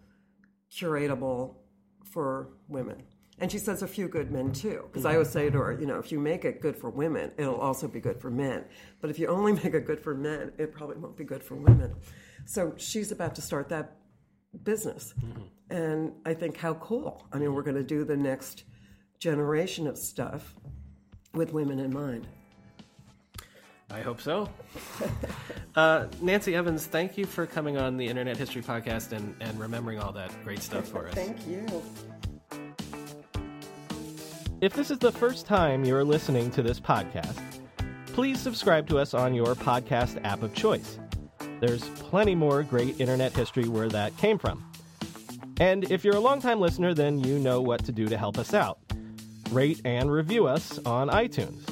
curatable 0.70 1.56
for 2.04 2.48
women. 2.68 3.02
And 3.38 3.50
she 3.50 3.58
says 3.58 3.82
a 3.82 3.88
few 3.88 4.08
good 4.08 4.30
men 4.30 4.52
too. 4.52 4.84
Because 4.86 5.04
I 5.04 5.14
always 5.14 5.30
say 5.30 5.50
to 5.50 5.58
her, 5.58 5.72
you 5.72 5.86
know, 5.86 5.98
if 5.98 6.12
you 6.12 6.20
make 6.20 6.44
it 6.44 6.60
good 6.60 6.76
for 6.76 6.90
women, 6.90 7.32
it'll 7.36 7.56
also 7.56 7.88
be 7.88 8.00
good 8.00 8.20
for 8.20 8.30
men. 8.30 8.64
But 9.00 9.10
if 9.10 9.18
you 9.18 9.26
only 9.26 9.52
make 9.64 9.74
it 9.74 9.84
good 9.86 10.00
for 10.00 10.14
men, 10.14 10.52
it 10.58 10.72
probably 10.72 10.96
won't 10.96 11.16
be 11.16 11.24
good 11.24 11.42
for 11.42 11.56
women. 11.56 11.94
So 12.44 12.74
she's 12.76 13.10
about 13.10 13.34
to 13.36 13.42
start 13.42 13.68
that 13.70 13.96
business. 14.62 15.14
Mm-hmm. 15.20 15.74
And 15.74 16.12
I 16.26 16.34
think 16.34 16.56
how 16.56 16.74
cool. 16.74 17.26
I 17.32 17.38
mean, 17.38 17.54
we're 17.54 17.62
going 17.62 17.76
to 17.76 17.82
do 17.82 18.04
the 18.04 18.16
next 18.16 18.64
generation 19.18 19.86
of 19.86 19.96
stuff 19.96 20.54
with 21.34 21.52
women 21.52 21.78
in 21.78 21.92
mind. 21.92 22.26
I 23.92 24.00
hope 24.00 24.20
so. 24.20 24.48
uh, 25.76 26.06
Nancy 26.22 26.54
Evans, 26.54 26.86
thank 26.86 27.18
you 27.18 27.26
for 27.26 27.46
coming 27.46 27.76
on 27.76 27.98
the 27.98 28.06
Internet 28.06 28.38
History 28.38 28.62
Podcast 28.62 29.12
and, 29.12 29.34
and 29.40 29.58
remembering 29.60 30.00
all 30.00 30.12
that 30.12 30.32
great 30.42 30.60
stuff 30.60 30.88
for 30.88 31.08
us. 31.08 31.14
thank 31.14 31.46
you. 31.46 31.66
If 34.62 34.72
this 34.74 34.90
is 34.90 34.98
the 34.98 35.12
first 35.12 35.44
time 35.44 35.84
you're 35.84 36.04
listening 36.04 36.50
to 36.52 36.62
this 36.62 36.80
podcast, 36.80 37.38
please 38.06 38.40
subscribe 38.40 38.88
to 38.88 38.98
us 38.98 39.12
on 39.12 39.34
your 39.34 39.54
podcast 39.54 40.24
app 40.24 40.42
of 40.42 40.54
choice. 40.54 40.98
There's 41.60 41.84
plenty 41.90 42.34
more 42.34 42.62
great 42.62 42.98
internet 43.00 43.32
history 43.32 43.68
where 43.68 43.88
that 43.90 44.16
came 44.16 44.38
from. 44.38 44.64
And 45.60 45.90
if 45.90 46.02
you're 46.02 46.16
a 46.16 46.20
longtime 46.20 46.60
listener, 46.60 46.94
then 46.94 47.18
you 47.18 47.38
know 47.38 47.60
what 47.60 47.84
to 47.84 47.92
do 47.92 48.06
to 48.06 48.16
help 48.16 48.38
us 48.38 48.54
out. 48.54 48.78
Rate 49.50 49.80
and 49.84 50.10
review 50.10 50.46
us 50.46 50.78
on 50.86 51.08
iTunes 51.08 51.71